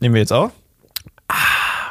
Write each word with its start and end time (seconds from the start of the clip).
Nehmen 0.00 0.14
wir 0.14 0.20
jetzt 0.20 0.32
auf? 0.32 0.52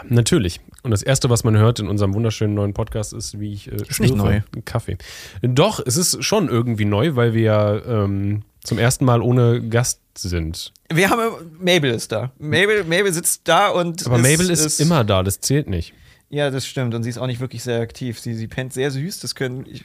Natürlich. 0.08 0.60
Und 0.84 0.92
das 0.92 1.04
erste, 1.04 1.30
was 1.30 1.44
man 1.44 1.58
hört 1.58 1.80
in 1.80 1.88
unserem 1.88 2.14
wunderschönen 2.14 2.56
neuen 2.56 2.74
Podcast, 2.74 3.14
ist, 3.14 3.40
wie 3.40 3.54
ich 3.54 3.72
äh, 3.72 3.76
Ist 3.88 4.00
nicht 4.00 4.16
neu. 4.16 4.42
Kaffee. 4.66 4.98
Doch, 5.42 5.80
es 5.86 5.96
ist 5.96 6.24
schon 6.24 6.50
irgendwie 6.50 6.86
neu, 6.86 7.16
weil 7.16 7.34
wir 7.34 7.42
ja 7.42 7.86
ähm, 7.86 8.42
zum 8.64 8.80
ersten 8.80 9.06
Mal 9.06 9.22
ohne 9.22 9.62
Gast 9.62 10.02
sind. 10.18 10.74
Wir 10.92 11.10
haben 11.10 11.22
Mabel 11.60 11.92
ist 11.92 12.12
da. 12.12 12.32
Mabel, 12.40 12.84
Mabel 12.84 13.14
sitzt 13.14 13.48
da 13.48 13.70
und 13.70 14.06
Aber 14.06 14.18
Mabel 14.18 14.50
ist, 14.50 14.80
immer 14.80 15.04
da, 15.04 15.24
das 15.24 15.40
zählt 15.40 15.70
nicht. 15.70 15.94
Ja, 16.30 16.50
das 16.50 16.66
stimmt. 16.66 16.96
Und 16.96 17.04
sie 17.04 17.10
ist 17.10 17.18
auch 17.18 17.28
nicht 17.28 17.42
wirklich 17.42 17.62
sehr 17.62 17.82
aktiv. 17.82 18.20
Sie, 18.20 18.34
sie 18.34 18.48
pennt 18.48 18.74
sehr 18.74 18.90
süß. 18.90 19.20
Das 19.20 19.36
können, 19.36 19.66
ich, 19.70 19.84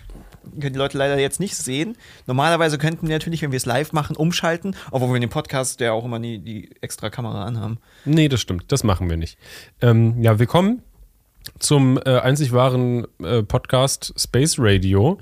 können 0.53 0.73
die 0.73 0.79
Leute 0.79 0.99
leider 0.99 1.19
jetzt 1.19 1.41
nicht 1.41 1.57
sehen. 1.57 1.97
Normalerweise 2.27 2.79
könnten 2.79 3.07
wir 3.09 3.15
natürlich, 3.15 3.43
wenn 3.43 3.53
wir 3.53 3.57
es 3.57 3.67
live 3.67 3.93
machen, 3.93 4.17
umschalten, 4.17 4.75
obwohl 4.91 5.13
wir 5.13 5.21
dem 5.21 5.31
Podcast 5.31 5.81
ja 5.81 5.93
auch 5.93 6.05
immer 6.05 6.19
nie 6.19 6.39
die 6.39 6.71
extra 6.81 7.11
Kamera 7.11 7.45
anhaben. 7.45 7.79
Nee, 8.05 8.29
das 8.29 8.41
stimmt. 8.41 8.65
Das 8.69 8.85
machen 8.85 9.11
wir 9.11 9.17
nicht. 9.17 9.39
Ähm, 9.81 10.23
ja, 10.23 10.39
willkommen 10.39 10.83
zum 11.59 11.99
äh, 12.05 12.19
einzig 12.19 12.53
wahren 12.53 13.07
äh, 13.23 13.43
Podcast 13.43 14.13
Space 14.17 14.57
Radio. 14.59 15.19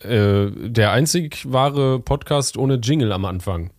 Äh, 0.00 0.50
der 0.50 0.92
einzig 0.92 1.50
wahre 1.50 2.00
Podcast 2.00 2.56
ohne 2.56 2.74
Jingle 2.76 3.12
am 3.12 3.24
Anfang. 3.24 3.70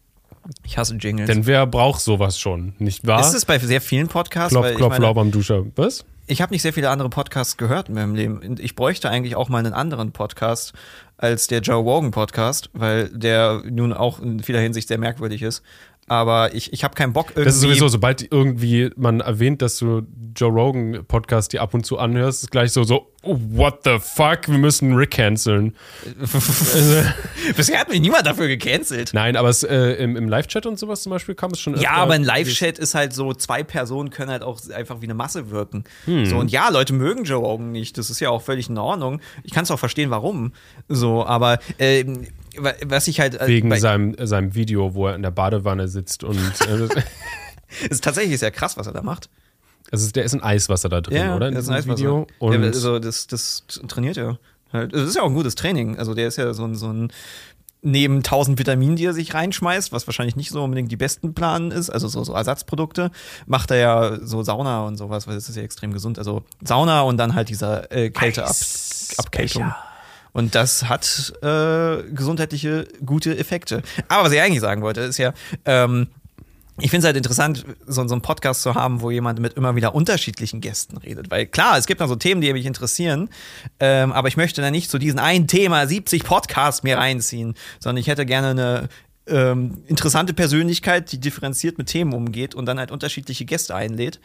Ich 0.64 0.78
hasse 0.78 0.96
Jingles. 0.96 1.28
Denn 1.28 1.46
wer 1.46 1.66
braucht 1.66 2.02
sowas 2.02 2.40
schon, 2.40 2.74
nicht 2.80 3.06
wahr? 3.06 3.20
ist 3.20 3.34
es 3.34 3.46
bei 3.46 3.58
sehr 3.60 3.82
vielen 3.82 4.08
Podcasts? 4.08 4.52
Klopf, 4.52 4.66
weil 4.66 4.72
ich 4.74 4.78
klopf, 4.78 4.92
meine, 4.92 5.06
laub 5.06 5.18
am 5.18 5.32
Duscher. 5.32 5.66
Was? 5.76 6.06
ich 6.28 6.42
habe 6.42 6.54
nicht 6.54 6.62
sehr 6.62 6.74
viele 6.74 6.90
andere 6.90 7.10
Podcasts 7.10 7.58
gehört 7.58 7.90
in 7.90 7.96
meinem 7.96 8.16
Leben. 8.16 8.56
Ich 8.60 8.76
bräuchte 8.76 9.10
eigentlich 9.10 9.36
auch 9.36 9.50
mal 9.50 9.60
einen 9.60 9.74
anderen 9.74 10.12
Podcast 10.12 10.74
als 11.18 11.48
der 11.48 11.62
Joe 11.62 11.76
Rogan 11.76 12.12
Podcast, 12.12 12.70
weil 12.74 13.10
der 13.10 13.62
nun 13.70 13.94
auch 13.94 14.20
in 14.20 14.42
vieler 14.42 14.60
Hinsicht 14.60 14.88
sehr 14.88 14.98
merkwürdig 14.98 15.42
ist. 15.44 15.64
Aber 16.08 16.54
ich, 16.54 16.72
ich 16.72 16.84
habe 16.84 16.94
keinen 16.94 17.14
Bock 17.14 17.30
irgendwie. 17.32 17.46
Das 17.46 17.56
ist 17.56 17.62
sowieso, 17.62 17.88
sobald 17.88 18.32
irgendwie 18.32 18.92
man 18.96 19.22
erwähnt, 19.22 19.64
dass 19.64 19.80
du 19.80 20.04
Joe 20.36 20.52
Rogan 20.52 21.04
Podcast 21.08 21.54
dir 21.54 21.62
ab 21.64 21.74
und 21.74 21.84
zu 21.84 21.98
anhörst, 21.98 22.44
ist 22.44 22.52
gleich 22.52 22.72
so, 22.74 22.84
so, 22.84 23.12
oh, 23.24 23.40
what 23.50 23.80
the 23.86 23.98
fuck, 24.00 24.48
wir 24.48 24.60
müssen 24.60 24.94
Rick 24.94 25.12
canceln. 25.12 25.76
Bisher 27.58 27.80
hat 27.80 27.90
mich 27.90 28.02
niemand 28.02 28.28
dafür 28.28 28.48
gecancelt. 28.48 29.12
Nein, 29.14 29.36
aber 29.36 29.50
es, 29.50 29.64
äh, 29.64 29.94
im, 29.94 30.16
im 30.16 30.30
Live-Chat 30.30 30.66
und 30.68 30.78
sowas 30.78 31.02
zum 31.02 31.10
Beispiel 31.10 31.34
kam 31.34 31.52
es 31.52 31.60
schon 31.60 31.76
Ja, 31.78 31.92
aber 31.94 32.14
ein 32.14 32.24
Live-Chat 32.24 32.78
ist 32.78 32.94
halt 32.94 33.14
so, 33.14 33.34
zwei 33.34 33.64
Personen 33.64 34.12
können 34.12 34.30
halt 34.30 34.44
auch 34.44 34.60
einfach 34.76 35.02
wie 35.02 35.06
eine 35.06 35.16
Masse 35.16 35.50
wirken. 35.50 35.86
Hm. 36.06 36.26
So, 36.28 36.38
und 36.38 36.52
ja, 36.52 36.70
Leute 36.70 36.94
mögen 36.94 37.24
Joe 37.24 37.40
Rogan 37.40 37.72
nicht. 37.72 37.98
Das 37.98 38.10
ist 38.12 38.20
ja 38.20 38.30
auch 38.30 38.42
völlig 38.42 38.70
in 38.70 38.78
Ordnung. 38.78 39.22
Ich 39.44 39.54
kann 39.54 39.64
es 39.64 39.72
auch 39.72 39.80
verstehen, 39.80 40.12
warum. 40.12 40.54
So, 40.88 41.26
aber 41.26 41.60
wa- 41.80 42.04
was 42.86 43.08
ich 43.08 43.20
halt. 43.20 43.40
äh, 43.40 43.48
Wegen 43.48 43.70
bei- 43.70 43.80
seinem, 43.80 44.16
seinem 44.20 44.56
Video, 44.56 44.94
wo 44.94 45.08
er 45.08 45.16
in 45.16 45.22
der 45.22 45.32
Badewanne 45.32 45.88
sitzt 45.88 46.24
und 46.24 46.38
äh, 46.68 46.88
ist 47.90 48.04
tatsächlich 48.04 48.40
sehr 48.40 48.52
krass, 48.52 48.78
was 48.78 48.88
er 48.88 48.94
da 48.94 49.02
macht. 49.02 49.30
also 49.92 50.10
der 50.12 50.24
ist 50.24 50.34
ein 50.34 50.44
Eiswasser 50.44 50.90
da 50.90 51.02
drin, 51.02 51.30
oder? 51.32 51.48
In 51.50 51.56
das 51.56 51.66
ist 51.66 51.70
ein 51.70 51.84
Video. 51.86 51.96
Video. 51.96 52.28
Und 52.40 52.54
Ja, 52.62 52.68
also 52.68 53.00
das, 53.00 53.28
das 53.28 53.64
trainiert 53.88 54.18
er. 54.18 54.40
Halt. 54.74 54.94
Das 54.94 55.08
ist 55.08 55.16
ja 55.16 55.22
auch 55.22 55.28
ein 55.30 55.34
gutes 55.36 55.56
Training. 55.56 55.98
Also 55.98 56.14
der 56.14 56.28
ist 56.28 56.38
ja 56.38 56.54
so 56.54 56.66
ein, 56.66 56.76
so 56.76 56.92
ein 56.92 57.12
neben 57.88 58.18
1000 58.18 58.58
Vitaminen, 58.58 58.96
die 58.96 59.06
er 59.06 59.14
sich 59.14 59.36
reinschmeißt, 59.36 59.92
was 59.92 60.08
wahrscheinlich 60.08 60.36
nicht 60.36 60.50
so 60.50 60.64
unbedingt 60.64 60.92
die 60.92 60.98
besten 60.98 61.36
Planen 61.36 61.70
ist, 61.70 61.92
also 61.92 62.08
so, 62.08 62.24
so 62.24 62.34
Ersatzprodukte, 62.34 63.12
macht 63.46 63.70
er 63.70 63.78
ja 63.78 64.18
so 64.24 64.42
Sauna 64.42 64.86
und 64.88 64.98
sowas, 64.98 65.28
weil 65.28 65.36
das 65.36 65.50
ist 65.50 65.56
ja 65.56 65.62
extrem 65.62 65.94
gesund. 65.94 66.18
Also 66.18 66.44
Sauna 66.64 67.02
und 67.02 67.18
dann 67.18 67.36
halt 67.36 67.50
dieser 67.50 67.92
äh, 67.92 68.10
Kälteabkältung. 68.10 69.72
Und 70.36 70.54
das 70.54 70.90
hat 70.90 71.32
äh, 71.44 72.04
gesundheitliche 72.12 72.90
gute 73.06 73.38
Effekte. 73.38 73.82
Aber 74.10 74.26
was 74.26 74.34
ich 74.34 74.42
eigentlich 74.42 74.60
sagen 74.60 74.82
wollte, 74.82 75.00
ist 75.00 75.18
ja, 75.18 75.34
ähm, 75.64 76.08
ich 76.78 76.90
finde 76.90 77.00
es 77.00 77.06
halt 77.06 77.16
interessant, 77.16 77.64
so, 77.88 78.06
so 78.06 78.14
einen 78.14 78.22
Podcast 78.22 78.62
zu 78.62 78.76
haben, 78.76 79.00
wo 79.00 79.12
jemand 79.12 79.40
mit 79.40 79.54
immer 79.54 79.78
wieder 79.78 79.96
unterschiedlichen 79.96 80.60
Gästen 80.60 80.98
redet. 80.98 81.32
Weil 81.32 81.46
klar, 81.46 81.78
es 81.78 81.86
gibt 81.86 82.02
dann 82.02 82.10
so 82.10 82.18
Themen, 82.18 82.42
die 82.42 82.52
mich 82.52 82.66
interessieren, 82.66 83.30
ähm, 83.80 84.12
aber 84.12 84.28
ich 84.28 84.36
möchte 84.36 84.62
dann 84.62 84.74
nicht 84.74 84.92
zu 84.92 84.98
diesen 84.98 85.20
ein 85.20 85.48
Thema 85.48 85.88
70 85.88 86.26
Podcasts 86.26 86.84
mir 86.84 86.98
reinziehen, 86.98 87.56
sondern 87.80 88.02
ich 88.02 88.08
hätte 88.08 88.26
gerne 88.26 88.50
eine 88.50 88.90
ähm, 89.28 89.86
interessante 89.88 90.34
Persönlichkeit, 90.34 91.14
die 91.14 91.20
differenziert 91.22 91.78
mit 91.78 91.88
Themen 91.88 92.12
umgeht 92.12 92.56
und 92.56 92.66
dann 92.66 92.78
halt 92.78 92.92
unterschiedliche 92.92 93.46
Gäste 93.46 93.74
einlädt. 93.74 94.20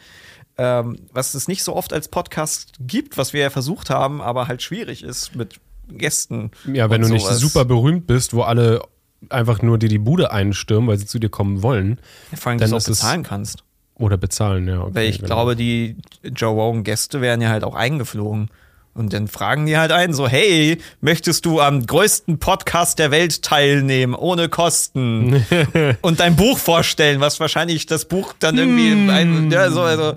Ähm, 0.57 0.97
was 1.13 1.35
es 1.35 1.47
nicht 1.47 1.63
so 1.63 1.73
oft 1.73 1.93
als 1.93 2.09
Podcast 2.09 2.73
gibt, 2.81 3.17
was 3.17 3.31
wir 3.31 3.43
ja 3.43 3.49
versucht 3.49 3.89
haben, 3.89 4.21
aber 4.21 4.49
halt 4.49 4.61
schwierig 4.61 5.03
ist 5.03 5.37
mit 5.37 5.61
Gästen. 5.97 6.51
Ja, 6.71 6.89
wenn 6.89 7.01
du 7.01 7.09
nicht 7.09 7.25
sowas. 7.25 7.39
super 7.39 7.65
berühmt 7.65 8.07
bist, 8.07 8.33
wo 8.33 8.41
alle 8.43 8.81
einfach 9.29 9.61
nur 9.61 9.77
dir 9.77 9.89
die 9.89 9.99
Bude 9.99 10.31
einstürmen, 10.31 10.87
weil 10.89 10.97
sie 10.97 11.05
zu 11.05 11.19
dir 11.19 11.29
kommen 11.29 11.61
wollen 11.61 11.99
Vor 12.35 12.51
allem, 12.51 12.59
dann 12.59 12.71
dass 12.71 12.85
du 12.85 12.91
auch 12.91 12.95
bezahlen 12.95 13.23
kannst. 13.23 13.63
oder 13.95 14.17
bezahlen, 14.17 14.67
ja. 14.67 14.81
Okay, 14.81 14.95
Weil 14.95 15.09
ich 15.09 15.17
genau. 15.17 15.27
glaube, 15.27 15.55
die 15.55 15.95
Joe 16.23 16.51
Rogan-Gäste 16.53 17.21
werden 17.21 17.41
ja 17.41 17.49
halt 17.49 17.63
auch 17.63 17.75
eingeflogen. 17.75 18.49
Und 18.93 19.13
dann 19.13 19.27
fragen 19.29 19.65
die 19.65 19.77
halt 19.77 19.91
einen 19.93 20.13
so, 20.13 20.27
hey, 20.27 20.77
möchtest 20.99 21.45
du 21.45 21.61
am 21.61 21.85
größten 21.85 22.39
Podcast 22.39 22.99
der 22.99 23.09
Welt 23.09 23.41
teilnehmen, 23.41 24.13
ohne 24.13 24.49
Kosten? 24.49 25.45
und 26.01 26.19
dein 26.19 26.35
Buch 26.35 26.57
vorstellen, 26.57 27.21
was 27.21 27.39
wahrscheinlich 27.39 27.85
das 27.85 28.05
Buch 28.05 28.33
dann 28.39 28.57
irgendwie 28.57 28.91
Hm. 28.91 29.09
ein, 29.09 29.51
ja, 29.51 29.71
so, 29.71 29.81
also, 29.81 30.13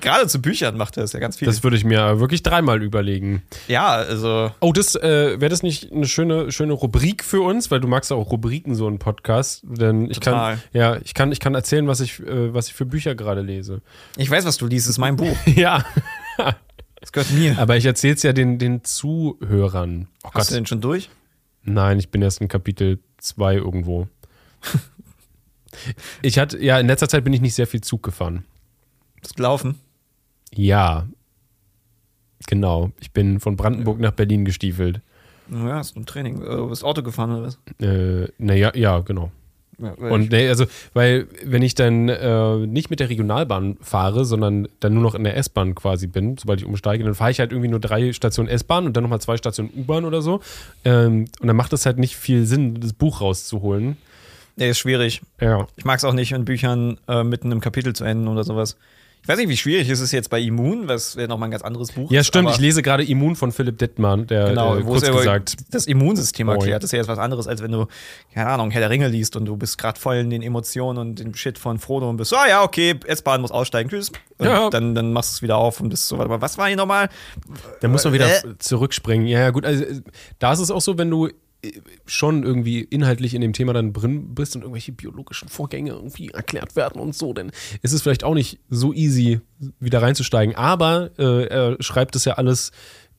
gerade 0.00 0.28
zu 0.28 0.40
Büchern 0.40 0.76
macht 0.76 0.96
er 0.96 1.02
das 1.02 1.12
ja 1.12 1.20
ganz 1.20 1.36
viel. 1.36 1.46
Das 1.46 1.64
würde 1.64 1.76
ich 1.76 1.84
mir 1.84 2.20
wirklich 2.20 2.42
dreimal 2.44 2.82
überlegen. 2.82 3.42
ja, 3.66 3.88
also, 3.88 4.52
Oh, 4.60 4.72
das 4.72 4.94
äh, 4.94 5.40
wäre 5.40 5.48
das 5.48 5.62
nicht 5.64 5.90
eine 5.92 6.06
schöne, 6.06 6.52
schöne 6.52 6.72
Rubrik 6.74 7.24
für 7.24 7.40
uns, 7.40 7.70
weil 7.70 7.80
du 7.80 7.88
magst 7.88 8.10
ja 8.10 8.16
auch 8.16 8.30
Rubriken 8.30 8.74
so 8.76 8.86
einen 8.86 8.98
Podcast, 9.00 9.62
denn 9.64 10.08
ich 10.10 10.20
Total. 10.20 10.54
kann 10.54 10.62
ja, 10.72 10.96
ich 11.04 11.14
kann 11.14 11.32
ich 11.32 11.40
kann 11.40 11.54
erzählen, 11.54 11.88
was 11.88 12.00
ich 12.00 12.20
äh, 12.20 12.54
was 12.54 12.68
ich 12.68 12.74
für 12.74 12.86
Bücher 12.86 13.14
gerade 13.14 13.40
lese. 13.40 13.80
ich 14.16 14.30
weiß, 14.30 14.44
was 14.44 14.56
du 14.58 14.66
liest, 14.66 14.88
ist 14.88 14.98
mein 14.98 15.16
Buch. 15.16 15.36
ja, 15.46 15.84
Das 17.00 17.12
gehört 17.12 17.30
mir. 17.32 17.58
aber 17.58 17.76
ich 17.76 17.84
erzähle 17.86 18.14
es 18.14 18.22
ja 18.22 18.32
den 18.32 18.58
den 18.58 18.84
Zuhörern. 18.84 20.08
Oh 20.22 20.26
Hast 20.26 20.34
Gott. 20.34 20.50
du 20.50 20.54
denn 20.54 20.66
schon 20.66 20.80
durch? 20.80 21.10
Nein, 21.62 21.98
ich 21.98 22.10
bin 22.10 22.22
erst 22.22 22.40
in 22.40 22.48
Kapitel 22.48 22.98
2 23.18 23.54
irgendwo. 23.56 24.08
ich 26.22 26.38
hatte 26.38 26.62
ja 26.62 26.78
in 26.78 26.86
letzter 26.86 27.08
Zeit 27.08 27.24
bin 27.24 27.32
ich 27.32 27.40
nicht 27.40 27.54
sehr 27.54 27.66
viel 27.66 27.80
Zug 27.80 28.02
gefahren. 28.02 28.44
Bist 29.20 29.36
gelaufen? 29.36 29.78
Ja. 30.54 31.06
Genau, 32.46 32.90
ich 33.00 33.12
bin 33.12 33.38
von 33.40 33.56
Brandenburg 33.56 34.00
nach 34.00 34.12
Berlin 34.12 34.44
gestiefelt. 34.44 35.00
Ja, 35.50 35.74
hast 35.76 35.94
du 35.96 36.00
ein 36.00 36.06
Training. 36.06 36.40
Äh, 36.42 36.56
Du 36.56 36.68
bist 36.68 36.84
Auto 36.84 37.02
gefahren 37.02 37.32
oder 37.32 37.42
was? 37.42 37.58
Äh, 37.80 38.28
naja, 38.38 38.72
ja, 38.74 39.00
genau. 39.00 39.30
Ja, 39.82 39.92
Und 39.92 40.30
nee, 40.30 40.48
also, 40.48 40.66
weil 40.92 41.26
wenn 41.44 41.62
ich 41.62 41.74
dann 41.74 42.08
äh, 42.08 42.56
nicht 42.66 42.90
mit 42.90 43.00
der 43.00 43.08
Regionalbahn 43.08 43.78
fahre, 43.80 44.24
sondern 44.24 44.68
dann 44.80 44.94
nur 44.94 45.02
noch 45.02 45.14
in 45.14 45.24
der 45.24 45.36
S-Bahn 45.36 45.74
quasi 45.74 46.06
bin, 46.06 46.36
sobald 46.36 46.60
ich 46.60 46.66
umsteige, 46.66 47.02
dann 47.04 47.14
fahre 47.14 47.30
ich 47.30 47.40
halt 47.40 47.52
irgendwie 47.52 47.68
nur 47.68 47.80
drei 47.80 48.12
Stationen 48.12 48.48
S-Bahn 48.48 48.86
und 48.86 48.96
dann 48.96 49.04
nochmal 49.04 49.20
zwei 49.20 49.36
Stationen 49.36 49.70
U-Bahn 49.74 50.04
oder 50.04 50.20
so. 50.20 50.40
Ähm, 50.84 51.26
und 51.40 51.46
dann 51.46 51.56
macht 51.56 51.72
es 51.72 51.86
halt 51.86 51.98
nicht 51.98 52.16
viel 52.16 52.44
Sinn, 52.44 52.80
das 52.80 52.92
Buch 52.92 53.20
rauszuholen. 53.20 53.96
Nee, 54.56 54.70
ist 54.70 54.78
schwierig. 54.78 55.22
Ja. 55.40 55.66
Ich 55.76 55.84
mag 55.86 55.98
es 55.98 56.04
auch 56.04 56.12
nicht, 56.12 56.32
in 56.32 56.44
Büchern 56.44 56.98
äh, 57.08 57.24
mitten 57.24 57.50
im 57.50 57.60
Kapitel 57.60 57.94
zu 57.94 58.04
enden 58.04 58.28
oder 58.28 58.44
sowas. 58.44 58.76
Ich 59.22 59.28
weiß 59.28 59.36
nicht, 59.38 59.48
wie 59.50 59.56
schwierig 59.56 59.88
ist 59.90 60.00
es 60.00 60.12
jetzt 60.12 60.30
bei 60.30 60.40
Immun, 60.40 60.88
was 60.88 61.14
ja 61.14 61.26
nochmal 61.26 61.48
ein 61.48 61.50
ganz 61.52 61.62
anderes 61.62 61.92
Buch 61.92 62.10
Ja, 62.10 62.20
ist. 62.20 62.28
stimmt. 62.28 62.46
aber 62.48 62.54
Ich 62.54 62.60
lese 62.60 62.82
gerade 62.82 63.04
Immun 63.04 63.36
von 63.36 63.52
Philipp 63.52 63.76
Dittmann, 63.78 64.26
der 64.26 64.48
Genau, 64.48 64.76
äh, 64.76 64.82
kurz 64.82 65.06
ja 65.06 65.12
gesagt. 65.12 65.56
das 65.70 65.86
Immunsystem 65.86 66.48
Oh, 66.48 66.52
erklärt. 66.52 66.70
ja. 66.70 66.78
Das 66.78 66.84
ist 66.86 66.92
ja 66.92 66.98
jetzt 66.98 67.08
was 67.08 67.18
anderes, 67.18 67.46
als 67.46 67.62
wenn 67.62 67.70
du, 67.70 67.86
keine 68.32 68.48
Ahnung, 68.48 68.70
Herr 68.70 68.80
der 68.80 68.90
Ringe 68.90 69.08
liest 69.08 69.36
und 69.36 69.44
du 69.44 69.56
bist 69.56 69.76
gerade 69.78 70.00
voll 70.00 70.16
in 70.16 70.30
den 70.30 70.40
Emotionen 70.42 70.98
und 70.98 71.18
dem 71.18 71.34
Shit 71.34 71.58
von 71.58 71.78
Frodo 71.78 72.08
und 72.08 72.16
bist 72.16 72.30
so, 72.30 72.36
ah 72.36 72.48
ja, 72.48 72.62
okay, 72.62 72.94
S-Bahn 73.06 73.40
muss 73.42 73.50
aussteigen, 73.50 73.90
tschüss. 73.90 74.10
Und 74.38 74.46
Ja. 74.46 74.70
dann, 74.70 74.94
dann 74.94 75.12
machst 75.12 75.32
du 75.32 75.34
es 75.36 75.42
wieder 75.42 75.58
auf 75.58 75.80
und 75.80 75.90
bist 75.90 76.08
so, 76.08 76.16
warte 76.16 76.30
mal, 76.30 76.40
was 76.40 76.56
war 76.56 76.66
hier 76.68 76.76
nochmal? 76.76 77.08
Da 77.80 77.88
muss 77.88 78.04
man 78.04 78.12
wieder 78.14 78.26
Äh. 78.28 78.56
zurückspringen. 78.58 79.26
Ja, 79.26 79.40
ja, 79.40 79.50
gut. 79.50 79.66
Also, 79.66 79.84
äh, 79.84 80.00
da 80.38 80.52
ist 80.52 80.60
es 80.60 80.70
auch 80.70 80.80
so, 80.80 80.96
wenn 80.98 81.10
du 81.10 81.26
äh, 81.26 81.32
schon 82.06 82.42
irgendwie 82.42 82.80
inhaltlich 82.80 83.34
in 83.34 83.40
dem 83.40 83.52
Thema 83.52 83.72
dann 83.72 83.92
drin 83.92 84.34
bist 84.34 84.56
und 84.56 84.62
irgendwelche 84.62 84.92
biologischen 84.92 85.48
Vorgänge 85.48 85.90
irgendwie 85.90 86.28
erklärt 86.28 86.74
werden 86.76 87.00
und 87.00 87.14
so, 87.14 87.34
ist 87.82 87.92
es 87.92 88.02
vielleicht 88.02 88.24
auch 88.24 88.34
nicht 88.34 88.58
so 88.70 88.92
easy, 88.92 89.40
wieder 89.78 90.02
reinzusteigen. 90.02 90.54
Aber 90.54 91.10
äh, 91.18 91.46
er 91.46 91.76
schreibt 91.80 92.16
es 92.16 92.24
ja 92.24 92.34
alles 92.34 92.72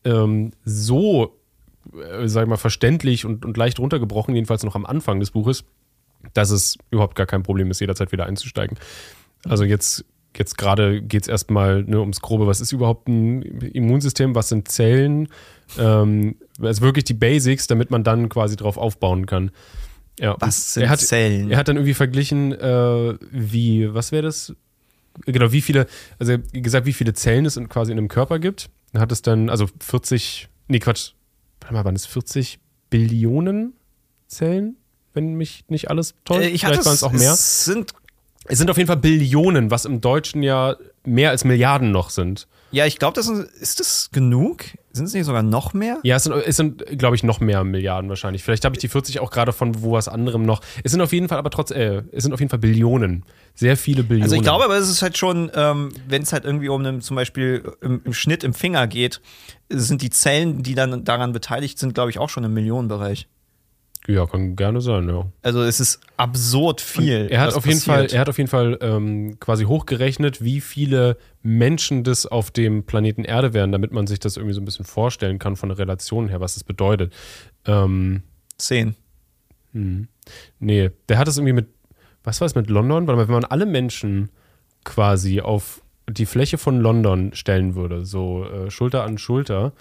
ähm, 0.03 0.51
so, 0.65 1.38
äh, 1.93 2.27
sag 2.27 2.43
ich 2.43 2.49
mal, 2.49 2.57
verständlich 2.57 3.25
und, 3.25 3.45
und 3.45 3.57
leicht 3.57 3.79
runtergebrochen, 3.79 4.35
jedenfalls 4.35 4.63
noch 4.63 4.75
am 4.75 4.85
Anfang 4.85 5.19
des 5.19 5.31
Buches, 5.31 5.63
dass 6.33 6.49
es 6.49 6.77
überhaupt 6.89 7.15
gar 7.15 7.27
kein 7.27 7.43
Problem 7.43 7.69
ist, 7.69 7.79
jederzeit 7.79 8.11
wieder 8.11 8.25
einzusteigen. 8.25 8.77
Also 9.45 9.63
jetzt, 9.63 10.05
jetzt 10.37 10.57
gerade 10.57 11.01
geht 11.01 11.23
es 11.23 11.27
erstmal 11.27 11.83
ne, 11.83 11.99
ums 11.99 12.21
Grobe, 12.21 12.47
was 12.47 12.61
ist 12.61 12.71
überhaupt 12.71 13.07
ein 13.07 13.41
Immunsystem, 13.41 14.35
was 14.35 14.49
sind 14.49 14.67
Zellen, 14.69 15.27
ähm, 15.77 16.35
also 16.61 16.81
wirklich 16.81 17.05
die 17.05 17.13
Basics, 17.13 17.67
damit 17.67 17.91
man 17.91 18.03
dann 18.03 18.29
quasi 18.29 18.55
drauf 18.55 18.77
aufbauen 18.77 19.25
kann. 19.25 19.51
Ja, 20.19 20.35
Was 20.39 20.75
sind 20.75 20.83
er 20.83 20.89
hat, 20.89 20.99
Zellen? 20.99 21.49
Er 21.49 21.57
hat 21.57 21.67
dann 21.67 21.77
irgendwie 21.77 21.93
verglichen, 21.93 22.51
äh, 22.53 23.15
wie, 23.31 23.93
was 23.93 24.11
wäre 24.11 24.23
das? 24.23 24.53
Genau, 25.25 25.51
wie 25.51 25.61
viele, 25.61 25.87
also 26.19 26.37
gesagt, 26.53 26.85
wie 26.85 26.93
viele 26.93 27.13
Zellen 27.13 27.45
es 27.45 27.57
in, 27.57 27.69
quasi 27.69 27.91
in 27.91 27.97
einem 27.97 28.07
Körper 28.07 28.39
gibt. 28.39 28.69
Er 28.93 29.01
hat 29.01 29.11
es 29.11 29.21
dann, 29.21 29.49
also 29.49 29.67
40, 29.79 30.47
nee, 30.67 30.79
Quatsch, 30.79 31.13
warte 31.59 31.73
mal, 31.73 31.85
waren 31.85 31.95
es 31.95 32.05
40 32.05 32.59
Billionen 32.89 33.73
Zellen, 34.27 34.77
wenn 35.13 35.33
mich 35.33 35.65
nicht 35.69 35.89
alles 35.89 36.15
täuscht? 36.23 36.41
Äh, 36.41 36.49
ich 36.49 36.61
Vielleicht 36.61 36.85
waren 36.85 36.93
es 36.93 37.03
auch 37.03 37.11
mehr. 37.11 37.33
Es 37.33 37.65
sind 37.65 37.93
Es 38.51 38.57
sind 38.57 38.69
auf 38.69 38.75
jeden 38.75 38.88
Fall 38.88 38.98
Billionen, 38.98 39.71
was 39.71 39.86
im 39.86 40.01
Deutschen 40.01 40.44
ja 40.44 40.75
mehr 41.06 41.30
als 41.30 41.45
Milliarden 41.45 41.92
noch 41.92 42.09
sind. 42.09 42.50
Ja, 42.71 42.86
ich 42.86 43.00
glaube, 43.00 43.15
das 43.15 43.30
ist, 43.30 43.50
ist 43.62 43.80
das 43.80 44.09
genug? 44.12 44.65
Sind 44.92 45.06
es 45.06 45.13
nicht 45.13 45.25
sogar 45.25 45.42
noch 45.42 45.74
mehr? 45.74 46.00
Ja, 46.03 46.18
es 46.18 46.24
sind, 46.24 46.36
es 46.36 46.57
sind 46.57 46.86
glaube 47.00 47.15
ich, 47.15 47.24
noch 47.24 47.39
mehr 47.39 47.63
Milliarden 47.63 48.09
wahrscheinlich. 48.09 48.44
Vielleicht 48.44 48.65
habe 48.65 48.75
ich 48.75 48.81
die 48.81 48.89
40 48.89 49.21
auch 49.21 49.31
gerade 49.31 49.53
von 49.53 49.81
wo 49.81 49.94
was 49.94 50.09
anderem 50.09 50.44
noch. 50.44 50.59
Es 50.83 50.92
sind 50.92 51.00
auf 51.00 51.13
jeden 51.13 51.30
Fall 51.30 51.38
aber 51.38 51.50
trotz, 51.50 51.71
äh, 51.71 52.03
es 52.12 52.24
sind 52.24 52.33
auf 52.33 52.42
jeden 52.42 52.50
Fall 52.50 52.59
Billionen. 52.59 53.24
Sehr 53.56 53.77
viele 53.77 54.03
Billionen. 54.03 54.24
Also 54.24 54.36
ich 54.36 54.42
glaube, 54.42 54.65
aber 54.65 54.75
es 54.75 54.89
ist 54.89 55.01
halt 55.01 55.18
schon, 55.18 55.50
ähm, 55.56 55.94
wenn 56.09 56.24
es 56.24 56.33
halt 56.33 56.44
irgendwie 56.44 56.68
um 56.68 56.86
einen, 56.86 57.00
zum 57.00 57.15
Beispiel 57.15 57.63
im, 57.80 58.01
im 58.03 58.13
Schnitt 58.13 58.44
im 58.44 58.53
Finger 58.53 58.86
geht, 58.88 59.21
sind 59.69 60.01
die 60.01 60.09
Zellen, 60.09 60.62
die 60.62 60.75
dann 60.75 61.06
daran 61.06 61.31
beteiligt 61.31 61.80
sind, 61.80 61.94
glaube 61.94 62.09
ich, 62.09 62.19
auch 62.19 62.30
schon 62.30 62.44
im 62.44 62.53
Millionenbereich. 62.53 63.30
Ja, 64.11 64.25
kann 64.25 64.55
gerne 64.55 64.81
sein, 64.81 65.07
ja. 65.07 65.25
Also 65.41 65.61
es 65.61 65.79
ist 65.79 66.01
absurd 66.17 66.81
viel. 66.81 67.27
Er 67.29 67.41
hat 67.41 67.53
auf 67.53 67.65
jeden 67.65 67.79
Fall, 67.79 68.07
er 68.07 68.19
hat 68.19 68.29
auf 68.29 68.37
jeden 68.37 68.49
Fall 68.49 68.77
ähm, 68.81 69.39
quasi 69.39 69.63
hochgerechnet, 69.63 70.43
wie 70.43 70.59
viele 70.59 71.17
Menschen 71.41 72.03
das 72.03 72.25
auf 72.25 72.51
dem 72.51 72.83
Planeten 72.83 73.23
Erde 73.23 73.53
wären, 73.53 73.71
damit 73.71 73.91
man 73.91 74.07
sich 74.07 74.19
das 74.19 74.37
irgendwie 74.37 74.53
so 74.53 74.61
ein 74.61 74.65
bisschen 74.65 74.85
vorstellen 74.85 75.39
kann 75.39 75.55
von 75.55 75.69
der 75.69 75.77
Relation 75.77 76.27
her, 76.27 76.41
was 76.41 76.55
das 76.55 76.63
bedeutet. 76.63 77.13
Ähm, 77.65 78.23
Zehn. 78.57 78.95
nee, 80.59 80.89
der 81.07 81.17
hat 81.17 81.27
es 81.27 81.37
irgendwie 81.37 81.53
mit, 81.53 81.67
was 82.23 82.41
war 82.41 82.45
es 82.45 82.55
mit 82.55 82.69
London? 82.69 83.05
Mal, 83.05 83.17
wenn 83.17 83.33
man 83.33 83.45
alle 83.45 83.65
Menschen 83.65 84.29
quasi 84.83 85.41
auf 85.41 85.81
die 86.09 86.25
Fläche 86.25 86.57
von 86.57 86.79
London 86.79 87.33
stellen 87.33 87.75
würde, 87.75 88.05
so 88.05 88.45
äh, 88.45 88.69
Schulter 88.69 89.03
an 89.03 89.17
Schulter, 89.17 89.73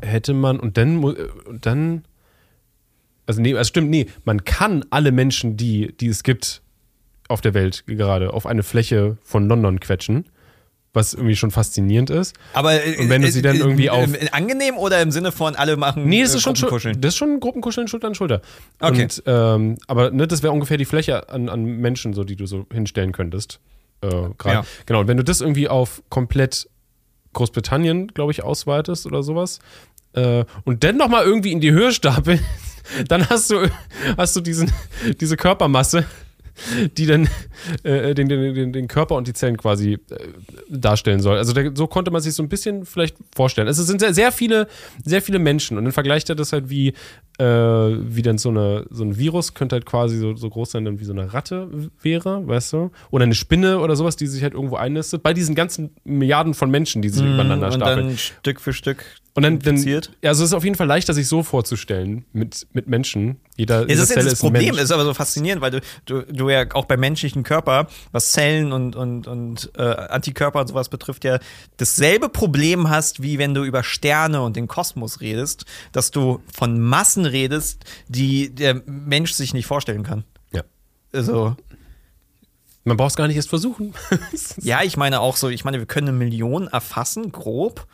hätte 0.00 0.34
man 0.34 0.58
und 0.58 0.76
dann 0.76 1.02
äh, 1.02 1.28
und 1.46 1.66
dann 1.66 2.04
also 3.26 3.40
nee, 3.40 3.54
also 3.54 3.68
stimmt, 3.68 3.90
nee, 3.90 4.06
man 4.24 4.44
kann 4.44 4.84
alle 4.90 5.12
Menschen, 5.12 5.56
die, 5.56 5.94
die 5.98 6.08
es 6.08 6.22
gibt 6.22 6.62
auf 7.28 7.40
der 7.40 7.54
Welt 7.54 7.84
gerade, 7.86 8.32
auf 8.32 8.46
eine 8.46 8.62
Fläche 8.62 9.16
von 9.22 9.48
London 9.48 9.80
quetschen, 9.80 10.26
was 10.92 11.12
irgendwie 11.12 11.36
schon 11.36 11.50
faszinierend 11.50 12.08
ist. 12.08 12.34
Aber 12.54 12.72
äh, 12.74 12.96
Und 12.98 13.10
wenn 13.10 13.20
du 13.22 13.30
sie 13.30 13.42
dann 13.42 13.56
äh, 13.56 13.58
irgendwie 13.58 13.86
äh, 13.86 13.90
auf- 13.90 14.14
äh, 14.14 14.28
angenehm 14.30 14.76
oder 14.76 15.02
im 15.02 15.10
Sinne 15.10 15.32
von 15.32 15.54
alle 15.56 15.76
machen 15.76 16.08
Nee, 16.08 16.22
das 16.22 16.32
äh, 16.32 16.36
ist 16.36 16.42
schon, 16.44 16.54
Gruppenkuscheln? 16.54 17.00
das 17.00 17.14
ist 17.14 17.18
schon 17.18 17.40
Gruppenkuscheln 17.40 17.88
Schulter 17.88 18.06
an 18.06 18.14
Schulter. 18.14 18.40
Okay. 18.80 19.02
Und, 19.02 19.22
ähm, 19.26 19.76
aber 19.88 20.10
ne, 20.10 20.26
das 20.26 20.42
wäre 20.42 20.52
ungefähr 20.52 20.76
die 20.78 20.84
Fläche 20.84 21.28
an, 21.28 21.48
an 21.48 21.64
Menschen, 21.64 22.14
so 22.14 22.24
die 22.24 22.36
du 22.36 22.46
so 22.46 22.64
hinstellen 22.72 23.12
könntest. 23.12 23.60
Äh. 24.02 24.08
Ja. 24.44 24.64
Genau. 24.86 25.00
Und 25.00 25.08
wenn 25.08 25.16
du 25.16 25.24
das 25.24 25.40
irgendwie 25.40 25.68
auf 25.68 26.02
komplett 26.10 26.68
Großbritannien, 27.32 28.08
glaube 28.08 28.32
ich, 28.32 28.42
ausweitest 28.42 29.04
oder 29.06 29.22
sowas, 29.22 29.58
äh, 30.14 30.44
und 30.64 30.84
dann 30.84 30.96
nochmal 30.96 31.24
irgendwie 31.24 31.52
in 31.52 31.60
die 31.60 31.72
Höhe 31.72 31.92
stapelst, 31.92 32.42
dann 33.08 33.28
hast 33.28 33.50
du, 33.50 33.68
hast 34.16 34.36
du 34.36 34.40
diesen, 34.40 34.70
diese 35.20 35.36
Körpermasse, 35.36 36.04
die 36.96 37.06
dann 37.06 37.28
äh, 37.82 38.14
den, 38.14 38.28
den, 38.28 38.72
den, 38.72 38.88
Körper 38.88 39.16
und 39.16 39.28
die 39.28 39.34
Zellen 39.34 39.56
quasi 39.56 39.94
äh, 39.94 39.98
darstellen 40.70 41.20
soll. 41.20 41.36
Also 41.36 41.52
der, 41.52 41.72
so 41.74 41.86
konnte 41.86 42.10
man 42.10 42.22
sich 42.22 42.34
so 42.34 42.42
ein 42.42 42.48
bisschen 42.48 42.86
vielleicht 42.86 43.16
vorstellen. 43.34 43.68
Es 43.68 43.76
sind 43.76 44.00
sehr, 44.00 44.14
sehr 44.14 44.32
viele, 44.32 44.66
sehr 45.04 45.20
viele 45.20 45.38
Menschen 45.38 45.76
und 45.76 45.84
dann 45.84 45.92
vergleicht 45.92 46.30
er 46.30 46.34
das 46.34 46.52
halt 46.52 46.70
wie, 46.70 46.94
äh, 47.38 47.44
wie 47.44 48.22
dann 48.22 48.38
so, 48.38 48.48
eine, 48.48 48.86
so 48.90 49.04
ein 49.04 49.18
Virus 49.18 49.54
könnte 49.54 49.74
halt 49.76 49.86
quasi 49.86 50.18
so, 50.18 50.34
so 50.36 50.48
groß 50.48 50.70
sein, 50.70 50.84
dann 50.84 51.00
wie 51.00 51.04
so 51.04 51.12
eine 51.12 51.32
Ratte 51.34 51.68
wäre, 52.02 52.46
weißt 52.46 52.72
du? 52.72 52.90
Oder 53.10 53.24
eine 53.24 53.34
Spinne 53.34 53.78
oder 53.80 53.96
sowas, 53.96 54.16
die 54.16 54.26
sich 54.26 54.42
halt 54.42 54.54
irgendwo 54.54 54.76
einnistet. 54.76 55.22
Bei 55.22 55.34
diesen 55.34 55.54
ganzen 55.54 55.90
Milliarden 56.04 56.54
von 56.54 56.70
Menschen, 56.70 57.02
die 57.02 57.08
sich 57.10 57.22
übereinander 57.22 57.68
Mhm, 57.68 57.74
und 57.74 57.80
stapeln. 57.80 58.06
dann 58.08 58.16
Stück 58.18 58.60
für 58.60 58.72
Stück 58.72 59.04
Und 59.34 59.42
dann, 59.42 59.58
dann 59.58 59.76
ja, 59.76 60.00
also 60.30 60.44
es 60.44 60.50
ist 60.50 60.54
auf 60.54 60.64
jeden 60.64 60.76
Fall 60.76 60.86
leichter, 60.86 61.12
sich 61.12 61.28
so 61.28 61.42
vorzustellen 61.42 62.24
mit, 62.32 62.66
mit 62.72 62.88
Menschen. 62.88 63.36
Jeder, 63.56 63.80
Ja, 63.82 63.86
das 63.88 63.98
ist 63.98 64.08
Zelle 64.08 64.30
das 64.30 64.40
ein 64.42 64.46
Problem, 64.46 64.70
Mensch. 64.74 64.80
ist 64.82 64.90
aber 64.92 65.04
so 65.04 65.12
faszinierend, 65.14 65.60
weil 65.62 65.70
du, 65.72 65.80
du, 66.06 66.22
du 66.22 66.48
ja 66.48 66.64
auch 66.72 66.86
beim 66.86 67.00
menschlichen 67.00 67.42
Körper, 67.42 67.88
was 68.12 68.32
Zellen 68.32 68.72
und, 68.72 68.96
und, 68.96 69.26
und 69.26 69.70
äh, 69.76 69.82
Antikörper 69.82 70.60
und 70.60 70.68
sowas 70.68 70.88
betrifft, 70.88 71.24
ja 71.24 71.38
dasselbe 71.76 72.28
Problem 72.30 72.88
hast, 72.88 73.22
wie 73.22 73.38
wenn 73.38 73.52
du 73.52 73.64
über 73.64 73.82
Sterne 73.82 74.40
und 74.42 74.56
den 74.56 74.68
Kosmos 74.68 75.20
redest, 75.20 75.64
dass 75.92 76.10
du 76.10 76.40
von 76.54 76.80
Massen 76.80 77.25
redest, 77.26 77.84
die 78.08 78.54
der 78.54 78.82
Mensch 78.86 79.32
sich 79.32 79.52
nicht 79.54 79.66
vorstellen 79.66 80.02
kann. 80.02 80.24
Ja. 80.52 80.62
Also, 81.12 81.56
Man 82.84 82.96
braucht 82.96 83.10
es 83.10 83.16
gar 83.16 83.26
nicht 83.26 83.36
erst 83.36 83.48
versuchen. 83.48 83.94
ja, 84.60 84.82
ich 84.82 84.96
meine 84.96 85.20
auch 85.20 85.36
so, 85.36 85.48
ich 85.48 85.64
meine, 85.64 85.78
wir 85.78 85.86
können 85.86 86.08
eine 86.08 86.16
Million 86.16 86.68
erfassen, 86.68 87.32
grob, 87.32 87.86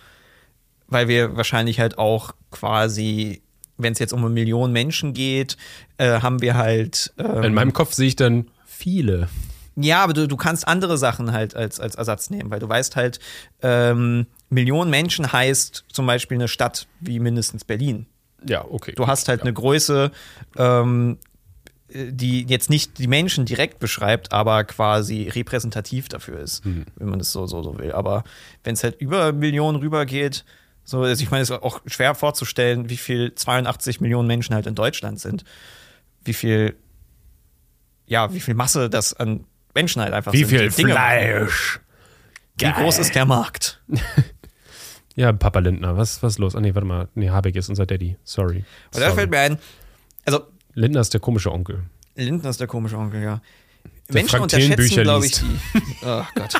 weil 0.86 1.08
wir 1.08 1.36
wahrscheinlich 1.36 1.80
halt 1.80 1.98
auch 1.98 2.32
quasi, 2.50 3.42
wenn 3.78 3.92
es 3.94 3.98
jetzt 3.98 4.12
um 4.12 4.20
eine 4.20 4.30
Million 4.30 4.72
Menschen 4.72 5.14
geht, 5.14 5.56
äh, 5.96 6.20
haben 6.20 6.42
wir 6.42 6.54
halt. 6.54 7.12
Ähm, 7.18 7.42
In 7.42 7.54
meinem 7.54 7.72
Kopf 7.72 7.94
sehe 7.94 8.08
ich 8.08 8.16
dann 8.16 8.48
viele. 8.66 9.28
Ja, 9.74 10.04
aber 10.04 10.12
du, 10.12 10.28
du 10.28 10.36
kannst 10.36 10.68
andere 10.68 10.98
Sachen 10.98 11.32
halt 11.32 11.56
als, 11.56 11.80
als 11.80 11.94
Ersatz 11.94 12.28
nehmen, 12.28 12.50
weil 12.50 12.60
du 12.60 12.68
weißt 12.68 12.94
halt, 12.94 13.20
ähm, 13.62 14.26
Millionen 14.50 14.90
Menschen 14.90 15.32
heißt 15.32 15.86
zum 15.90 16.06
Beispiel 16.06 16.36
eine 16.36 16.48
Stadt 16.48 16.86
wie 17.00 17.18
mindestens 17.18 17.64
Berlin. 17.64 18.04
Ja, 18.46 18.64
okay. 18.68 18.92
Du 18.94 19.06
hast 19.06 19.28
halt 19.28 19.42
eine 19.42 19.52
Größe, 19.52 20.10
ähm, 20.56 21.18
die 21.94 22.46
jetzt 22.46 22.70
nicht 22.70 22.98
die 22.98 23.06
Menschen 23.06 23.44
direkt 23.44 23.78
beschreibt, 23.78 24.32
aber 24.32 24.64
quasi 24.64 25.28
repräsentativ 25.28 26.08
dafür 26.08 26.40
ist, 26.40 26.64
wenn 26.64 27.08
man 27.08 27.18
das 27.18 27.32
so, 27.32 27.46
so, 27.46 27.62
so 27.62 27.78
will. 27.78 27.92
Aber 27.92 28.24
wenn 28.64 28.74
es 28.74 28.82
halt 28.82 29.00
über 29.00 29.32
Millionen 29.32 29.78
rübergeht, 29.78 30.44
so, 30.84 31.02
also 31.02 31.22
ich 31.22 31.30
meine, 31.30 31.42
es 31.42 31.50
ist 31.50 31.62
auch 31.62 31.80
schwer 31.86 32.14
vorzustellen, 32.14 32.88
wie 32.88 32.96
viel 32.96 33.34
82 33.34 34.00
Millionen 34.00 34.26
Menschen 34.26 34.54
halt 34.54 34.66
in 34.66 34.74
Deutschland 34.74 35.20
sind. 35.20 35.44
Wie 36.24 36.32
viel, 36.32 36.76
ja, 38.06 38.32
wie 38.32 38.40
viel 38.40 38.54
Masse 38.54 38.88
das 38.90 39.14
an 39.14 39.44
Menschen 39.74 40.02
halt 40.02 40.12
einfach 40.12 40.32
Wie 40.32 40.44
sind. 40.44 40.48
viel 40.48 40.70
Dinge 40.70 40.94
machen. 40.94 41.02
Fleisch? 41.04 41.80
Wie 42.58 42.72
groß 42.72 42.98
ist 42.98 43.14
der 43.14 43.24
Markt? 43.26 43.82
Ja, 45.14 45.32
Papa 45.32 45.58
Lindner, 45.58 45.96
was, 45.96 46.22
was 46.22 46.34
ist 46.34 46.38
los? 46.38 46.54
Ah, 46.56 46.60
nee, 46.60 46.74
warte 46.74 46.86
mal. 46.86 47.08
Nee, 47.14 47.28
Habeck 47.30 47.56
ist 47.56 47.68
unser 47.68 47.84
Daddy. 47.86 48.16
Sorry. 48.24 48.64
Und 48.94 49.00
da 49.00 49.12
fällt 49.12 49.30
mir 49.30 49.38
ein, 49.40 49.58
also 50.24 50.40
Lindner 50.74 51.00
ist 51.00 51.12
der 51.12 51.20
komische 51.20 51.52
Onkel. 51.52 51.82
Lindner 52.16 52.50
ist 52.50 52.60
der 52.60 52.66
komische 52.66 52.96
Onkel, 52.96 53.22
ja. 53.22 53.42
Der 54.08 54.14
Menschen 54.14 54.30
Frank 54.30 54.42
unterschätzen, 54.44 55.02
glaube 55.02 55.26
ich, 55.26 55.32
die. 55.32 55.44
Oh 56.04 56.22
Gott. 56.34 56.54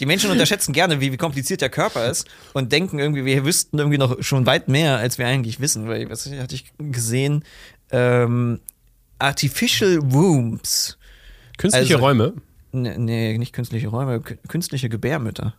Die 0.00 0.06
Menschen 0.06 0.30
unterschätzen 0.30 0.72
gerne, 0.72 1.00
wie, 1.00 1.12
wie 1.12 1.16
kompliziert 1.16 1.60
der 1.60 1.70
Körper 1.70 2.10
ist 2.10 2.26
und 2.52 2.72
denken 2.72 2.98
irgendwie, 2.98 3.24
wir 3.24 3.44
wüssten 3.44 3.78
irgendwie 3.78 3.98
noch 3.98 4.20
schon 4.22 4.44
weit 4.44 4.68
mehr, 4.68 4.96
als 4.98 5.18
wir 5.18 5.26
eigentlich 5.26 5.60
wissen. 5.60 5.86
Weil, 5.86 6.10
was 6.10 6.28
hatte 6.30 6.54
ich 6.56 6.72
gesehen? 6.78 7.44
Ähm, 7.92 8.60
Artificial 9.20 9.98
Wombs. 10.02 10.98
Künstliche 11.58 11.94
Also- 11.94 12.04
Räume. 12.04 12.32
Nee, 12.72 12.98
nee, 12.98 13.38
nicht 13.38 13.52
künstliche 13.52 13.86
Räume, 13.86 14.16
kü- 14.16 14.36
künstliche 14.48 14.88
Gebärmütter. 14.88 15.54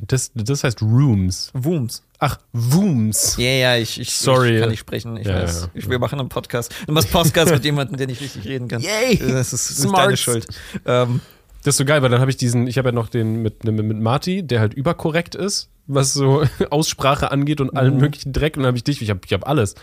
Das, 0.00 0.30
das 0.34 0.62
heißt 0.64 0.80
Rooms. 0.82 1.50
Wombs. 1.54 2.04
Ach, 2.20 2.38
Wooms. 2.52 3.36
Ja, 3.36 3.46
ja, 3.50 3.76
ich, 3.76 4.00
ich, 4.00 4.14
Sorry. 4.14 4.54
ich 4.54 4.60
kann 4.60 4.70
nicht 4.70 4.78
sprechen. 4.80 5.16
Ich 5.16 5.26
Ja, 5.26 5.42
weiß. 5.42 5.62
ja. 5.62 5.68
Ich, 5.74 5.90
wir 5.90 5.98
machen 5.98 6.20
einen 6.20 6.28
Podcast. 6.28 6.72
Du 6.86 6.92
machst 6.92 7.10
Podcast 7.10 7.50
mit 7.52 7.64
jemandem, 7.64 7.96
der 7.96 8.06
nicht 8.06 8.20
richtig 8.20 8.44
reden 8.46 8.68
kann. 8.68 8.80
Yay. 8.80 9.16
Das 9.18 9.52
ist, 9.52 9.70
das 9.70 9.78
ist 9.84 9.92
deine 9.92 10.16
Schuld. 10.16 10.46
Ähm, 10.86 11.20
Das 11.64 11.74
ist 11.74 11.78
so 11.78 11.84
geil, 11.84 12.00
weil 12.02 12.10
dann 12.10 12.20
habe 12.20 12.30
ich 12.30 12.36
diesen, 12.36 12.68
ich 12.68 12.78
habe 12.78 12.88
ja 12.90 12.92
noch 12.92 13.08
den 13.08 13.42
mit, 13.42 13.64
mit, 13.64 13.74
mit 13.84 13.98
Marty, 13.98 14.44
der 14.46 14.60
halt 14.60 14.72
überkorrekt 14.74 15.34
ist, 15.34 15.68
was 15.88 16.12
so 16.12 16.44
Aussprache 16.70 17.32
angeht 17.32 17.60
und 17.60 17.72
Mhm. 17.72 17.78
allen 17.78 17.96
möglichen 17.98 18.32
Dreck. 18.32 18.56
Und 18.56 18.62
dann 18.62 18.68
habe 18.68 18.76
ich 18.78 18.84
dich, 18.84 19.02
ich 19.02 19.10
habe 19.10 19.20
ich 19.26 19.32
hab 19.32 19.48
alles. 19.48 19.74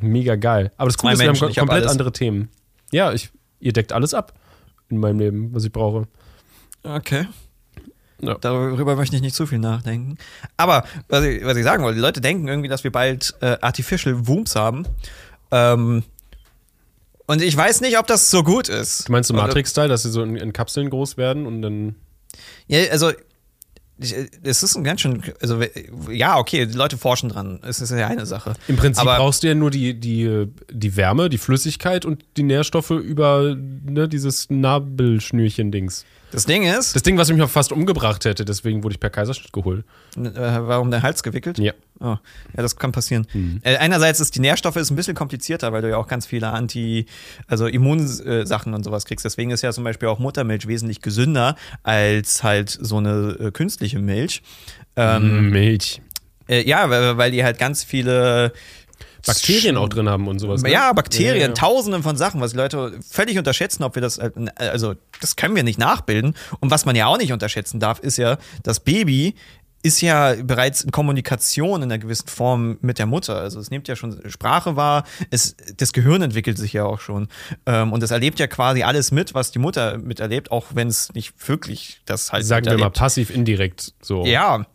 Mega 0.00 0.36
geil. 0.36 0.70
Aber 0.76 0.88
das 0.88 0.98
Coole 0.98 1.14
ist, 1.14 1.20
wir 1.20 1.28
haben 1.28 1.34
ich 1.36 1.42
hab 1.42 1.54
komplett 1.56 1.78
alles. 1.82 1.90
andere 1.92 2.12
Themen. 2.12 2.50
Ja, 2.92 3.12
ich, 3.14 3.30
ihr 3.60 3.72
deckt 3.72 3.92
alles 3.92 4.12
ab 4.14 4.34
in 4.90 4.98
meinem 4.98 5.18
Leben, 5.18 5.54
was 5.54 5.64
ich 5.64 5.72
brauche. 5.72 6.06
Okay. 6.82 7.26
Ja. 8.20 8.36
Darüber 8.40 8.96
möchte 8.96 9.14
ich 9.16 9.22
nicht 9.22 9.34
zu 9.36 9.46
viel 9.46 9.58
nachdenken. 9.60 10.18
Aber 10.56 10.84
was 11.08 11.24
ich, 11.24 11.44
was 11.44 11.56
ich 11.56 11.64
sagen 11.64 11.84
wollte, 11.84 11.96
die 11.96 12.02
Leute 12.02 12.20
denken 12.20 12.48
irgendwie, 12.48 12.68
dass 12.68 12.82
wir 12.84 12.90
bald 12.92 13.34
äh, 13.40 13.56
Artificial 13.60 14.26
Wombs 14.26 14.56
haben. 14.56 14.86
Ähm, 15.52 16.02
und 17.26 17.42
ich 17.42 17.56
weiß 17.56 17.80
nicht, 17.82 17.98
ob 17.98 18.06
das 18.06 18.30
so 18.30 18.42
gut 18.42 18.68
ist. 18.68 19.08
Du 19.08 19.12
meinst 19.12 19.28
so 19.28 19.34
Oder- 19.34 19.44
Matrix-Style, 19.44 19.88
dass 19.88 20.02
sie 20.02 20.10
so 20.10 20.22
in, 20.22 20.36
in 20.36 20.52
Kapseln 20.52 20.90
groß 20.90 21.16
werden 21.16 21.46
und 21.46 21.62
dann. 21.62 21.94
Ja, 22.66 22.80
also 22.90 23.12
ich, 24.00 24.14
es 24.44 24.62
ist 24.62 24.76
ein 24.76 24.84
ganz 24.84 25.00
schön, 25.00 25.22
also 25.40 25.60
ja, 26.10 26.38
okay, 26.38 26.66
die 26.66 26.74
Leute 26.76 26.96
forschen 26.96 27.28
dran. 27.28 27.60
Es 27.66 27.80
ist 27.80 27.90
ja 27.90 28.06
eine 28.06 28.26
Sache. 28.26 28.54
Im 28.68 28.76
Prinzip 28.76 29.02
Aber- 29.02 29.16
brauchst 29.16 29.42
du 29.42 29.48
ja 29.48 29.54
nur 29.54 29.70
die, 29.70 29.98
die, 29.98 30.46
die 30.70 30.96
Wärme, 30.96 31.28
die 31.28 31.38
Flüssigkeit 31.38 32.04
und 32.04 32.24
die 32.36 32.44
Nährstoffe 32.44 32.90
über 32.90 33.54
ne, 33.56 34.08
dieses 34.08 34.48
Nabelschnürchen-Dings. 34.50 36.04
Das 36.30 36.44
Ding 36.44 36.64
ist, 36.64 36.94
Das 36.94 37.02
Ding, 37.02 37.16
was 37.16 37.30
mich 37.30 37.40
auch 37.40 37.48
fast 37.48 37.72
umgebracht 37.72 38.24
hätte, 38.24 38.44
deswegen 38.44 38.82
wurde 38.84 38.94
ich 38.94 39.00
per 39.00 39.10
Kaiserschnitt 39.10 39.52
geholt. 39.52 39.84
äh, 40.16 40.30
warum 40.34 40.90
der 40.90 41.02
Hals 41.02 41.22
gewickelt? 41.22 41.58
Ja. 41.58 41.72
Oh, 42.00 42.16
ja, 42.16 42.18
das 42.62 42.76
kann 42.76 42.92
passieren. 42.92 43.26
Äh, 43.62 43.76
einerseits 43.78 44.20
ist 44.20 44.34
die 44.36 44.40
Nährstoffe 44.40 44.76
ist 44.76 44.90
ein 44.90 44.96
bisschen 44.96 45.16
komplizierter, 45.16 45.72
weil 45.72 45.82
du 45.82 45.88
ja 45.90 45.96
auch 45.96 46.06
ganz 46.06 46.26
viele 46.26 46.48
Anti, 46.50 47.06
also 47.46 47.66
Immunsachen 47.66 48.74
und 48.74 48.84
sowas 48.84 49.04
kriegst. 49.04 49.24
Deswegen 49.24 49.50
ist 49.50 49.62
ja 49.62 49.72
zum 49.72 49.84
Beispiel 49.84 50.08
auch 50.08 50.18
Muttermilch 50.18 50.68
wesentlich 50.68 51.00
gesünder 51.02 51.56
als 51.82 52.42
halt 52.44 52.70
so 52.70 52.98
eine 52.98 53.36
äh, 53.40 53.50
künstliche 53.50 53.98
Milch. 53.98 54.42
Ähm, 54.96 55.50
Milch. 55.50 56.00
äh, 56.48 56.68
ja, 56.68 56.88
weil, 56.90 57.16
weil 57.16 57.30
die 57.30 57.42
halt 57.42 57.58
ganz 57.58 57.82
viele 57.84 58.52
Bakterien 59.26 59.76
auch 59.76 59.88
drin 59.88 60.08
haben 60.08 60.28
und 60.28 60.38
sowas. 60.38 60.62
Ne? 60.62 60.70
Ja, 60.70 60.92
Bakterien, 60.92 61.40
Ja, 61.40 61.48
ja. 61.48 61.54
tausenden 61.54 62.02
von 62.02 62.16
Sachen, 62.16 62.40
was 62.40 62.52
die 62.52 62.56
Leute 62.56 62.98
völlig 63.08 63.38
unterschätzen, 63.38 63.82
ob 63.82 63.94
wir 63.94 64.02
das, 64.02 64.18
äh, 64.18 64.30
also 64.56 64.94
das 65.20 65.36
können 65.36 65.56
wir 65.56 65.62
nicht 65.62 65.78
nachbilden. 65.78 66.34
Und 66.60 66.70
was 66.70 66.84
man 66.84 66.96
ja 66.96 67.06
auch 67.06 67.18
nicht 67.18 67.32
unterschätzen 67.32 67.80
darf, 67.80 67.98
ist 68.00 68.16
ja, 68.16 68.38
das 68.62 68.80
Baby 68.80 69.34
ist 69.82 70.00
ja 70.00 70.34
bereits 70.42 70.82
in 70.82 70.90
Kommunikation 70.90 71.82
in 71.82 71.90
einer 71.90 71.98
gewissen 71.98 72.26
Form 72.28 72.78
mit 72.80 72.98
der 72.98 73.06
Mutter. 73.06 73.36
Also 73.36 73.60
es 73.60 73.70
nimmt 73.70 73.86
ja 73.86 73.94
schon 73.94 74.20
Sprache 74.28 74.74
wahr, 74.76 75.04
es, 75.30 75.56
das 75.76 75.92
Gehirn 75.92 76.20
entwickelt 76.20 76.58
sich 76.58 76.72
ja 76.72 76.84
auch 76.84 77.00
schon. 77.00 77.28
Ähm, 77.64 77.92
und 77.92 78.02
es 78.02 78.10
erlebt 78.10 78.40
ja 78.40 78.48
quasi 78.48 78.82
alles 78.82 79.12
mit, 79.12 79.34
was 79.34 79.52
die 79.52 79.60
Mutter 79.60 79.98
miterlebt, 79.98 80.50
auch 80.50 80.66
wenn 80.74 80.88
es 80.88 81.14
nicht 81.14 81.48
wirklich 81.48 82.00
das 82.06 82.32
halt 82.32 82.44
Sagen 82.44 82.66
wir 82.66 82.76
mal 82.76 82.90
passiv, 82.90 83.30
indirekt. 83.30 83.94
So. 84.02 84.24
Ja. 84.26 84.66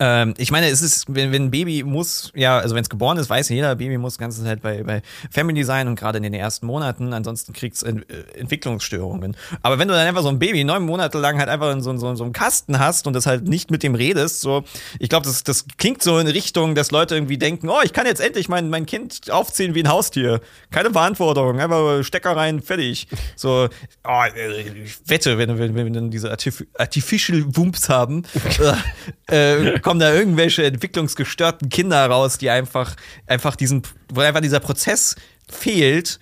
Ähm, 0.00 0.34
ich 0.38 0.50
meine, 0.50 0.68
es 0.68 0.80
ist, 0.80 1.06
wenn, 1.08 1.32
wenn 1.32 1.46
ein 1.46 1.50
Baby 1.50 1.82
muss, 1.82 2.32
ja, 2.34 2.58
also 2.58 2.74
wenn 2.74 2.82
es 2.82 2.88
geboren 2.88 3.18
ist, 3.18 3.28
weiß 3.28 3.48
jeder, 3.48 3.74
Baby 3.74 3.98
muss 3.98 4.14
die 4.14 4.20
ganze 4.20 4.42
Zeit 4.44 4.62
bei, 4.62 4.82
bei 4.84 5.02
Family 5.30 5.64
sein 5.64 5.88
und 5.88 5.96
gerade 5.96 6.18
in 6.18 6.22
den 6.22 6.34
ersten 6.34 6.66
Monaten, 6.66 7.12
ansonsten 7.12 7.52
kriegt 7.52 7.76
es 7.76 7.82
Ent 7.82 8.08
äh, 8.10 8.38
Entwicklungsstörungen. 8.38 9.36
Aber 9.62 9.78
wenn 9.78 9.88
du 9.88 9.94
dann 9.94 10.06
einfach 10.06 10.22
so 10.22 10.28
ein 10.28 10.38
Baby 10.38 10.62
neun 10.64 10.84
Monate 10.84 11.18
lang 11.18 11.38
halt 11.38 11.48
einfach 11.48 11.72
in 11.72 11.82
so, 11.82 11.96
so, 11.96 12.14
so 12.14 12.24
einem 12.24 12.32
Kasten 12.32 12.78
hast 12.78 13.06
und 13.06 13.14
das 13.14 13.26
halt 13.26 13.48
nicht 13.48 13.70
mit 13.70 13.82
dem 13.82 13.94
redest, 13.94 14.40
so, 14.40 14.62
ich 15.00 15.08
glaube, 15.08 15.26
das, 15.26 15.42
das 15.42 15.66
klingt 15.78 16.02
so 16.02 16.18
in 16.18 16.28
Richtung, 16.28 16.74
dass 16.74 16.90
Leute 16.90 17.16
irgendwie 17.16 17.38
denken, 17.38 17.68
oh, 17.68 17.80
ich 17.82 17.92
kann 17.92 18.06
jetzt 18.06 18.20
endlich 18.20 18.48
mein, 18.48 18.70
mein 18.70 18.86
Kind 18.86 19.30
aufziehen 19.30 19.74
wie 19.74 19.82
ein 19.82 19.88
Haustier. 19.88 20.40
Keine 20.70 20.90
Verantwortung, 20.90 21.58
einfach 21.60 22.04
Stecker 22.04 22.36
rein, 22.36 22.62
fertig. 22.62 23.08
So, 23.34 23.68
oh, 24.04 24.22
äh, 24.36 24.84
ich 24.84 24.98
wette, 25.06 25.38
wenn, 25.38 25.58
wenn, 25.58 25.74
wenn 25.74 25.86
wir 25.86 25.92
dann 25.92 26.10
diese 26.10 26.30
Artif 26.30 26.64
Artificial 26.76 27.44
Wumps 27.56 27.88
haben, 27.88 28.22
äh, 29.26 29.78
kommen 29.88 30.00
da 30.00 30.12
irgendwelche 30.14 30.64
entwicklungsgestörten 30.64 31.68
Kinder 31.68 32.06
raus, 32.06 32.38
die 32.38 32.50
einfach, 32.50 32.94
einfach 33.26 33.56
diesen, 33.56 33.82
wo 34.12 34.20
einfach 34.20 34.40
dieser 34.40 34.60
Prozess 34.60 35.16
fehlt, 35.48 36.18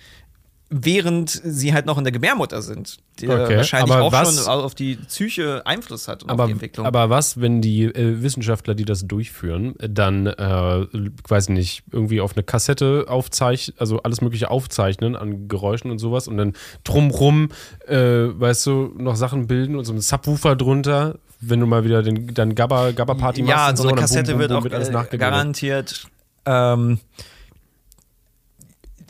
während 0.69 1.29
sie 1.29 1.73
halt 1.73 1.85
noch 1.85 1.97
in 1.97 2.03
der 2.03 2.11
Gebärmutter 2.11 2.61
sind. 2.61 2.97
Der 3.21 3.43
Okay, 3.45 3.55
wahrscheinlich 3.55 3.95
auch 3.95 4.11
was- 4.11 4.35
schon 4.35 4.47
auf 4.53 4.75
die 4.75 4.95
Psyche 4.97 5.65
Einfluss 5.65 6.09
hat 6.09 6.23
und 6.23 6.29
auf 6.29 6.33
Aber, 6.33 6.47
die 6.47 6.51
Entwicklung. 6.51 6.85
aber 6.85 7.09
was, 7.09 7.39
wenn 7.39 7.61
die 7.61 7.83
äh, 7.85 8.21
Wissenschaftler, 8.21 8.75
die 8.75 8.83
das 8.83 9.07
durchführen, 9.07 9.75
dann, 9.79 10.27
äh, 10.27 10.85
weiß 11.25 11.49
nicht, 11.49 11.83
irgendwie 11.93 12.19
auf 12.19 12.33
eine 12.35 12.43
Kassette 12.43 13.05
aufzeichnen, 13.07 13.77
also 13.79 14.03
alles 14.03 14.19
Mögliche 14.19 14.51
aufzeichnen 14.51 15.15
an 15.15 15.47
Geräuschen 15.47 15.89
und 15.89 15.99
sowas 15.99 16.27
und 16.27 16.35
dann 16.35 16.51
drumrum, 16.83 17.47
äh, 17.87 17.95
weißt 17.97 18.65
du, 18.67 18.93
noch 18.97 19.15
Sachen 19.15 19.47
bilden 19.47 19.77
und 19.77 19.85
so 19.85 19.93
ein 19.93 20.01
Subwoofer 20.01 20.57
drunter, 20.57 21.17
wenn 21.39 21.59
du 21.59 21.65
mal 21.65 21.83
wieder 21.83 22.03
den, 22.03 22.33
dann 22.33 22.55
Gabba, 22.55 22.91
Gabba 22.91 23.13
Party 23.15 23.41
machst. 23.43 23.51
ja, 23.51 23.69
und 23.69 23.77
so 23.77 23.87
eine 23.87 23.99
Kassette 24.01 24.31
boom, 24.31 24.33
boom, 24.33 24.39
wird 24.39 24.49
boom, 24.49 24.57
auch 24.59 24.63
wird 24.63 24.73
alles 24.73 24.89
äh, 25.13 25.17
garantiert. 25.17 26.07
Ähm, 26.45 26.99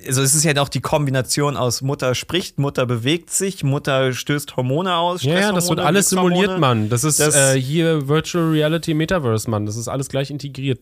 also 0.05 0.21
es 0.21 0.35
ist 0.35 0.43
ja 0.43 0.55
auch 0.61 0.69
die 0.69 0.79
Kombination 0.79 1.57
aus 1.57 1.81
Mutter 1.81 2.13
spricht, 2.15 2.59
Mutter 2.59 2.85
bewegt 2.85 3.31
sich, 3.31 3.63
Mutter 3.63 4.13
stößt 4.13 4.55
Hormone 4.55 4.95
aus. 4.95 5.23
Ja, 5.23 5.39
ja, 5.39 5.51
das 5.51 5.69
wird 5.69 5.79
alles 5.79 6.09
simuliert. 6.09 6.59
Mann. 6.59 6.89
Das 6.89 7.03
ist 7.03 7.19
Das- 7.19 7.35
äh, 7.35 7.59
hier 7.59 8.07
Virtual 8.07 8.49
Reality 8.51 8.93
Metaverse, 8.93 9.49
Mann. 9.49 9.65
Das 9.65 9.75
ist 9.75 9.87
alles 9.87 10.07
gleich 10.07 10.29
integriert. 10.29 10.79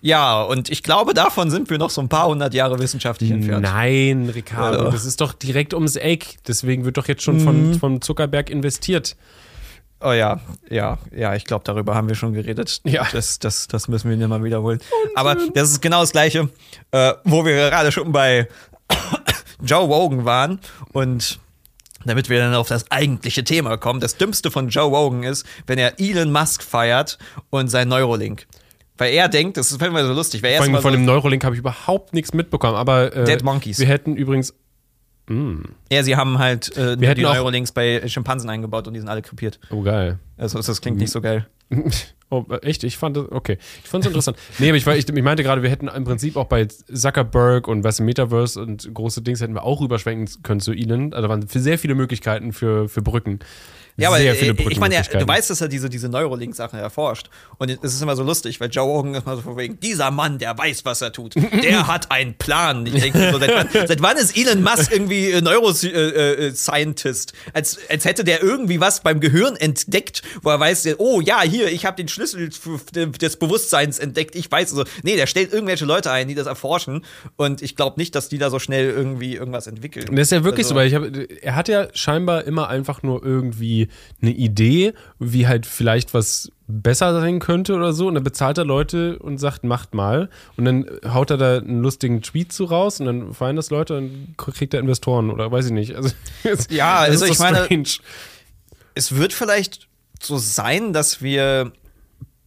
Ja, 0.00 0.42
und 0.42 0.70
ich 0.70 0.82
glaube, 0.84 1.12
davon 1.12 1.50
sind 1.50 1.70
wir 1.70 1.78
noch 1.78 1.90
so 1.90 2.00
ein 2.00 2.08
paar 2.08 2.28
hundert 2.28 2.54
Jahre 2.54 2.78
wissenschaftlich 2.78 3.32
entfernt. 3.32 3.62
Nein, 3.62 4.30
Ricardo, 4.32 4.84
Ja. 4.84 4.90
das 4.90 5.04
ist 5.04 5.20
doch 5.20 5.32
direkt 5.32 5.74
ums 5.74 5.96
Eck. 5.96 6.36
Deswegen 6.46 6.84
wird 6.84 6.96
doch 6.96 7.08
jetzt 7.08 7.22
schon 7.24 7.40
von, 7.40 7.70
Mhm. 7.70 7.78
von 7.78 8.00
Zuckerberg 8.00 8.48
investiert. 8.48 9.16
Oh 10.02 10.12
ja, 10.12 10.40
ja, 10.68 10.98
ja, 11.14 11.34
ich 11.34 11.44
glaube, 11.44 11.64
darüber 11.64 11.94
haben 11.94 12.08
wir 12.08 12.14
schon 12.14 12.32
geredet. 12.32 12.80
Ja. 12.84 13.06
Das, 13.12 13.38
das, 13.38 13.68
das 13.68 13.88
müssen 13.88 14.10
wir 14.10 14.16
nicht 14.16 14.28
mal 14.28 14.42
wiederholen. 14.42 14.80
Aber 15.14 15.36
das 15.54 15.70
ist 15.70 15.82
genau 15.82 16.00
das 16.00 16.12
Gleiche, 16.12 16.48
äh, 16.90 17.12
wo 17.24 17.44
wir 17.44 17.54
gerade 17.54 17.92
schon 17.92 18.12
bei 18.12 18.48
Joe 19.62 19.84
Rogan 19.86 20.24
waren 20.24 20.60
und 20.92 21.38
damit 22.04 22.28
wir 22.28 22.38
dann 22.40 22.54
auf 22.54 22.68
das 22.68 22.90
eigentliche 22.90 23.44
Thema 23.44 23.76
kommen, 23.76 24.00
das 24.00 24.16
Dümmste 24.16 24.50
von 24.50 24.68
Joe 24.68 24.88
Rogan 24.88 25.22
ist, 25.22 25.46
wenn 25.66 25.78
er 25.78 26.00
Elon 26.00 26.32
Musk 26.32 26.62
feiert 26.62 27.18
und 27.50 27.68
sein 27.68 27.88
Neurolink. 27.88 28.46
Weil 28.98 29.14
er 29.14 29.28
denkt, 29.28 29.56
das 29.56 29.72
ist 29.72 29.80
mir 29.80 30.06
so 30.06 30.12
lustig, 30.12 30.42
weil 30.42 30.52
er 30.52 30.62
von 30.62 30.80
so, 30.80 30.90
dem 30.90 31.04
Neurolink 31.04 31.44
habe 31.44 31.54
ich 31.54 31.60
überhaupt 31.60 32.12
nichts 32.12 32.34
mitbekommen. 32.34 32.76
Aber 32.76 33.14
äh, 33.14 33.24
Dead 33.24 33.42
Monkeys. 33.42 33.78
wir 33.78 33.86
hätten 33.86 34.16
übrigens. 34.16 34.54
Ja, 35.90 36.02
sie 36.02 36.16
haben 36.16 36.38
halt 36.38 36.76
äh, 36.76 36.96
die 36.96 37.22
Neurolinks 37.22 37.72
bei 37.72 38.06
Schimpansen 38.08 38.50
eingebaut 38.50 38.86
und 38.86 38.94
die 38.94 39.00
sind 39.00 39.08
alle 39.08 39.22
krepiert. 39.22 39.60
Oh, 39.70 39.82
geil. 39.82 40.18
Also 40.36 40.60
das 40.60 40.80
klingt 40.80 40.98
nicht 40.98 41.10
so 41.10 41.20
geil. 41.20 41.46
Oh, 42.32 42.46
echt? 42.62 42.82
Ich 42.82 42.96
fand 42.96 43.18
das, 43.18 43.30
okay. 43.30 43.58
Ich 43.84 43.90
fand 43.90 44.04
es 44.04 44.08
interessant. 44.08 44.38
nee, 44.58 44.70
aber 44.70 44.78
ich, 44.78 44.86
ich, 44.86 45.06
ich 45.06 45.22
meinte 45.22 45.42
gerade, 45.42 45.62
wir 45.62 45.68
hätten 45.68 45.88
im 45.88 46.04
Prinzip 46.04 46.36
auch 46.36 46.46
bei 46.46 46.64
Zuckerberg 46.64 47.68
und 47.68 47.84
weißt 47.84 47.98
du, 47.98 48.04
Metaverse 48.04 48.58
und 48.58 48.88
große 48.94 49.20
Dings 49.20 49.42
hätten 49.42 49.52
wir 49.52 49.64
auch 49.64 49.82
rüberschwenken 49.82 50.42
können 50.42 50.60
zu 50.60 50.72
ihnen. 50.72 51.12
Also 51.12 51.24
da 51.24 51.28
waren 51.28 51.46
sehr 51.46 51.78
viele 51.78 51.94
Möglichkeiten 51.94 52.54
für, 52.54 52.88
für 52.88 53.02
Brücken. 53.02 53.40
Ja, 53.96 54.08
aber 54.08 54.18
sehr 54.18 54.32
äh, 54.32 54.36
viele 54.36 54.70
ich 54.70 54.80
meine, 54.80 55.00
du 55.02 55.28
weißt, 55.28 55.50
dass 55.50 55.60
er 55.60 55.68
diese, 55.68 55.90
diese 55.90 56.08
Neurolink-Sachen 56.08 56.78
erforscht. 56.78 57.28
Und 57.58 57.70
es 57.70 57.94
ist 57.94 58.00
immer 58.00 58.16
so 58.16 58.22
lustig, 58.22 58.58
weil 58.60 58.70
Joe 58.70 58.84
Rogan 58.86 59.14
ist 59.14 59.26
mal 59.26 59.36
so 59.36 59.42
von 59.42 59.56
wegen, 59.56 59.78
dieser 59.80 60.10
Mann, 60.10 60.38
der 60.38 60.56
weiß, 60.56 60.84
was 60.84 61.02
er 61.02 61.12
tut. 61.12 61.34
Der 61.36 61.86
hat 61.86 62.10
einen 62.10 62.34
Plan. 62.34 62.86
Ich 62.86 62.94
denke 62.94 63.30
so, 63.32 63.38
seit 63.38 63.54
wann, 63.54 63.68
seit 63.86 64.02
wann 64.02 64.16
ist 64.16 64.36
Elon 64.36 64.62
Musk 64.62 64.92
irgendwie 64.92 65.30
äh, 65.30 65.40
Neuroscientist? 65.42 67.32
als, 67.52 67.78
als 67.88 68.04
hätte 68.04 68.24
der 68.24 68.42
irgendwie 68.42 68.80
was 68.80 69.00
beim 69.02 69.20
Gehirn 69.20 69.56
entdeckt, 69.56 70.22
wo 70.42 70.50
er 70.50 70.58
weiß, 70.60 70.88
oh 70.98 71.20
ja, 71.20 71.42
hier, 71.42 71.70
ich 71.70 71.84
habe 71.84 71.96
den 71.96 72.08
Schlüssel 72.08 72.48
des 72.48 73.36
Bewusstseins 73.36 73.98
entdeckt. 73.98 74.34
Ich 74.36 74.50
weiß 74.50 74.70
so. 74.70 74.84
Nee, 75.02 75.16
der 75.16 75.26
stellt 75.26 75.52
irgendwelche 75.52 75.84
Leute 75.84 76.10
ein, 76.10 76.28
die 76.28 76.34
das 76.34 76.46
erforschen. 76.46 77.04
Und 77.36 77.60
ich 77.62 77.76
glaube 77.76 78.00
nicht, 78.00 78.14
dass 78.14 78.28
die 78.28 78.38
da 78.38 78.48
so 78.50 78.58
schnell 78.58 78.88
irgendwie 78.90 79.34
irgendwas 79.34 79.66
entwickeln. 79.66 80.06
Das 80.16 80.28
ist 80.28 80.32
ja 80.32 80.44
wirklich 80.44 80.64
Also- 80.66 80.74
so, 80.74 80.80
weil 80.80 80.88
ich 80.88 80.94
hab, 80.94 81.04
er 81.42 81.56
hat 81.56 81.68
ja 81.68 81.88
scheinbar 81.94 82.44
immer 82.44 82.68
einfach 82.68 83.02
nur 83.02 83.22
irgendwie 83.24 83.81
eine 84.20 84.30
Idee, 84.32 84.92
wie 85.18 85.46
halt 85.46 85.66
vielleicht 85.66 86.14
was 86.14 86.50
besser 86.66 87.20
sein 87.20 87.38
könnte 87.38 87.74
oder 87.74 87.92
so. 87.92 88.06
Und 88.08 88.14
dann 88.14 88.24
bezahlt 88.24 88.56
er 88.58 88.64
Leute 88.64 89.18
und 89.18 89.38
sagt, 89.38 89.62
macht 89.64 89.94
mal. 89.94 90.30
Und 90.56 90.64
dann 90.64 90.86
haut 91.12 91.30
er 91.30 91.36
da 91.36 91.58
einen 91.58 91.82
lustigen 91.82 92.22
Tweet 92.22 92.52
zu 92.52 92.64
raus 92.64 92.98
und 93.00 93.06
dann 93.06 93.34
feiern 93.34 93.56
das 93.56 93.70
Leute 93.70 93.98
und 93.98 94.34
kriegt 94.38 94.72
er 94.74 94.80
Investoren 94.80 95.30
oder 95.30 95.50
weiß 95.52 95.66
ich 95.66 95.72
nicht. 95.72 95.94
Also, 95.94 96.14
Ja, 96.70 97.04
es 97.04 97.10
also 97.12 97.24
ist 97.26 97.30
ich 97.32 97.36
so 97.38 97.44
meine- 97.44 97.64
strange. 97.64 97.88
es 98.94 99.14
wird 99.16 99.32
vielleicht 99.32 99.88
so 100.22 100.38
sein, 100.38 100.92
dass 100.92 101.20
wir 101.22 101.72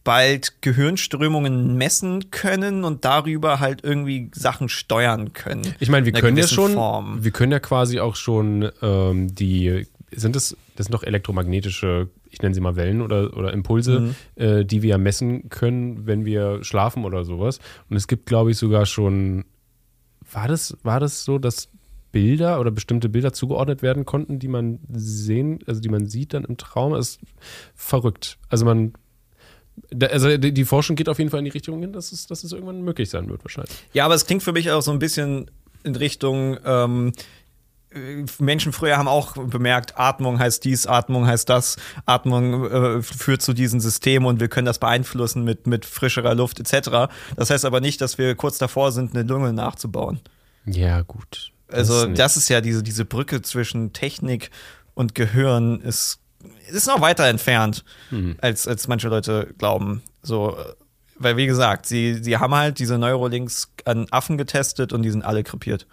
bald 0.02 0.62
Gehirnströmungen 0.62 1.76
messen 1.76 2.30
können 2.30 2.84
und 2.84 3.04
darüber 3.04 3.58
halt 3.58 3.82
irgendwie 3.82 4.30
Sachen 4.32 4.68
steuern 4.68 5.32
können. 5.32 5.74
Ich 5.80 5.88
meine, 5.88 6.06
wir 6.06 6.12
können 6.12 6.36
ja 6.36 6.46
schon, 6.46 6.74
Form. 6.74 7.24
wir 7.24 7.32
können 7.32 7.50
ja 7.50 7.58
quasi 7.58 7.98
auch 7.98 8.14
schon 8.14 8.70
ähm, 8.82 9.34
die, 9.34 9.84
sind 10.16 10.34
das, 10.36 10.56
das 10.76 10.86
sind 10.86 10.94
doch 10.94 11.02
elektromagnetische, 11.02 12.08
ich 12.30 12.42
nenne 12.42 12.54
sie 12.54 12.60
mal 12.60 12.76
Wellen 12.76 13.02
oder, 13.02 13.36
oder 13.36 13.52
Impulse, 13.52 14.00
Mhm. 14.00 14.14
äh, 14.36 14.64
die 14.64 14.82
wir 14.82 14.98
messen 14.98 15.48
können, 15.48 16.06
wenn 16.06 16.24
wir 16.24 16.64
schlafen 16.64 17.04
oder 17.04 17.24
sowas. 17.24 17.60
Und 17.90 17.96
es 17.96 18.08
gibt, 18.08 18.26
glaube 18.26 18.50
ich, 18.50 18.58
sogar 18.58 18.86
schon, 18.86 19.44
war 20.32 20.48
das, 20.48 20.76
war 20.82 21.00
das 21.00 21.24
so, 21.24 21.38
dass 21.38 21.68
Bilder 22.12 22.60
oder 22.60 22.70
bestimmte 22.70 23.08
Bilder 23.08 23.32
zugeordnet 23.32 23.82
werden 23.82 24.04
konnten, 24.06 24.38
die 24.38 24.48
man 24.48 24.78
sehen, 24.90 25.58
also 25.66 25.80
die 25.80 25.88
man 25.90 26.06
sieht 26.06 26.32
dann 26.34 26.44
im 26.44 26.56
Traum, 26.56 26.94
Das 26.94 27.10
ist 27.10 27.20
verrückt. 27.74 28.38
Also 28.48 28.64
man, 28.64 28.94
also 30.00 30.36
die, 30.38 30.64
Forschung 30.64 30.96
geht 30.96 31.08
auf 31.10 31.18
jeden 31.18 31.30
Fall 31.30 31.40
in 31.40 31.44
die 31.44 31.50
Richtung 31.50 31.78
hin, 31.80 31.92
dass 31.92 32.12
es, 32.12 32.26
dass 32.26 32.42
es 32.44 32.52
irgendwann 32.52 32.80
möglich 32.82 33.10
sein 33.10 33.28
wird 33.28 33.44
wahrscheinlich. 33.44 33.74
Ja, 33.92 34.06
aber 34.06 34.14
es 34.14 34.24
klingt 34.26 34.42
für 34.42 34.52
mich 34.52 34.70
auch 34.70 34.80
so 34.82 34.92
ein 34.92 34.98
bisschen 34.98 35.50
in 35.84 35.94
Richtung 35.94 36.56
ähm, 36.64 37.08
äh, 37.08 37.22
Menschen 38.38 38.72
früher 38.72 38.96
haben 38.96 39.08
auch 39.08 39.32
bemerkt, 39.36 39.98
Atmung 39.98 40.38
heißt 40.38 40.64
dies, 40.64 40.86
Atmung 40.86 41.26
heißt 41.26 41.48
das, 41.48 41.76
Atmung 42.04 42.70
äh, 42.70 43.02
führt 43.02 43.42
zu 43.42 43.52
diesem 43.52 43.80
System 43.80 44.26
und 44.26 44.40
wir 44.40 44.48
können 44.48 44.66
das 44.66 44.78
beeinflussen 44.78 45.44
mit, 45.44 45.66
mit 45.66 45.84
frischerer 45.84 46.34
Luft 46.34 46.60
etc. 46.60 47.12
Das 47.36 47.50
heißt 47.50 47.64
aber 47.64 47.80
nicht, 47.80 48.00
dass 48.00 48.18
wir 48.18 48.34
kurz 48.34 48.58
davor 48.58 48.92
sind, 48.92 49.14
eine 49.14 49.22
Lunge 49.26 49.52
nachzubauen. 49.52 50.20
Ja, 50.64 51.02
gut. 51.02 51.52
Also 51.70 52.06
ist 52.06 52.18
das 52.18 52.36
ist 52.36 52.48
ja 52.48 52.60
diese, 52.60 52.82
diese 52.82 53.04
Brücke 53.04 53.42
zwischen 53.42 53.92
Technik 53.92 54.50
und 54.94 55.14
Gehirn 55.14 55.80
ist, 55.80 56.20
ist 56.70 56.86
noch 56.86 57.00
weiter 57.00 57.24
entfernt, 57.26 57.84
Mhm. 58.10 58.36
als, 58.40 58.68
als 58.68 58.86
manche 58.88 59.08
Leute 59.08 59.54
glauben. 59.58 60.02
So, 60.22 60.56
äh, 60.56 60.74
weil 61.18 61.36
wie 61.36 61.46
gesagt, 61.46 61.86
sie, 61.86 62.14
sie 62.22 62.36
haben 62.36 62.54
halt 62.54 62.78
diese 62.78 62.98
Neurolinks 62.98 63.72
an 63.84 64.06
Affen 64.10 64.36
getestet 64.38 64.92
und 64.92 65.02
die 65.02 65.10
sind 65.10 65.22
alle 65.24 65.42
krepiert. 65.42 65.86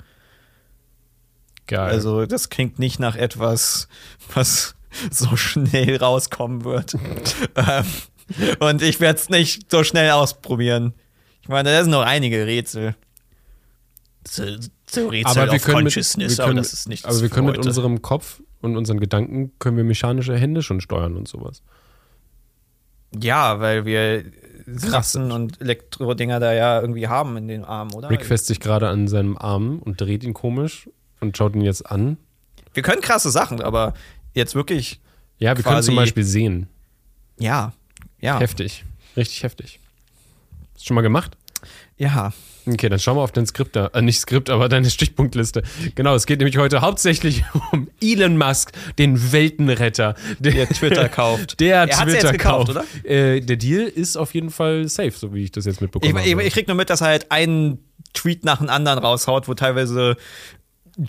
Geil. 1.68 1.92
Also 1.92 2.26
das 2.26 2.50
klingt 2.50 2.80
nicht 2.80 3.00
nach 3.00 3.16
etwas, 3.16 3.88
was 4.34 4.76
so 5.12 5.36
schnell 5.36 5.98
rauskommen 5.98 6.64
wird. 6.64 6.96
ähm, 7.56 7.86
und 8.60 8.82
ich 8.82 9.00
werde 9.00 9.20
es 9.20 9.30
nicht 9.30 9.72
so 9.72 9.84
schnell 9.84 10.12
ausprobieren. 10.12 10.94
Ich 11.42 11.50
meine, 11.50 11.72
da 11.72 11.82
sind 11.82 11.92
noch 11.92 12.04
einige 12.04 12.46
Rätsel. 12.46 12.96
So, 14.26 14.44
so 14.90 15.08
Rätsel 15.08 15.42
aber 15.42 15.52
wir 15.52 15.60
können, 15.60 15.84
mit, 15.84 15.94
Consciousness, 15.94 16.38
wir 16.38 16.46
können, 16.46 16.58
aber 16.58 16.62
das 16.62 16.74
ist 16.74 16.88
nichts 16.88 17.06
aber 17.06 17.22
wir 17.22 17.30
können 17.30 17.48
mit 17.48 17.58
heute. 17.58 17.68
unserem 17.68 18.02
Kopf 18.02 18.42
und 18.62 18.78
unseren 18.78 19.00
Gedanken 19.00 19.52
können 19.60 19.76
wir 19.76 19.84
mechanische 19.84 20.38
Hände 20.38 20.62
schon 20.62 20.80
steuern 20.80 21.18
und 21.18 21.28
sowas. 21.28 21.62
Ja, 23.22 23.60
weil 23.60 23.86
wir 23.86 24.24
Kratzen 24.82 25.32
und 25.32 25.60
Elektro-Dinger 25.62 26.40
da 26.40 26.54
ja 26.54 26.80
irgendwie 26.80 27.08
haben 27.08 27.36
in 27.36 27.48
den 27.48 27.66
Armen, 27.66 27.94
oder? 27.94 28.10
Rick 28.10 28.26
fässt 28.26 28.48
sich 28.48 28.60
gerade 28.62 28.88
an 28.88 29.08
seinem 29.08 29.38
Arm 29.38 29.80
und 29.80 30.00
dreht 30.00 30.24
ihn 30.24 30.34
komisch 30.34 30.90
und 31.24 31.36
schaut 31.38 31.56
ihn 31.56 31.62
jetzt 31.62 31.90
an. 31.90 32.18
Wir 32.74 32.84
können 32.84 33.02
krasse 33.02 33.32
Sachen, 33.32 33.62
aber 33.62 33.94
jetzt 34.34 34.54
wirklich, 34.56 35.00
Ja, 35.40 35.56
wir 35.58 35.64
können 35.64 35.82
zum 35.84 35.96
Beispiel 35.96 36.24
sehen. 36.24 36.68
ja, 37.40 37.74
ja, 38.20 38.40
Heftig. 38.40 38.86
Richtig 39.18 39.44
heftig. 39.44 39.80
Hast 40.74 40.84
du 40.84 40.88
schon 40.88 40.96
mal 40.96 41.02
gemacht? 41.02 41.36
ja. 41.98 42.32
Okay, 42.66 42.88
dann 42.88 42.98
schau 42.98 43.14
mal 43.16 43.24
auf 43.24 43.34
dein 43.34 43.46
Skript 43.46 43.76
da. 43.76 43.88
Äh, 43.88 44.02
nicht 44.02 44.20
Skript, 44.22 44.50
aber 44.50 44.70
deine 44.70 44.90
Stichpunktliste. 44.90 45.64
Genau, 45.96 46.16
es 46.16 46.26
geht 46.26 46.40
nämlich 46.40 46.58
heute 46.58 46.80
hauptsächlich 46.80 47.44
um 47.74 47.90
Elon 48.02 48.38
Musk, 48.38 48.72
den 48.98 49.34
Weltenretter. 49.34 50.16
Der, 50.40 50.70
Twitter 50.70 51.10
kauft. 51.10 51.60
Der 51.60 51.82
Er 51.82 51.88
Twitter 51.90 52.12
jetzt 52.30 52.32
gekauft, 52.32 52.74
kauft. 52.74 53.06
Äh, 53.06 53.42
der 53.42 53.58
Deal 53.58 53.82
ist 53.82 54.16
auf 54.16 54.34
jeden 54.34 54.50
Fall 54.50 54.88
safe, 54.88 55.12
so 55.12 55.34
wie 55.34 55.44
ich 55.44 55.52
das 55.52 55.66
jetzt 55.66 55.76
Ich, 55.76 55.82
mitbekommen 55.82 56.18
ich, 56.24 56.32
habe. 56.32 56.44
ich 56.44 56.54
krieg 56.54 56.68
nur 56.70 56.78
mit, 56.78 56.90
dass 56.90 57.02
er 57.02 57.08
halt 57.08 57.32
einen 57.34 57.80
Tweet 58.14 58.46
nach 58.46 58.60
dem 58.60 58.70
anderen 58.70 59.00
raushaut, 59.00 59.50
wo 59.50 59.56
teilweise 59.56 60.16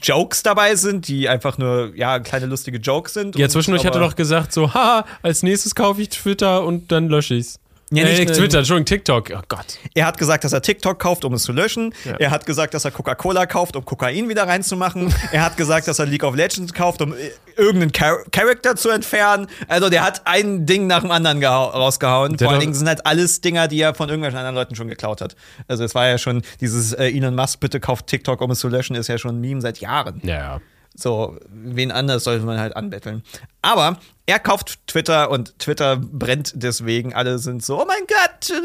Jokes 0.03 0.43
dabei 0.43 0.77
sind, 0.77 1.09
die 1.09 1.29
einfach 1.29 1.59
nur, 1.59 1.93
ja, 1.95 2.19
kleine 2.19 2.47
lustige 2.47 2.79
Jokes 2.79 3.15
sind. 3.15 3.37
ja, 3.37 3.49
zwischendurch 3.49 3.85
hat 3.85 3.95
er 3.95 4.01
aber- 4.01 4.09
doch 4.11 4.17
gesagt 4.17 4.53
so, 4.53 4.73
haha, 4.73 5.05
als 5.23 5.43
nächstes 5.43 5.75
kaufe 5.75 6.01
ich 6.03 6.09
Twitter 6.09 6.65
und 6.65 6.91
dann 6.91 7.09
lösche 7.09 7.35
ich's. 7.35 7.59
Ja, 7.97 8.05
nicht 8.05 8.21
äh, 8.31 8.33
Twitter, 8.33 8.59
Entschuldigung, 8.59 8.87
TikTok. 8.87 9.31
Oh 9.37 9.41
Gott. 9.49 9.79
Er 9.95 10.07
hat 10.07 10.19
gesagt, 10.19 10.45
dass 10.45 10.53
er 10.53 10.63
TikTok 10.63 10.99
kauft, 10.99 11.25
um 11.25 11.35
es 11.35 11.43
zu 11.45 11.53
löschen. 11.53 11.95
Ja. 12.05 12.17
Er 12.17 12.31
hat 12.31 12.47
gesagt, 12.47 12.75
dass 12.75 12.85
er 12.85 12.91
Coca-Cola 12.91 13.47
kauft, 13.47 13.77
um 13.77 13.85
Kokain 13.85 14.29
wieder 14.29 14.47
reinzumachen. 14.47 15.13
er 15.33 15.45
hat 15.45 15.57
gesagt, 15.57 15.89
dass 15.89 15.99
er 15.99 16.07
League 16.07 16.25
of 16.25 16.35
Legends 16.35 16.73
kauft, 16.73 17.01
um 17.03 17.13
äh, 17.15 17.17
irgendeinen 17.57 17.93
Char 17.95 18.19
Charakter 18.33 18.77
zu 18.77 18.91
entfernen. 18.91 19.47
Also 19.69 19.89
der 19.89 20.03
hat 20.05 20.23
ein 20.25 20.67
Ding 20.67 20.87
nach 20.87 21.01
dem 21.03 21.11
anderen 21.11 21.41
gehau- 21.41 21.71
rausgehauen. 21.71 22.37
Der 22.37 22.47
Vor 22.47 22.53
allen 22.53 22.61
Dingen 22.61 22.75
sind 22.75 22.89
halt 22.89 23.07
alles 23.07 23.41
Dinger, 23.41 23.69
die 23.69 23.81
er 23.81 23.95
von 23.95 24.09
irgendwelchen 24.09 24.39
anderen 24.39 24.57
Leuten 24.57 24.75
schon 24.75 24.89
geklaut 24.89 25.21
hat. 25.21 25.37
Also 25.69 25.85
es 25.85 25.95
war 25.95 26.09
ja 26.09 26.19
schon 26.19 26.43
dieses 26.61 26.93
äh, 26.93 27.07
Elon 27.11 27.35
Musk, 27.35 27.61
bitte 27.61 27.81
kauft 27.81 28.07
TikTok, 28.09 28.41
um 28.41 28.51
es 28.51 28.59
zu 28.59 28.69
löschen, 28.69 28.97
ist 28.97 29.09
ja 29.09 29.19
schon 29.19 29.37
ein 29.37 29.41
Meme 29.41 29.61
seit 29.61 29.79
Jahren. 29.79 30.21
Ja, 30.25 30.35
ja. 30.37 30.61
So, 30.97 31.37
wen 31.51 31.91
anders 31.91 32.23
sollte 32.25 32.45
man 32.47 32.59
halt 32.61 32.77
anbetteln. 32.77 33.23
Aber 33.63 33.99
er 34.27 34.39
kauft 34.39 34.79
Twitter 34.87 35.29
und 35.29 35.59
Twitter 35.59 35.97
brennt 35.97 36.53
deswegen. 36.55 37.13
Alle 37.13 37.39
sind 37.39 37.65
so, 37.65 37.83
oh 37.83 37.85
mein 37.85 38.07
Gott, 38.07 38.57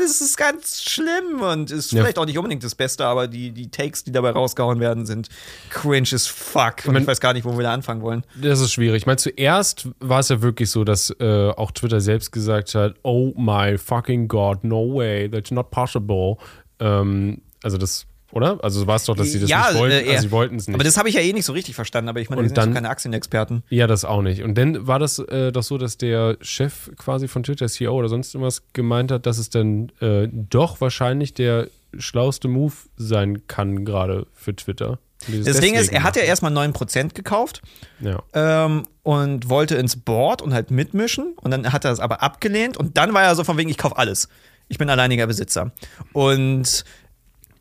das 0.00 0.20
ist 0.22 0.36
ganz 0.38 0.82
schlimm 0.82 1.40
und 1.42 1.70
ist 1.70 1.92
Ja. 1.92 2.00
vielleicht 2.00 2.18
auch 2.18 2.24
nicht 2.24 2.38
unbedingt 2.38 2.64
das 2.64 2.74
Beste, 2.74 3.04
aber 3.04 3.28
die, 3.28 3.50
die 3.52 3.70
Takes, 3.70 4.02
die 4.02 4.12
dabei 4.12 4.30
rausgehauen 4.30 4.80
werden, 4.80 5.04
sind 5.04 5.28
cringe 5.68 6.08
as 6.12 6.26
fuck. 6.26 6.76
Und 6.86 6.94
Man- 6.94 7.02
ich 7.02 7.08
weiß 7.08 7.20
gar 7.20 7.34
nicht, 7.34 7.44
wo 7.44 7.54
wir 7.56 7.62
da 7.64 7.74
anfangen 7.74 8.00
wollen. 8.00 8.24
Das 8.40 8.60
ist 8.60 8.72
schwierig. 8.72 9.02
Ich 9.02 9.06
meine, 9.06 9.18
zuerst 9.18 9.88
war 10.00 10.20
es 10.20 10.30
ja 10.30 10.40
wirklich 10.40 10.70
so, 10.70 10.84
dass 10.84 11.10
äh, 11.20 11.50
auch 11.50 11.70
Twitter 11.72 12.00
selbst 12.00 12.32
gesagt 12.32 12.74
hat, 12.74 12.94
oh 13.02 13.34
my 13.36 13.76
fucking 13.76 14.26
God, 14.26 14.64
no 14.64 14.94
way, 14.94 15.28
that's 15.28 15.50
not 15.50 15.70
possible. 15.70 16.36
Ähm, 16.80 17.42
also 17.62 17.76
das, 17.76 18.06
oder? 18.34 18.58
Also 18.62 18.86
war 18.86 18.96
es 18.96 19.04
doch, 19.04 19.16
dass 19.16 19.30
sie 19.32 19.40
das 19.40 19.48
Ja, 19.48 19.70
nicht 19.70 19.78
wollten. 19.80 20.06
äh, 20.06 20.10
also 20.10 20.22
sie 20.22 20.30
wollten 20.30 20.56
es 20.56 20.66
nicht. 20.68 20.74
Aber 20.74 20.84
das 20.84 20.96
habe 20.96 21.08
ich 21.08 21.14
ja 21.14 21.20
eh 21.20 21.32
nicht 21.32 21.44
so 21.46 21.52
richtig 21.52 21.74
verstanden, 21.74 22.08
aber 22.08 22.20
ich 22.20 22.28
meine, 22.30 22.40
Und 22.40 22.44
wir 22.44 22.48
sind 22.50 22.56
ja 22.56 22.62
dann- 22.64 22.72
so 22.72 22.74
keine 22.74 22.88
Aktienexperten. 22.90 23.62
ja, 23.70 23.86
das 23.86 24.04
auch 24.04 24.22
nicht. 24.22 24.42
Und 24.42 24.56
dann 24.58 24.86
war 24.86 24.98
das 24.98 25.18
äh, 25.18 25.52
doch 25.52 25.62
so, 25.62 25.78
dass 25.78 25.96
der 25.96 26.36
Chef 26.40 26.90
quasi 26.96 27.28
von 27.28 27.42
Twitter, 27.42 27.68
CEO 27.68 27.92
oder 27.94 28.08
sonst 28.08 28.34
irgendwas, 28.34 28.62
gemeint 28.72 29.10
hat, 29.12 29.26
dass 29.26 29.38
es 29.38 29.50
dann 29.50 29.90
äh, 30.00 30.28
doch 30.30 30.80
wahrscheinlich 30.80 31.34
der 31.34 31.68
schlauste 31.96 32.48
Move 32.48 32.74
sein 32.96 33.46
kann, 33.46 33.84
gerade 33.84 34.26
für 34.34 34.54
Twitter. 34.56 34.98
Das 35.44 35.60
Ding 35.60 35.74
ist, 35.74 35.90
er 35.90 36.02
hat 36.02 36.16
ja 36.16 36.22
erstmal 36.22 36.52
9% 36.52 37.14
gekauft. 37.14 37.62
Ja. 38.00 38.22
ähm, 38.34 38.82
und 39.04 39.48
wollte 39.48 39.76
ins 39.76 39.96
Board 39.96 40.42
und 40.42 40.52
halt 40.52 40.70
mitmischen. 40.70 41.34
Und 41.40 41.50
dann 41.50 41.72
hat 41.72 41.84
er 41.86 41.92
es 41.92 42.00
aber 42.00 42.22
abgelehnt. 42.22 42.76
Und 42.76 42.96
dann 42.98 43.14
war 43.14 43.22
er 43.22 43.34
so 43.34 43.44
von 43.44 43.56
wegen, 43.56 43.70
ich 43.70 43.78
kaufe 43.78 43.96
alles. 43.96 44.28
Ich 44.68 44.76
bin 44.78 44.90
alleiniger 44.90 45.26
Besitzer. 45.26 45.72
Und 46.12 46.84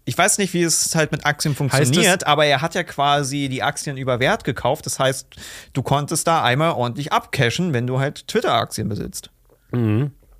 ich 0.05 0.17
weiß 0.17 0.37
nicht, 0.37 0.53
wie 0.53 0.63
es 0.63 0.95
halt 0.95 1.11
mit 1.11 1.25
Aktien 1.25 1.55
funktioniert, 1.55 2.27
aber 2.27 2.45
er 2.45 2.61
hat 2.61 2.75
ja 2.75 2.83
quasi 2.83 3.47
die 3.49 3.63
Aktien 3.63 3.97
über 3.97 4.19
Wert 4.19 4.43
gekauft. 4.43 4.85
Das 4.85 4.99
heißt, 4.99 5.27
du 5.71 5.81
konntest 5.81 6.27
da 6.27 6.43
einmal 6.43 6.71
ordentlich 6.71 7.13
abcashen, 7.13 7.73
wenn 7.73 7.87
du 7.87 7.99
halt 7.99 8.27
Twitter-Aktien 8.27 8.89
besitzt. 8.89 9.29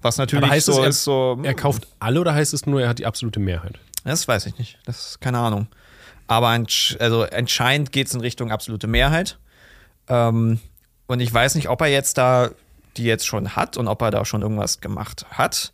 Was 0.01 0.17
natürlich 0.17 0.41
Mhm. 0.41 0.43
Aber 0.43 0.53
heißt 0.53 0.65
so 0.65 0.71
es, 0.73 0.77
er, 0.79 0.87
ist, 0.87 1.03
so. 1.03 1.39
er 1.43 1.53
kauft 1.53 1.87
alle 1.99 2.19
oder 2.19 2.35
heißt 2.35 2.53
es 2.53 2.65
nur, 2.65 2.81
er 2.81 2.89
hat 2.89 2.99
die 2.99 3.05
absolute 3.05 3.39
Mehrheit? 3.39 3.79
Das 4.03 4.27
weiß 4.27 4.45
ich 4.47 4.57
nicht. 4.57 4.79
Das 4.85 5.07
ist 5.07 5.21
keine 5.21 5.39
Ahnung. 5.39 5.67
Aber 6.27 6.49
ansch 6.49 6.97
also 6.99 7.23
anscheinend 7.23 7.91
geht 7.91 8.07
es 8.07 8.13
in 8.13 8.21
Richtung 8.21 8.51
absolute 8.51 8.87
Mehrheit. 8.87 9.39
Ähm, 10.09 10.59
und 11.07 11.19
ich 11.19 11.33
weiß 11.33 11.55
nicht, 11.55 11.69
ob 11.69 11.81
er 11.81 11.87
jetzt 11.87 12.17
da 12.17 12.51
die 12.97 13.05
jetzt 13.05 13.25
schon 13.25 13.55
hat 13.55 13.77
und 13.77 13.87
ob 13.87 14.01
er 14.01 14.11
da 14.11 14.25
schon 14.25 14.41
irgendwas 14.41 14.81
gemacht 14.81 15.25
hat. 15.31 15.73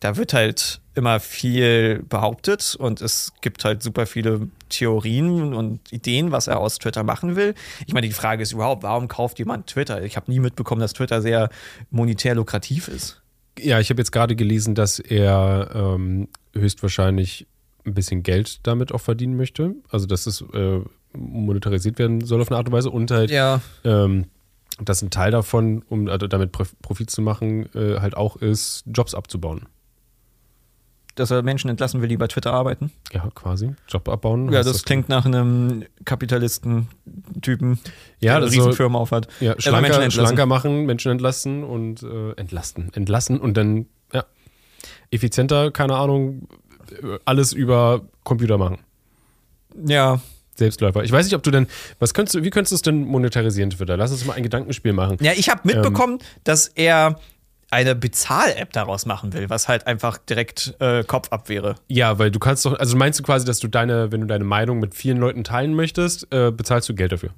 Da 0.00 0.16
wird 0.16 0.32
halt 0.32 0.80
immer 0.94 1.18
viel 1.20 2.04
behauptet 2.08 2.76
und 2.78 3.00
es 3.00 3.32
gibt 3.40 3.64
halt 3.64 3.82
super 3.82 4.06
viele 4.06 4.48
Theorien 4.68 5.54
und 5.54 5.92
Ideen, 5.92 6.30
was 6.32 6.46
er 6.46 6.60
aus 6.60 6.78
Twitter 6.78 7.02
machen 7.02 7.34
will. 7.36 7.54
Ich 7.86 7.94
meine, 7.94 8.06
die 8.06 8.12
Frage 8.12 8.42
ist 8.42 8.52
überhaupt, 8.52 8.82
warum 8.84 9.08
kauft 9.08 9.38
jemand 9.38 9.66
Twitter? 9.66 10.02
Ich 10.04 10.16
habe 10.16 10.30
nie 10.30 10.38
mitbekommen, 10.40 10.80
dass 10.80 10.92
Twitter 10.92 11.20
sehr 11.22 11.48
monetär 11.90 12.34
lukrativ 12.34 12.86
ist. 12.88 13.20
Ja, 13.58 13.80
ich 13.80 13.90
habe 13.90 14.00
jetzt 14.00 14.12
gerade 14.12 14.36
gelesen, 14.36 14.74
dass 14.76 15.00
er 15.00 15.70
ähm, 15.74 16.28
höchstwahrscheinlich 16.54 17.46
ein 17.84 17.94
bisschen 17.94 18.22
Geld 18.22 18.60
damit 18.66 18.92
auch 18.92 19.00
verdienen 19.00 19.36
möchte. 19.36 19.74
Also, 19.90 20.06
dass 20.06 20.26
es 20.26 20.42
äh, 20.52 20.80
monetarisiert 21.16 21.98
werden 21.98 22.24
soll 22.24 22.40
auf 22.40 22.50
eine 22.50 22.58
Art 22.58 22.66
und 22.68 22.72
Weise 22.72 22.90
und 22.90 23.10
halt, 23.10 23.30
Ja. 23.30 23.60
ähm, 23.84 24.26
dass 24.80 25.02
ein 25.02 25.10
Teil 25.10 25.32
davon, 25.32 25.82
um 25.88 26.08
also 26.08 26.28
damit 26.28 26.52
Prof- 26.52 26.76
Profit 26.82 27.10
zu 27.10 27.20
machen, 27.22 27.68
äh, 27.74 27.98
halt 28.00 28.16
auch 28.16 28.36
ist, 28.36 28.84
Jobs 28.86 29.14
abzubauen. 29.14 29.66
Dass 31.18 31.30
er 31.32 31.42
Menschen 31.42 31.68
entlassen 31.68 32.00
will, 32.00 32.08
die 32.08 32.16
bei 32.16 32.28
Twitter 32.28 32.52
arbeiten. 32.52 32.92
Ja, 33.12 33.28
quasi. 33.34 33.74
Job 33.88 34.08
abbauen. 34.08 34.52
Ja, 34.52 34.58
heißt 34.58 34.68
das 34.68 34.84
klingt 34.84 35.08
nach 35.08 35.26
einem 35.26 35.84
Kapitalisten-Typen, 36.04 37.78
Ja, 38.20 38.32
der 38.32 38.36
eine 38.36 38.44
das 38.46 38.54
so- 38.54 38.60
Riesenfirma 38.62 38.98
aufhat. 38.98 39.26
Ja, 39.40 39.54
will 39.54 39.60
schlanker, 39.60 39.80
Menschen 39.80 40.02
entlassen. 40.02 40.26
schlanker 40.26 40.46
machen, 40.46 40.86
Menschen 40.86 41.10
entlasten 41.12 41.64
und 41.64 42.02
äh, 42.02 42.32
entlasten. 42.32 42.92
Entlassen 42.94 43.40
und 43.40 43.56
dann, 43.56 43.86
ja, 44.12 44.24
effizienter, 45.10 45.70
keine 45.70 45.96
Ahnung, 45.96 46.48
alles 47.24 47.52
über 47.52 48.02
Computer 48.24 48.58
machen. 48.58 48.78
Ja. 49.86 50.20
Selbstläufer. 50.54 51.04
Ich 51.04 51.12
weiß 51.12 51.24
nicht, 51.26 51.34
ob 51.36 51.42
du 51.42 51.50
denn, 51.52 51.66
was 52.00 52.14
könntest 52.14 52.34
du, 52.34 52.42
wie 52.42 52.50
könntest 52.50 52.72
du 52.72 52.74
es 52.76 52.82
denn 52.82 53.04
monetarisieren, 53.04 53.70
Twitter? 53.70 53.96
Lass 53.96 54.10
uns 54.10 54.24
mal 54.24 54.32
ein 54.34 54.42
Gedankenspiel 54.42 54.92
machen. 54.92 55.16
Ja, 55.20 55.32
ich 55.36 55.48
habe 55.50 55.60
mitbekommen, 55.64 56.18
dass 56.44 56.66
er 56.68 57.20
eine 57.70 57.94
Bezahl-App 57.94 58.72
daraus 58.72 59.04
machen 59.06 59.32
will, 59.34 59.50
was 59.50 59.68
halt 59.68 59.86
einfach 59.86 60.18
direkt 60.18 60.74
äh, 60.80 61.04
Kopf 61.04 61.28
ab 61.30 61.48
wäre. 61.48 61.74
Ja, 61.88 62.18
weil 62.18 62.30
du 62.30 62.38
kannst 62.38 62.64
doch, 62.64 62.78
also 62.78 62.96
meinst 62.96 63.18
du 63.18 63.22
quasi, 63.22 63.44
dass 63.44 63.58
du 63.58 63.68
deine, 63.68 64.10
wenn 64.10 64.22
du 64.22 64.26
deine 64.26 64.44
Meinung 64.44 64.78
mit 64.78 64.94
vielen 64.94 65.18
Leuten 65.18 65.44
teilen 65.44 65.74
möchtest, 65.74 66.26
äh, 66.32 66.50
bezahlst 66.50 66.88
du 66.88 66.94
Geld 66.94 67.12
dafür? 67.12 67.30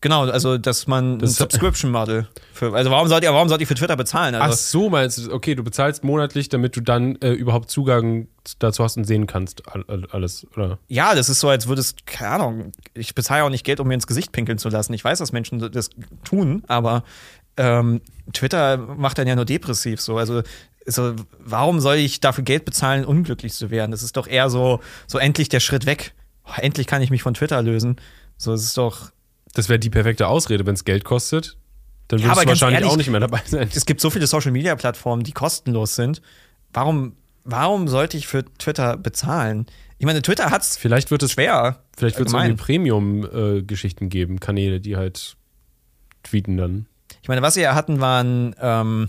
Genau, 0.00 0.24
also 0.26 0.58
dass 0.58 0.86
man 0.86 1.18
Das- 1.18 1.30
ein 1.30 1.34
Subscription-Model 1.34 2.28
für. 2.52 2.74
Also 2.74 2.90
warum 2.90 3.08
sollt 3.08 3.22
ihr, 3.24 3.32
warum 3.32 3.48
sollt 3.48 3.62
ihr 3.62 3.66
für 3.66 3.74
Twitter 3.74 3.96
bezahlen? 3.96 4.34
Ach 4.34 4.42
Also, 4.42 4.56
so, 4.80 4.90
meinst 4.90 5.16
du, 5.16 5.32
okay, 5.32 5.54
du 5.54 5.62
bezahlst 5.64 6.04
monatlich, 6.04 6.50
damit 6.50 6.76
du 6.76 6.82
dann 6.82 7.16
äh, 7.22 7.30
überhaupt 7.30 7.70
Zugang 7.70 8.28
dazu 8.58 8.84
hast 8.84 8.98
und 8.98 9.04
sehen 9.04 9.26
kannst, 9.26 9.62
all, 9.74 9.82
all, 9.88 10.04
alles, 10.10 10.46
oder? 10.56 10.78
ja, 10.88 11.14
das 11.14 11.30
ist 11.30 11.40
so, 11.40 11.48
als 11.48 11.68
würdest, 11.68 12.06
keine 12.06 12.32
Ahnung, 12.32 12.72
ich 12.92 13.14
bezahle 13.14 13.44
auch 13.44 13.48
nicht 13.50 13.64
Geld, 13.64 13.80
um 13.80 13.88
mir 13.88 13.94
ins 13.94 14.06
Gesicht 14.06 14.30
pinkeln 14.32 14.58
zu 14.58 14.68
lassen. 14.68 14.92
Ich 14.92 15.02
weiß, 15.02 15.20
dass 15.20 15.32
Menschen 15.32 15.58
das 15.72 15.88
tun, 16.22 16.64
aber 16.66 17.02
ähm, 17.56 18.00
Twitter 18.32 18.76
macht 18.76 19.18
dann 19.18 19.26
ja 19.28 19.36
nur 19.36 19.44
depressiv 19.44 20.00
so. 20.00 20.16
Also 20.16 20.42
so, 20.86 21.14
warum 21.38 21.80
soll 21.80 21.96
ich 21.96 22.20
dafür 22.20 22.44
Geld 22.44 22.64
bezahlen, 22.64 23.04
unglücklich 23.04 23.54
zu 23.54 23.70
werden? 23.70 23.90
Das 23.90 24.02
ist 24.02 24.16
doch 24.16 24.26
eher 24.26 24.50
so, 24.50 24.80
so 25.06 25.18
endlich 25.18 25.48
der 25.48 25.60
Schritt 25.60 25.86
weg. 25.86 26.12
Oh, 26.46 26.52
endlich 26.60 26.86
kann 26.86 27.00
ich 27.00 27.10
mich 27.10 27.22
von 27.22 27.34
Twitter 27.34 27.62
lösen. 27.62 27.96
So, 28.36 28.52
es 28.52 28.62
ist 28.64 28.76
doch. 28.76 29.10
Das 29.54 29.68
wäre 29.68 29.78
die 29.78 29.88
perfekte 29.90 30.26
Ausrede, 30.26 30.66
wenn 30.66 30.74
es 30.74 30.84
Geld 30.84 31.04
kostet. 31.04 31.56
Dann 32.08 32.18
Ja, 32.18 32.26
würdest 32.26 32.36
aber 32.38 32.44
du 32.44 32.48
wahrscheinlich 32.50 32.80
ehrlich, 32.80 32.92
auch 32.92 32.96
nicht 32.98 33.08
mehr 33.10 33.20
dabei 33.20 33.40
sein. 33.46 33.70
Es 33.74 33.86
gibt 33.86 34.00
so 34.00 34.10
viele 34.10 34.26
Social 34.26 34.50
Media 34.52 34.74
Plattformen, 34.76 35.22
die 35.22 35.32
kostenlos 35.32 35.94
sind. 35.94 36.20
Warum, 36.72 37.16
warum 37.44 37.88
sollte 37.88 38.18
ich 38.18 38.26
für 38.26 38.44
Twitter 38.58 38.96
bezahlen? 38.98 39.66
Ich 39.96 40.04
meine, 40.06 40.20
Twitter 40.20 40.50
hat's 40.50 40.76
Vielleicht 40.76 41.10
wird 41.10 41.22
es, 41.22 41.32
schwer. 41.32 41.82
vielleicht 41.96 42.18
wird 42.18 42.28
es 42.28 42.34
irgendwie 42.34 42.56
Premium-Geschichten 42.56 44.10
geben, 44.10 44.38
Kanäle, 44.40 44.80
die 44.80 44.96
halt 44.96 45.36
tweeten 46.24 46.56
dann. 46.58 46.86
Ich 47.24 47.28
meine, 47.28 47.40
was 47.40 47.54
sie 47.54 47.62
ja 47.62 47.74
hatten, 47.74 48.02
waren 48.02 48.54
ähm, 48.60 49.08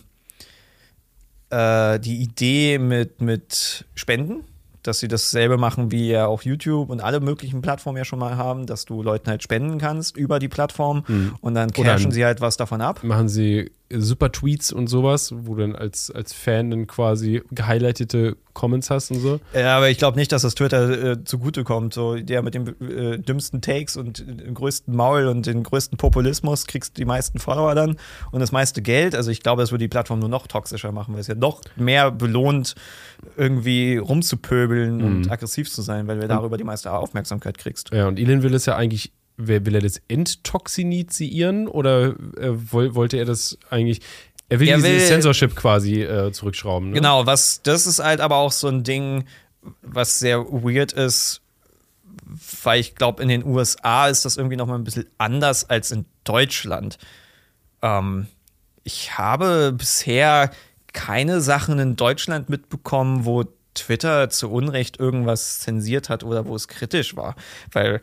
äh, 1.50 2.00
die 2.00 2.22
Idee 2.22 2.78
mit, 2.78 3.20
mit 3.20 3.84
Spenden, 3.94 4.46
dass 4.88 5.00
sie 5.00 5.08
dasselbe 5.08 5.58
machen, 5.58 5.92
wie 5.92 6.10
ja 6.10 6.28
auch 6.28 6.42
YouTube 6.44 6.90
und 6.90 7.02
alle 7.02 7.20
möglichen 7.20 7.62
Plattformen 7.62 7.98
ja 7.98 8.06
schon 8.06 8.20
mal 8.20 8.38
haben, 8.38 8.66
dass 8.66 8.86
du 8.86 9.02
Leuten 9.02 9.30
halt 9.30 9.44
spenden 9.44 9.78
kannst 9.78 10.18
über 10.18 10.40
die 10.40 10.50
Plattform 10.50 11.04
und 11.42 11.56
dann 11.56 11.72
cashen 11.72 12.12
sie 12.12 12.26
halt 12.26 12.42
was 12.42 12.58
davon 12.58 12.82
ab. 12.82 13.04
Machen 13.04 13.30
sie 13.30 13.72
super 13.92 14.32
Tweets 14.32 14.72
und 14.72 14.88
sowas, 14.88 15.34
wo 15.36 15.56
du 15.56 15.62
dann 15.62 15.76
als, 15.76 16.10
als 16.10 16.34
Fan 16.34 16.72
dann 16.72 16.88
quasi 16.88 17.44
gehighlightete 17.52 18.36
Comments 18.54 18.90
hast 18.90 19.12
und 19.12 19.20
so. 19.20 19.40
Ja, 19.54 19.78
aber 19.78 19.90
ich 19.90 19.98
glaube 19.98 20.18
nicht, 20.18 20.32
dass 20.32 20.42
das 20.42 20.56
Twitter 20.56 21.12
äh, 21.12 21.24
zugutekommt. 21.24 21.94
So, 21.94 22.16
der 22.16 22.42
mit 22.42 22.56
den 22.56 22.68
äh, 22.82 23.20
dümmsten 23.20 23.62
Takes 23.62 23.98
und 23.98 24.26
dem 24.28 24.54
größten 24.54 24.96
Maul 24.96 25.28
und 25.28 25.46
den 25.46 25.64
größten 25.64 25.98
Populismus 25.98 26.66
kriegst 26.66 26.98
die 26.98 27.06
meisten 27.06 27.40
Follower 27.40 27.76
dann 27.76 27.98
und 28.32 28.40
das 28.40 28.52
meiste 28.52 28.82
Geld. 28.82 29.14
Also 29.14 29.30
ich 29.30 29.42
glaube, 29.42 29.62
das 29.62 29.72
würde 29.72 29.84
die 29.84 29.90
Plattform 29.90 30.20
nur 30.20 30.30
noch 30.30 30.48
toxischer 30.48 30.92
machen, 30.92 31.14
weil 31.14 31.22
es 31.22 31.28
ja 31.28 31.36
noch 31.36 31.62
mehr 31.76 32.12
belohnt, 32.12 32.76
irgendwie 33.38 33.98
rumzupöbeln 33.98 34.98
Mhm. 34.98 35.04
und 35.06 35.32
aggressiv 35.32 35.72
zu 35.72 35.82
sein, 35.82 36.08
weil 36.08 36.20
du 36.20 36.28
darüber 36.28 36.58
die 36.58 36.64
meiste 36.64 36.92
Aufmerksamkeit 36.92 37.58
kriegst. 37.58 37.92
Ja, 37.94 38.08
und 38.08 38.20
Elon 38.20 38.44
will 38.44 38.54
es 38.54 38.66
ja 38.66 38.76
eigentlich, 38.76 39.12
wer, 39.38 39.66
will 39.66 39.76
er 39.76 39.82
das 39.82 40.02
enttoxinizieren 40.08 41.68
oder 41.68 42.10
äh, 42.38 42.52
woll, 42.72 42.96
wollte 42.96 43.18
er 43.18 43.26
das 43.26 43.58
eigentlich, 43.70 44.02
er 44.50 44.60
will 44.60 44.68
Er 44.68 44.78
diese 44.78 44.90
will- 44.90 45.00
Censorship 45.00 45.56
quasi 45.56 46.02
äh, 46.04 46.32
zurückschrauben. 46.32 46.90
Ne? 46.90 46.96
Genau, 46.96 47.26
was 47.26 47.62
das 47.64 47.88
ist 47.88 48.00
halt 48.00 48.22
aber 48.22 48.36
auch 48.38 48.52
so 48.52 48.68
ein 48.68 48.84
Ding, 48.84 49.26
was 49.82 50.20
sehr 50.20 50.40
weird 50.46 50.92
ist, 50.94 51.42
weil 52.64 52.80
ich 52.80 52.96
glaube, 52.96 53.22
in 53.24 53.30
den 53.30 53.46
USA 53.46 54.08
ist 54.08 54.26
das 54.26 54.38
irgendwie 54.38 54.56
noch 54.56 54.68
mal 54.68 54.76
ein 54.76 54.84
bisschen 54.84 55.06
anders 55.18 55.70
als 55.70 55.92
in 55.92 56.06
Deutschland. 56.24 56.98
Ähm, 57.82 58.28
ich 58.84 59.18
habe 59.18 59.74
bisher 59.76 60.52
keine 60.96 61.42
Sachen 61.42 61.78
in 61.78 61.96
Deutschland 61.96 62.50
mitbekommen, 62.50 63.26
wo 63.26 63.44
Twitter 63.76 64.30
zu 64.30 64.50
Unrecht 64.50 65.00
irgendwas 65.00 65.60
zensiert 65.60 66.10
hat 66.10 66.24
oder 66.24 66.48
wo 66.48 66.56
es 66.56 66.68
kritisch 66.68 67.16
war. 67.16 67.36
Weil 67.72 68.00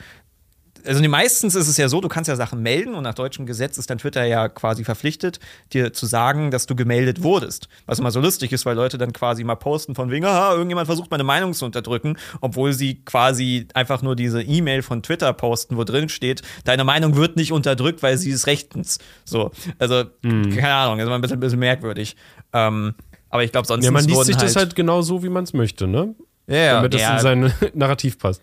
also 0.87 1.03
meistens 1.09 1.55
ist 1.55 1.69
es 1.69 1.77
ja 1.77 1.89
so, 1.89 2.01
du 2.01 2.09
kannst 2.09 2.29
ja 2.29 2.37
Sachen 2.37 2.63
melden 2.63 2.95
und 2.95 3.05
nach 3.05 3.15
deutschem 3.15 3.47
Gesetz 3.47 3.79
ist 3.79 3.91
dann 3.91 3.99
Twitter 3.99 4.25
ja 4.25 4.49
quasi 4.49 4.85
verpflichtet, 4.85 5.39
dir 5.73 5.93
zu 5.93 6.07
sagen, 6.07 6.51
dass 6.51 6.67
du 6.67 6.75
gemeldet 6.75 7.23
wurdest. 7.23 7.69
Was 7.87 7.99
immer 7.99 8.11
so 8.11 8.21
lustig 8.21 8.53
ist, 8.53 8.67
weil 8.67 8.77
Leute 8.77 8.99
dann 8.99 9.13
quasi 9.13 9.45
mal 9.45 9.57
posten 9.57 9.95
von 9.95 10.11
wegen, 10.11 10.25
aha, 10.25 10.53
irgendjemand 10.53 10.87
versucht 10.87 11.11
meine 11.11 11.25
Meinung 11.25 11.55
zu 11.55 11.65
unterdrücken, 11.65 12.17
obwohl 12.41 12.73
sie 12.73 12.97
quasi 13.05 13.69
einfach 13.75 14.03
nur 14.03 14.17
diese 14.17 14.43
E-Mail 14.43 14.83
von 14.83 15.03
Twitter 15.03 15.33
posten, 15.33 15.77
wo 15.77 15.85
drin 15.85 16.09
steht, 16.09 16.43
deine 16.65 16.85
Meinung 16.85 17.17
wird 17.17 17.37
nicht 17.37 17.53
unterdrückt, 17.53 18.03
weil 18.03 18.19
sie 18.19 18.31
ist 18.31 18.47
rechtens. 18.47 18.99
So, 19.25 19.51
also 19.79 20.05
keine 20.23 20.75
Ahnung, 20.75 20.99
ist 20.99 21.07
immer 21.07 21.15
ein 21.15 21.21
bisschen, 21.21 21.41
bisschen 21.41 21.59
merkwürdig. 21.59 22.17
Ähm, 22.53 22.95
aber 23.31 23.45
ich 23.45 23.53
glaube, 23.53 23.67
sonst 23.67 23.85
Ja, 23.85 23.91
man 23.91 24.05
liest 24.05 24.25
sich 24.25 24.37
das 24.37 24.57
halt 24.57 24.75
genau 24.75 25.03
so, 25.03 25.23
wie 25.23 25.29
man 25.29 25.45
es 25.45 25.53
möchte, 25.53 25.87
ne? 25.87 26.15
ja, 26.47 26.57
ja, 26.57 26.73
Damit 26.75 26.95
das 26.95 27.01
ja, 27.01 27.15
in 27.17 27.21
sein 27.21 27.53
Narrativ 27.75 28.19
passt. 28.19 28.43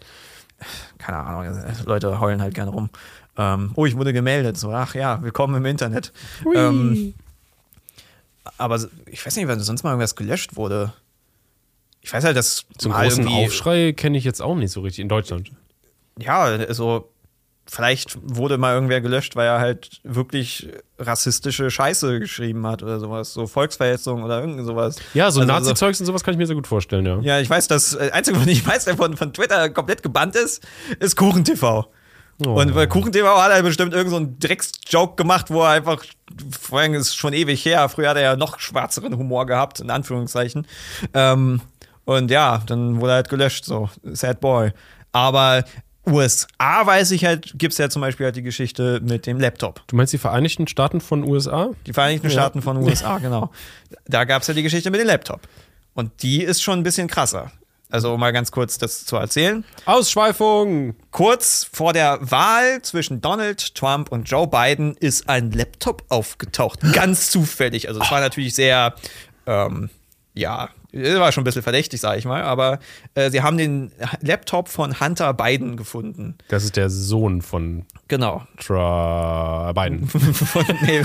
keine 0.97 1.17
Ahnung, 1.19 1.63
Leute 1.85 2.19
heulen 2.19 2.41
halt 2.41 2.53
gerne 2.55 2.71
rum. 2.71 2.89
Ähm, 3.37 3.71
oh, 3.75 3.85
ich 3.85 3.95
wurde 3.95 4.11
gemeldet. 4.13 4.57
So, 4.57 4.71
ach 4.71 4.95
ja, 4.95 5.21
willkommen 5.21 5.55
im 5.55 5.65
Internet. 5.65 6.11
Ähm, 6.55 7.13
aber 8.57 8.79
ich 9.05 9.25
weiß 9.25 9.35
nicht, 9.37 9.47
wenn 9.47 9.59
sonst 9.59 9.83
mal 9.83 9.91
irgendwas 9.91 10.15
gelöscht 10.15 10.55
wurde. 10.55 10.91
Ich 12.01 12.11
weiß 12.11 12.23
halt, 12.23 12.35
dass 12.35 12.65
Zum 12.77 12.91
großen 12.91 13.27
Aufschrei 13.27 13.93
kenne 13.93 14.17
ich 14.17 14.23
jetzt 14.23 14.41
auch 14.41 14.55
nicht 14.55 14.71
so 14.71 14.81
richtig 14.81 15.01
in 15.01 15.09
Deutschland. 15.09 15.51
Ja, 16.17 16.41
also 16.41 17.09
vielleicht 17.69 18.17
wurde 18.21 18.57
mal 18.57 18.73
irgendwer 18.73 19.01
gelöscht, 19.01 19.35
weil 19.35 19.47
er 19.47 19.59
halt 19.59 19.99
wirklich 20.03 20.69
rassistische 20.97 21.69
Scheiße 21.69 22.19
geschrieben 22.19 22.65
hat 22.67 22.83
oder 22.83 22.99
sowas. 22.99 23.33
So 23.33 23.47
Volksverhetzung 23.47 24.23
oder 24.23 24.41
irgend 24.41 24.65
sowas. 24.65 24.97
Ja, 25.13 25.31
so 25.31 25.41
Also- 25.41 25.51
Nazi-Zeugs 25.53 25.99
und 25.99 26.05
sowas 26.05 26.23
kann 26.23 26.33
ich 26.33 26.37
mir 26.37 26.47
sehr 26.47 26.55
gut 26.55 26.67
vorstellen, 26.67 27.05
ja. 27.05 27.19
Ja, 27.21 27.39
ich 27.39 27.49
weiß, 27.49 27.67
das 27.67 27.93
äh, 27.93 28.09
Einzige, 28.11 28.39
was 28.39 28.47
ich 28.47 28.65
weiß, 28.65 28.85
der 28.85 28.97
von, 28.97 29.15
von 29.15 29.33
Twitter 29.33 29.69
komplett 29.69 30.03
gebannt 30.03 30.35
ist, 30.35 30.65
ist 30.99 31.15
KuchenTV. 31.15 31.87
Oh. 32.45 32.49
Und 32.59 32.73
bei 32.73 32.87
KuchenTV 32.87 33.25
hat 33.37 33.51
er 33.51 33.61
bestimmt 33.63 33.93
irgend 33.93 34.11
so 34.11 34.15
einen 34.15 34.39
Drecksjoke 34.39 35.15
gemacht, 35.15 35.49
wo 35.49 35.61
er 35.63 35.71
einfach, 35.71 36.03
vor 36.57 36.79
allem 36.79 36.93
ist 36.93 37.15
schon 37.17 37.33
ewig 37.33 37.63
her, 37.65 37.89
früher 37.89 38.09
hat 38.09 38.17
er 38.17 38.23
ja 38.23 38.35
noch 38.37 38.59
schwarzeren 38.59 39.17
Humor 39.17 39.45
gehabt, 39.45 39.81
in 39.81 39.89
Anführungszeichen. 39.89 40.65
Ähm, 41.13 41.61
und 42.05 42.31
ja, 42.31 42.63
dann 42.65 43.01
wurde 43.01 43.11
er 43.11 43.15
halt 43.15 43.29
gelöscht, 43.29 43.65
so, 43.65 43.89
sad 44.03 44.39
boy. 44.39 44.71
Aber 45.11 45.63
USA 46.05 46.85
weiß 46.85 47.11
ich 47.11 47.25
halt, 47.25 47.53
gibt's 47.57 47.77
ja 47.77 47.89
zum 47.89 48.01
Beispiel 48.01 48.25
halt 48.25 48.35
die 48.35 48.41
Geschichte 48.41 48.99
mit 49.03 49.25
dem 49.25 49.39
Laptop. 49.39 49.81
Du 49.87 49.95
meinst 49.95 50.13
die 50.13 50.17
Vereinigten 50.17 50.67
Staaten 50.67 51.01
von 51.01 51.23
USA? 51.23 51.71
Die 51.85 51.93
Vereinigten 51.93 52.29
Staaten 52.29 52.61
von 52.61 52.77
USA, 52.83 53.19
genau. 53.19 53.51
Da 54.07 54.23
gab 54.25 54.41
es 54.41 54.47
ja 54.47 54.53
die 54.53 54.63
Geschichte 54.63 54.89
mit 54.91 54.99
dem 54.99 55.07
Laptop. 55.07 55.41
Und 55.93 56.23
die 56.23 56.43
ist 56.43 56.61
schon 56.61 56.79
ein 56.79 56.83
bisschen 56.83 57.07
krasser. 57.07 57.51
Also, 57.91 58.13
um 58.13 58.19
mal 58.19 58.31
ganz 58.31 58.51
kurz 58.51 58.77
das 58.77 59.05
zu 59.05 59.15
erzählen. 59.15 59.65
Ausschweifung! 59.85 60.95
Kurz 61.09 61.67
vor 61.71 61.91
der 61.91 62.19
Wahl 62.21 62.83
zwischen 62.83 63.19
Donald 63.19 63.73
Trump 63.73 64.11
und 64.11 64.29
Joe 64.29 64.47
Biden 64.47 64.95
ist 64.99 65.27
ein 65.27 65.51
Laptop 65.51 66.05
aufgetaucht. 66.09 66.79
Ganz 66.93 67.31
zufällig. 67.31 67.87
Also, 67.87 67.99
es 67.99 68.11
war 68.11 68.19
natürlich 68.19 68.53
sehr, 68.53 68.93
ähm, 69.47 69.89
ja, 70.35 70.69
es 70.78 70.78
war 70.93 71.31
schon 71.31 71.41
ein 71.41 71.45
bisschen 71.45 71.61
verdächtig, 71.63 72.01
sage 72.01 72.19
ich 72.19 72.25
mal. 72.25 72.41
Aber 72.41 72.79
äh, 73.15 73.29
sie 73.29 73.41
haben 73.41 73.57
den 73.57 73.91
Laptop 74.21 74.69
von 74.69 74.99
Hunter 74.99 75.33
Biden 75.33 75.77
gefunden. 75.77 76.37
Das 76.47 76.63
ist 76.63 76.75
der 76.75 76.89
Sohn 76.89 77.41
von 77.41 77.85
Genau. 78.07 78.43
Tra 78.57 79.71
Biden. 79.73 80.07
von, 80.07 80.65
nee, 80.81 81.03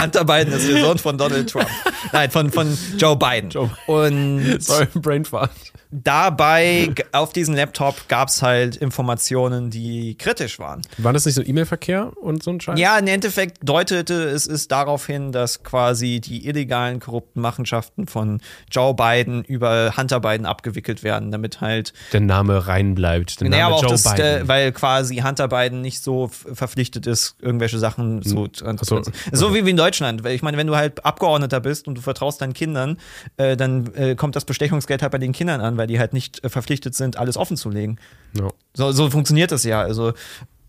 Hunter 0.00 0.24
Biden 0.24 0.52
ist 0.52 0.68
der 0.68 0.80
Sohn 0.80 0.98
von 0.98 1.18
Donald 1.18 1.50
Trump. 1.50 1.68
Nein, 2.12 2.30
von, 2.30 2.50
von 2.50 2.76
Joe 2.98 3.16
Biden. 3.16 3.50
Joe 3.50 3.70
Und 3.86 4.58
Sorry, 4.60 4.86
Brainfart. 4.94 5.50
Dabei, 5.90 6.90
auf 7.12 7.32
diesem 7.32 7.54
Laptop, 7.54 8.08
gab 8.08 8.28
es 8.28 8.42
halt 8.42 8.76
Informationen, 8.76 9.70
die 9.70 10.16
kritisch 10.16 10.58
waren. 10.58 10.82
War 10.98 11.12
das 11.12 11.24
nicht 11.26 11.34
so 11.34 11.42
E-Mail-Verkehr 11.42 12.12
und 12.20 12.42
so 12.42 12.50
ein 12.50 12.60
Scheiß? 12.60 12.78
Ja, 12.78 12.98
im 12.98 13.06
Endeffekt 13.06 13.58
deutete 13.62 14.14
es 14.14 14.46
ist 14.46 14.70
darauf 14.72 15.06
hin, 15.06 15.32
dass 15.32 15.62
quasi 15.62 16.20
die 16.20 16.46
illegalen, 16.46 17.00
korrupten 17.00 17.40
Machenschaften 17.40 18.06
von 18.06 18.40
Joe 18.70 18.94
Biden 18.94 19.44
über 19.44 19.96
Hunter 19.96 20.20
Biden 20.20 20.46
abgewickelt 20.46 21.02
werden, 21.02 21.30
damit 21.30 21.60
halt 21.60 21.92
Der 22.12 22.20
Name 22.20 22.66
reinbleibt. 22.66 23.40
Der 23.40 23.48
Name 23.48 23.56
naja, 23.56 23.66
aber 23.66 23.76
auch 23.76 23.82
Joe 23.82 23.90
das, 23.92 24.04
Biden. 24.04 24.24
äh, 24.24 24.48
weil 24.48 24.72
quasi 24.72 25.16
Hunter 25.18 25.48
Biden 25.48 25.80
nicht 25.80 26.02
so 26.02 26.28
verpflichtet 26.28 27.06
ist, 27.06 27.36
irgendwelche 27.40 27.78
Sachen 27.78 28.22
zu 28.22 28.48
transportieren. 28.48 29.14
Ach 29.26 29.36
So, 29.36 29.54
wie, 29.54 29.64
wie 29.64 29.70
in 29.70 29.76
Deutschland. 29.76 30.24
Weil 30.24 30.34
ich 30.34 30.42
meine, 30.42 30.56
wenn 30.56 30.66
du 30.66 30.76
halt 30.76 31.04
Abgeordneter 31.04 31.60
bist 31.60 31.86
und 31.88 31.96
du 31.96 32.00
vertraust 32.02 32.40
deinen 32.40 32.54
Kindern, 32.54 32.98
äh, 33.36 33.56
dann 33.56 33.94
äh, 33.94 34.14
kommt 34.14 34.36
das 34.36 34.44
Bestechungsgeld 34.44 35.02
halt 35.02 35.12
bei 35.12 35.18
den 35.18 35.32
Kindern 35.32 35.60
an, 35.60 35.75
weil 35.76 35.86
die 35.86 35.98
halt 35.98 36.12
nicht 36.12 36.42
äh, 36.44 36.48
verpflichtet 36.48 36.94
sind, 36.94 37.16
alles 37.16 37.36
offen 37.36 37.56
zu 37.56 37.70
legen. 37.70 37.98
Ja. 38.34 38.50
So, 38.74 38.92
so 38.92 39.10
funktioniert 39.10 39.52
das 39.52 39.64
ja. 39.64 39.80
Also, 39.80 40.12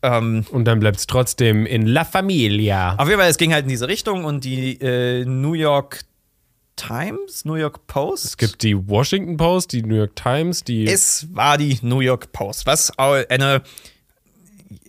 ähm, 0.01 0.45
Und 0.51 0.65
dann 0.65 0.79
bleibt 0.79 0.97
es 0.97 1.07
trotzdem 1.07 1.65
in 1.65 1.85
La 1.85 2.05
Familia. 2.05 2.95
auf 2.97 3.07
jeden 3.07 3.19
Fall, 3.19 3.29
es 3.29 3.37
ging 3.37 3.53
halt 3.53 3.63
in 3.63 3.69
diese 3.69 3.87
Richtung 3.87 4.25
und 4.25 4.43
die 4.43 4.79
äh, 4.79 5.25
New 5.25 5.53
York 5.53 6.03
Times, 6.75 7.43
New 7.43 7.55
York 7.55 7.87
Post. 7.87 8.25
Es 8.25 8.37
gibt 8.37 8.61
die 8.61 8.75
Washington 8.87 9.35
Post, 9.35 9.73
die 9.73 9.81
New 9.81 9.95
York 9.95 10.15
Times, 10.15 10.63
die. 10.63 10.85
Es 10.85 11.27
war 11.33 11.57
die 11.57 11.79
New 11.81 12.01
York 12.01 12.31
Post, 12.31 12.67
was 12.67 12.91
eine 12.99 13.63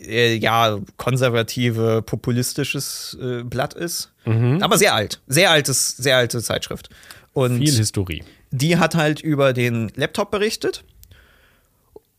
äh, 0.01 0.35
ja 0.35 0.79
konservative, 0.99 2.03
populistisches 2.03 3.17
äh, 3.21 3.43
Blatt 3.43 3.75
ist, 3.75 4.13
aber 4.61 4.77
sehr 4.77 4.95
alt, 4.95 5.21
sehr 5.27 5.51
altes, 5.51 5.97
sehr 5.97 6.19
alte 6.19 6.43
Zeitschrift. 6.43 6.91
Und 7.33 7.59
viel 7.59 7.73
Historie. 7.73 8.23
Die 8.51 8.77
hat 8.77 8.95
halt 8.95 9.21
über 9.21 9.53
den 9.53 9.91
Laptop 9.95 10.31
berichtet. 10.31 10.85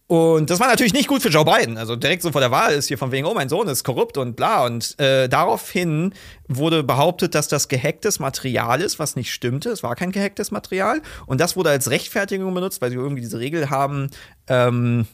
Und 0.10 0.50
das 0.50 0.60
war 0.60 0.68
natürlich 0.68 0.94
nicht 0.94 1.08
gut 1.08 1.22
für 1.22 1.30
Joe 1.30 1.46
Biden. 1.46 1.78
Also 1.78 1.96
direkt 1.96 2.24
so 2.24 2.32
vor 2.32 2.42
der 2.42 2.50
Wahl 2.50 2.74
ist 2.74 2.88
hier 2.88 2.98
von 2.98 3.12
wegen, 3.12 3.28
oh, 3.28 3.36
mein 3.36 3.48
Sohn 3.48 3.68
ist 3.68 3.84
korrupt 3.84 4.18
und 4.18 4.36
bla. 4.36 4.66
Und 4.66 5.00
äh, 5.00 5.30
daraufhin 5.30 6.16
wurde 6.48 6.82
behauptet, 6.82 7.36
dass 7.36 7.48
das 7.48 7.68
gehacktes 7.68 8.18
Material 8.18 8.82
ist, 8.82 8.98
was 8.98 9.16
nicht 9.16 9.32
stimmte. 9.32 9.70
Es 9.70 9.84
war 9.84 9.96
kein 9.96 10.12
gehacktes 10.12 10.50
Material. 10.50 11.04
Und 11.28 11.40
das 11.40 11.56
wurde 11.56 11.70
als 11.70 11.92
Rechtfertigung 11.92 12.52
benutzt, 12.56 12.82
weil 12.82 12.90
sie 12.90 12.96
irgendwie 12.96 13.22
diese 13.22 13.38
Regel 13.38 13.70
haben, 13.70 14.10
ähm, 14.48 15.06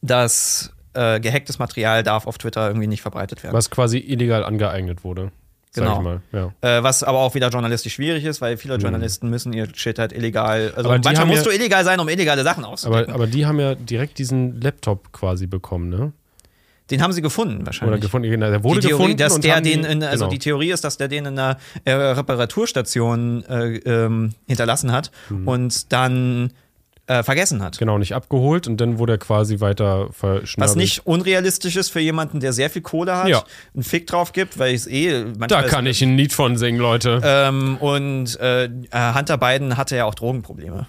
dass 0.00 0.70
äh, 0.92 1.18
gehacktes 1.18 1.58
Material 1.58 2.04
darf 2.04 2.28
auf 2.28 2.38
Twitter 2.38 2.68
irgendwie 2.68 2.86
nicht 2.86 3.02
verbreitet 3.02 3.42
werden. 3.42 3.52
Was 3.52 3.68
quasi 3.68 3.98
illegal 3.98 4.44
angeeignet 4.44 5.02
wurde. 5.02 5.32
Genau. 5.74 6.02
mal. 6.02 6.20
Ja. 6.32 6.52
Äh, 6.60 6.82
was 6.82 7.02
aber 7.02 7.18
auch 7.18 7.34
wieder 7.34 7.48
journalistisch 7.48 7.94
schwierig 7.94 8.24
ist, 8.24 8.40
weil 8.40 8.56
viele 8.56 8.76
Journalisten 8.76 9.28
müssen 9.30 9.52
ihr 9.52 9.66
Shit 9.74 9.98
halt 9.98 10.12
illegal. 10.12 10.72
Also 10.76 10.90
Mhm. 10.90 11.00
Manchmal 11.04 11.26
musst 11.26 11.44
ja- 11.46 11.50
du 11.52 11.56
illegal 11.58 11.84
sein, 11.84 11.98
um 12.00 12.08
illegale 12.08 12.42
Sachen 12.44 12.64
auszudecken. 12.64 13.06
Aber, 13.06 13.14
aber 13.14 13.26
die 13.26 13.44
haben 13.46 13.58
ja 13.60 13.74
direkt 13.74 14.18
diesen 14.18 14.60
Laptop 14.60 15.12
quasi 15.12 15.46
bekommen, 15.46 15.88
ne? 15.88 16.12
Den 16.90 17.00
haben 17.02 17.12
sie 17.14 17.22
gefunden, 17.22 17.56
Oder 17.56 17.66
wahrscheinlich. 17.66 18.00
gefunden. 18.02 18.28
genau, 18.30 18.50
Der 18.50 18.62
wurde 18.62 18.80
die 18.80 18.88
Theorie, 18.88 19.16
gefunden. 19.16 19.16
dass 19.16 19.40
der 19.40 19.60
den, 19.62 19.82
die, 19.84 19.88
in, 19.90 20.02
also 20.04 20.24
genau. 20.26 20.30
die 20.32 20.38
Theorie 20.38 20.70
ist, 20.70 20.84
dass 20.84 20.98
der 20.98 21.08
den 21.08 21.24
in 21.24 21.38
einer 21.38 21.56
äh, 21.84 21.92
Reparaturstation 21.92 23.44
äh, 23.48 23.76
ähm, 23.78 24.32
hinterlassen 24.46 24.92
hat 24.92 25.10
Mhm. 25.30 25.48
und 25.48 25.92
dann 25.92 26.52
äh, 27.06 27.22
vergessen 27.22 27.62
hat. 27.62 27.78
Genau, 27.78 27.98
nicht 27.98 28.14
abgeholt 28.14 28.66
und 28.66 28.78
dann 28.80 28.98
wurde 28.98 29.14
er 29.14 29.18
quasi 29.18 29.60
weiter 29.60 30.08
verschnabelt. 30.12 30.56
Was 30.58 30.74
nicht 30.76 31.06
unrealistisch 31.06 31.76
ist 31.76 31.90
für 31.90 32.00
jemanden, 32.00 32.40
der 32.40 32.52
sehr 32.52 32.70
viel 32.70 32.82
Kohle 32.82 33.16
hat, 33.16 33.28
Ja. 33.28 33.42
einen 33.74 33.82
Fick 33.82 34.06
drauf 34.06 34.32
gibt, 34.32 34.58
weil 34.58 34.70
ich 34.74 34.82
es 34.82 34.86
eh 34.86 35.24
Da 35.48 35.62
kann 35.62 35.86
ich 35.86 36.00
ein 36.02 36.16
Lied 36.16 36.32
von 36.32 36.56
singen, 36.56 36.80
Leute. 36.80 37.20
Ähm, 37.22 37.76
und 37.78 38.38
äh, 38.40 38.68
Hunter 39.14 39.36
Biden 39.38 39.76
hatte 39.76 39.96
ja 39.96 40.04
auch 40.06 40.14
Drogenprobleme. 40.14 40.86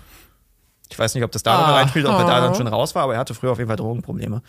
Ich 0.89 0.97
weiß 0.99 1.15
nicht, 1.15 1.23
ob 1.23 1.31
das 1.31 1.43
da 1.43 1.59
noch 1.59 1.73
reinspielt, 1.75 2.05
ob 2.05 2.13
er 2.17 2.25
da 2.25 2.39
dann 2.41 2.55
schon 2.55 2.67
raus 2.67 2.95
war, 2.95 3.03
aber 3.03 3.13
er 3.15 3.19
hatte 3.19 3.33
früher 3.33 3.51
auf 3.51 3.57
jeden 3.57 3.67
Fall 3.67 3.75
Drogenprobleme. 3.75 4.41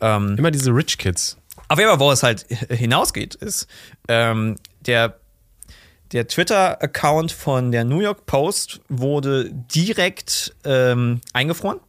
Ähm, 0.00 0.36
Immer 0.38 0.50
diese 0.50 0.70
Rich 0.70 0.96
Kids. 0.96 1.36
auf 1.68 1.78
jeden 1.78 1.90
Fall, 1.90 2.00
wo 2.00 2.10
es 2.12 2.22
halt 2.22 2.46
hinausgeht, 2.70 3.34
ist, 3.34 3.66
ähm, 4.08 4.56
der, 4.86 5.16
der 6.12 6.26
Twitter-Account 6.26 7.32
von 7.32 7.72
der 7.72 7.84
New 7.84 8.00
York 8.00 8.26
Post 8.26 8.80
wurde 8.88 9.50
direkt 9.52 10.54
ähm, 10.64 11.20
eingefroren. 11.32 11.80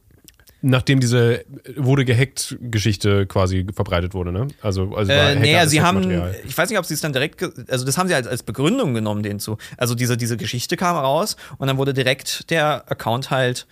Nachdem 0.66 0.98
diese 0.98 1.44
wurde 1.76 2.06
gehackt 2.06 2.56
Geschichte 2.58 3.26
quasi 3.26 3.66
verbreitet 3.74 4.14
wurde, 4.14 4.32
ne? 4.32 4.48
Also, 4.62 4.94
also 4.94 5.12
äh, 5.12 5.34
naja, 5.34 5.66
sie 5.66 5.82
haben, 5.82 6.10
ich 6.46 6.56
weiß 6.56 6.70
nicht, 6.70 6.78
ob 6.78 6.86
sie 6.86 6.94
es 6.94 7.02
dann 7.02 7.12
direkt, 7.12 7.42
also 7.68 7.84
das 7.84 7.98
haben 7.98 8.08
sie 8.08 8.14
als, 8.14 8.26
als 8.26 8.42
Begründung 8.42 8.94
genommen, 8.94 9.22
den 9.22 9.40
zu. 9.40 9.58
Also 9.76 9.94
diese, 9.94 10.16
diese 10.16 10.38
Geschichte 10.38 10.78
kam 10.78 10.96
raus 10.96 11.36
und 11.58 11.68
dann 11.68 11.76
wurde 11.76 11.92
direkt 11.92 12.48
der 12.50 12.90
Account 12.90 13.30
halt 13.30 13.66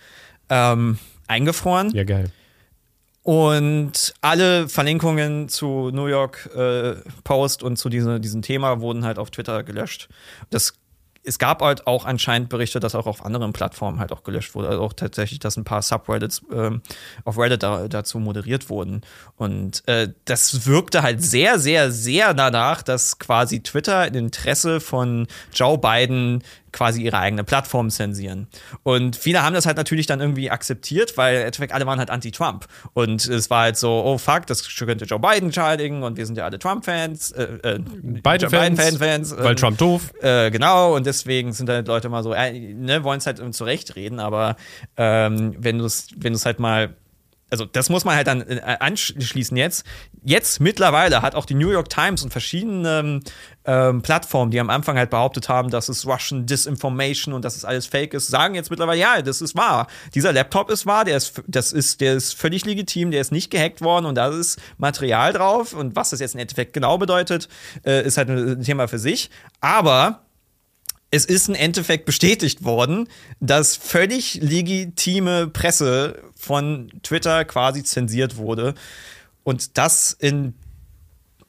ähm, 0.49 0.99
eingefroren. 1.25 1.89
Ja, 1.95 2.03
geil. 2.03 2.29
Und 3.23 4.13
alle 4.19 4.67
Verlinkungen 4.67 5.47
zu 5.47 5.91
New 5.93 6.07
York 6.07 6.49
äh, 6.55 6.95
Post 7.23 7.63
und 7.63 7.77
zu 7.77 7.87
diese, 7.87 8.19
diesem 8.19 8.41
Thema 8.41 8.81
wurden 8.81 9.05
halt 9.05 9.17
auf 9.17 9.31
Twitter 9.31 9.63
gelöscht. 9.63 10.09
Das 10.49 10.73
es 11.23 11.39
gab 11.39 11.61
halt 11.61 11.87
auch 11.87 12.05
anscheinend 12.05 12.49
Berichte, 12.49 12.79
dass 12.79 12.95
auch 12.95 13.07
auf 13.07 13.25
anderen 13.25 13.53
Plattformen 13.53 13.99
halt 13.99 14.11
auch 14.11 14.23
gelöscht 14.23 14.55
wurde. 14.55 14.67
Also 14.69 14.81
auch 14.81 14.93
tatsächlich, 14.93 15.39
dass 15.39 15.57
ein 15.57 15.63
paar 15.63 15.81
Subreddits 15.81 16.41
ähm, 16.53 16.81
auf 17.23 17.37
Reddit 17.37 17.63
da, 17.63 17.87
dazu 17.87 18.19
moderiert 18.19 18.69
wurden. 18.69 19.01
Und 19.37 19.87
äh, 19.87 20.09
das 20.25 20.65
wirkte 20.65 21.01
halt 21.01 21.23
sehr, 21.23 21.59
sehr, 21.59 21.91
sehr 21.91 22.33
danach, 22.33 22.81
dass 22.83 23.19
quasi 23.19 23.61
Twitter 23.63 24.07
im 24.07 24.15
Interesse 24.15 24.79
von 24.81 25.27
Joe 25.53 25.77
Biden 25.77 26.43
quasi 26.73 27.01
ihre 27.03 27.17
eigene 27.17 27.43
Plattform 27.43 27.89
zensieren. 27.89 28.47
Und 28.83 29.15
viele 29.15 29.43
haben 29.43 29.53
das 29.53 29.65
halt 29.65 29.77
natürlich 29.77 30.07
dann 30.07 30.19
irgendwie 30.19 30.49
akzeptiert, 30.49 31.17
weil 31.17 31.37
Endeffekt 31.37 31.73
alle 31.73 31.85
waren 31.85 31.99
halt 31.99 32.09
anti-Trump. 32.09 32.67
Und 32.93 33.25
es 33.25 33.49
war 33.49 33.61
halt 33.61 33.77
so, 33.77 34.03
oh 34.03 34.17
fuck, 34.17 34.45
das 34.47 34.67
könnte 34.75 35.05
Joe 35.05 35.19
Biden 35.19 35.53
schadigen 35.53 36.03
und 36.03 36.17
wir 36.17 36.25
sind 36.25 36.37
ja 36.37 36.45
alle 36.45 36.59
Trump-Fans. 36.59 37.31
Äh, 37.31 37.43
äh, 37.63 37.79
Biden-Fans. 37.79 38.77
Biden 38.77 38.99
-Fans, 38.99 39.37
weil 39.37 39.55
Trump 39.55 39.77
doof. 39.77 40.11
Äh, 40.21 40.51
genau, 40.51 40.95
und 40.95 41.05
deswegen 41.05 41.53
sind 41.53 41.69
halt 41.69 41.87
Leute 41.87 42.09
mal 42.09 42.23
so, 42.23 42.33
äh, 42.33 42.51
ne, 42.51 43.03
wollen 43.03 43.19
es 43.19 43.25
halt 43.25 43.41
zurechtreden, 43.55 44.19
aber 44.19 44.55
ähm, 44.97 45.55
wenn 45.57 45.77
du 45.77 45.85
es 45.85 46.07
wenn 46.17 46.37
halt 46.43 46.59
mal 46.59 46.95
also 47.53 47.65
das 47.65 47.89
muss 47.89 48.03
man 48.03 48.15
halt 48.15 48.25
dann 48.25 48.41
äh, 48.41 48.77
anschließen 48.79 49.55
jetzt. 49.55 49.85
Jetzt 50.23 50.59
mittlerweile 50.59 51.21
hat 51.21 51.35
auch 51.35 51.45
die 51.45 51.53
New 51.53 51.69
York 51.69 51.87
Times 51.87 52.23
und 52.23 52.31
verschiedene 52.31 53.19
ähm, 53.65 54.01
Plattformen, 54.01 54.51
die 54.51 54.59
am 54.59 54.69
Anfang 54.69 54.97
halt 54.97 55.09
behauptet 55.09 55.49
haben, 55.49 55.69
dass 55.69 55.89
es 55.89 56.05
Russian 56.05 56.45
Disinformation 56.45 57.33
und 57.33 57.45
dass 57.45 57.55
es 57.55 57.65
alles 57.65 57.85
Fake 57.85 58.13
ist, 58.13 58.27
sagen 58.27 58.55
jetzt 58.55 58.69
mittlerweile, 58.69 58.99
ja, 58.99 59.21
das 59.21 59.41
ist 59.41 59.55
wahr. 59.55 59.87
Dieser 60.13 60.33
Laptop 60.33 60.69
ist 60.69 60.85
wahr, 60.85 61.05
der 61.05 61.17
ist, 61.17 61.41
das 61.47 61.71
ist, 61.71 62.01
der 62.01 62.13
ist 62.15 62.33
völlig 62.33 62.65
legitim, 62.65 63.11
der 63.11 63.21
ist 63.21 63.31
nicht 63.31 63.49
gehackt 63.49 63.81
worden 63.81 64.05
und 64.05 64.15
da 64.15 64.27
ist 64.27 64.59
Material 64.77 65.33
drauf. 65.33 65.73
Und 65.73 65.95
was 65.95 66.09
das 66.09 66.19
jetzt 66.19 66.33
im 66.33 66.41
Endeffekt 66.41 66.73
genau 66.73 66.97
bedeutet, 66.97 67.47
äh, 67.85 68.05
ist 68.05 68.17
halt 68.17 68.29
ein 68.29 68.63
Thema 68.63 68.87
für 68.87 68.99
sich. 68.99 69.29
Aber 69.61 70.23
es 71.09 71.25
ist 71.25 71.47
im 71.47 71.55
Endeffekt 71.55 72.05
bestätigt 72.05 72.63
worden, 72.63 73.07
dass 73.39 73.75
völlig 73.75 74.35
legitime 74.41 75.47
Presse 75.47 76.21
von 76.35 76.91
Twitter 77.03 77.45
quasi 77.45 77.83
zensiert 77.83 78.35
wurde. 78.37 78.73
Und 79.43 79.77
das 79.77 80.13
in, 80.13 80.55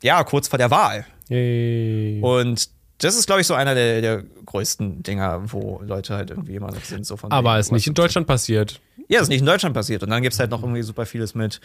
ja, 0.03 0.23
kurz 0.23 0.49
vor 0.49 0.59
der 0.59 0.71
Wahl. 0.71 1.07
Yay. 1.29 2.21
Und 2.21 2.69
das 2.99 3.17
ist, 3.17 3.27
glaube 3.27 3.41
ich, 3.41 3.47
so 3.47 3.55
einer 3.55 3.75
der, 3.75 4.01
der 4.01 4.23
größten 4.47 5.03
Dinger, 5.03 5.53
wo 5.53 5.81
Leute 5.85 6.15
halt 6.15 6.31
irgendwie 6.31 6.55
immer 6.55 6.71
noch 6.71 6.85
sind. 6.85 7.05
So 7.07 7.17
von 7.17 7.33
Aber 7.33 7.59
es 7.59 7.67
ist 7.67 7.73
nicht 7.73 7.87
in 7.87 7.95
Deutschland 7.95 8.27
passiert. 8.27 8.81
Ja, 9.09 9.21
ist 9.21 9.29
nicht 9.29 9.41
in 9.41 9.47
Deutschland 9.47 9.75
passiert. 9.75 10.03
Und 10.03 10.11
dann 10.11 10.23
gibt 10.23 10.33
es 10.33 10.41
halt 10.41 10.51
noch 10.51 10.63
irgendwie 10.63 10.83
super 10.83 11.05
vieles 11.05 11.35
mit 11.35 11.61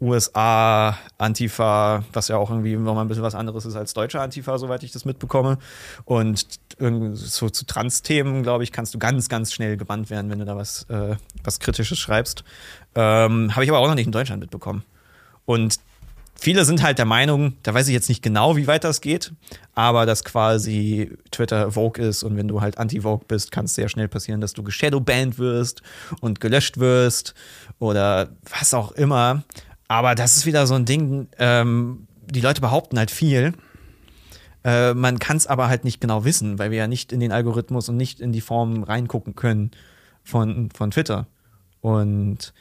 USA, 0.00 0.98
Antifa, 1.16 2.04
was 2.12 2.28
ja 2.28 2.36
auch 2.36 2.50
irgendwie 2.50 2.76
nochmal 2.76 3.04
ein 3.04 3.08
bisschen 3.08 3.22
was 3.22 3.34
anderes 3.34 3.64
ist 3.64 3.76
als 3.76 3.94
deutsche 3.94 4.20
Antifa, 4.20 4.58
soweit 4.58 4.82
ich 4.82 4.92
das 4.92 5.06
mitbekomme. 5.06 5.58
Und 6.04 6.44
so 7.14 7.48
zu 7.48 7.64
Trans-Themen, 7.64 8.42
glaube 8.42 8.64
ich, 8.64 8.72
kannst 8.72 8.92
du 8.92 8.98
ganz, 8.98 9.28
ganz 9.28 9.52
schnell 9.52 9.76
gebannt 9.76 10.10
werden, 10.10 10.30
wenn 10.30 10.40
du 10.40 10.44
da 10.44 10.56
was, 10.56 10.82
äh, 10.90 11.16
was 11.42 11.60
Kritisches 11.60 11.98
schreibst. 11.98 12.44
Ähm, 12.94 13.54
Habe 13.54 13.64
ich 13.64 13.70
aber 13.70 13.78
auch 13.78 13.88
noch 13.88 13.94
nicht 13.94 14.06
in 14.06 14.12
Deutschland 14.12 14.40
mitbekommen. 14.40 14.84
Und 15.46 15.78
viele 16.44 16.66
sind 16.66 16.82
halt 16.82 16.98
der 16.98 17.06
Meinung, 17.06 17.54
da 17.62 17.72
weiß 17.72 17.88
ich 17.88 17.94
jetzt 17.94 18.10
nicht 18.10 18.22
genau, 18.22 18.54
wie 18.56 18.66
weit 18.66 18.84
das 18.84 19.00
geht, 19.00 19.32
aber 19.74 20.04
dass 20.04 20.24
quasi 20.24 21.10
Twitter 21.30 21.72
Vogue 21.72 22.04
ist 22.04 22.22
und 22.22 22.36
wenn 22.36 22.48
du 22.48 22.60
halt 22.60 22.76
anti-Vogue 22.76 23.24
bist, 23.26 23.50
kann 23.50 23.64
es 23.64 23.74
sehr 23.74 23.88
schnell 23.88 24.08
passieren, 24.08 24.42
dass 24.42 24.52
du 24.52 24.62
geshadowbanned 24.62 25.38
wirst 25.38 25.80
und 26.20 26.40
gelöscht 26.40 26.78
wirst 26.78 27.34
oder 27.78 28.28
was 28.58 28.74
auch 28.74 28.92
immer. 28.92 29.42
Aber 29.88 30.14
das 30.14 30.36
ist 30.36 30.44
wieder 30.44 30.66
so 30.66 30.74
ein 30.74 30.84
Ding, 30.84 31.28
ähm, 31.38 32.06
die 32.26 32.42
Leute 32.42 32.60
behaupten 32.60 32.98
halt 32.98 33.10
viel. 33.10 33.54
Äh, 34.64 34.92
man 34.92 35.18
kann 35.18 35.38
es 35.38 35.46
aber 35.46 35.68
halt 35.68 35.84
nicht 35.84 35.98
genau 35.98 36.26
wissen, 36.26 36.58
weil 36.58 36.70
wir 36.70 36.78
ja 36.78 36.86
nicht 36.86 37.10
in 37.10 37.20
den 37.20 37.32
Algorithmus 37.32 37.88
und 37.88 37.96
nicht 37.96 38.20
in 38.20 38.32
die 38.32 38.42
Form 38.42 38.82
reingucken 38.82 39.34
können 39.34 39.70
von, 40.22 40.68
von 40.72 40.90
Twitter. 40.90 41.26
Und 41.80 42.52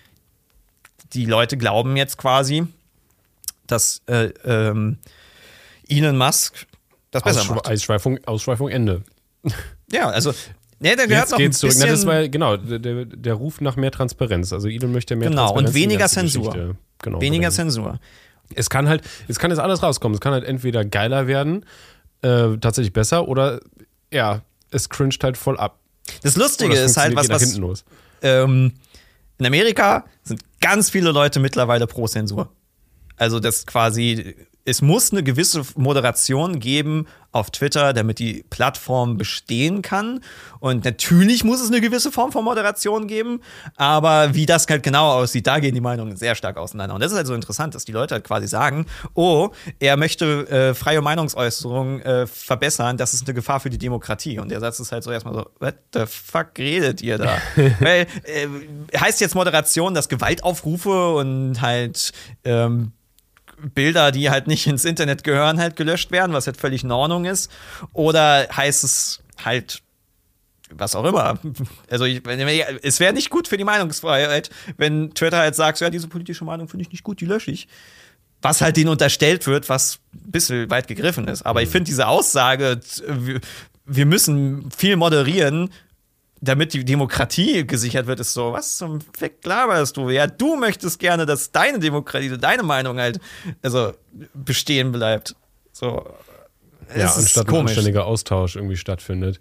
die 1.14 1.26
Leute 1.26 1.58
glauben 1.58 1.98
jetzt 1.98 2.18
quasi, 2.18 2.68
dass 3.74 4.02
äh, 4.06 4.30
ähm, 4.46 4.98
Elon 5.88 6.18
Musk 6.18 6.66
das 7.12 7.24
besser 7.24 7.42
Ausschwe 7.42 7.56
macht. 7.56 7.68
Ausschweifung, 7.68 8.20
Ausschweifung 8.26 8.70
Ende. 8.70 9.04
Ja, 9.92 10.10
also 10.10 10.34
Nee, 10.80 10.98
der 10.98 11.08
gehört 11.08 11.24
Jetzt 11.24 11.32
noch 11.32 11.38
geht's 11.38 11.60
zurück. 11.60 11.76
Na, 11.80 11.86
das 11.86 12.06
war, 12.06 12.28
genau, 12.28 12.58
der, 12.58 13.06
der 13.06 13.34
Ruf 13.36 13.62
nach 13.62 13.78
mehr 13.78 13.92
Transparenz. 13.92 14.52
Also 14.52 14.68
Elon 14.68 14.92
möchte 14.92 15.16
mehr 15.16 15.30
genau, 15.30 15.54
Transparenz. 15.54 15.74
Genau, 15.74 15.84
und 15.84 15.92
weniger 15.92 16.08
Zensur. 16.10 16.76
Genau, 17.02 17.22
weniger 17.22 17.52
Zensur. 17.52 18.00
Es 18.54 18.70
kann 18.70 18.90
halt, 18.90 19.02
es 19.30 19.40
kann 19.40 19.50
jetzt 19.50 19.60
alles 19.60 19.82
rauskommen. 19.82 20.16
Es 20.16 20.20
kann 20.20 20.34
halt 20.34 20.44
entweder 20.44 20.84
geiler 20.84 21.28
werden, 21.28 21.66
äh, 22.22 22.58
tatsächlich 22.58 22.92
besser, 22.92 23.30
oder 23.30 23.62
ja, 24.12 24.42
es 24.72 24.90
cringed 24.90 25.24
halt 25.24 25.38
voll 25.38 25.58
ab. 25.58 25.80
Das 26.22 26.36
Lustige 26.36 26.76
ist 26.76 26.98
halt, 26.98 27.16
was, 27.16 27.30
was 27.30 27.86
ähm, 28.22 28.74
in 29.38 29.46
Amerika 29.46 30.06
sind 30.24 30.42
ganz 30.60 30.90
viele 30.90 31.12
Leute 31.12 31.40
mittlerweile 31.40 31.88
pro 31.88 32.08
Zensur. 32.08 32.50
Also 33.18 33.40
das 33.40 33.66
quasi, 33.66 34.36
es 34.66 34.82
muss 34.82 35.12
eine 35.12 35.24
gewisse 35.24 35.64
Moderation 35.76 36.60
geben 36.60 37.08
auf 37.34 37.50
Twitter, 37.50 37.94
damit 37.94 38.20
die 38.20 38.46
Plattform 38.50 39.18
bestehen 39.18 39.82
kann. 39.82 40.22
Und 40.60 40.86
natürlich 40.86 41.44
muss 41.44 41.62
es 41.62 41.70
eine 41.70 41.82
gewisse 41.82 42.12
Form 42.12 42.32
von 42.32 42.46
Moderation 42.46 43.08
geben, 43.08 43.42
aber 43.76 44.36
wie 44.36 44.46
das 44.46 44.68
halt 44.70 44.84
genau 44.84 45.12
aussieht, 45.12 45.48
da 45.48 45.60
gehen 45.60 45.74
die 45.74 45.82
Meinungen 45.82 46.16
sehr 46.16 46.36
stark 46.36 46.58
auseinander. 46.58 46.94
Und 46.94 47.02
das 47.02 47.12
ist 47.12 47.18
halt 47.18 47.28
so 47.28 47.34
interessant, 47.34 47.74
dass 47.74 47.86
die 47.86 47.92
Leute 47.92 48.14
halt 48.14 48.24
quasi 48.24 48.48
sagen, 48.48 48.86
oh, 49.16 49.50
er 49.80 49.98
möchte 49.98 50.48
äh, 50.48 50.74
freie 50.76 51.02
Meinungsäußerung 51.02 52.02
äh, 52.02 52.28
verbessern, 52.28 52.98
das 52.98 53.16
ist 53.16 53.26
eine 53.26 53.34
Gefahr 53.34 53.60
für 53.60 53.72
die 53.72 53.80
Demokratie. 53.80 54.38
Und 54.40 54.50
der 54.50 54.60
Satz 54.60 54.80
ist 54.80 54.92
halt 54.92 55.04
so 55.04 55.12
erstmal 55.12 55.34
so, 55.34 55.50
what 55.60 55.76
the 55.94 56.06
fuck 56.06 56.52
redet 56.58 57.02
ihr 57.02 57.18
da? 57.18 57.38
Weil 57.80 58.06
äh, 58.26 58.48
heißt 58.96 59.20
jetzt 59.22 59.34
Moderation, 59.34 59.96
dass 59.96 60.08
Gewaltaufrufe 60.08 61.16
und 61.16 61.62
halt 61.62 62.12
ähm, 62.44 62.94
Bilder, 63.74 64.12
die 64.12 64.30
halt 64.30 64.48
nicht 64.48 64.68
ins 64.68 64.86
Internet 64.86 65.24
gehören, 65.24 65.60
halt 65.60 65.76
gelöscht 65.76 66.12
werden, 66.12 66.34
was 66.34 66.48
halt 66.48 66.58
völlig 66.58 66.84
in 66.84 66.92
Ordnung 66.92 67.26
ist? 67.26 67.52
Oder 67.94 68.48
heißt 68.56 68.84
es 68.84 69.22
halt 69.44 69.82
was 70.76 70.96
auch 70.96 71.06
immer. 71.06 71.40
Also 71.90 72.06
ich, 72.06 72.22
es 72.82 73.00
wäre 73.00 73.14
nicht 73.14 73.30
gut 73.30 73.48
für 73.48 73.58
die 73.58 73.64
Meinungsfreiheit, 73.64 74.50
wenn 74.78 75.14
Twitter 75.14 75.38
halt 75.38 75.56
sagt, 75.56 75.80
ja, 75.80 75.90
diese 75.90 76.08
politische 76.08 76.46
Meinung 76.46 76.68
finde 76.68 76.84
ich 76.84 76.92
nicht 76.92 77.04
gut, 77.04 77.22
die 77.22 77.26
lösche 77.26 77.52
ich. 77.52 77.68
Was 78.42 78.62
halt 78.62 78.76
denen 78.76 78.90
unterstellt 78.90 79.48
wird, 79.48 79.70
was 79.70 80.00
ein 80.14 80.32
bisschen 80.32 80.70
weit 80.70 80.88
gegriffen 80.88 81.28
ist. 81.28 81.46
Aber 81.46 81.62
ich 81.62 81.70
finde 81.70 81.86
diese 81.86 82.08
Aussage, 82.08 82.80
wir 83.86 84.06
müssen 84.06 84.70
viel 84.72 84.96
moderieren, 84.96 85.70
damit 86.44 86.74
die 86.74 86.84
Demokratie 86.84 87.66
gesichert 87.66 88.06
wird, 88.06 88.20
ist 88.20 88.34
so, 88.34 88.52
was 88.52 88.78
zum 88.78 89.00
Fick 89.18 89.46
laberst 89.46 89.96
du? 89.96 90.10
Ja, 90.10 90.28
du 90.28 90.58
möchtest 90.58 91.00
gerne, 91.00 91.26
dass 91.26 91.52
deine 91.52 91.80
Demokratie, 91.80 92.38
deine 92.38 92.64
Meinung 92.64 93.00
halt 93.00 93.20
also 93.62 93.94
bestehen 94.34 94.92
bleibt. 94.92 95.36
So. 95.72 96.06
Ja, 96.96 97.14
anstatt 97.14 97.48
ein 97.48 97.56
anständiger 97.56 98.06
Austausch 98.06 98.58
irgendwie 98.58 98.76
stattfindet. 98.76 99.40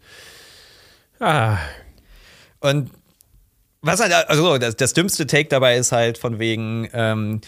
Ah. 1.19 1.59
Und 2.61 2.91
was 3.81 4.01
halt, 4.01 4.13
also 4.13 4.59
das, 4.59 4.77
das 4.77 4.93
dümmste 4.93 5.27
Take 5.27 5.49
dabei 5.49 5.77
ist 5.77 5.91
halt 5.91 6.19
von 6.19 6.39
wegen, 6.39 6.89
ähm, 6.93 7.41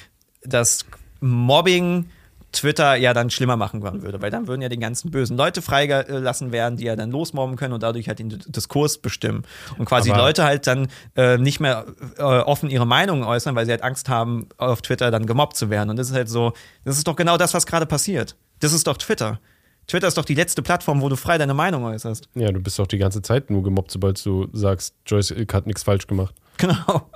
dass 0.43 0.85
Mobbing 1.21 2.11
Twitter 2.55 2.95
ja 2.97 3.13
dann 3.13 3.31
schlimmer 3.31 3.57
machen 3.57 3.83
würde, 3.83 4.23
weil 4.23 4.31
dann 4.31 4.47
würden 4.47 4.63
ja 4.63 4.69
die 4.69 4.79
ganzen 4.79 5.11
bösen 5.11 5.37
Leute 5.37 5.63
freigelassen 5.63 6.53
werden, 6.53 6.77
die 6.77 6.85
ja 6.85 6.97
dann 6.97 7.11
losmobben 7.11 7.57
können 7.57 7.75
und 7.75 7.83
dadurch 7.83 8.09
halt 8.09 8.19
den 8.19 8.31
Diskurs 8.31 8.99
bestimmen. 8.99 9.45
Und 9.79 9.85
quasi 9.85 10.11
Aber 10.11 10.23
Leute 10.23 10.45
halt 10.45 10.67
dann 10.67 10.89
äh, 11.17 11.39
nicht 11.39 11.61
mehr 11.61 11.85
äh, 12.17 12.23
offen 12.23 12.71
ihre 12.71 12.87
Meinungen 12.87 13.25
äußern, 13.25 13.55
weil 13.55 13.67
sie 13.67 13.73
halt 13.73 13.83
Angst 13.83 14.09
haben, 14.09 14.49
auf 14.57 14.83
Twitter 14.83 15.11
dann 15.11 15.27
gemobbt 15.27 15.57
zu 15.57 15.71
werden. 15.71 15.91
Und 15.91 15.97
das 15.97 16.09
ist 16.09 16.15
halt 16.15 16.29
so, 16.29 16.53
das 16.85 16.97
ist 16.97 17.07
doch 17.07 17.17
genau 17.17 17.37
das, 17.37 17.55
was 17.55 17.67
gerade 17.67 17.87
passiert. 17.87 18.37
Das 18.61 18.73
ist 18.73 18.87
doch 18.87 18.97
Twitter. 18.97 19.41
Twitter 19.87 20.09
ist 20.09 20.17
doch 20.17 20.25
die 20.25 20.35
letzte 20.35 20.63
Plattform, 20.63 21.03
wo 21.03 21.09
du 21.09 21.17
frei 21.17 21.37
deine 21.39 21.55
Meinung 21.55 21.85
äußerst. 21.85 22.29
Ja, 22.35 22.51
du 22.51 22.61
bist 22.61 22.79
doch 22.79 22.87
die 22.87 22.99
ganze 22.99 23.21
Zeit 23.23 23.51
nur 23.51 23.63
gemobbt, 23.63 23.91
sobald 23.91 24.25
du 24.25 24.49
sagst, 24.53 24.95
Joyce 25.07 25.33
Ilk 25.33 25.53
hat 25.53 25.67
nichts 25.67 25.83
falsch 25.83 26.07
gemacht. 26.07 26.35
Genau. 26.57 27.11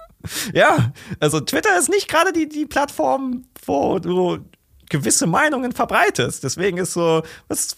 Ja, 0.52 0.92
also 1.20 1.38
Twitter 1.38 1.78
ist 1.78 1.88
nicht 1.88 2.08
gerade 2.08 2.32
die, 2.32 2.48
die 2.48 2.66
Plattform, 2.66 3.44
wo 3.64 4.00
du 4.00 4.38
gewisse 4.88 5.26
Meinungen 5.26 5.72
verbreitest. 5.72 6.44
Deswegen 6.44 6.78
ist 6.78 6.92
so, 6.92 7.22
was, 7.48 7.76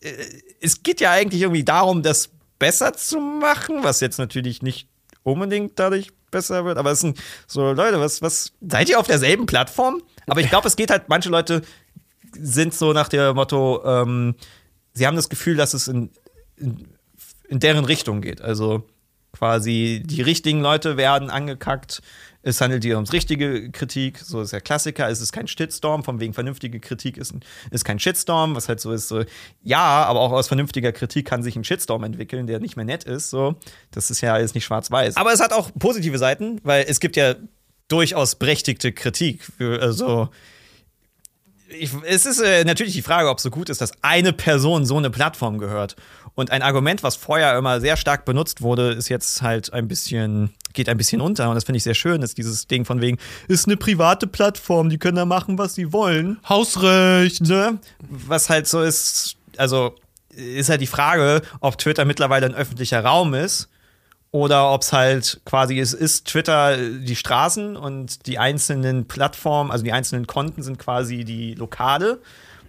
äh, 0.00 0.12
es 0.60 0.82
geht 0.82 1.00
ja 1.00 1.10
eigentlich 1.10 1.42
irgendwie 1.42 1.64
darum, 1.64 2.02
das 2.02 2.30
besser 2.58 2.92
zu 2.92 3.18
machen, 3.18 3.82
was 3.82 4.00
jetzt 4.00 4.18
natürlich 4.18 4.62
nicht 4.62 4.88
unbedingt 5.24 5.78
dadurch 5.78 6.12
besser 6.30 6.64
wird, 6.64 6.78
aber 6.78 6.92
es 6.92 7.00
sind 7.00 7.18
so, 7.46 7.72
Leute, 7.72 8.00
was, 8.00 8.22
was, 8.22 8.52
seid 8.60 8.88
ihr 8.88 8.98
auf 8.98 9.06
derselben 9.06 9.46
Plattform? 9.46 10.02
Aber 10.26 10.40
ich 10.40 10.48
glaube, 10.48 10.66
es 10.66 10.76
geht 10.76 10.90
halt, 10.90 11.08
manche 11.08 11.28
Leute 11.28 11.62
sind 12.32 12.74
so 12.74 12.92
nach 12.92 13.08
dem 13.08 13.34
Motto, 13.34 13.82
ähm, 13.84 14.34
sie 14.94 15.06
haben 15.06 15.16
das 15.16 15.28
Gefühl, 15.28 15.56
dass 15.56 15.74
es 15.74 15.88
in, 15.88 16.10
in, 16.56 16.88
in 17.48 17.60
deren 17.60 17.84
Richtung 17.84 18.22
geht. 18.22 18.40
Also 18.40 18.84
quasi 19.32 20.02
die 20.04 20.22
richtigen 20.22 20.60
Leute 20.60 20.96
werden 20.96 21.30
angekackt, 21.30 22.02
es 22.42 22.60
handelt 22.60 22.82
hier 22.84 22.96
ums 22.96 23.12
richtige 23.12 23.70
Kritik, 23.70 24.18
so 24.18 24.40
ist 24.40 24.52
der 24.52 24.60
Klassiker. 24.60 25.08
Es 25.08 25.20
ist 25.20 25.32
kein 25.32 25.46
Shitstorm, 25.46 26.02
von 26.02 26.20
wegen 26.20 26.34
vernünftige 26.34 26.80
Kritik 26.80 27.16
ist, 27.16 27.34
ist 27.70 27.84
kein 27.84 27.98
Shitstorm, 27.98 28.56
was 28.56 28.68
halt 28.68 28.80
so 28.80 28.92
ist, 28.92 29.08
so, 29.08 29.24
ja, 29.62 30.04
aber 30.04 30.20
auch 30.20 30.32
aus 30.32 30.48
vernünftiger 30.48 30.92
Kritik 30.92 31.26
kann 31.26 31.42
sich 31.42 31.56
ein 31.56 31.64
Shitstorm 31.64 32.02
entwickeln, 32.04 32.46
der 32.46 32.60
nicht 32.60 32.76
mehr 32.76 32.84
nett 32.84 33.04
ist, 33.04 33.30
so. 33.30 33.54
Das 33.90 34.10
ist 34.10 34.20
ja 34.20 34.38
jetzt 34.38 34.54
nicht 34.54 34.64
schwarz-weiß. 34.64 35.16
Aber 35.16 35.32
es 35.32 35.40
hat 35.40 35.52
auch 35.52 35.70
positive 35.78 36.18
Seiten, 36.18 36.60
weil 36.64 36.84
es 36.88 37.00
gibt 37.00 37.16
ja 37.16 37.34
durchaus 37.88 38.34
berechtigte 38.34 38.92
Kritik. 38.92 39.44
Für, 39.44 39.80
also, 39.80 40.30
ich, 41.68 41.90
es 42.04 42.26
ist 42.26 42.40
äh, 42.40 42.64
natürlich 42.64 42.94
die 42.94 43.02
Frage, 43.02 43.28
ob 43.28 43.38
es 43.38 43.42
so 43.42 43.50
gut 43.50 43.68
ist, 43.68 43.80
dass 43.80 43.92
eine 44.02 44.32
Person 44.32 44.84
so 44.84 44.96
eine 44.96 45.10
Plattform 45.10 45.58
gehört. 45.58 45.96
Und 46.34 46.50
ein 46.50 46.62
Argument, 46.62 47.02
was 47.02 47.16
vorher 47.16 47.56
immer 47.58 47.80
sehr 47.80 47.96
stark 47.96 48.24
benutzt 48.24 48.62
wurde, 48.62 48.92
ist 48.92 49.08
jetzt 49.08 49.42
halt 49.42 49.72
ein 49.72 49.86
bisschen, 49.86 50.50
geht 50.72 50.88
ein 50.88 50.96
bisschen 50.96 51.20
unter. 51.20 51.48
Und 51.48 51.56
das 51.56 51.64
finde 51.64 51.76
ich 51.76 51.82
sehr 51.82 51.94
schön, 51.94 52.22
ist 52.22 52.38
dieses 52.38 52.66
Ding 52.66 52.84
von 52.84 53.00
wegen, 53.00 53.18
ist 53.48 53.66
eine 53.66 53.76
private 53.76 54.26
Plattform, 54.26 54.88
die 54.88 54.98
können 54.98 55.16
da 55.16 55.26
machen, 55.26 55.58
was 55.58 55.74
sie 55.74 55.92
wollen. 55.92 56.38
Hausrecht. 56.48 57.42
Ne? 57.42 57.78
Was 58.08 58.48
halt 58.48 58.66
so 58.66 58.80
ist, 58.82 59.36
also 59.58 59.94
ist 60.34 60.70
halt 60.70 60.80
die 60.80 60.86
Frage, 60.86 61.42
ob 61.60 61.76
Twitter 61.76 62.04
mittlerweile 62.04 62.46
ein 62.46 62.54
öffentlicher 62.54 63.04
Raum 63.04 63.34
ist 63.34 63.68
oder 64.30 64.72
ob 64.72 64.80
es 64.80 64.92
halt 64.94 65.42
quasi 65.44 65.78
ist, 65.78 65.92
ist 65.92 66.26
Twitter 66.26 66.78
die 66.78 67.16
Straßen 67.16 67.76
und 67.76 68.26
die 68.26 68.38
einzelnen 68.38 69.06
Plattformen, 69.06 69.70
also 69.70 69.84
die 69.84 69.92
einzelnen 69.92 70.26
Konten 70.26 70.62
sind 70.62 70.78
quasi 70.78 71.24
die 71.24 71.54
Lokale, 71.54 72.18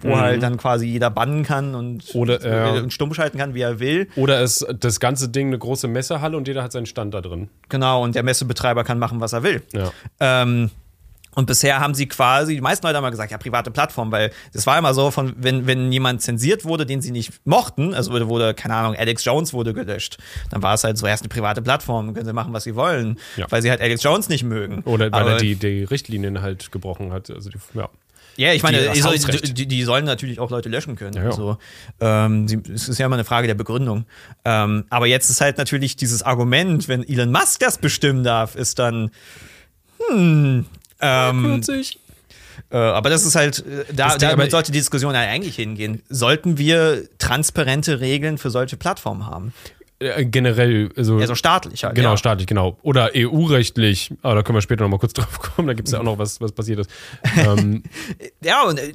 wo 0.04 0.10
Mhm. 0.10 0.16
halt 0.20 0.44
dann 0.44 0.58
quasi 0.58 0.86
jeder 0.88 1.10
bannen 1.10 1.44
kann 1.44 1.76
und, 1.76 2.14
Oder, 2.14 2.44
äh, 2.76 2.80
und 2.82 2.92
stumm 2.94 3.14
schalten 3.14 3.38
kann, 3.38 3.54
wie 3.56 3.62
er 3.62 3.80
will. 3.80 4.08
Oder 4.16 4.42
ist 4.42 4.66
das 4.80 5.00
ganze 5.00 5.30
Ding 5.30 5.48
eine 5.48 5.58
große 5.58 5.88
Messehalle 5.88 6.38
und 6.38 6.48
jeder 6.48 6.64
hat 6.64 6.72
seinen 6.72 6.86
Stand 6.86 7.14
da 7.14 7.22
drin. 7.22 7.50
Genau, 7.70 8.04
und 8.04 8.16
der 8.16 8.24
Messebetreiber 8.24 8.84
kann 8.84 9.00
machen, 9.00 9.20
was 9.20 9.34
er 9.34 9.44
will. 9.44 9.62
Ja. 9.74 9.92
Ähm, 10.20 10.70
und 11.36 11.48
bisher 11.48 11.80
haben 11.80 11.96
sie 11.96 12.06
quasi, 12.08 12.54
die 12.54 12.62
meisten 12.62 12.86
Leute 12.86 12.98
haben 12.98 13.02
mal 13.02 13.10
gesagt, 13.10 13.32
ja, 13.32 13.40
private 13.40 13.72
Plattform, 13.72 14.12
weil 14.12 14.30
das 14.54 14.68
war 14.68 14.78
immer 14.78 14.94
so, 14.94 15.10
von, 15.10 15.34
wenn, 15.38 15.66
wenn 15.66 15.92
jemand 15.92 16.22
zensiert 16.22 16.64
wurde, 16.64 16.86
den 16.86 17.02
sie 17.02 17.10
nicht 17.10 17.34
mochten, 17.44 17.96
also 17.96 18.12
wurde, 18.12 18.28
wurde, 18.30 18.54
keine 18.54 18.76
Ahnung, 18.76 18.96
Alex 18.96 19.26
Jones 19.26 19.52
wurde 19.52 19.74
gelöscht, 19.74 20.20
dann 20.52 20.62
war 20.62 20.76
es 20.76 20.84
halt 20.84 20.96
so 21.00 21.08
erst 21.08 21.24
eine 21.24 21.30
private 21.30 21.64
Plattform, 21.64 22.14
können 22.14 22.28
sie 22.28 22.34
machen, 22.34 22.54
was 22.54 22.66
sie 22.66 22.76
wollen, 22.76 23.18
Ja. 23.36 23.48
weil 23.50 23.64
sie 23.64 23.72
halt 23.72 23.82
Alex 23.82 24.04
Jones 24.04 24.30
nicht 24.30 24.44
mögen. 24.44 24.82
Oder 24.86 25.12
weil 25.12 25.22
Aber- 25.22 25.32
er 25.32 25.38
die, 25.38 25.56
die 25.56 25.84
Richtlinien 25.86 26.44
halt 26.44 26.72
gebrochen 26.72 27.12
hat. 27.12 27.32
Also 27.32 27.50
die, 27.50 27.58
ja. 27.74 27.90
Ja, 28.36 28.52
ich 28.54 28.64
meine, 28.64 28.80
Die- 28.80 28.94
die, 28.94 29.02
soll- 29.02 29.18
die, 29.18 29.66
die 29.68 29.84
sollen 29.84 30.06
natürlich 30.06 30.40
auch 30.40 30.50
Leute 30.50 30.68
löschen 30.70 30.96
können. 30.96 31.14
Ja, 31.16 31.24
ja. 31.24 31.30
Also, 31.30 31.58
ähm, 32.00 32.48
sie, 32.48 32.60
es 32.74 32.90
ist 32.90 32.98
ja 32.98 33.06
immer 33.06 33.16
eine 33.16 33.26
Frage 33.26 33.46
der 33.48 33.54
Begründung. 33.54 34.06
Ähm, 34.44 34.86
aber 34.90 35.06
jetzt 35.08 35.30
ist 35.30 35.40
halt 35.42 35.58
natürlich 35.58 35.96
dieses 35.96 36.24
Argument, 36.24 36.88
wenn 36.88 37.08
Elon 37.08 37.32
Musk 37.32 37.60
das 37.60 37.78
bestimmen 37.78 38.24
darf, 38.24 38.56
ist 38.56 38.80
dann, 38.80 39.12
hm, 40.10 40.66
ähm, 41.00 41.62
äh, 42.72 42.78
aber 42.78 43.10
das 43.10 43.24
ist 43.26 43.36
halt, 43.36 43.60
äh, 43.60 43.86
da, 43.94 44.10
Das 44.10 44.18
damit 44.18 44.52
sollte 44.52 44.72
die 44.72 44.80
Diskussion 44.80 45.16
halt 45.16 45.30
eigentlich 45.30 45.56
hingehen. 45.56 46.02
Sollten 46.10 46.58
wir 46.58 47.08
transparente 47.20 48.00
Regeln 48.00 48.38
für 48.38 48.50
solche 48.50 48.78
Plattformen 48.78 49.26
haben? 49.28 49.54
Äh, 50.04 50.26
generell, 50.26 50.90
also, 50.96 51.18
Also 51.18 51.36
staatlich 51.36 51.84
halt. 51.84 51.96
genau, 51.96 52.12
ja. 52.12 52.18
staatlich, 52.18 52.48
genau. 52.48 52.78
Oder 52.82 53.12
EU-rechtlich, 53.16 54.14
aber 54.22 54.36
da 54.36 54.44
können 54.44 54.58
wir 54.58 54.62
später 54.62 54.84
noch 54.84 54.90
mal 54.90 55.00
kurz 55.00 55.14
drauf 55.14 55.40
kommen, 55.40 55.68
da 55.68 55.74
gibt 55.74 55.88
es 55.88 55.94
ja 55.94 56.00
auch 56.00 56.04
noch 56.04 56.18
was, 56.18 56.42
was 56.42 56.52
passiert 56.52 56.80
ist. 56.80 56.90
ähm, 57.38 57.84
Ja, 58.44 58.64
und 58.64 58.80
äh, 58.80 58.94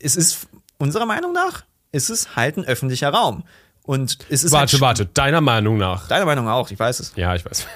es 0.00 0.16
ist, 0.16 0.48
unserer 0.78 1.06
Meinung 1.06 1.32
nach, 1.32 1.64
ist 1.92 2.10
es 2.10 2.36
halt 2.36 2.56
ein 2.58 2.64
öffentlicher 2.64 3.08
Raum. 3.10 3.44
Und 3.82 4.18
es 4.30 4.42
ist 4.42 4.50
warte, 4.52 4.72
halt, 4.72 4.80
warte, 4.80 5.06
deiner 5.06 5.40
Meinung 5.40 5.78
nach. 5.78 6.08
Deiner 6.08 6.24
Meinung 6.24 6.48
auch, 6.48 6.70
ich 6.70 6.78
weiß 6.78 6.98
es. 7.00 7.12
Ja, 7.14 7.34
ich 7.36 7.44
weiß. 7.44 7.66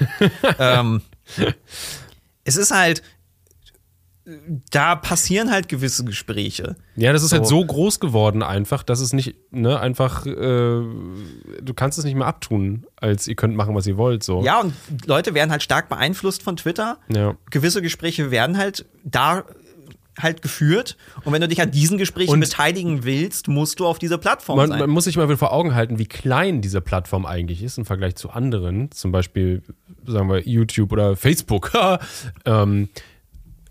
ähm, 0.59 1.03
es 2.45 2.57
ist 2.57 2.73
halt, 2.73 3.03
da 4.71 4.97
passieren 4.97 5.51
halt 5.51 5.69
gewisse 5.69 6.05
Gespräche. 6.05 6.77
Ja, 6.97 7.13
das 7.13 7.23
ist 7.23 7.33
halt 7.33 7.47
So. 7.47 7.61
so 7.61 7.67
groß 7.67 8.01
geworden 8.01 8.43
einfach, 8.43 8.83
dass 8.83 9.01
es 9.01 9.13
nicht, 9.13 9.35
ne, 9.51 9.79
einfach, 9.81 10.27
äh, 10.27 10.33
du 10.33 11.73
kannst 11.75 11.99
es 11.99 12.05
nicht 12.05 12.15
mehr 12.17 12.27
abtun, 12.27 12.87
als 12.97 13.27
ihr 13.29 13.35
könnt 13.37 13.57
machen, 13.57 13.75
was 13.75 13.87
ihr 13.87 13.97
wollt, 13.97 14.23
so. 14.23 14.43
Ja, 14.45 14.61
und 14.61 14.75
Leute 15.07 15.35
werden 15.35 15.51
halt 15.51 15.63
stark 15.63 15.89
beeinflusst 15.89 16.43
von 16.43 16.57
Twitter. 16.57 16.99
Ja. 17.15 17.37
Gewisse 17.51 17.83
Gespräche 17.83 18.31
werden 18.31 18.57
halt 18.59 18.87
da 19.05 19.45
halt 20.19 20.43
geführt. 20.43 20.99
Und 21.25 21.33
wenn 21.33 21.41
du 21.41 21.49
dich 21.49 21.63
an 21.63 21.71
diesen 21.71 21.97
Gesprächen 21.97 22.33
Und- 22.33 22.41
beteiligen 22.41 23.05
willst, 23.05 23.49
musst 23.49 23.81
du 23.81 23.87
auf 23.87 23.99
dieser 23.99 24.19
Plattform 24.19 24.59
Man, 24.59 24.69
sein. 24.69 24.79
man 24.81 24.91
muss 24.91 25.05
sich 25.05 25.17
mal 25.17 25.27
wieder 25.29 25.39
vor 25.39 25.53
Augen 25.53 25.75
halten, 25.75 25.99
wie 25.99 26.05
klein 26.07 26.61
diese 26.61 26.83
Plattform 26.83 27.25
eigentlich 27.25 27.63
ist 27.63 27.79
im 27.79 27.87
Vergleich 27.87 28.17
zu 28.17 28.29
anderen, 28.29 28.91
zum 28.91 29.13
Beispiel, 29.13 29.63
sagen 30.07 30.29
wir, 30.29 30.47
YouTube 30.47 30.93
oder 30.93 31.17
Facebook. 31.17 31.73
ähm, 32.45 32.91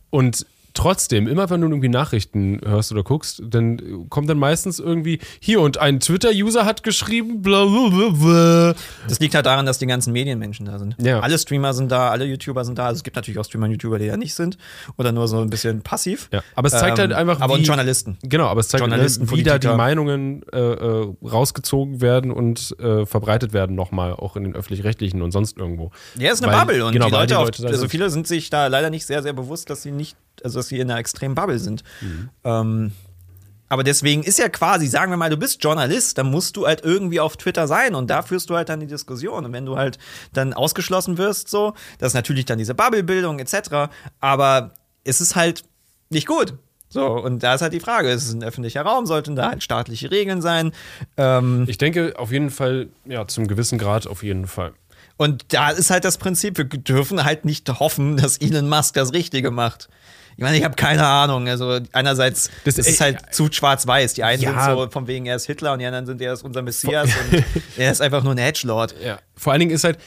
und 0.10 0.46
trotzdem, 0.74 1.28
immer 1.28 1.50
wenn 1.50 1.62
du 1.62 1.68
irgendwie 1.68 1.90
Nachrichten 1.90 2.60
hörst 2.66 2.92
oder 2.92 3.04
guckst, 3.04 3.42
dann 3.46 4.08
kommt 4.10 4.30
dann 4.30 4.38
meistens 4.40 4.80
irgendwie, 4.80 5.20
hier 5.40 5.62
und 5.62 5.78
ein 5.78 6.00
Twitter-User 6.00 6.66
hat 6.66 6.84
geschrieben, 6.84 7.42
bla 7.42 7.66
bla 7.66 7.90
bla 7.90 8.10
bla. 8.10 8.76
Das 9.08 9.20
liegt 9.20 9.36
halt 9.36 9.46
daran, 9.46 9.66
dass 9.66 9.78
die 9.80 9.88
ganzen 9.88 10.14
Medienmenschen 10.14 10.66
da 10.66 10.80
sind. 10.80 10.96
Ja. 11.02 11.20
Alle 11.20 11.38
Streamer 11.38 11.74
sind 11.74 11.92
da, 11.92 12.10
alle 12.10 12.26
YouTuber 12.26 12.64
sind 12.66 12.78
da. 12.78 12.86
Also 12.88 12.98
es 13.00 13.04
gibt 13.04 13.16
natürlich 13.16 13.40
auch 13.40 13.46
Streamer 13.46 13.66
und 13.66 13.72
YouTuber, 13.72 14.00
die 14.00 14.08
da 14.08 14.18
nicht 14.18 14.34
sind. 14.34 14.58
Oder 14.98 15.12
nur 15.12 15.28
so 15.28 15.40
ein 15.42 15.50
bisschen 15.50 15.82
passiv. 15.82 16.30
Ja, 16.32 16.42
aber 16.56 16.68
es 16.68 16.74
zeigt 16.74 17.00
halt 17.00 17.14
einfach, 17.14 17.40
Aber 17.42 17.58
wie- 17.58 17.64
Journalisten. 17.64 18.18
Genau, 18.24 18.46
aber 18.48 18.62
es 18.62 18.68
zeigt, 18.70 18.84
ne, 18.84 18.90
Journalisten, 18.90 19.30
wie 19.32 19.44
da 19.44 19.58
die. 19.58 19.68
Meinungen 19.70 20.42
äh, 20.52 20.58
äh, 20.60 21.08
rausgezogen 21.24 22.02
werden 22.02 22.32
und 22.32 22.76
äh, 22.80 23.06
verbreitet 23.06 23.54
werden 23.54 23.76
nochmal, 23.76 24.14
auch 24.14 24.36
in 24.36 24.44
den 24.44 24.56
öffentlich-rechtlichen 24.56 25.22
und 25.22 25.32
sonst 25.32 25.58
irgendwo. 25.58 25.92
Ja, 26.18 26.32
ist 26.32 26.44
eine 26.44 26.52
Weil- 26.52 26.60
Bubble 26.66 26.86
und 26.86 26.92
genau, 26.94 27.06
die 27.08 27.12
Leute, 27.12 27.28
die 27.28 27.34
Leute 27.34 27.62
da 27.64 27.68
also 27.70 27.88
viele 27.88 28.10
sind 28.10 28.28
sich 28.28 28.50
da 28.50 28.68
leider 28.68 28.90
nicht 28.90 29.06
sehr, 29.06 29.22
sehr 29.24 29.34
bewusst, 29.34 29.70
dass 29.70 29.82
sie 29.84 29.92
nicht, 29.92 30.16
also 30.44 30.60
dass 30.60 30.68
sie 30.68 30.80
in 30.80 30.90
einer 30.90 31.00
extremen 31.00 31.36
Bubble 31.36 31.60
sind. 31.60 31.84
Mhm. 32.02 32.30
Ähm, 32.44 32.92
aber 33.70 33.84
deswegen 33.84 34.24
ist 34.24 34.40
ja 34.40 34.50
quasi, 34.50 34.88
sagen 34.88 35.12
wir 35.12 35.18
mal, 35.18 35.30
du 35.30 35.38
bist 35.38 35.64
Journalist, 35.64 36.18
dann 36.18 36.32
musst 36.32 36.58
du 36.58 36.66
halt 36.66 36.84
irgendwie 36.84 37.20
auf 37.20 37.38
Twitter 37.38 37.68
sein 37.68 37.94
und 37.94 38.10
da 38.10 38.24
führst 38.24 38.50
du 38.50 38.56
halt 38.56 38.68
dann 38.68 38.80
die 38.80 38.88
Diskussion. 38.88 39.46
Und 39.46 39.54
wenn 39.54 39.66
du 39.66 39.78
halt 39.78 40.00
dann 40.34 40.54
ausgeschlossen 40.54 41.20
wirst, 41.20 41.50
so, 41.50 41.76
das 42.00 42.10
ist 42.10 42.16
natürlich 42.16 42.46
dann 42.46 42.58
diese 42.58 42.74
Bubble-Bildung 42.74 43.38
etc. 43.38 43.92
Aber 44.20 44.74
es 45.04 45.22
ist 45.22 45.36
halt 45.36 45.64
nicht 46.10 46.28
gut. 46.28 46.56
So, 46.90 47.06
und 47.06 47.44
da 47.44 47.54
ist 47.54 47.62
halt 47.62 47.74
die 47.74 47.80
Frage, 47.80 48.10
es 48.10 48.26
ist 48.26 48.34
ein 48.34 48.44
öffentlicher 48.44 48.82
Raum, 48.82 49.06
sollten 49.06 49.36
da 49.36 49.50
halt 49.50 49.62
staatliche 49.64 50.10
Regeln 50.10 50.42
sein. 50.42 50.72
Ähm, 51.18 51.66
Ich 51.68 51.78
denke 51.78 52.14
auf 52.18 52.32
jeden 52.32 52.50
Fall, 52.50 52.88
ja, 53.06 53.28
zum 53.28 53.48
gewissen 53.48 53.78
Grad 53.78 54.08
auf 54.08 54.24
jeden 54.24 54.48
Fall. 54.48 54.74
Und 55.18 55.54
da 55.54 55.70
ist 55.70 55.92
halt 55.92 56.04
das 56.06 56.18
Prinzip, 56.18 56.58
wir 56.58 56.66
dürfen 56.66 57.24
halt 57.26 57.46
nicht 57.46 57.70
hoffen, 57.80 58.18
dass 58.18 58.38
Elon 58.38 58.68
Musk 58.70 58.96
das 58.96 59.14
Richtige 59.14 59.52
macht. 59.52 59.88
Ich 60.38 60.44
meine, 60.44 60.58
ich 60.58 60.64
habe 60.64 60.76
keine 60.76 61.06
Ahnung. 61.06 61.50
Also 61.50 61.80
einerseits 61.92 62.50
Das- 62.64 62.78
ist 62.78 63.02
äh, 63.02 63.04
halt 63.04 63.36
zu 63.36 63.50
schwarz-weiß. 63.52 64.14
Die 64.14 64.24
einen 64.24 64.42
Ja. 64.42 64.64
sind 64.64 64.74
so 64.78 64.90
von 64.90 65.06
wegen, 65.08 65.26
er 65.26 65.36
ist 65.36 65.46
Hitler 65.48 65.74
und 65.74 65.80
die 65.80 65.86
anderen 65.86 66.06
sind, 66.06 66.22
er 66.22 66.32
ist 66.32 66.44
unser 66.44 66.62
Messias 66.62 67.10
und 67.32 67.44
er 67.78 67.92
ist 67.92 68.02
einfach 68.02 68.24
nur 68.24 68.34
ein 68.34 68.38
Hedgelord. 68.38 68.96
Ja. 69.04 69.20
Vor 69.36 69.52
allen 69.52 69.60
Dingen 69.60 69.72
ist 69.72 69.84
halt, 69.84 70.00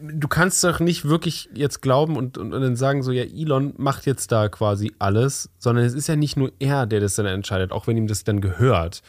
du 0.00 0.28
kannst 0.28 0.62
doch 0.64 0.80
nicht 0.80 1.04
wirklich 1.04 1.48
jetzt 1.54 1.82
glauben 1.82 2.16
und, 2.16 2.38
und, 2.38 2.52
und 2.52 2.60
dann 2.60 2.76
sagen 2.76 3.02
so, 3.02 3.12
ja, 3.12 3.24
Elon 3.24 3.74
macht 3.76 4.06
jetzt 4.06 4.30
da 4.32 4.48
quasi 4.48 4.92
alles, 4.98 5.50
sondern 5.58 5.84
es 5.84 5.94
ist 5.94 6.08
ja 6.08 6.16
nicht 6.16 6.36
nur 6.36 6.52
er, 6.58 6.86
der 6.86 7.00
das 7.00 7.16
dann 7.16 7.26
entscheidet, 7.26 7.72
auch 7.72 7.86
wenn 7.86 7.96
ihm 7.96 8.06
das 8.06 8.24
dann 8.24 8.40
gehört. 8.40 9.02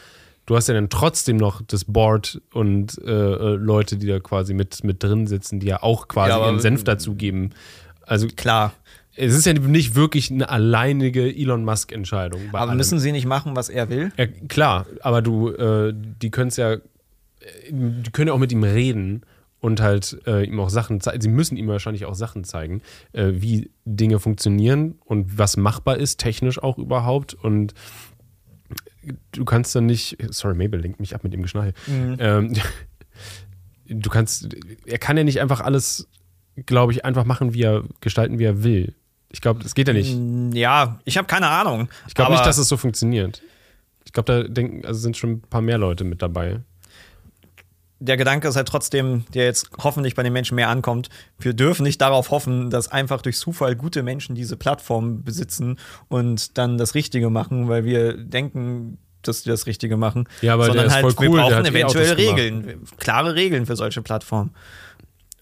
Du 0.46 0.56
hast 0.56 0.68
ja 0.68 0.74
dann 0.74 0.90
trotzdem 0.90 1.38
noch 1.38 1.62
das 1.62 1.86
Board 1.86 2.42
und 2.52 3.00
äh, 3.06 3.12
äh, 3.12 3.56
Leute, 3.56 3.98
die 3.98 4.08
da 4.08 4.20
quasi 4.20 4.54
mit, 4.54 4.84
mit 4.84 5.04
drin 5.04 5.28
sitzen, 5.28 5.60
die 5.60 5.68
ja 5.68 5.84
auch 5.84 6.08
quasi 6.08 6.32
Ja, 6.32 6.46
ihren 6.46 6.60
Senf 6.60 6.84
dazugeben. 6.84 7.52
Also 8.02 8.28
Klar. 8.28 8.74
es 9.16 9.36
ist 9.36 9.46
ja 9.46 9.54
nicht 9.54 9.96
wirklich 9.96 10.32
eine 10.32 10.50
alleinige 10.50 11.34
Elon 11.34 11.64
Musk-Entscheidung. 11.64 12.42
Aber 12.50 12.62
allem. 12.62 12.78
müssen 12.78 13.00
sie 13.00 13.12
nicht 13.12 13.28
machen, 13.28 13.56
was 13.56 13.70
er 13.70 13.90
will? 13.90 14.12
Ja, 14.18 14.26
klar, 14.26 14.88
aber 15.02 15.22
du, 15.22 15.50
äh, 15.50 15.94
die 15.94 16.32
können 16.32 16.48
es 16.48 16.58
ja, 16.58 16.78
die 17.70 18.12
können 18.12 18.30
ja 18.30 18.34
auch 18.34 18.40
mit 18.40 18.52
ihm 18.52 18.64
reden 18.64 19.22
und 19.62 19.80
halt 19.80 20.20
äh, 20.26 20.44
ihm 20.44 20.60
auch 20.60 20.70
Sachen 20.70 21.00
zeigen. 21.00 21.22
Sie 21.22 21.30
müssen 21.30 21.56
ihm 21.56 21.68
wahrscheinlich 21.68 22.06
auch 22.06 22.16
Sachen 22.16 22.44
zeigen, 22.44 22.82
äh, 23.14 23.30
wie 23.36 23.70
Dinge 23.86 24.20
funktionieren 24.20 25.00
und 25.06 25.38
was 25.38 25.56
machbar 25.56 25.98
ist, 25.98 26.20
technisch 26.20 26.62
auch 26.62 26.78
überhaupt. 26.78 27.36
Und 27.36 27.74
du 29.32 29.46
kannst 29.46 29.76
dann 29.76 29.86
nicht, 29.86 30.18
sorry, 30.32 30.56
Mabel 30.56 30.82
lenkt 30.82 31.00
mich 31.00 31.16
ab 31.16 31.24
mit 31.24 31.32
dem 31.32 31.44
Geschnarche. 31.44 31.74
Ähm, 31.88 32.54
du 33.88 34.10
kannst, 34.10 34.50
er 34.86 34.98
kann 34.98 35.16
ja 35.16 35.24
nicht 35.24 35.40
einfach 35.40 35.62
alles, 35.62 36.08
glaube 36.66 36.92
ich, 36.92 37.06
einfach 37.06 37.26
machen, 37.26 37.54
wie 37.54 37.62
er 37.62 37.84
gestalten, 38.02 38.40
wie 38.40 38.46
er 38.46 38.64
will. 38.64 38.96
Ich 39.30 39.42
glaube, 39.42 39.62
das 39.64 39.76
geht 39.76 39.88
ja 39.88 39.94
nicht. 39.94 40.18
Ja, 40.56 41.00
ich 41.06 41.18
habe 41.18 41.28
keine 41.28 41.48
Ahnung. 41.48 41.88
Ich 42.08 42.16
glaube 42.16 42.32
nicht, 42.32 42.46
dass 42.46 42.58
es 42.58 42.68
so 42.68 42.78
funktioniert. 42.78 43.42
Ich 44.06 44.12
glaube, 44.12 44.44
da 44.44 44.48
denken, 44.50 44.86
also 44.86 45.00
sind 45.00 45.16
schon 45.16 45.32
ein 45.34 45.42
paar 45.42 45.62
mehr 45.62 45.78
Leute 45.78 46.04
mit 46.04 46.22
dabei. 46.22 46.62
Der 48.02 48.18
Gedanke 48.18 48.48
ist 48.48 48.56
halt 48.56 48.68
trotzdem, 48.68 49.26
der 49.34 49.46
jetzt 49.46 49.70
hoffentlich 49.82 50.16
bei 50.16 50.24
den 50.24 50.34
Menschen 50.34 50.56
mehr 50.56 50.70
ankommt. 50.70 51.10
Wir 51.40 51.54
dürfen 51.54 51.84
nicht 51.84 52.02
darauf 52.02 52.32
hoffen, 52.32 52.72
dass 52.72 52.92
einfach 52.92 53.22
durch 53.22 53.38
Zufall 53.38 53.76
gute 53.76 54.02
Menschen 54.02 54.34
diese 54.36 54.58
Plattform 54.58 55.24
besitzen 55.24 55.78
und 56.10 56.58
dann 56.58 56.80
das 56.80 56.96
Richtige 56.96 57.30
machen, 57.30 57.70
weil 57.70 57.86
wir 57.86 58.18
denken, 58.18 58.98
dass 59.22 59.44
die 59.44 59.50
das 59.50 59.68
Richtige 59.68 59.98
machen. 59.98 60.28
Ja, 60.42 60.56
aber 60.56 60.66
Sondern 60.66 60.92
halt, 60.92 61.06
cool, 61.20 61.32
wir 61.32 61.44
der 61.44 61.50
brauchen 61.50 61.66
eventuell 61.66 62.16
gemacht. 62.16 62.38
Regeln, 62.38 62.82
klare 62.98 63.36
Regeln 63.36 63.68
für 63.68 63.76
solche 63.76 64.02
Plattformen. 64.02 64.52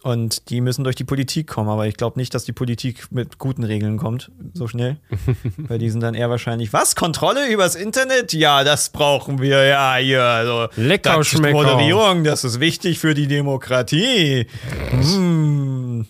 Und 0.01 0.49
die 0.49 0.61
müssen 0.61 0.85
durch 0.85 0.95
die 0.95 1.03
Politik 1.03 1.47
kommen, 1.47 1.69
aber 1.69 1.85
ich 1.85 1.97
glaube 1.97 2.17
nicht, 2.17 2.33
dass 2.33 2.45
die 2.45 2.53
Politik 2.53 3.11
mit 3.11 3.37
guten 3.37 3.65
Regeln 3.65 3.97
kommt, 3.97 4.31
so 4.53 4.67
schnell. 4.67 4.97
Weil 5.57 5.77
die 5.77 5.89
sind 5.89 6.01
dann 6.01 6.15
eher 6.15 6.29
wahrscheinlich, 6.29 6.71
was? 6.71 6.95
Kontrolle 6.95 7.51
übers 7.51 7.75
Internet? 7.75 8.31
Ja, 8.31 8.63
das 8.63 8.89
brauchen 8.89 9.41
wir, 9.41 9.65
ja, 9.65 9.95
hier. 9.97 10.23
Also, 10.23 10.67
Lecker 10.77 11.17
das 11.17 11.27
Schmecker. 11.27 11.53
Moderierung, 11.53 12.23
das 12.23 12.45
ist 12.45 12.61
wichtig 12.61 12.99
für 12.99 13.13
die 13.13 13.27
Demokratie. 13.27 14.47
Hm. 14.91 16.07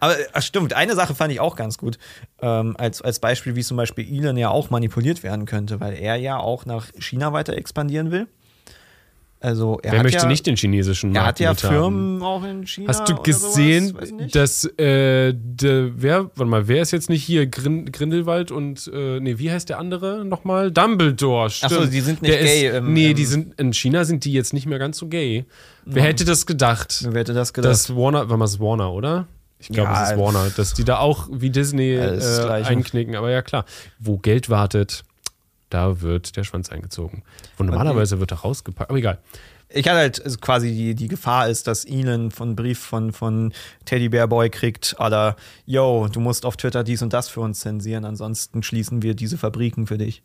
Aber 0.00 0.16
stimmt, 0.40 0.74
eine 0.74 0.94
Sache 0.94 1.14
fand 1.14 1.32
ich 1.32 1.40
auch 1.40 1.56
ganz 1.56 1.78
gut. 1.78 1.98
Ähm, 2.42 2.76
als, 2.76 3.00
als 3.00 3.20
Beispiel, 3.20 3.56
wie 3.56 3.62
zum 3.62 3.78
Beispiel 3.78 4.06
Elon 4.06 4.36
ja 4.36 4.50
auch 4.50 4.68
manipuliert 4.68 5.22
werden 5.22 5.46
könnte, 5.46 5.80
weil 5.80 5.94
er 5.94 6.16
ja 6.16 6.38
auch 6.38 6.66
nach 6.66 6.88
China 6.98 7.32
weiter 7.32 7.56
expandieren 7.56 8.10
will. 8.10 8.26
Also 9.42 9.78
er 9.82 9.92
Wer 9.92 10.02
möchte 10.02 10.18
ja, 10.18 10.26
nicht 10.26 10.46
den 10.46 10.56
chinesischen 10.56 11.14
er 11.14 11.22
Markt 11.22 11.40
hat 11.40 11.62
ja? 11.62 11.68
Firmen 11.68 12.22
auch 12.22 12.44
in 12.44 12.66
China. 12.66 12.88
Hast 12.88 13.08
du 13.08 13.14
gesehen, 13.16 13.96
dass 14.32 14.66
äh, 14.78 15.32
de, 15.34 15.92
wer, 15.96 16.24
warte 16.36 16.44
mal, 16.44 16.68
wer 16.68 16.82
ist 16.82 16.90
jetzt 16.90 17.08
nicht 17.08 17.24
hier 17.24 17.46
Grin, 17.46 17.90
Grindelwald 17.90 18.50
und 18.50 18.90
äh, 18.92 19.18
nee, 19.18 19.38
wie 19.38 19.50
heißt 19.50 19.70
der 19.70 19.78
andere 19.78 20.26
nochmal? 20.26 20.70
Dumbledore, 20.70 21.48
stimmt. 21.48 21.72
so, 21.72 21.86
die 21.86 22.00
sind 22.00 22.20
nicht 22.20 22.34
der 22.34 22.42
gay 22.42 22.68
Ist, 22.68 22.74
im- 22.76 22.92
nee, 22.92 23.10
im- 23.12 23.16
die 23.16 23.24
sind 23.24 23.58
in 23.58 23.72
China 23.72 24.04
sind 24.04 24.26
die 24.26 24.32
jetzt 24.34 24.52
nicht 24.52 24.66
mehr 24.66 24.78
ganz 24.78 24.98
so 24.98 25.08
gay. 25.08 25.46
Wer 25.86 26.02
hätte 26.02 26.26
das 26.26 26.44
gedacht? 26.44 27.06
Wer 27.08 27.20
hätte 27.20 27.32
das 27.32 27.54
gedacht? 27.54 27.70
Dass 27.72 27.96
Warner, 27.96 28.28
war 28.28 28.36
mal 28.36 28.44
es 28.44 28.60
Warner, 28.60 28.92
oder? 28.92 29.26
Ich 29.58 29.68
glaube, 29.68 29.90
Ja, 29.90 30.04
es 30.04 30.10
ist 30.12 30.18
Warner, 30.18 30.50
dass 30.54 30.74
die 30.74 30.84
da 30.84 30.98
auch 30.98 31.28
wie 31.32 31.48
Disney 31.50 31.94
ist 31.94 32.38
äh, 32.40 32.48
einknicken. 32.48 33.14
Aber 33.16 33.30
ja, 33.30 33.40
klar, 33.42 33.64
wo 33.98 34.18
Geld 34.18 34.50
wartet, 34.50 35.02
da 35.70 36.00
wird 36.00 36.36
der 36.36 36.44
Schwanz 36.44 36.70
eingezogen. 36.70 37.22
Und 37.58 37.66
normalerweise 37.66 38.20
wird 38.20 38.32
er 38.32 38.38
rausgepackt. 38.38 38.90
Aber 38.90 38.98
egal. 38.98 39.18
ich 39.68 39.88
hatte 39.88 39.98
halt 39.98 40.24
also 40.24 40.38
quasi 40.38 40.72
die, 40.72 40.94
die 40.94 41.08
Gefahr 41.08 41.48
ist, 41.48 41.66
dass 41.66 41.84
Elon 41.84 42.30
von 42.30 42.56
Brief 42.56 42.78
von, 42.78 43.12
von 43.12 43.52
Teddybär 43.84 44.26
Boy 44.26 44.50
kriegt, 44.50 44.96
oder 44.98 45.36
yo, 45.64 46.08
du 46.08 46.20
musst 46.20 46.44
auf 46.44 46.56
Twitter 46.56 46.84
dies 46.84 47.02
und 47.02 47.12
das 47.12 47.28
für 47.28 47.40
uns 47.40 47.60
zensieren, 47.60 48.04
ansonsten 48.04 48.62
schließen 48.62 49.02
wir 49.02 49.14
diese 49.14 49.38
Fabriken 49.38 49.86
für 49.86 49.98
dich. 49.98 50.22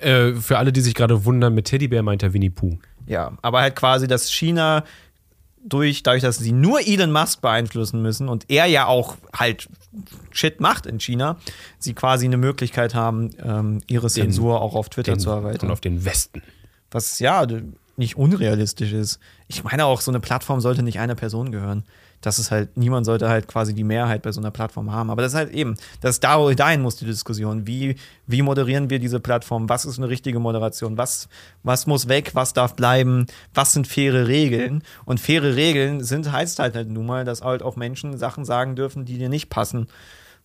Äh, 0.00 0.34
für 0.34 0.58
alle, 0.58 0.72
die 0.72 0.80
sich 0.80 0.94
gerade 0.94 1.24
wundern, 1.24 1.54
mit 1.54 1.66
Teddybär 1.66 2.02
meint 2.02 2.22
er 2.22 2.32
Winnie 2.32 2.50
Pooh. 2.50 2.78
Ja, 3.06 3.32
aber 3.42 3.60
halt 3.60 3.76
quasi, 3.76 4.06
dass 4.06 4.30
China 4.30 4.84
durch, 5.66 6.02
dadurch, 6.02 6.22
dass 6.22 6.38
sie 6.38 6.52
nur 6.52 6.80
Elon 6.86 7.10
Musk 7.10 7.40
beeinflussen 7.40 8.00
müssen 8.00 8.28
und 8.28 8.44
er 8.48 8.66
ja 8.66 8.86
auch 8.86 9.16
halt 9.36 9.68
Shit 10.30 10.60
macht 10.60 10.86
in 10.86 11.00
China, 11.00 11.36
sie 11.78 11.94
quasi 11.94 12.26
eine 12.26 12.36
Möglichkeit 12.36 12.94
haben, 12.94 13.30
ähm, 13.42 13.80
ihre 13.86 14.08
Zensur 14.08 14.60
auch 14.60 14.74
auf 14.74 14.88
Twitter 14.88 15.12
Den- 15.14 15.20
zu 15.20 15.30
erweitern. 15.30 15.68
Und 15.68 15.72
auf 15.72 15.80
den 15.80 16.04
Westen. 16.04 16.42
Was 16.90 17.18
ja 17.18 17.46
nicht 17.96 18.16
unrealistisch 18.16 18.92
ist. 18.92 19.18
Ich 19.48 19.64
meine 19.64 19.86
auch, 19.86 20.00
so 20.00 20.10
eine 20.10 20.20
Plattform 20.20 20.60
sollte 20.60 20.82
nicht 20.82 20.98
einer 21.00 21.14
Person 21.14 21.50
gehören. 21.50 21.84
Das 22.20 22.38
ist 22.38 22.50
halt, 22.50 22.76
niemand 22.76 23.06
sollte 23.06 23.28
halt 23.28 23.46
quasi 23.46 23.74
die 23.74 23.84
Mehrheit 23.84 24.22
bei 24.22 24.32
so 24.32 24.40
einer 24.40 24.50
Plattform 24.50 24.90
haben. 24.92 25.10
Aber 25.10 25.22
das 25.22 25.32
ist 25.32 25.38
halt 25.38 25.52
eben, 25.52 25.76
das 26.00 26.16
ist 26.16 26.24
da, 26.24 26.52
dahin 26.54 26.82
muss 26.82 26.96
die 26.96 27.04
Diskussion. 27.04 27.66
Wie, 27.66 27.96
wie 28.26 28.42
moderieren 28.42 28.90
wir 28.90 28.98
diese 28.98 29.20
Plattform? 29.20 29.68
Was 29.68 29.84
ist 29.84 29.98
eine 29.98 30.08
richtige 30.08 30.38
Moderation? 30.38 30.98
Was, 30.98 31.28
was 31.62 31.86
muss 31.86 32.08
weg? 32.08 32.30
Was 32.34 32.52
darf 32.52 32.74
bleiben? 32.74 33.26
Was 33.54 33.72
sind 33.72 33.86
faire 33.86 34.26
Regeln? 34.26 34.82
Und 35.04 35.20
faire 35.20 35.56
Regeln 35.56 36.02
sind, 36.02 36.30
heißt 36.30 36.58
halt, 36.58 36.74
halt 36.74 36.90
nun 36.90 37.06
mal, 37.06 37.24
dass 37.24 37.42
halt 37.42 37.62
auch 37.62 37.76
Menschen 37.76 38.16
Sachen 38.18 38.44
sagen 38.44 38.76
dürfen, 38.76 39.04
die 39.04 39.18
dir 39.18 39.28
nicht 39.28 39.48
passen. 39.48 39.86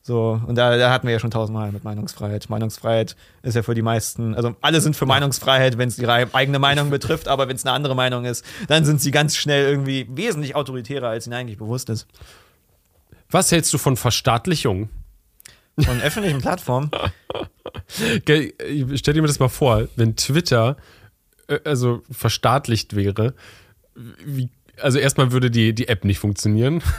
So, 0.04 0.41
und 0.47 0.56
da, 0.56 0.78
da 0.78 0.91
hatten 0.91 1.06
wir 1.06 1.14
ja 1.14 1.20
schon 1.20 1.30
tausendmal 1.30 1.72
mit 1.72 1.84
Meinungsfreiheit. 1.84 2.49
Meinungsfreiheit 2.49 3.16
ist 3.43 3.56
ja 3.56 3.62
für 3.62 3.76
die 3.76 3.84
meisten, 3.84 4.34
also 4.34 4.56
alle 4.62 4.82
sind 4.82 4.95
für 4.95 5.06
Meinungsfreiheit, 5.06 5.78
wenn 5.78 5.89
es 5.89 5.99
ihre 5.99 6.34
eigene 6.34 6.58
Meinung 6.58 6.89
betrifft, 6.89 7.28
aber 7.28 7.47
wenn 7.47 7.56
es 7.56 7.66
eine 7.66 7.74
andere 7.74 7.95
Meinung 7.95 8.26
ist, 8.26 8.43
dann 8.68 8.84
sind 8.84 8.99
sie 8.99 9.12
ganz 9.12 9.36
schnell 9.36 9.70
irgendwie 9.70 10.08
wesentlich 10.10 10.56
autoritärer, 10.56 11.10
als 11.10 11.28
ihnen 11.28 11.36
eigentlich 11.36 11.60
bewusst 11.60 11.89
ist. 11.89 12.08
Was 13.30 13.52
hältst 13.52 13.74
du 13.74 13.78
von 13.78 13.95
Verstaatlichung? 13.95 14.89
Von 15.80 16.02
öffentlichen 16.02 16.41
Plattformen. 16.41 16.91
Stell 17.88 19.14
dir 19.14 19.22
mir 19.22 19.28
das 19.28 19.39
mal 19.39 19.49
vor, 19.49 19.88
wenn 19.95 20.16
Twitter 20.16 20.78
äh, 21.47 21.60
also 21.64 22.02
verstaatlicht 22.10 22.95
wäre, 22.95 23.34
wie, 23.95 24.49
also 24.82 24.99
erstmal 24.99 25.32
würde 25.32 25.51
die, 25.51 25.73
die 25.73 25.88
App 25.88 26.05
nicht 26.05 26.19
funktionieren. 26.19 26.84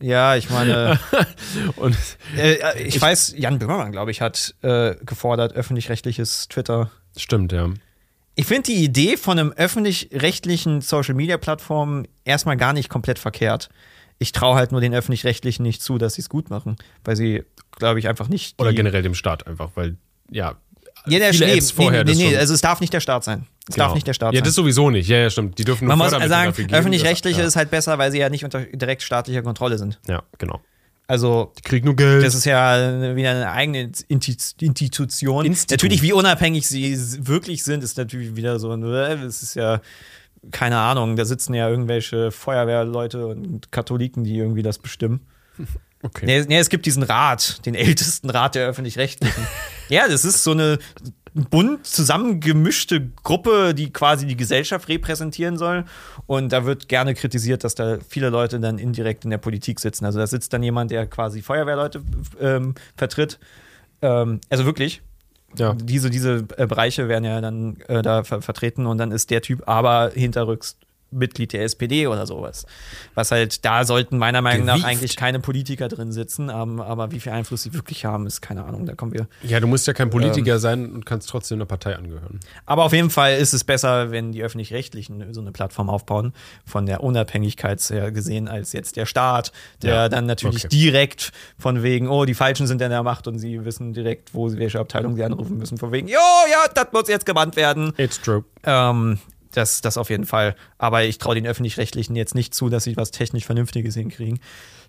Ja, 0.00 0.36
ich 0.36 0.48
meine, 0.48 1.00
Und 1.76 1.96
äh, 2.36 2.82
ich, 2.84 3.00
weiß, 3.00 3.34
Jan 3.36 3.58
Böhmermann, 3.58 3.90
glaube 3.90 4.12
ich, 4.12 4.20
hat 4.20 4.54
äh, 4.62 4.94
gefordert, 5.04 5.54
öffentlich-rechtliches 5.54 6.46
Twitter. 6.48 6.92
stimmt, 7.16 7.50
ja. 7.50 7.68
Ich 8.36 8.46
finde 8.46 8.62
die 8.70 8.84
Idee 8.84 9.16
von 9.16 9.38
einem 9.38 9.52
öffentlich-rechtlichen 9.52 10.82
Social-Media-Plattform 10.82 12.06
erstmal 12.24 12.56
gar 12.56 12.72
nicht 12.72 12.88
komplett 12.88 13.18
verkehrt. 13.18 13.70
Ich 14.20 14.30
traue 14.30 14.54
halt 14.54 14.70
nur 14.70 14.80
den 14.80 14.94
öffentlich-rechtlichen 14.94 15.64
nicht 15.64 15.82
zu, 15.82 15.98
dass 15.98 16.14
sie 16.14 16.20
es 16.20 16.28
gut 16.28 16.48
machen, 16.48 16.76
weil 17.02 17.16
sie, 17.16 17.42
glaube 17.72 17.98
ich, 17.98 18.06
einfach 18.06 18.28
nicht. 18.28 18.60
Oder 18.60 18.72
generell 18.72 19.02
dem 19.02 19.14
Staat 19.14 19.48
einfach, 19.48 19.70
weil, 19.74 19.96
ja. 20.30 20.58
Ja, 21.06 21.18
der 21.18 21.32
viele 21.32 21.46
nee, 21.46 21.54
Apps 21.58 21.70
vorher 21.70 22.04
nee, 22.04 22.12
nee, 22.14 22.24
nee, 22.24 22.30
schon- 22.30 22.38
also 22.38 22.54
es 22.54 22.60
darf 22.60 22.80
nicht 22.80 22.92
der 22.92 23.00
Staat 23.00 23.24
sein. 23.24 23.46
Es 23.68 23.74
Genau. 23.74 23.86
darf 23.86 23.94
nicht 23.94 24.06
der 24.06 24.14
Staat 24.14 24.32
Ja, 24.34 24.38
sein. 24.38 24.44
das 24.44 24.54
sowieso 24.54 24.90
nicht. 24.90 25.08
Ja, 25.08 25.18
ja, 25.18 25.30
stimmt. 25.30 25.58
Die 25.58 25.64
dürfen 25.64 25.86
nur 25.86 25.96
Man 25.96 26.10
muss 26.10 26.28
sagen, 26.28 26.54
öffentlich-rechtliche 26.72 27.40
ja. 27.40 27.46
ist 27.46 27.56
halt 27.56 27.70
besser, 27.70 27.98
weil 27.98 28.10
sie 28.12 28.18
ja 28.18 28.28
nicht 28.30 28.44
unter 28.44 28.60
direkt 28.60 29.02
staatlicher 29.02 29.42
Kontrolle 29.42 29.78
sind. 29.78 29.98
Ja, 30.06 30.22
genau. 30.38 30.60
Also 31.06 31.52
Die 31.58 31.62
kriegen 31.62 31.86
nur 31.86 31.96
Geld. 31.96 32.22
das 32.24 32.34
ist 32.34 32.44
ja 32.44 33.16
wieder 33.16 33.30
eine 33.30 33.50
eigene 33.50 33.90
Institution. 34.08 35.46
Institut. 35.46 35.70
Natürlich, 35.70 36.02
wie 36.02 36.12
unabhängig 36.12 36.66
sie 36.68 36.96
wirklich 37.26 37.64
sind, 37.64 37.82
ist 37.82 37.96
natürlich 37.96 38.36
wieder 38.36 38.58
so 38.58 38.72
ein, 38.72 38.82
äh, 38.82 39.16
das 39.16 39.42
ist 39.42 39.54
ja, 39.54 39.80
keine 40.50 40.76
Ahnung, 40.78 41.16
da 41.16 41.24
sitzen 41.24 41.54
ja 41.54 41.68
irgendwelche 41.68 42.30
Feuerwehrleute 42.30 43.26
und 43.26 43.72
Katholiken, 43.72 44.24
die 44.24 44.36
irgendwie 44.36 44.62
das 44.62 44.78
bestimmen. 44.78 45.20
okay. 46.02 46.26
Nee, 46.26 46.44
nee, 46.46 46.58
es 46.58 46.68
gibt 46.68 46.84
diesen 46.86 47.02
Rat, 47.02 47.64
den 47.66 47.74
ältesten 47.74 48.28
Rat 48.30 48.54
der 48.54 48.66
Öffentlich-Rechtlichen. 48.68 49.46
ja, 49.88 50.08
das 50.08 50.24
ist 50.24 50.42
so 50.44 50.52
eine 50.52 50.78
bunt 51.34 51.86
zusammengemischte 51.86 53.10
Gruppe, 53.22 53.74
die 53.74 53.92
quasi 53.92 54.26
die 54.26 54.36
Gesellschaft 54.36 54.88
repräsentieren 54.88 55.56
soll. 55.56 55.84
Und 56.26 56.52
da 56.52 56.64
wird 56.64 56.88
gerne 56.88 57.14
kritisiert, 57.14 57.64
dass 57.64 57.74
da 57.74 57.98
viele 58.08 58.30
Leute 58.30 58.60
dann 58.60 58.78
indirekt 58.78 59.24
in 59.24 59.30
der 59.30 59.38
Politik 59.38 59.80
sitzen. 59.80 60.04
Also 60.04 60.18
da 60.18 60.26
sitzt 60.26 60.52
dann 60.52 60.62
jemand, 60.62 60.90
der 60.90 61.06
quasi 61.06 61.42
Feuerwehrleute 61.42 62.02
ähm, 62.40 62.74
vertritt. 62.96 63.38
Ähm, 64.02 64.40
also 64.48 64.64
wirklich. 64.64 65.02
Ja. 65.56 65.74
Diese, 65.74 66.10
diese 66.10 66.44
äh, 66.56 66.66
Bereiche 66.66 67.08
werden 67.08 67.24
ja 67.24 67.40
dann 67.40 67.76
äh, 67.88 68.02
da 68.02 68.22
ver 68.22 68.42
vertreten 68.42 68.86
und 68.86 68.98
dann 68.98 69.12
ist 69.12 69.30
der 69.30 69.40
Typ 69.40 69.62
aber 69.66 70.10
hinterrücks 70.14 70.76
Mitglied 71.10 71.52
der 71.52 71.62
SPD 71.64 72.06
oder 72.06 72.26
sowas. 72.26 72.66
Was 73.14 73.30
halt, 73.30 73.64
da 73.64 73.84
sollten 73.84 74.18
meiner 74.18 74.42
Meinung 74.42 74.66
nach 74.66 74.74
Gewieft. 74.74 74.88
eigentlich 74.88 75.16
keine 75.16 75.40
Politiker 75.40 75.88
drin 75.88 76.12
sitzen, 76.12 76.50
ähm, 76.50 76.80
aber 76.80 77.10
wie 77.12 77.20
viel 77.20 77.32
Einfluss 77.32 77.62
sie 77.62 77.72
wirklich 77.74 78.04
haben, 78.04 78.26
ist 78.26 78.40
keine 78.40 78.64
Ahnung. 78.64 78.86
Da 78.86 78.94
kommen 78.94 79.12
wir. 79.12 79.26
Ja, 79.42 79.60
du 79.60 79.66
musst 79.66 79.86
ja 79.86 79.92
kein 79.92 80.08
Ähm. 80.08 80.10
Politiker 80.10 80.58
sein 80.58 80.92
und 80.92 81.06
kannst 81.06 81.28
trotzdem 81.28 81.58
einer 81.58 81.66
Partei 81.66 81.96
angehören. 81.96 82.40
Aber 82.66 82.84
auf 82.84 82.92
jeden 82.92 83.10
Fall 83.10 83.36
ist 83.36 83.52
es 83.54 83.64
besser, 83.64 84.10
wenn 84.10 84.32
die 84.32 84.42
Öffentlich-Rechtlichen 84.42 85.32
so 85.32 85.40
eine 85.40 85.52
Plattform 85.52 85.88
aufbauen, 85.90 86.32
von 86.66 86.86
der 86.86 87.02
Unabhängigkeit 87.02 87.80
her 87.90 88.10
gesehen, 88.12 88.48
als 88.48 88.72
jetzt 88.72 88.96
der 88.96 89.06
Staat, 89.06 89.52
der 89.82 89.94
Ja, 89.94 90.08
dann 90.08 90.26
natürlich 90.26 90.64
okay. 90.66 90.76
direkt 90.76 91.32
von 91.58 91.82
wegen, 91.82 92.08
oh, 92.08 92.24
die 92.24 92.34
Falschen 92.34 92.66
sind 92.66 92.82
in 92.82 92.90
der 92.90 93.02
Macht 93.02 93.26
und 93.26 93.38
sie 93.38 93.64
wissen 93.64 93.92
direkt, 93.92 94.34
wo 94.34 94.48
sie, 94.48 94.58
welche 94.58 94.78
Abteilung 94.80 95.16
sie 95.16 95.24
anrufen 95.24 95.58
müssen, 95.58 95.78
von 95.78 95.92
wegen, 95.92 96.08
jo, 96.08 96.14
ja, 96.50 96.64
das 96.74 96.88
muss 96.92 97.08
jetzt 97.08 97.24
gebannt 97.26 97.56
werden. 97.56 97.92
It's 97.96 98.20
true. 98.20 98.44
Ähm, 98.64 99.18
das, 99.52 99.80
das 99.80 99.96
auf 99.96 100.10
jeden 100.10 100.26
Fall. 100.26 100.54
Aber 100.78 101.04
ich 101.04 101.18
traue 101.18 101.34
den 101.34 101.46
Öffentlich-Rechtlichen 101.46 102.16
jetzt 102.16 102.34
nicht 102.34 102.54
zu, 102.54 102.68
dass 102.68 102.84
sie 102.84 102.96
was 102.96 103.10
technisch 103.10 103.44
Vernünftiges 103.44 103.94
hinkriegen. 103.94 104.40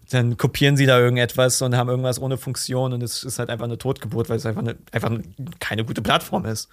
Dann 0.10 0.38
kopieren 0.38 0.76
sie 0.76 0.86
da 0.86 1.00
irgendetwas 1.00 1.62
und 1.62 1.76
haben 1.76 1.90
irgendwas 1.90 2.20
ohne 2.22 2.38
Funktion 2.38 2.94
und 2.94 3.04
es 3.04 3.24
ist 3.24 3.40
halt 3.40 3.50
einfach 3.50 3.66
eine 3.66 3.78
Totgeburt, 3.78 4.30
weil 4.30 4.38
es 4.38 4.46
einfach, 4.46 4.62
eine, 4.62 4.76
einfach 4.92 5.12
keine 5.60 5.86
gute 5.86 6.02
Plattform 6.02 6.46
ist. 6.46 6.70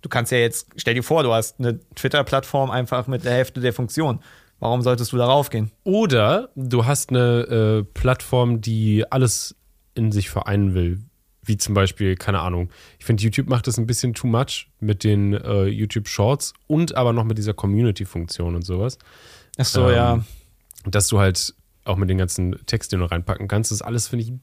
Du 0.00 0.08
kannst 0.08 0.32
ja 0.32 0.38
jetzt, 0.38 0.68
stell 0.76 0.94
dir 0.94 1.02
vor, 1.02 1.22
du 1.22 1.32
hast 1.32 1.58
eine 1.58 1.80
Twitter-Plattform 1.94 2.70
einfach 2.70 3.06
mit 3.06 3.24
der 3.24 3.32
Hälfte 3.32 3.60
der 3.60 3.72
Funktion. 3.72 4.20
Warum 4.60 4.82
solltest 4.82 5.12
du 5.12 5.16
darauf 5.16 5.50
gehen? 5.50 5.72
Oder 5.82 6.50
du 6.54 6.86
hast 6.86 7.10
eine 7.10 7.82
äh, 7.82 7.84
Plattform, 7.84 8.60
die 8.60 9.04
alles 9.10 9.56
in 9.94 10.12
sich 10.12 10.30
vereinen 10.30 10.74
will. 10.74 11.00
Wie 11.44 11.56
zum 11.56 11.74
Beispiel, 11.74 12.16
keine 12.16 12.40
Ahnung. 12.40 12.70
Ich 12.98 13.04
finde, 13.04 13.22
YouTube 13.22 13.48
macht 13.48 13.66
das 13.66 13.78
ein 13.78 13.86
bisschen 13.86 14.14
too 14.14 14.26
much 14.26 14.68
mit 14.80 15.04
den 15.04 15.34
äh, 15.34 15.64
YouTube 15.66 16.08
Shorts 16.08 16.54
und 16.66 16.94
aber 16.96 17.12
noch 17.12 17.24
mit 17.24 17.38
dieser 17.38 17.54
Community-Funktion 17.54 18.54
und 18.54 18.62
sowas. 18.62 18.98
Ach 19.58 19.64
so, 19.64 19.88
Ähm, 19.88 19.94
ja. 19.94 20.24
Dass 20.86 21.08
du 21.08 21.18
halt 21.18 21.54
auch 21.84 21.96
mit 21.96 22.08
den 22.10 22.18
ganzen 22.18 22.56
Text, 22.66 22.92
den 22.92 23.00
du 23.00 23.06
reinpacken 23.06 23.46
kannst, 23.48 23.70
das 23.70 23.82
alles 23.82 24.08
finde 24.08 24.24
ich 24.24 24.30
ein 24.30 24.40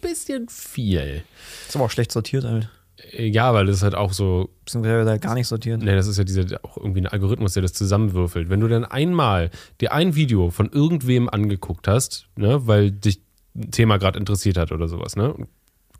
bisschen 0.00 0.48
viel. 0.48 1.22
Ist 1.66 1.76
aber 1.76 1.84
auch 1.86 1.90
schlecht 1.90 2.12
sortiert 2.12 2.44
halt. 2.44 2.68
Äh, 3.12 3.26
Ja, 3.28 3.52
weil 3.54 3.66
das 3.66 3.76
ist 3.76 3.82
halt 3.82 3.94
auch 3.94 4.12
so, 4.12 4.50
Beziehungsweise 4.64 5.08
halt 5.08 5.22
gar 5.22 5.34
nicht 5.34 5.46
sortiert. 5.46 5.82
ne, 5.82 5.94
das 5.94 6.06
ist 6.06 6.16
ja 6.18 6.24
dieser 6.24 6.64
auch 6.64 6.76
irgendwie 6.76 7.00
ein 7.02 7.06
Algorithmus, 7.06 7.52
der 7.54 7.62
das 7.62 7.72
zusammenwürfelt. 7.74 8.48
Wenn 8.48 8.60
du 8.60 8.68
dann 8.68 8.84
einmal 8.84 9.50
dir 9.80 9.92
ein 9.92 10.14
Video 10.14 10.50
von 10.50 10.70
irgendwem 10.70 11.28
angeguckt 11.28 11.88
hast, 11.88 12.26
ne, 12.36 12.66
weil 12.66 12.90
dich 12.90 13.20
ein 13.54 13.70
Thema 13.70 13.98
gerade 13.98 14.18
interessiert 14.18 14.56
hat 14.56 14.72
oder 14.72 14.88
sowas, 14.88 15.16
ne? 15.16 15.34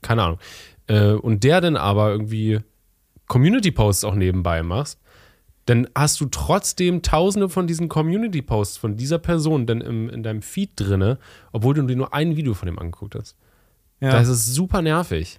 Keine 0.02 0.22
Ahnung. 0.22 0.38
Äh, 0.86 1.12
und 1.12 1.44
der 1.44 1.60
dann 1.60 1.76
aber 1.76 2.10
irgendwie 2.10 2.60
Community-Posts 3.26 4.04
auch 4.04 4.14
nebenbei 4.14 4.62
machst, 4.62 4.98
dann 5.66 5.86
hast 5.94 6.18
du 6.20 6.26
trotzdem 6.26 7.02
tausende 7.02 7.48
von 7.50 7.66
diesen 7.66 7.88
Community-Posts 7.90 8.78
von 8.78 8.96
dieser 8.96 9.18
Person 9.18 9.66
dann 9.66 9.82
im, 9.82 10.08
in 10.08 10.22
deinem 10.22 10.40
Feed 10.40 10.70
drinne, 10.76 11.18
obwohl 11.52 11.74
du 11.74 11.82
dir 11.82 11.96
nur 11.96 12.14
ein 12.14 12.36
Video 12.36 12.54
von 12.54 12.66
dem 12.66 12.78
angeguckt 12.78 13.14
hast. 13.14 13.36
Ja, 14.00 14.12
Das 14.12 14.28
ist 14.28 14.46
super 14.54 14.80
nervig. 14.80 15.38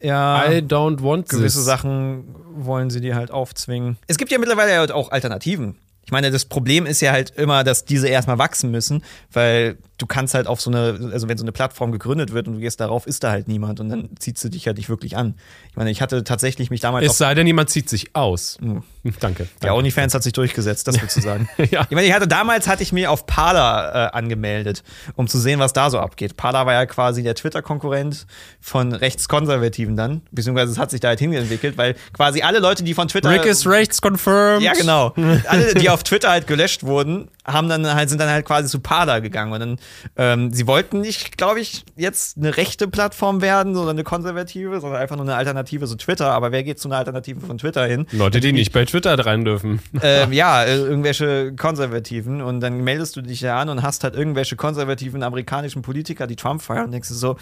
ja 0.00 0.44
I 0.48 0.58
don't 0.58 1.02
want 1.02 1.28
gewisse 1.28 1.58
this. 1.58 1.64
Sachen 1.64 2.24
wollen 2.54 2.90
sie 2.90 3.00
dir 3.00 3.16
halt 3.16 3.32
aufzwingen. 3.32 3.96
Es 4.06 4.16
gibt 4.16 4.30
ja 4.30 4.38
mittlerweile 4.38 4.78
halt 4.78 4.92
auch 4.92 5.10
Alternativen. 5.10 5.76
Ich 6.04 6.12
meine, 6.12 6.30
das 6.30 6.44
Problem 6.44 6.84
ist 6.86 7.00
ja 7.00 7.12
halt 7.12 7.30
immer, 7.30 7.64
dass 7.64 7.86
diese 7.86 8.06
erstmal 8.08 8.38
wachsen 8.38 8.70
müssen, 8.70 9.02
weil 9.32 9.78
du 9.98 10.06
kannst 10.06 10.34
halt 10.34 10.46
auf 10.48 10.60
so 10.60 10.70
eine, 10.70 11.10
also 11.12 11.28
wenn 11.28 11.38
so 11.38 11.44
eine 11.44 11.52
Plattform 11.52 11.92
gegründet 11.92 12.32
wird 12.32 12.48
und 12.48 12.54
du 12.54 12.60
gehst 12.60 12.80
darauf, 12.80 13.06
ist 13.06 13.22
da 13.22 13.30
halt 13.30 13.46
niemand 13.46 13.78
und 13.78 13.88
dann 13.88 14.10
zieht 14.18 14.38
sie 14.38 14.50
dich 14.50 14.66
halt 14.66 14.76
nicht 14.76 14.88
wirklich 14.88 15.16
an. 15.16 15.34
Ich 15.70 15.76
meine, 15.76 15.90
ich 15.90 16.02
hatte 16.02 16.24
tatsächlich 16.24 16.70
mich 16.70 16.80
damals 16.80 17.06
Es 17.06 17.18
sei 17.18 17.34
denn, 17.34 17.46
jemand 17.46 17.70
zieht 17.70 17.88
sich 17.88 18.14
aus. 18.16 18.58
Hm. 18.60 18.82
Danke. 19.20 19.44
ja, 19.44 19.48
danke. 19.60 19.76
OnlyFans 19.76 20.14
hat 20.14 20.22
sich 20.22 20.32
durchgesetzt, 20.32 20.88
das 20.88 21.00
willst 21.00 21.16
du 21.16 21.20
sagen. 21.20 21.48
Ja. 21.70 21.82
Ich 21.88 21.94
meine, 21.94 22.06
ich 22.06 22.12
hatte 22.12 22.28
damals 22.28 22.68
hatte 22.68 22.82
ich 22.82 22.92
mir 22.92 23.10
auf 23.10 23.26
Parler 23.26 24.10
äh, 24.12 24.16
angemeldet, 24.16 24.82
um 25.16 25.26
zu 25.28 25.38
sehen, 25.38 25.60
was 25.60 25.72
da 25.72 25.88
so 25.88 25.98
abgeht. 25.98 26.36
Parler 26.36 26.66
war 26.66 26.74
ja 26.74 26.84
quasi 26.86 27.22
der 27.22 27.34
Twitter-Konkurrent 27.34 28.26
von 28.60 28.92
Rechtskonservativen 28.92 29.96
dann, 29.96 30.22
beziehungsweise 30.30 30.72
es 30.72 30.78
hat 30.78 30.90
sich 30.90 31.00
da 31.00 31.08
halt 31.08 31.20
hinentwickelt, 31.20 31.78
weil 31.78 31.96
quasi 32.12 32.42
alle 32.42 32.58
Leute, 32.58 32.84
die 32.84 32.92
von 32.92 33.08
Twitter 33.08 33.30
Rick 33.30 33.46
is 33.46 33.66
rechts 33.66 34.00
confirmed. 34.02 34.62
ja, 34.62 34.74
genau. 34.74 35.14
Alle, 35.48 35.74
die 35.74 35.88
auf 35.88 36.02
Twitter 36.02 36.30
halt 36.30 36.46
gelöscht 36.46 36.82
wurden, 36.84 37.28
haben 37.44 37.68
dann 37.68 37.86
halt, 37.94 38.08
sind 38.08 38.20
dann 38.20 38.30
halt 38.30 38.44
quasi 38.44 38.68
zu 38.68 38.80
Parler 38.80 39.20
gegangen. 39.20 39.52
Und 39.52 39.60
dann, 39.60 39.78
ähm, 40.16 40.52
sie 40.52 40.66
wollten 40.66 41.00
nicht, 41.00 41.36
glaube 41.36 41.60
ich, 41.60 41.84
jetzt 41.96 42.36
eine 42.36 42.56
rechte 42.56 42.88
Plattform 42.88 43.42
werden, 43.42 43.74
sondern 43.74 43.96
eine 43.96 44.04
konservative, 44.04 44.80
sondern 44.80 45.00
einfach 45.00 45.16
nur 45.16 45.24
eine 45.24 45.36
Alternative 45.36 45.86
zu 45.86 45.96
Twitter. 45.96 46.32
Aber 46.32 46.52
wer 46.52 46.62
geht 46.62 46.78
zu 46.78 46.88
einer 46.88 46.98
Alternative 46.98 47.40
von 47.40 47.58
Twitter 47.58 47.86
hin? 47.86 48.06
Leute, 48.12 48.40
die 48.40 48.52
nicht 48.52 48.72
bei 48.72 48.84
Twitter 48.84 49.18
rein 49.18 49.44
dürfen. 49.44 49.80
ähm, 50.02 50.32
ja, 50.32 50.64
äh, 50.64 50.76
irgendwelche 50.76 51.54
Konservativen. 51.54 52.42
Und 52.42 52.60
dann 52.60 52.82
meldest 52.84 53.16
du 53.16 53.22
dich 53.22 53.40
ja 53.40 53.58
an 53.60 53.68
und 53.68 53.82
hast 53.82 54.04
halt 54.04 54.14
irgendwelche 54.14 54.56
konservativen 54.56 55.22
amerikanischen 55.22 55.82
Politiker, 55.82 56.26
die 56.26 56.36
Trump 56.36 56.62
feiern 56.62 56.86
und 56.86 56.92
denkst 56.92 57.08
du 57.08 57.14
so, 57.14 57.36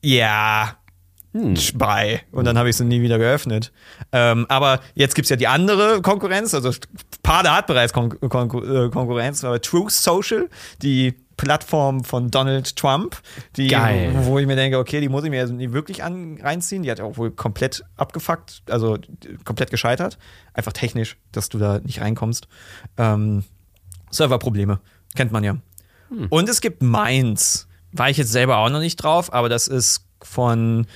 ja, 0.00 0.76
Spy. 1.56 2.20
Und 2.30 2.44
dann 2.44 2.56
habe 2.56 2.70
ich 2.70 2.76
sie 2.76 2.84
nie 2.84 3.02
wieder 3.02 3.18
geöffnet. 3.18 3.72
Ähm, 4.12 4.46
aber 4.48 4.80
jetzt 4.94 5.16
gibt's 5.16 5.30
ja 5.30 5.36
die 5.36 5.48
andere 5.48 6.00
Konkurrenz. 6.00 6.54
Also 6.54 6.70
Pada 7.24 7.56
hat 7.56 7.66
bereits 7.66 7.92
Kon 7.92 8.10
Kon 8.20 8.48
äh, 8.48 8.88
Konkurrenz, 8.88 9.42
aber 9.42 9.60
Truth 9.60 9.90
Social, 9.90 10.48
die 10.80 11.14
Plattform 11.36 12.04
von 12.04 12.30
Donald 12.30 12.76
Trump, 12.76 13.20
die, 13.56 13.68
Geil. 13.68 14.12
wo 14.22 14.38
ich 14.38 14.46
mir 14.46 14.56
denke, 14.56 14.78
okay, 14.78 15.00
die 15.00 15.08
muss 15.08 15.24
ich 15.24 15.30
mir 15.30 15.40
also 15.40 15.54
nie 15.54 15.72
wirklich 15.72 16.02
an, 16.04 16.38
reinziehen. 16.40 16.82
Die 16.82 16.90
hat 16.90 16.98
ja 16.98 17.04
auch 17.04 17.16
wohl 17.16 17.30
komplett 17.30 17.84
abgefuckt, 17.96 18.62
also 18.68 18.98
komplett 19.44 19.70
gescheitert. 19.70 20.18
Einfach 20.52 20.72
technisch, 20.72 21.16
dass 21.32 21.48
du 21.48 21.58
da 21.58 21.80
nicht 21.80 22.00
reinkommst. 22.00 22.48
Ähm, 22.96 23.44
Serverprobleme, 24.10 24.80
kennt 25.14 25.32
man 25.32 25.44
ja. 25.44 25.56
Und 26.30 26.48
es 26.48 26.60
gibt 26.60 26.82
Mainz. 26.82 27.66
War 27.92 28.10
ich 28.10 28.16
jetzt 28.16 28.32
selber 28.32 28.58
auch 28.58 28.70
noch 28.70 28.80
nicht 28.80 28.96
drauf, 28.96 29.32
aber 29.32 29.48
das 29.48 29.68
ist 29.68 30.06
von 30.22 30.86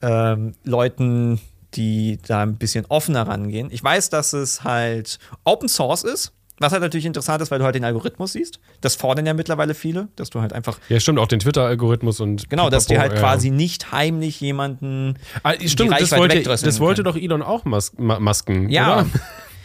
ähm, 0.00 0.54
Leuten, 0.64 1.40
die 1.74 2.18
da 2.26 2.42
ein 2.42 2.56
bisschen 2.56 2.84
offener 2.86 3.26
rangehen. 3.26 3.68
Ich 3.70 3.82
weiß, 3.82 4.10
dass 4.10 4.32
es 4.32 4.64
halt 4.64 5.18
Open 5.44 5.68
Source 5.68 6.04
ist. 6.04 6.32
Was 6.62 6.72
halt 6.72 6.82
natürlich 6.82 7.06
interessant 7.06 7.42
ist, 7.42 7.50
weil 7.50 7.58
du 7.58 7.64
halt 7.64 7.74
den 7.74 7.84
Algorithmus 7.84 8.32
siehst. 8.32 8.60
Das 8.80 8.94
fordern 8.94 9.26
ja 9.26 9.34
mittlerweile 9.34 9.74
viele, 9.74 10.08
dass 10.16 10.30
du 10.30 10.40
halt 10.40 10.52
einfach, 10.52 10.78
Ja, 10.88 11.00
stimmt, 11.00 11.18
auch 11.18 11.26
den 11.26 11.40
Twitter-Algorithmus 11.40 12.20
und. 12.20 12.48
genau, 12.48 12.70
dass 12.70 12.86
dir 12.86 13.00
halt 13.00 13.12
ja. 13.12 13.18
quasi 13.18 13.50
nicht 13.50 13.92
heimlich 13.92 14.40
jemanden. 14.40 15.18
Ah, 15.42 15.54
stimmt, 15.66 16.00
das 16.00 16.12
wollte, 16.12 16.42
das 16.42 16.80
wollte 16.80 17.02
doch 17.02 17.16
Elon 17.16 17.42
auch 17.42 17.64
mas 17.64 17.92
ma 17.98 18.18
masken. 18.18 18.68
Ja. 18.68 19.00
Oder? 19.00 19.06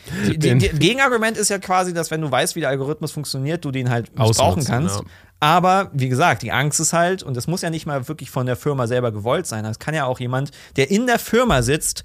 Die, 0.26 0.38
die, 0.38 0.58
die 0.58 0.70
Gegenargument 0.70 1.38
ist 1.38 1.50
ja 1.50 1.60
quasi, 1.60 1.94
dass 1.94 2.12
wenn 2.12 2.22
du 2.22 2.32
weißt, 2.32 2.56
wie 2.56 2.62
der 2.62 2.70
Algorithmus 2.70 3.12
funktioniert, 3.12 3.66
du 3.66 3.72
den 3.72 3.90
halt 3.90 4.18
missbrauchen 4.18 4.64
kannst. 4.64 5.00
ja. 5.00 5.06
Aber 5.40 5.92
wie 5.94 6.10
gesagt, 6.10 6.42
die 6.42 6.52
Angst 6.52 6.80
ist 6.80 6.94
halt, 6.94 7.24
und 7.24 7.36
das 7.38 7.46
muss 7.48 7.62
ja 7.62 7.70
nicht 7.70 7.86
mal 7.86 8.08
wirklich 8.08 8.32
von 8.32 8.46
der 8.46 8.56
Firma 8.56 8.88
selber 8.88 9.12
gewollt 9.12 9.46
sein. 9.46 9.64
Das 9.64 9.80
kann 9.80 9.94
ja 9.94 10.06
auch 10.06 10.20
jemand, 10.20 10.52
der 10.78 10.90
in 10.90 11.06
der 11.06 11.20
Firma 11.20 11.62
sitzt, 11.62 12.04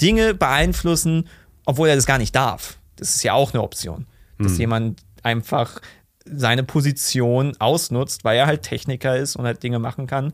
Dinge 0.00 0.34
beeinflussen, 0.34 1.28
obwohl 1.64 1.88
er 1.88 1.96
das 1.96 2.06
gar 2.06 2.18
nicht 2.18 2.36
darf. 2.36 2.78
Das 2.96 3.14
ist 3.14 3.22
ja 3.24 3.32
auch 3.32 3.52
eine 3.52 3.62
Option. 3.62 4.06
Dass 4.38 4.52
Hm. 4.52 4.60
jemand 4.60 5.00
einfach 5.22 5.80
seine 6.24 6.62
Position 6.62 7.54
ausnutzt, 7.58 8.24
weil 8.24 8.36
er 8.38 8.46
halt 8.46 8.62
Techniker 8.62 9.16
ist 9.16 9.36
und 9.36 9.44
halt 9.46 9.62
Dinge 9.62 9.78
machen 9.78 10.06
kann, 10.06 10.32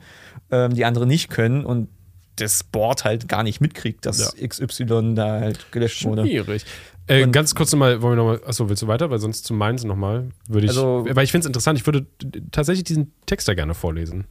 ähm, 0.50 0.74
die 0.74 0.84
andere 0.84 1.06
nicht 1.06 1.30
können 1.30 1.64
und 1.64 1.88
das 2.36 2.64
Board 2.64 3.04
halt 3.04 3.28
gar 3.28 3.44
nicht 3.44 3.60
mitkriegt, 3.60 4.04
dass 4.06 4.34
XY 4.36 5.14
da 5.14 5.38
halt 5.40 5.70
gelöscht 5.70 6.04
wurde. 6.04 6.22
Schwierig. 6.26 6.64
Äh, 7.06 7.28
ganz 7.28 7.54
kurz 7.54 7.70
nochmal, 7.70 8.02
wollen 8.02 8.14
wir 8.14 8.24
nochmal, 8.24 8.40
achso, 8.46 8.68
willst 8.68 8.82
du 8.82 8.88
weiter? 8.88 9.10
Weil 9.10 9.18
sonst 9.20 9.44
zu 9.44 9.54
Mainz 9.54 9.84
nochmal 9.84 10.30
würde 10.48 10.64
ich, 10.64 10.70
Also- 10.70 11.06
weil 11.08 11.22
ich 11.24 11.30
finde 11.30 11.44
es 11.44 11.46
interessant, 11.46 11.78
ich 11.78 11.86
würde 11.86 12.06
tatsächlich 12.50 12.84
diesen 12.84 13.12
Text 13.26 13.46
da 13.46 13.54
gerne 13.54 13.74
vorlesen. 13.74 14.24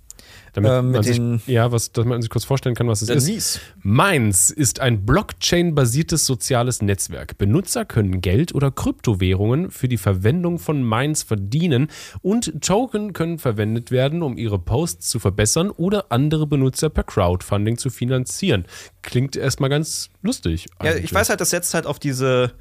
Damit 0.54 0.84
mit 0.84 0.94
man 0.94 1.04
sich, 1.04 1.20
ja, 1.48 1.72
was, 1.72 1.92
dass 1.92 2.06
man 2.06 2.22
sich 2.22 2.30
kurz 2.30 2.46
vorstellen 2.46 2.76
kann, 2.76 2.88
was 2.88 3.02
es 3.02 3.08
Dann 3.08 3.18
ist. 3.18 3.26
sieh's. 3.26 3.60
Mainz 3.82 4.52
ist 4.52 4.80
ein 4.80 5.04
Blockchain-basiertes 5.04 6.28
soziales 6.28 6.84
Netzwerk. 6.84 7.40
Benutzer 7.40 7.86
können 7.86 8.22
Geld 8.22 8.54
oder 8.54 8.70
Kryptowährungen 8.70 9.72
für 9.72 9.88
die 9.88 9.98
Verwendung 9.98 10.60
von 10.60 10.84
Mainz 10.84 11.24
verdienen 11.24 11.88
und 12.22 12.62
Token 12.62 13.14
können 13.14 13.40
verwendet 13.40 13.90
werden, 13.90 14.22
um 14.22 14.38
ihre 14.38 14.60
Posts 14.60 15.10
zu 15.10 15.20
verbessern 15.20 15.72
oder 15.72 16.12
andere 16.12 16.46
Benutzer 16.46 16.90
per 16.90 17.04
Crowdfunding 17.04 17.80
zu 17.80 17.90
finanzieren. 17.90 18.66
Klingt 19.02 19.36
erstmal 19.36 19.72
ganz 19.72 20.12
lustig. 20.22 20.68
Ja, 20.84 20.92
eigentlich. 20.92 21.06
ich 21.06 21.14
weiß 21.14 21.30
halt, 21.30 21.42
das 21.42 21.50
setzt 21.50 21.74
halt 21.74 21.88
auf 21.88 21.98
diese 21.98 22.54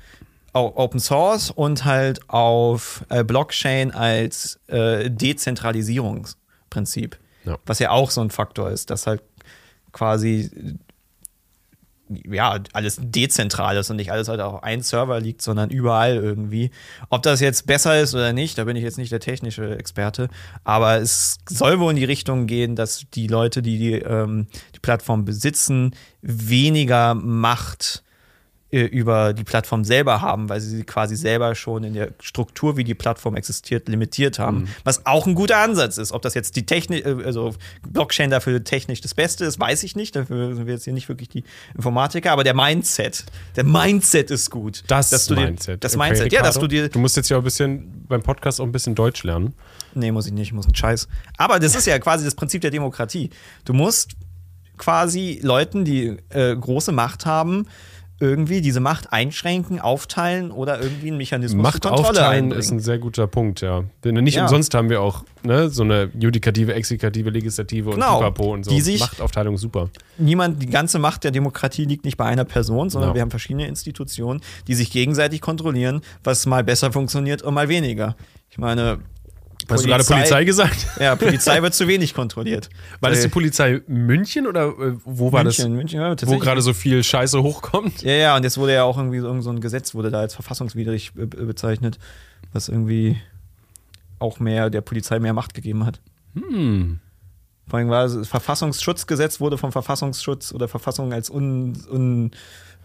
Open 0.55 1.01
Source 1.01 1.51
und 1.51 1.84
halt 1.84 2.20
auf 2.28 3.05
äh, 3.09 3.24
Blockchain 3.24 3.90
als 3.90 4.61
äh, 4.66 5.11
Dezentralisierungsprinzip. 5.11 7.18
Ja. 7.45 7.59
Was 7.66 7.78
ja 7.78 7.90
auch 7.90 8.11
so 8.11 8.20
ein 8.20 8.30
Faktor 8.30 8.70
ist, 8.70 8.90
dass 8.90 9.07
halt 9.07 9.22
quasi 9.93 10.51
ja, 12.28 12.59
alles 12.72 12.99
dezentral 13.01 13.76
ist 13.76 13.90
und 13.90 13.97
nicht 13.97 14.12
alles 14.12 14.28
halt 14.28 14.40
auf 14.40 14.62
einen 14.62 14.82
Server 14.82 15.20
liegt, 15.20 15.43
sondern 15.43 15.70
überall 15.70 16.16
irgendwie. 16.16 16.70
Ob 17.09 17.22
das 17.22 17.40
jetzt 17.40 17.66
besser 17.66 18.01
ist 18.01 18.14
oder 18.14 18.32
nicht, 18.32 18.59
da 18.59 18.64
bin 18.64 18.76
ich 18.76 18.82
jetzt 18.82 18.99
nicht 18.99 19.12
der 19.12 19.20
technische 19.20 19.76
Experte, 19.76 20.28
aber 20.64 20.97
es 20.99 21.38
soll 21.49 21.80
wohl 21.80 21.90
in 21.90 21.97
die 21.97 22.05
Richtung 22.05 22.47
gehen, 22.47 22.76
dass 22.76 23.05
die 23.14 23.26
Leute, 23.26 23.62
die 23.62 23.78
die, 23.78 23.95
ähm, 23.95 24.47
die 24.74 24.80
Plattform 24.80 25.24
besitzen, 25.24 25.95
weniger 26.20 27.14
Macht 27.14 28.03
äh, 28.72 28.80
über 28.86 29.34
die 29.34 29.44
Plattform 29.44 29.84
selber 29.84 30.20
haben, 30.22 30.48
weil 30.48 30.60
sie 30.60 30.68
sie 30.76 30.82
quasi 30.84 31.14
selber 31.14 31.54
schon 31.54 31.84
in 31.84 31.94
der 31.94 32.08
Struktur, 32.20 32.76
wie 32.76 32.84
die 32.84 32.94
Plattform 32.94 33.36
existiert, 33.36 33.86
limitiert 33.88 34.38
haben. 34.38 34.60
Mhm. 34.62 34.68
Was 34.84 35.04
auch 35.06 35.26
ein 35.26 35.34
guter 35.34 35.58
Ansatz 35.58 35.98
ist. 35.98 36.10
Ob 36.10 36.22
das 36.22 36.34
jetzt 36.34 36.56
die 36.56 36.64
Technik, 36.66 37.04
äh, 37.06 37.16
also 37.24 37.54
Blockchain 37.86 38.30
dafür 38.30 38.64
technisch 38.64 39.00
das 39.02 39.14
Beste 39.14 39.44
ist, 39.44 39.60
weiß 39.60 39.82
ich 39.82 39.94
nicht. 39.94 40.16
Dafür 40.16 40.54
sind 40.56 40.66
wir 40.66 40.72
jetzt 40.74 40.84
hier 40.84 40.94
nicht 40.94 41.08
wirklich 41.08 41.28
die 41.28 41.44
Informatiker, 41.76 42.32
aber 42.32 42.44
der 42.44 42.54
Mindset, 42.54 43.24
der 43.56 43.64
Mindset 43.64 44.30
ist 44.30 44.50
gut. 44.50 44.84
Das 44.88 45.10
dass 45.10 45.26
du 45.26 45.34
dir- 45.34 45.44
Mindset. 45.44 45.84
Das 45.84 45.94
Okay, 45.94 46.08
Mindset, 46.08 46.32
ja, 46.32 46.40
dass 46.40 46.56
Ricardo, 46.56 46.66
du 46.68 46.68
dir. 46.68 46.88
Du 46.88 46.98
musst 46.98 47.16
jetzt 47.16 47.28
ja 47.28 47.36
ein 47.36 47.44
bisschen 47.44 48.06
beim 48.08 48.22
Podcast 48.22 48.60
auch 48.60 48.64
ein 48.64 48.72
bisschen 48.72 48.94
Deutsch 48.94 49.22
lernen. 49.22 49.54
Nee, 49.94 50.10
muss 50.10 50.26
ich 50.26 50.32
nicht, 50.32 50.48
ich 50.48 50.52
muss 50.54 50.64
einen 50.64 50.74
Scheiß. 50.74 51.06
Aber 51.36 51.60
das 51.60 51.74
ist 51.74 51.86
ja 51.86 51.98
quasi 51.98 52.24
das 52.24 52.34
Prinzip 52.34 52.62
der 52.62 52.70
Demokratie. 52.70 53.28
Du 53.66 53.74
musst 53.74 54.12
quasi 54.78 55.38
Leuten, 55.42 55.84
die 55.84 56.16
äh, 56.30 56.56
große 56.56 56.92
Macht 56.92 57.26
haben, 57.26 57.66
irgendwie 58.22 58.60
diese 58.60 58.78
Macht 58.80 59.12
einschränken, 59.12 59.80
aufteilen 59.80 60.52
oder 60.52 60.80
irgendwie 60.80 61.08
einen 61.08 61.16
Mechanismus 61.16 61.62
Macht 61.62 61.82
zur 61.82 61.90
Kontrolle 61.90 62.10
aufteilen 62.20 62.44
einbringen. 62.44 62.60
ist 62.60 62.70
ein 62.70 62.78
sehr 62.80 62.98
guter 62.98 63.26
Punkt, 63.26 63.60
ja. 63.60 63.82
Denn 64.04 64.14
nicht 64.22 64.36
Ja. 64.36 64.42
umsonst 64.44 64.72
haben 64.74 64.88
wir 64.90 65.00
auch 65.02 65.24
ne, 65.42 65.68
so 65.68 65.82
eine 65.82 66.08
Judikative, 66.18 66.72
Exekutive, 66.74 67.30
Legislative 67.30 67.90
und 67.90 67.96
Genau. 67.96 68.18
Pipapo 68.18 68.52
und 68.54 68.64
so. 68.64 68.70
Die 68.70 68.80
sich- 68.80 69.00
Machtaufteilung 69.00 69.58
super. 69.58 69.90
Niemand, 70.18 70.62
die 70.62 70.66
ganze 70.68 71.00
Macht 71.00 71.24
der 71.24 71.32
Demokratie 71.32 71.84
liegt 71.84 72.04
nicht 72.04 72.16
bei 72.16 72.24
einer 72.24 72.44
Person, 72.44 72.88
sondern 72.90 73.10
Ja. 73.10 73.14
wir 73.16 73.22
haben 73.22 73.30
verschiedene 73.30 73.66
Institutionen, 73.66 74.40
die 74.68 74.74
sich 74.74 74.90
gegenseitig 74.92 75.40
kontrollieren, 75.40 76.00
was 76.22 76.46
mal 76.46 76.62
besser 76.62 76.92
funktioniert 76.92 77.42
und 77.42 77.54
mal 77.54 77.68
weniger. 77.68 78.14
Ich 78.50 78.58
meine, 78.58 78.98
Hast 79.72 79.84
du 79.84 79.88
gerade 79.88 80.04
Polizei 80.04 80.44
gesagt? 80.44 80.86
Ja, 81.00 81.16
Polizei 81.16 81.60
wird 81.62 81.74
zu 81.74 81.88
wenig 81.88 82.14
kontrolliert. 82.14 82.68
War 83.00 83.10
das 83.10 83.20
die 83.20 83.26
Äh, 83.26 83.30
Polizei 83.30 83.80
München 83.86 84.46
oder 84.46 84.66
äh, 84.68 84.94
wo 85.04 85.32
war 85.32 85.42
München, 85.44 85.74
München, 85.74 86.00
ja, 86.00 86.14
das? 86.14 86.28
Wo 86.28 86.38
gerade 86.38 86.62
so 86.62 86.72
viel 86.74 87.02
Scheiße 87.02 87.42
hochkommt? 87.42 88.02
Ja, 88.02 88.12
ja, 88.12 88.36
und 88.36 88.42
jetzt 88.44 88.58
wurde 88.58 88.74
ja 88.74 88.84
auch 88.84 88.96
irgendwie 88.98 89.20
so, 89.20 89.26
irgend 89.26 89.42
so 89.44 89.50
ein 89.50 89.60
Gesetz 89.60 89.94
wurde 89.94 90.10
da 90.10 90.20
als 90.20 90.34
verfassungswidrig 90.34 91.12
be- 91.14 91.26
bezeichnet, 91.26 91.98
was 92.52 92.68
irgendwie 92.68 93.16
auch 94.18 94.38
mehr 94.38 94.70
der 94.70 94.80
Polizei 94.82 95.18
mehr 95.18 95.32
Macht 95.32 95.54
gegeben 95.54 95.84
hat. 95.84 96.00
Hm. 96.34 97.00
Vor 97.68 97.78
allem 97.78 97.88
war 97.90 98.02
das 98.08 98.28
Verfassungsschutzgesetz 98.28 99.40
wurde 99.40 99.56
vom 99.58 99.72
Verfassungsschutz 99.72 100.52
oder 100.52 100.68
Verfassung 100.68 101.12
als 101.12 101.30
un, 101.30 101.76
un 101.90 102.30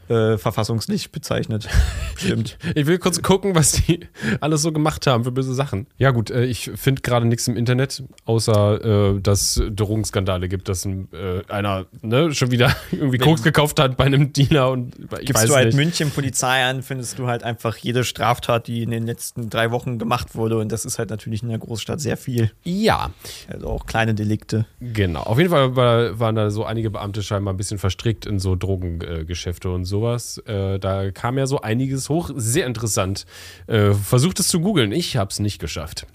äh, 0.10 0.38
verfassungslich 0.38 1.12
bezeichnet. 1.12 1.68
Stimmt. 2.16 2.58
Ich 2.76 2.86
will 2.86 2.98
kurz 2.98 3.22
gucken, 3.22 3.56
was 3.56 3.74
die 3.74 4.02
alles 4.40 4.62
so 4.62 4.72
gemacht 4.72 5.08
haben 5.08 5.24
für 5.24 5.32
böse 5.32 5.54
Sachen. 5.54 5.88
Ja, 5.98 6.12
gut, 6.12 6.32
äh, 6.32 6.46
ich 6.46 6.72
finde 6.76 7.02
gerade 7.02 7.26
nichts 7.26 7.48
im 7.48 7.58
Internet, 7.58 8.04
außer 8.26 9.16
äh, 9.16 9.22
dass 9.22 9.62
Drogenskandale 9.70 10.48
gibt, 10.48 10.70
dass 10.70 10.86
ein, 10.86 11.10
äh, 11.14 11.42
einer 11.52 11.86
ne, 12.02 12.34
schon 12.34 12.52
wieder 12.52 12.76
irgendwie 12.92 13.18
Koks 13.18 13.44
gekauft 13.44 13.80
hat 13.80 13.98
bei 13.98 14.06
einem 14.06 14.34
Dealer 14.34 14.72
und 14.72 14.96
ich 15.20 15.28
Gibst 15.28 15.44
weiß 15.44 15.50
du 15.50 15.56
halt 15.56 15.66
nicht. 15.68 15.76
München 15.76 16.12
Polizei 16.12 16.64
an, 16.64 16.82
findest 16.84 17.20
du 17.20 17.28
halt 17.28 17.44
einfach 17.44 17.78
jede 17.78 18.04
Straftat, 18.04 18.68
die 18.68 18.84
in 18.84 18.92
den 18.92 19.06
letzten 19.06 19.50
drei 19.50 19.72
Wochen 19.72 20.00
gemacht 20.00 20.36
wurde. 20.36 20.58
Und 20.58 20.72
das 20.72 20.86
ist 20.86 21.00
halt 21.00 21.10
natürlich 21.10 21.44
in 21.44 21.50
der 21.50 21.60
Großstadt 21.60 22.00
sehr 22.00 22.18
viel. 22.18 22.52
Ja. 22.64 23.12
Also 23.52 23.68
auch 23.68 23.86
kleine 23.86 24.14
Delikte. 24.14 24.66
Genau. 24.80 25.22
Auf 25.22 25.38
jeden 25.38 25.50
Fall 25.50 25.76
war, 25.76 26.20
waren 26.20 26.36
da 26.36 26.50
so 26.50 26.64
einige 26.64 26.90
Beamte 26.90 27.24
scheinbar 27.24 27.54
ein 27.54 27.58
bisschen 27.58 27.78
verstrickt 27.78 28.26
in 28.26 28.40
so 28.40 28.56
Drogengeschäfte 28.56 29.70
und 29.70 29.86
so 29.86 29.97
sowas. 29.98 30.38
Äh, 30.46 30.80
da 30.80 31.12
kam 31.12 31.38
ja 31.38 31.48
so 31.48 31.62
einiges 31.62 32.10
hoch. 32.10 32.30
Sehr 32.36 32.66
interessant. 32.66 33.26
Äh, 33.68 33.94
versucht 33.94 34.40
es 34.40 34.48
zu 34.48 34.60
googeln. 34.60 34.92
Ich 34.92 35.18
habe 35.18 35.32
es 35.32 35.40
nicht 35.40 35.60
geschafft. 35.60 36.06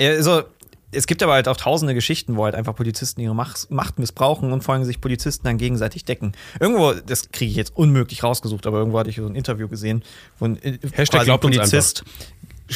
Also, 0.00 0.42
es 0.94 1.06
gibt 1.06 1.22
aber 1.22 1.32
halt 1.32 1.48
auch 1.48 1.56
tausende 1.56 1.94
Geschichten, 1.94 2.36
wo 2.36 2.44
halt 2.44 2.54
einfach 2.54 2.74
Polizisten 2.74 3.20
ihre 3.20 3.34
Macht, 3.34 3.70
Macht 3.70 3.98
missbrauchen 3.98 4.52
und 4.52 4.62
vor 4.62 4.74
allem 4.74 4.84
sich 4.84 5.00
Polizisten 5.00 5.44
dann 5.44 5.56
gegenseitig 5.56 6.04
decken. 6.04 6.32
Irgendwo, 6.60 6.92
das 6.92 7.32
kriege 7.32 7.50
ich 7.50 7.56
jetzt 7.56 7.74
unmöglich 7.74 8.22
rausgesucht, 8.22 8.66
aber 8.66 8.78
irgendwo 8.78 8.98
hatte 8.98 9.10
ich 9.10 9.16
so 9.16 9.26
ein 9.26 9.34
Interview 9.34 9.68
gesehen, 9.68 10.02
wo 10.38 10.44
ein, 10.44 10.62
äh, 10.62 10.78
Hashtag 10.92 11.20
quasi 11.20 11.30
ein 11.30 11.40
Polizist 11.40 12.04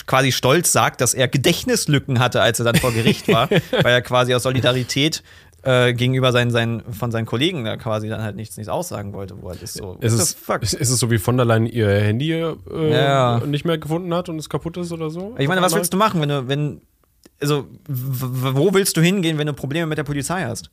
quasi 0.06 0.32
stolz 0.32 0.72
sagt, 0.72 1.00
dass 1.00 1.14
er 1.14 1.28
Gedächtnislücken 1.28 2.18
hatte, 2.18 2.42
als 2.42 2.58
er 2.58 2.64
dann 2.64 2.76
vor 2.76 2.92
Gericht 2.92 3.28
war, 3.28 3.48
weil 3.70 3.92
er 3.92 4.02
quasi 4.02 4.34
aus 4.34 4.42
Solidarität 4.42 5.22
äh, 5.66 5.94
gegenüber 5.94 6.30
seinen, 6.30 6.52
seinen, 6.52 6.92
von 6.92 7.10
seinen 7.10 7.26
Kollegen 7.26 7.64
da 7.64 7.76
quasi 7.76 8.08
dann 8.08 8.22
halt 8.22 8.36
nichts, 8.36 8.56
nichts 8.56 8.68
aussagen 8.68 9.12
wollte, 9.12 9.42
wo 9.42 9.48
halt 9.48 9.62
ist 9.62 9.74
so. 9.74 9.96
Ist 10.00 10.12
es, 10.12 10.72
ist 10.72 10.90
es 10.90 10.98
so 11.00 11.10
wie 11.10 11.18
von 11.18 11.36
der 11.36 11.44
Leyen 11.44 11.66
ihr 11.66 11.88
Handy 11.88 12.32
äh, 12.32 12.54
ja. 12.72 13.40
nicht 13.44 13.64
mehr 13.64 13.76
gefunden 13.76 14.14
hat 14.14 14.28
und 14.28 14.38
es 14.38 14.48
kaputt 14.48 14.76
ist 14.76 14.92
oder 14.92 15.10
so? 15.10 15.34
Ich 15.38 15.48
meine, 15.48 15.62
was 15.62 15.74
willst 15.74 15.92
du 15.92 15.96
machen, 15.96 16.20
wenn 16.20 16.28
du, 16.28 16.46
wenn, 16.46 16.82
also, 17.40 17.66
wo 17.88 18.72
willst 18.74 18.96
du 18.96 19.00
hingehen, 19.00 19.38
wenn 19.38 19.48
du 19.48 19.52
Probleme 19.54 19.86
mit 19.86 19.98
der 19.98 20.04
Polizei 20.04 20.44
hast? 20.44 20.70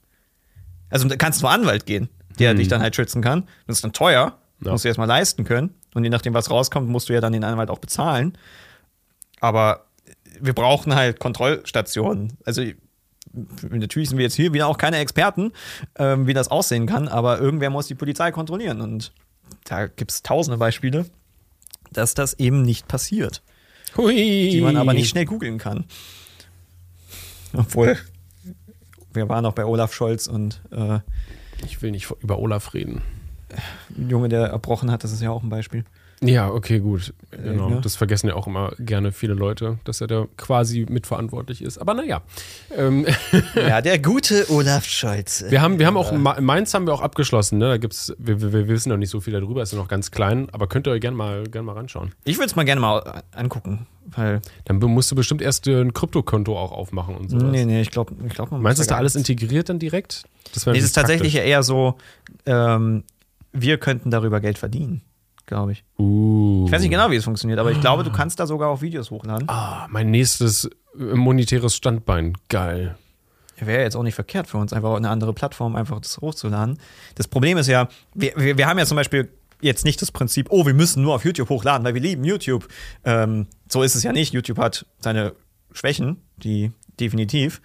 Also, 0.91 1.08
du 1.08 1.18
kannst 1.18 1.39
zum 1.39 1.50
Anwalt 1.50 1.88
gehen, 1.88 2.10
der 2.38 2.52
hm. 2.52 2.58
dich 2.58 2.68
dann 2.68 2.82
halt 2.82 2.96
schützen 2.96 3.24
kann. 3.24 3.48
Das 3.66 3.78
ist 3.78 3.84
dann 3.84 3.94
teuer, 3.94 4.38
ja. 4.64 4.72
musst 4.72 4.84
du 4.84 4.89
erstmal 4.89 5.08
leisten 5.08 5.44
können. 5.44 5.72
Und 5.96 6.04
je 6.04 6.12
nachdem, 6.12 6.36
was 6.36 6.52
rauskommt, 6.52 6.88
musst 6.88 7.10
du 7.10 7.14
ja 7.14 7.22
dann 7.22 7.34
den 7.34 7.44
Anwalt 7.44 7.72
auch 7.72 7.80
bezahlen. 7.80 8.38
Aber 9.39 9.86
wir 10.39 10.54
brauchen 10.54 10.94
halt 10.94 11.20
Kontrollstationen. 11.20 12.38
Also, 12.46 12.64
natürlich 13.69 14.09
sind 14.09 14.17
wir 14.17 14.23
jetzt 14.23 14.36
hier 14.36 14.53
wieder 14.53 14.67
auch 14.67 14.77
keine 14.77 14.97
Experten, 14.97 15.51
ähm, 15.97 16.27
wie 16.27 16.34
das 16.34 16.49
aussehen 16.49 16.86
kann, 16.86 17.07
aber 17.07 17.39
irgendwer 17.39 17.69
muss 17.69 17.88
die 17.88 17.95
Polizei 17.95 18.31
kontrollieren. 18.31 18.81
Und 18.81 19.11
da 19.65 19.88
gibt 19.88 20.11
es 20.11 20.23
tausende 20.23 20.57
Beispiele, 20.57 21.05
dass 21.91 22.13
das 22.13 22.34
eben 22.36 22.61
nicht 22.61 22.88
passiert. 22.88 23.41
Hui. 23.97 24.49
Die 24.49 24.61
man 24.61 24.77
aber 24.77 24.93
nicht 24.93 25.09
schnell 25.09 25.25
googeln 25.25 25.57
kann. 25.57 25.86
Obwohl, 27.53 27.97
wir 29.13 29.29
waren 29.29 29.45
auch 29.45 29.53
bei 29.53 29.65
Olaf 29.65 29.93
Scholz 29.93 30.27
und 30.27 30.61
äh, 30.71 30.99
ich 31.65 31.81
will 31.81 31.91
nicht 31.91 32.09
über 32.21 32.39
Olaf 32.39 32.73
reden. 32.73 33.01
Ein 33.95 34.09
Junge, 34.09 34.29
der 34.29 34.47
erbrochen 34.47 34.89
hat, 34.89 35.03
das 35.03 35.11
ist 35.11 35.21
ja 35.21 35.29
auch 35.29 35.43
ein 35.43 35.49
Beispiel. 35.49 35.86
Ja, 36.24 36.49
okay, 36.49 36.80
gut. 36.80 37.13
Genau. 37.32 37.69
Ja. 37.69 37.80
Das 37.82 37.95
vergessen 37.95 38.28
ja 38.28 38.36
auch 38.36 38.47
immer 38.47 38.74
gerne 38.80 39.11
viele 39.11 39.34
Leute, 39.34 39.78
dass 39.84 40.01
er 40.01 40.07
da 40.07 40.28
quasi 40.38 40.86
mitverantwortlich 40.88 41.61
ist. 41.61 41.78
Aber 41.78 41.93
naja. 41.93 42.21
Ähm 42.76 43.05
ja, 43.55 43.82
der 43.82 43.99
gute 43.99 44.49
Olaf 44.49 44.86
Scholz. 44.86 45.43
Wir 45.49 45.61
haben, 45.61 45.80
wir 45.80 45.88
haben 45.88 45.97
auch, 45.97 46.11
Mainz 46.13 46.74
haben 46.74 46.88
wir 46.88 46.93
auch 46.93 47.01
abgeschlossen, 47.01 47.57
ne? 47.57 47.69
Da 47.69 47.78
gibt's, 47.78 48.13
wir, 48.17 48.41
wir, 48.41 48.67
wissen 48.67 48.89
noch 48.89 48.97
nicht 48.97 49.09
so 49.09 49.19
viel 49.19 49.34
darüber, 49.34 49.61
ist 49.61 49.74
ja 49.74 49.78
noch 49.78 49.88
ganz 49.88 50.11
klein, 50.11 50.47
aber 50.51 50.67
könnt 50.67 50.88
ihr 50.88 50.91
euch 50.91 51.01
gerne 51.01 51.17
mal, 51.17 51.43
gern 51.43 51.65
mal 51.65 51.74
ranschauen. 51.74 52.13
Ich 52.24 52.38
würde 52.38 52.47
es 52.47 52.55
mal 52.55 52.63
gerne 52.63 52.82
mal 52.82 53.24
angucken. 53.32 53.88
Weil 54.05 54.41
dann 54.65 54.78
musst 54.78 55.09
du 55.11 55.15
bestimmt 55.15 55.41
erst 55.41 55.65
ein 55.67 55.93
Kryptokonto 55.93 56.57
auch 56.57 56.74
aufmachen 56.74 57.15
und 57.15 57.30
so. 57.30 57.38
Nee, 57.38 57.63
nee, 57.63 57.82
ich 57.82 57.89
glaube, 57.89 58.13
ich 58.28 58.34
glaub, 58.34 58.51
Meinst 58.51 58.80
du, 58.80 58.82
ist 58.82 58.91
da 58.91 58.97
alles 58.97 59.15
integriert 59.15 59.69
dann 59.69 59.80
direkt? 59.80 60.24
Das 60.53 60.65
nee, 60.65 60.78
es 60.78 60.84
ist 60.84 60.93
tatsächlich 60.93 61.36
eher 61.36 61.63
so, 61.63 61.95
ähm, 62.45 63.03
wir 63.53 63.78
könnten 63.78 64.11
darüber 64.11 64.41
Geld 64.41 64.57
verdienen 64.57 65.01
glaube 65.46 65.74
ich. 65.74 65.84
Uh. 65.98 66.66
Ich 66.66 66.72
weiß 66.72 66.82
nicht 66.82 66.91
genau, 66.91 67.12
wie 67.12 67.16
es 67.16 67.24
funktioniert, 67.24 67.60
aber 67.60 67.72
ich 67.72 67.82
glaube, 67.82 68.04
du 68.04 68.12
kannst 68.12 68.39
da 68.39 68.48
sogar 68.48 68.70
auch 68.70 68.82
Videos 68.82 69.12
hochladen. 69.12 69.48
Ah, 69.50 69.88
mein 69.89 70.12
nächstes 70.12 70.70
äh, 71.00 71.16
monetäres 71.16 71.76
Standbein. 71.76 72.38
Geil. 72.50 72.96
Wäre 73.58 73.84
jetzt 73.84 73.96
auch 73.96 74.04
nicht 74.04 74.16
verkehrt 74.16 74.48
für 74.48 74.58
uns, 74.58 74.74
einfach 74.74 74.96
eine 74.96 75.10
andere 75.10 75.34
Plattform 75.34 75.76
einfach 75.76 76.00
das 76.00 76.18
hochzuladen. 76.18 76.80
Das 77.16 77.28
Problem 77.28 77.58
ist 77.58 77.68
ja, 77.68 77.88
wir, 78.14 78.34
wir, 78.36 78.58
wir 78.58 78.68
haben 78.68 78.78
ja 78.78 78.86
zum 78.86 78.98
Beispiel 78.98 79.30
jetzt 79.62 79.86
nicht 79.86 80.02
das 80.02 80.12
Prinzip, 80.12 80.48
oh, 80.50 80.66
wir 80.66 80.74
müssen 80.74 81.02
nur 81.02 81.16
auf 81.16 81.24
YouTube 81.24 81.50
hochladen, 81.50 81.86
weil 81.86 81.94
wir 81.94 82.02
lieben 82.02 82.24
YouTube. 82.26 82.68
Ähm, 83.06 83.48
so 83.70 83.82
ist 83.84 83.96
es 83.96 84.04
ja 84.04 84.12
nicht. 84.12 84.34
YouTube 84.34 84.58
hat 84.58 84.86
seine 85.00 85.34
Schwächen, 85.72 86.22
die 86.38 86.72
definitiv. 87.00 87.62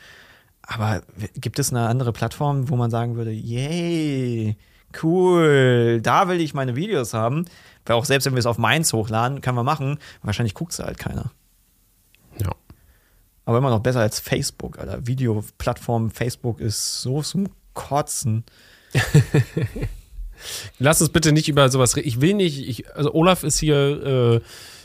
Aber 0.63 1.03
gibt 1.35 1.59
es 1.59 1.73
eine 1.73 1.89
andere 1.89 2.13
Plattform, 2.13 2.69
wo 2.69 2.77
man 2.77 2.91
sagen 2.91 3.17
würde, 3.17 3.33
yay, 3.33 4.57
cool, 5.03 6.01
da 6.03 6.29
will 6.29 6.41
ich 6.41 6.55
meine 6.55 6.77
Videos 6.77 7.15
haben. 7.15 7.45
Weil 7.85 7.97
auch 7.97 8.05
selbst 8.05 8.27
wenn 8.27 8.35
wir 8.35 8.41
es 8.41 8.47
auf 8.47 8.59
Mainz 8.59 8.93
hochladen, 8.93 9.41
können 9.41 9.57
wir 9.57 9.65
machen. 9.65 9.99
Wahrscheinlich 10.23 10.55
guckt 10.55 10.73
es 10.73 10.79
halt 10.79 10.99
keiner. 10.99 11.33
Ja. 12.39 12.53
Aber 13.47 13.59
immer 13.59 13.71
noch 13.71 13.81
besser 13.81 14.01
als 14.01 14.21
Facebook, 14.21 14.79
Alter. 14.79 15.07
Videoplattform 15.07 16.11
Facebook 16.11 16.61
ist 16.61 17.01
so 17.01 17.23
zum 17.23 17.49
Kotzen. 17.73 18.45
Lass 20.79 21.01
uns 21.01 21.11
bitte 21.11 21.33
nicht 21.33 21.49
über 21.49 21.69
sowas 21.71 21.97
reden. 21.97 22.09
Ich 22.09 22.21
will 22.21 22.35
nicht, 22.35 22.69
ich, 22.69 22.95
also 22.95 23.13
Olaf 23.15 23.43
ist 23.43 23.59
hier 23.59 24.37
äh, 24.37 24.41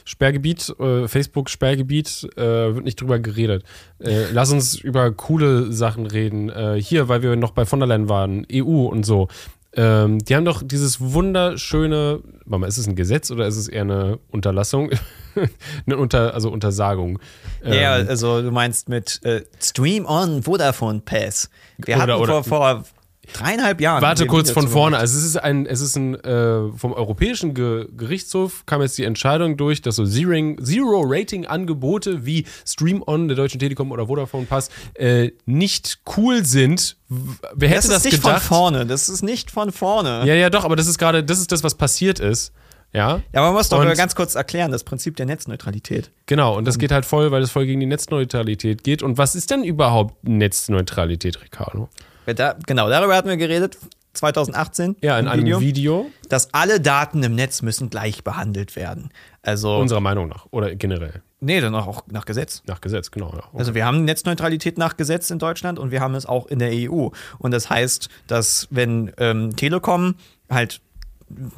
Sperrgebiet, 0.05 0.69
äh, 0.79 1.07
Facebook-Sperrgebiet, 1.07 2.29
äh, 2.37 2.75
wird 2.75 2.85
nicht 2.85 2.99
drüber 2.99 3.19
geredet. 3.19 3.63
Äh, 3.99 4.31
lass 4.31 4.51
uns 4.51 4.75
über 4.75 5.11
coole 5.11 5.71
Sachen 5.71 6.07
reden. 6.07 6.49
Äh, 6.49 6.81
hier, 6.81 7.07
weil 7.07 7.21
wir 7.21 7.35
noch 7.35 7.51
bei 7.51 7.65
von 7.65 7.79
der 7.79 7.87
Leyen 7.87 8.09
waren, 8.09 8.45
EU 8.51 8.85
und 8.85 9.05
so. 9.05 9.27
Ähm, 9.75 10.19
die 10.19 10.35
haben 10.35 10.45
doch 10.45 10.61
dieses 10.63 11.01
wunderschöne, 11.01 12.21
warte 12.45 12.59
mal, 12.59 12.67
ist 12.67 12.77
es 12.77 12.87
ein 12.87 12.95
Gesetz 12.95 13.31
oder 13.31 13.47
ist 13.47 13.57
es 13.57 13.67
eher 13.67 13.81
eine 13.81 14.19
Unterlassung? 14.31 14.91
eine 15.85 15.97
Unter, 15.97 16.33
also 16.33 16.51
Untersagung. 16.51 17.19
Ja, 17.63 17.97
ähm, 17.97 18.07
also 18.07 18.41
du 18.41 18.51
meinst 18.51 18.87
mit 18.87 19.19
äh, 19.25 19.43
Stream 19.59 20.05
on 20.05 20.43
Vodafone 20.43 21.01
Pass. 21.01 21.49
Wir 21.77 21.95
oder, 21.95 22.03
hatten 22.03 22.21
oder, 22.21 22.43
vor, 22.43 22.43
vor 22.43 22.83
dreieinhalb 23.31 23.79
Jahren. 23.79 24.01
Warte 24.01 24.27
kurz 24.27 24.51
von 24.51 24.67
vorne. 24.67 24.97
Also 24.97 25.17
es 25.17 25.23
ist 25.23 25.37
ein, 25.37 25.65
es 25.65 25.79
ist 25.81 25.95
ein 25.95 26.15
äh, 26.15 26.67
vom 26.75 26.91
Europäischen 26.93 27.53
Ge 27.53 27.87
Gerichtshof 27.95 28.65
kam 28.65 28.81
jetzt 28.81 28.97
die 28.97 29.05
Entscheidung 29.05 29.55
durch, 29.57 29.81
dass 29.81 29.95
so 29.95 30.05
Zero-Rating-Angebote 30.05 32.25
wie 32.25 32.45
Stream 32.65 33.03
On 33.05 33.27
der 33.27 33.37
Deutschen 33.37 33.59
Telekom 33.59 33.91
oder 33.91 34.07
Vodafone 34.07 34.45
Pass 34.45 34.69
äh, 34.95 35.31
nicht 35.45 35.99
cool 36.17 36.43
sind. 36.45 36.97
Wer 37.07 37.69
hätte 37.69 37.87
das, 37.87 37.87
das 37.87 37.97
ist 37.97 38.05
nicht 38.05 38.23
gedacht? 38.23 38.41
von 38.43 38.57
vorne. 38.57 38.85
Das 38.85 39.07
ist 39.07 39.23
nicht 39.23 39.51
von 39.51 39.71
vorne. 39.71 40.23
Ja, 40.25 40.33
ja, 40.33 40.49
doch. 40.49 40.65
Aber 40.65 40.75
das 40.75 40.87
ist 40.87 40.97
gerade, 40.97 41.23
das 41.23 41.39
ist 41.39 41.51
das, 41.51 41.63
was 41.63 41.75
passiert 41.75 42.19
ist. 42.19 42.51
Ja, 42.93 43.21
ja 43.33 43.41
man 43.41 43.53
muss 43.53 43.69
doch 43.69 43.79
und, 43.79 43.93
ganz 43.95 44.15
kurz 44.15 44.35
erklären, 44.35 44.71
das 44.71 44.83
Prinzip 44.83 45.15
der 45.15 45.25
Netzneutralität. 45.25 46.11
Genau, 46.27 46.55
und 46.55 46.65
das 46.65 46.77
geht 46.77 46.91
halt 46.91 47.05
voll, 47.05 47.31
weil 47.31 47.41
es 47.41 47.49
voll 47.49 47.65
gegen 47.65 47.79
die 47.79 47.87
Netzneutralität 47.87 48.83
geht. 48.83 49.01
Und 49.01 49.17
was 49.17 49.33
ist 49.33 49.49
denn 49.49 49.63
überhaupt 49.63 50.27
Netzneutralität, 50.27 51.41
Ricardo? 51.41 51.89
Da, 52.25 52.55
genau, 52.65 52.89
darüber 52.89 53.15
hatten 53.15 53.29
wir 53.29 53.37
geredet. 53.37 53.77
2018. 54.13 54.97
Ja, 55.01 55.17
in 55.17 55.27
einem 55.27 55.41
Video, 55.43 55.59
Video. 55.59 56.11
Dass 56.29 56.53
alle 56.53 56.79
Daten 56.79 57.23
im 57.23 57.33
Netz 57.35 57.61
müssen 57.63 57.89
gleich 57.89 58.23
behandelt 58.23 58.75
werden. 58.75 59.09
Also. 59.41 59.77
Unserer 59.77 60.01
Meinung 60.01 60.29
nach. 60.29 60.45
Oder 60.51 60.75
generell. 60.75 61.23
Nee, 61.39 61.59
dann 61.59 61.75
auch 61.75 62.03
nach 62.09 62.25
Gesetz. 62.25 62.63
Nach 62.67 62.79
Gesetz, 62.79 63.11
genau. 63.11 63.31
Ja. 63.31 63.39
Okay. 63.39 63.57
Also 63.57 63.75
wir 63.75 63.85
haben 63.85 64.05
Netzneutralität 64.05 64.77
nach 64.77 64.95
Gesetz 64.95 65.29
in 65.29 65.39
Deutschland 65.39 65.77
und 65.77 65.91
wir 65.91 65.99
haben 65.99 66.15
es 66.15 66.25
auch 66.25 66.47
in 66.47 66.59
der 66.59 66.71
EU. 66.71 67.09
Und 67.39 67.51
das 67.51 67.69
heißt, 67.69 68.07
dass 68.27 68.67
wenn 68.69 69.11
ähm, 69.17 69.55
Telekom 69.55 70.15
halt 70.49 70.79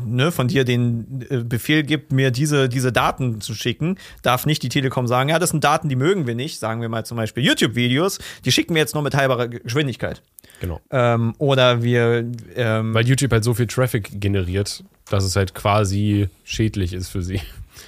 ne, 0.04 0.32
von 0.32 0.48
dir 0.48 0.64
den 0.66 1.26
äh, 1.30 1.44
Befehl 1.44 1.84
gibt, 1.84 2.12
mir 2.12 2.32
diese, 2.32 2.70
diese 2.70 2.92
Daten 2.92 3.42
zu 3.42 3.54
schicken, 3.54 3.98
darf 4.22 4.46
nicht 4.46 4.64
die 4.64 4.70
Telekom 4.70 5.08
sagen, 5.08 5.30
ja, 5.30 5.40
das 5.40 5.52
sind 5.52 5.64
Daten, 5.64 5.90
die 5.90 5.96
mögen 5.96 6.28
wir 6.28 6.36
nicht. 6.36 6.60
Sagen 6.60 6.82
wir 6.82 6.90
mal 6.90 7.06
zum 7.06 7.18
Beispiel 7.18 7.44
YouTube-Videos, 7.44 8.20
die 8.44 8.52
schicken 8.52 8.74
wir 8.76 8.82
jetzt 8.82 8.94
nur 8.94 9.04
mit 9.04 9.16
halber 9.16 9.48
Geschwindigkeit. 9.48 10.22
Genau. 10.60 10.80
Ähm, 10.90 11.36
oder 11.38 11.84
wir. 11.84 12.32
Ähm, 12.56 12.94
Weil 12.94 13.08
YouTube 13.08 13.32
halt 13.32 13.44
so 13.44 13.54
viel 13.54 13.68
Traffic 13.68 14.22
generiert, 14.22 14.84
dass 15.10 15.24
es 15.24 15.36
halt 15.36 15.54
quasi 15.54 16.30
schädlich 16.44 16.94
ist 16.94 17.10
für 17.10 17.22
sie. 17.22 17.42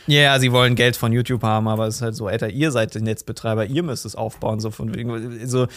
Ja, 0.05 0.21
yeah, 0.21 0.39
sie 0.39 0.51
wollen 0.51 0.75
Geld 0.75 0.95
von 0.95 1.11
YouTube 1.11 1.43
haben, 1.43 1.67
aber 1.67 1.87
es 1.87 1.95
ist 1.95 2.01
halt 2.01 2.15
so, 2.15 2.27
Alter, 2.27 2.49
ihr 2.49 2.71
seid 2.71 2.95
die 2.95 3.01
Netzbetreiber, 3.01 3.65
ihr 3.65 3.83
müsst 3.83 4.05
es 4.05 4.15
aufbauen, 4.15 4.59
so 4.59 4.71
von 4.71 4.95
wegen, 4.95 5.47
so. 5.47 5.67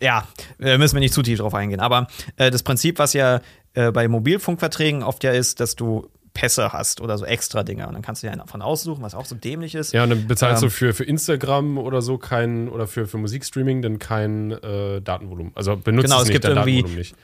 Ja, 0.00 0.26
müssen 0.58 0.94
wir 0.96 1.00
nicht 1.00 1.14
zu 1.14 1.22
tief 1.22 1.38
drauf 1.38 1.54
eingehen. 1.54 1.80
Aber 1.80 2.06
äh, 2.36 2.50
das 2.50 2.62
Prinzip, 2.62 2.98
was 2.98 3.12
ja 3.12 3.40
äh, 3.74 3.90
bei 3.92 4.08
Mobilfunkverträgen 4.08 5.02
oft 5.02 5.24
ja 5.24 5.32
ist, 5.32 5.60
dass 5.60 5.76
du 5.76 6.08
Pässe 6.32 6.72
hast 6.72 7.00
oder 7.00 7.16
so 7.16 7.24
extra 7.24 7.62
Dinger. 7.62 7.86
Und 7.86 7.94
dann 7.94 8.02
kannst 8.02 8.20
du 8.22 8.26
dir 8.26 8.32
einen 8.32 8.40
davon 8.40 8.60
aussuchen, 8.60 9.02
was 9.04 9.14
auch 9.14 9.24
so 9.24 9.36
dämlich 9.36 9.76
ist. 9.76 9.92
Ja, 9.92 10.02
und 10.02 10.10
dann 10.10 10.26
bezahlst 10.26 10.64
Ähm, 10.64 10.68
du 10.68 10.74
für, 10.74 10.92
für 10.92 11.04
Instagram 11.04 11.78
oder 11.78 12.02
so 12.02 12.18
kein, 12.18 12.68
oder 12.68 12.88
für, 12.88 13.06
für 13.06 13.18
Musikstreaming 13.18 13.82
dann 13.82 14.00
kein 14.00 14.50
äh, 14.50 15.00
Datenvolumen. 15.00 15.52
Also 15.54 15.76
benutzt 15.76 16.06
Genau, 16.06 16.16
es 16.16 16.22
es 16.22 16.28
nicht, 16.30 16.42
gibt 16.42 16.44
irgendwie- 16.46 16.82
Datenvolumen 16.82 16.98
nicht. 16.98 17.14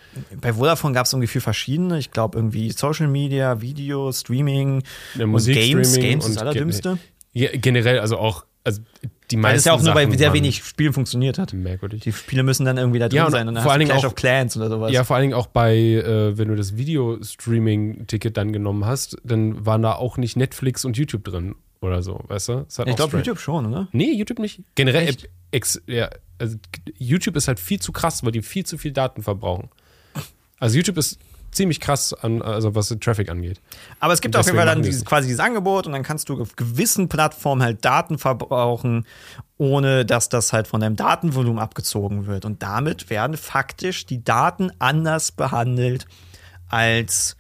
Bei 0.41 0.53
Vodafone 0.53 0.95
gab 0.95 1.07
es 1.07 1.13
irgendwie 1.13 1.27
vier 1.27 1.41
verschiedene. 1.41 1.99
Ich 1.99 2.13
glaube, 2.13 2.39
irgendwie 2.39 2.71
Social 2.71 3.09
Media, 3.09 3.61
Video, 3.61 4.13
Streaming 4.13 4.85
Ja, 5.17 5.25
und 5.25 5.31
Musikstreaming 5.31 5.83
Games. 5.83 5.97
Games 5.99 6.27
ist 6.29 6.35
das 6.37 6.43
Allerdümmste. 6.43 6.99
Ja, 7.33 7.49
generell, 7.53 7.99
also 7.99 8.17
auch, 8.17 8.45
also 8.63 8.81
die 9.31 9.37
meisten 9.37 9.43
Weil 9.53 9.57
es 9.59 9.65
ja 9.65 9.73
auch 9.73 9.83
nur 9.83 9.95
bei 9.95 10.11
sehr 10.17 10.33
wenig 10.33 10.63
Spielen 10.65 10.93
funktioniert 10.93 11.39
hat. 11.39 11.53
merkwürdig. 11.53 12.03
Die 12.03 12.13
Spiele 12.13 12.43
müssen 12.43 12.65
dann 12.65 12.77
irgendwie 12.79 12.99
da 12.99 13.09
drin 13.09 13.17
Ja, 13.19 13.27
und 13.27 13.33
sein. 13.33 13.47
Und 13.49 13.55
dann 13.55 13.63
vor 13.63 13.73
hast 13.73 13.79
allen 13.79 13.89
Clash 13.89 14.01
auch- 14.05 14.09
of 14.09 14.15
Clans 14.15 14.57
oder 14.57 14.69
sowas. 14.69 14.93
Ja, 14.93 15.05
vor 15.05 15.17
allen 15.17 15.23
Dingen 15.25 15.35
auch 15.35 15.47
bei, 15.47 15.77
äh, 15.77 16.37
wenn 16.37 16.49
du 16.49 16.57
das 16.57 16.77
Video-Streaming-Ticket 16.77 18.37
dann 18.37 18.53
genommen 18.53 18.85
hast, 18.85 19.17
dann 19.25 19.65
waren 19.67 19.83
da 19.83 19.95
auch 19.95 20.17
nicht 20.17 20.37
Netflix 20.37 20.85
und 20.85 20.97
YouTube 20.97 21.25
drin 21.25 21.55
oder 21.81 22.03
so, 22.03 22.21
weißt 22.29 22.49
du? 22.49 22.67
Ich 22.87 22.97
glaube. 22.97 23.17
YouTube 23.17 23.39
schon, 23.39 23.67
oder? 23.67 23.89
Nee, 23.93 24.13
YouTube 24.13 24.39
nicht. 24.39 24.63
Generell, 24.75 25.09
Echt? 25.09 25.29
ex, 25.51 25.81
ja, 25.87 26.11
also 26.39 26.57
YouTube 26.99 27.37
ist 27.37 27.49
halt 27.49 27.59
viel 27.61 27.81
zu 27.81 27.93
krass, 27.93 28.25
weil 28.25 28.33
die 28.33 28.43
viel 28.43 28.65
zu 28.67 28.79
viel 28.79 28.93
Daten 28.93 29.23
verbrauchen. 29.23 29.69
Also 30.59 30.77
YouTube 30.77 30.99
ist 30.99 31.19
ziemlich 31.53 31.81
krass, 31.81 32.15
an, 32.15 32.43
also 32.43 32.75
was 32.75 32.89
den 32.89 33.01
Traffic 33.01 33.29
angeht. 33.29 33.61
Aber 33.99 34.13
es 34.13 34.21
gibt 34.21 34.37
auf 34.37 34.47
jeden 34.47 34.57
Fall 34.57 34.67
dann 34.67 34.83
dieses, 34.83 35.03
es. 35.03 35.07
quasi 35.07 35.29
dieses 35.29 35.41
Angebot 35.41 35.87
und 35.87 35.93
dann 35.93 36.03
kannst 36.03 36.29
du 36.29 36.41
auf 36.41 36.57
gewissen 36.57 37.09
Plattformen 37.09 37.63
halt 37.63 37.85
Daten 37.85 38.19
verbrauchen, 38.19 39.07
ohne 39.57 40.05
dass 40.05 40.29
das 40.29 40.53
halt 40.53 40.69
von 40.69 40.81
deinem 40.81 40.97
Datenvolumen 40.97 41.59
abgezogen 41.59 42.27
wird. 42.27 42.45
Und 42.45 42.63
damit 42.63 43.11
werden 43.11 43.37
faktisch 43.37 44.07
die 44.07 44.23
Daten 44.23 44.71
anders 44.79 45.33
behandelt 45.33 46.07
als 46.69 47.37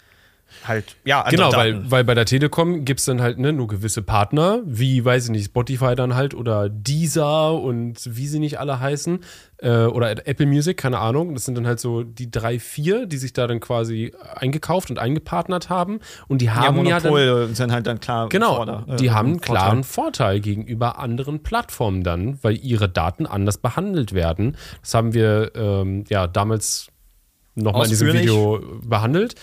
halt, 0.66 0.96
ja, 1.04 1.28
Genau, 1.30 1.50
Daten. 1.50 1.56
weil, 1.84 1.90
weil 1.90 2.04
bei 2.04 2.14
der 2.14 2.24
Telekom 2.26 2.84
gibt 2.84 3.00
es 3.00 3.06
dann 3.06 3.20
halt 3.20 3.38
ne, 3.38 3.52
nur 3.52 3.68
gewisse 3.68 4.02
Partner, 4.02 4.60
wie, 4.64 5.04
weiß 5.04 5.24
ich 5.24 5.30
nicht, 5.30 5.46
Spotify 5.46 5.94
dann 5.94 6.14
halt 6.14 6.34
oder 6.34 6.68
Deezer 6.68 7.54
und 7.54 7.98
wie 8.16 8.26
sie 8.26 8.38
nicht 8.38 8.58
alle 8.60 8.80
heißen. 8.80 9.20
Äh, 9.58 9.84
oder 9.84 10.10
Apple 10.26 10.46
Music, 10.46 10.76
keine 10.78 10.98
Ahnung. 10.98 11.34
Das 11.34 11.44
sind 11.44 11.54
dann 11.54 11.66
halt 11.66 11.80
so 11.80 12.02
die 12.02 12.30
drei, 12.30 12.58
vier, 12.58 13.06
die 13.06 13.18
sich 13.18 13.32
da 13.34 13.46
dann 13.46 13.60
quasi 13.60 14.12
eingekauft 14.36 14.90
und 14.90 14.98
eingepartnert 14.98 15.68
haben. 15.68 16.00
Und 16.28 16.40
die 16.40 16.46
ja, 16.46 16.54
haben 16.54 16.84
ja, 16.86 16.98
dann. 17.00 17.12
Monopol 17.12 17.48
sind 17.54 17.70
halt 17.72 17.86
dann 17.86 18.00
klar. 18.00 18.28
Genau, 18.30 18.56
Vorder- 18.56 18.86
äh, 18.88 18.96
die 18.96 19.10
haben 19.10 19.28
einen 19.28 19.34
Vorteil. 19.40 19.56
klaren 19.56 19.84
Vorteil 19.84 20.40
gegenüber 20.40 20.98
anderen 20.98 21.42
Plattformen 21.42 22.02
dann, 22.02 22.38
weil 22.42 22.56
ihre 22.56 22.88
Daten 22.88 23.26
anders 23.26 23.58
behandelt 23.58 24.14
werden. 24.14 24.56
Das 24.80 24.94
haben 24.94 25.12
wir 25.12 25.52
ähm, 25.54 26.04
ja 26.08 26.26
damals 26.26 26.88
nochmal 27.54 27.84
in 27.84 27.90
diesem. 27.90 28.12
Video 28.12 28.60
behandelt. 28.82 29.34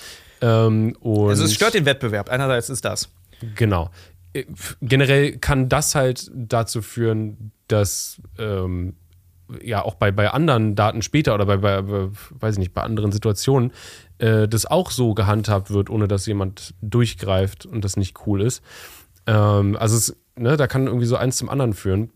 Ähm, 0.42 0.96
Also 1.04 1.44
es 1.44 1.54
stört 1.54 1.74
den 1.74 1.86
Wettbewerb. 1.86 2.30
Einerseits 2.30 2.70
ist 2.70 2.86
das. 2.86 3.10
Genau. 3.56 3.90
Äh, 4.34 4.46
Generell 4.82 5.38
kann 5.38 5.70
das 5.70 5.96
halt 5.96 6.32
dazu 6.34 6.82
führen, 6.82 7.52
dass 7.68 8.22
ähm, 8.38 8.96
ja 9.62 9.84
auch 9.84 9.96
bei, 9.96 10.12
bei 10.12 10.30
anderen 10.30 10.76
Daten 10.76 11.02
später 11.02 11.34
oder 11.34 11.46
bei, 11.46 11.58
bei, 11.58 11.82
bei 11.82 12.10
weiß 12.40 12.56
ich 12.56 12.60
nicht, 12.60 12.74
bei 12.74 12.82
anderen 12.82 13.12
Situationen 13.12 13.72
äh, 14.20 14.48
das 14.48 14.66
auch 14.66 14.92
so 14.92 15.14
gehandhabt 15.14 15.72
wird, 15.72 15.90
ohne 15.90 16.08
dass 16.08 16.26
jemand 16.26 16.74
durchgreift 16.82 17.66
und 17.66 17.84
das 17.84 17.98
nicht 17.98 18.28
cool 18.28 18.42
ist. 18.42 18.62
Ähm, 19.26 19.78
also 19.78 19.96
es, 19.96 20.16
ne, 20.36 20.58
da 20.58 20.68
kann 20.68 20.88
irgendwie 20.88 21.06
so 21.06 21.16
eins 21.16 21.38
zum 21.38 21.50
anderen 21.50 21.74
führen, 21.74 22.12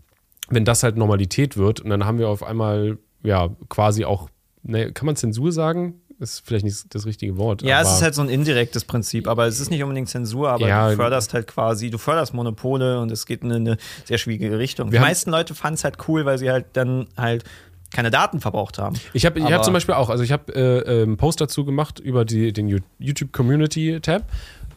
wenn 0.50 0.66
das 0.66 0.84
halt 0.84 0.98
Normalität 0.98 1.58
wird 1.58 1.80
und 1.80 1.90
dann 1.90 2.06
haben 2.06 2.20
wir 2.20 2.30
auf 2.30 2.44
einmal 2.44 2.98
ja 3.24 3.50
quasi 3.70 4.06
auch, 4.06 4.30
ne, 4.64 4.92
kann 4.92 5.06
man 5.06 5.16
Zensur 5.16 5.52
sagen? 5.52 6.01
Ist 6.22 6.44
vielleicht 6.46 6.64
nicht 6.64 6.94
das 6.94 7.06
richtige 7.08 7.36
Wort. 7.38 7.64
Ja, 7.64 7.82
es 7.82 7.90
ist 7.96 8.02
halt 8.04 8.14
so 8.14 8.22
ein 8.22 8.30
indirektes 8.30 8.86
Prinzip, 8.86 9.28
aber 9.28 9.48
es 9.48 9.60
ist 9.60 9.72
nicht 9.72 9.82
unbedingt 9.82 10.08
Zensur, 10.08 10.50
aber 10.52 10.68
Ja, 10.68 10.90
du 10.92 10.96
förderst 10.96 11.34
halt 11.34 11.48
quasi, 11.48 11.90
du 11.90 11.98
förderst 11.98 12.34
Monopole 12.36 13.00
und 13.00 13.12
es 13.12 13.26
geht 13.26 13.42
in 13.44 13.52
eine 13.52 13.78
sehr 14.06 14.20
schwierige 14.20 14.60
Richtung. 14.60 14.92
Die 14.92 15.00
meisten 15.00 15.32
Leute 15.32 15.56
fanden 15.56 15.76
es 15.76 15.84
halt 15.84 15.98
cool, 16.08 16.24
weil 16.26 16.38
sie 16.38 16.52
halt 16.52 16.66
dann 16.74 17.08
halt 17.18 17.44
keine 17.90 18.12
Daten 18.12 18.40
verbraucht 18.40 18.78
haben. 18.78 18.96
Ich 19.14 19.26
habe 19.26 19.40
ich 19.40 19.52
hab 19.52 19.66
zum 19.66 19.74
Beispiel 19.74 19.96
auch, 19.96 20.10
also 20.10 20.24
ich 20.24 20.32
habe 20.32 20.54
äh, 20.54 21.02
einen 21.04 21.18
Post 21.18 21.42
dazu 21.42 21.66
gemacht 21.66 22.00
über 22.00 22.24
die, 22.24 22.54
den 22.54 22.68
Yo- 22.70 22.78
YouTube 23.00 23.34
Community 23.34 24.00
Tab. 24.00 24.24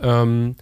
Ähm, 0.00 0.56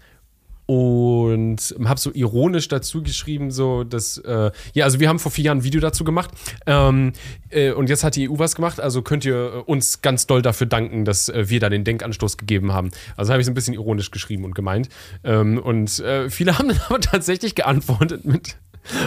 und 0.66 1.74
habe 1.84 1.98
so 1.98 2.12
ironisch 2.14 2.68
dazu 2.68 3.02
geschrieben, 3.02 3.50
so 3.50 3.84
dass, 3.84 4.18
äh, 4.18 4.50
ja, 4.74 4.84
also 4.84 5.00
wir 5.00 5.08
haben 5.08 5.18
vor 5.18 5.32
vier 5.32 5.46
Jahren 5.46 5.58
ein 5.58 5.64
Video 5.64 5.80
dazu 5.80 6.04
gemacht 6.04 6.30
ähm, 6.66 7.12
äh, 7.50 7.72
und 7.72 7.88
jetzt 7.88 8.04
hat 8.04 8.16
die 8.16 8.30
EU 8.30 8.38
was 8.38 8.54
gemacht, 8.54 8.80
also 8.80 9.02
könnt 9.02 9.24
ihr 9.24 9.34
äh, 9.34 9.58
uns 9.58 10.02
ganz 10.02 10.26
doll 10.26 10.40
dafür 10.40 10.66
danken, 10.66 11.04
dass 11.04 11.28
äh, 11.28 11.48
wir 11.48 11.60
da 11.60 11.68
den 11.68 11.84
Denkanstoß 11.84 12.36
gegeben 12.36 12.72
haben. 12.72 12.90
Also 13.16 13.32
habe 13.32 13.40
ich 13.40 13.46
so 13.46 13.50
ein 13.50 13.54
bisschen 13.54 13.74
ironisch 13.74 14.10
geschrieben 14.10 14.44
und 14.44 14.54
gemeint. 14.54 14.88
Ähm, 15.24 15.58
und 15.58 15.98
äh, 16.00 16.30
viele 16.30 16.58
haben 16.58 16.68
dann 16.72 16.80
aber 16.88 17.00
tatsächlich 17.00 17.54
geantwortet 17.54 18.24
mit, 18.24 18.56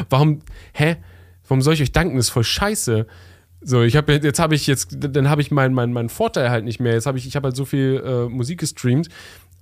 warum, 0.10 0.42
hä, 0.74 0.98
warum 1.48 1.62
soll 1.62 1.76
ich 1.76 1.82
euch 1.82 1.92
danken, 1.92 2.18
das 2.18 2.28
ist 2.28 2.32
voll 2.32 2.44
scheiße. 2.44 3.08
So, 3.68 3.82
ich 3.82 3.96
habe 3.96 4.14
jetzt 4.14 4.38
habe 4.38 4.54
ich 4.54 4.68
jetzt, 4.68 4.96
dann 5.00 5.28
habe 5.28 5.42
ich 5.42 5.50
meinen 5.50 5.74
mein, 5.74 5.92
mein 5.92 6.10
Vorteil 6.10 6.52
halt 6.52 6.66
nicht 6.66 6.80
mehr. 6.80 6.94
Jetzt 6.94 7.08
habe 7.08 7.18
ich, 7.18 7.26
ich 7.26 7.36
habe 7.36 7.48
halt 7.48 7.56
so 7.56 7.66
viel 7.66 8.00
äh, 8.06 8.30
Musik 8.30 8.60
gestreamt. 8.60 9.10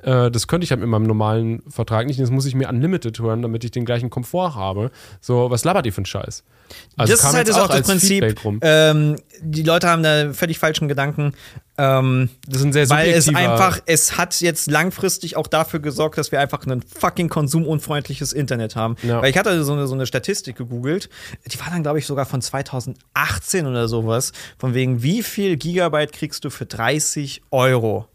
Äh, 0.04 0.32
das 0.32 0.47
könnte 0.47 0.66
ich 0.66 0.72
halt 0.72 0.82
mit 0.82 0.89
meinem 0.89 1.04
normalen 1.04 1.62
Vertrag 1.70 2.08
nicht. 2.08 2.20
Jetzt 2.20 2.32
muss 2.32 2.45
ich 2.45 2.56
mir 2.56 2.70
Unlimited 2.70 3.20
hören, 3.20 3.41
damit 3.41 3.64
ich 3.64 3.72
den 3.72 3.86
gleichen 3.86 4.10
Komfort 4.10 4.56
habe. 4.56 4.91
So, 5.22 5.49
was 5.49 5.64
labert 5.64 5.86
ihr 5.86 5.93
für 5.93 5.99
einen 5.99 6.06
Scheiß? 6.06 6.43
Also 6.97 7.14
das 7.14 7.20
ist 7.24 7.34
halt 7.34 7.47
jetzt 7.47 7.58
das 7.58 7.64
auch 7.64 7.70
das 7.70 7.88
Prinzip. 7.88 8.36
Ähm, 8.62 9.18
die 9.41 9.64
Leute 9.64 9.88
haben 9.88 10.04
da 10.04 10.34
völlig 10.34 10.60
falschen 10.60 10.88
Gedanken. 10.88 11.34
Ähm, 11.78 12.30
Das 12.47 12.60
ist 12.60 12.66
ein 12.66 12.74
sehr 12.74 12.89
weil 12.89 13.12
es 13.12 13.34
einfach, 13.34 13.80
es 13.86 14.18
hat 14.18 14.39
jetzt 14.41 14.70
langfristig 14.70 15.38
auch 15.38 15.47
dafür 15.47 15.80
gesorgt, 15.80 16.18
dass 16.18 16.32
wir 16.32 16.39
einfach 16.39 16.66
ein 16.66 16.82
fucking 16.82 17.30
konsumunfreundliches 17.30 18.34
Internet 18.34 18.76
haben. 18.76 18.95
Ja. 19.04 19.22
Weil 19.22 19.30
ich 19.32 19.38
hatte 19.38 19.64
so 19.64 19.74
eine, 19.74 19.88
so 19.88 19.93
eine 19.93 20.06
Statistik 20.06 20.56
gegoogelt, 20.56 21.10
die 21.51 21.60
war 21.60 21.68
dann, 21.72 21.84
glaube 21.84 21.99
ich, 21.99 22.06
sogar 22.06 22.26
von 22.26 22.41
2018 22.41 23.66
oder 23.66 23.88
sowas, 23.88 24.34
von 24.58 24.74
wegen, 24.74 25.01
wie 25.01 25.24
viel 25.24 25.58
Gigabyte 25.58 26.12
kriegst 26.12 26.45
du 26.45 26.49
für 26.49 26.66
30 26.66 27.41
Euro? 27.51 28.08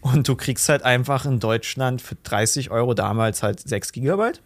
Und 0.00 0.26
du 0.28 0.34
kriegst 0.34 0.68
halt 0.68 0.82
einfach 0.82 1.24
in 1.26 1.40
Deutschland 1.40 2.00
für 2.00 2.14
30 2.16 2.70
Euro 2.70 2.94
damals 2.94 3.42
halt 3.42 3.60
6 3.60 3.92
Gigabyte. 3.92 4.40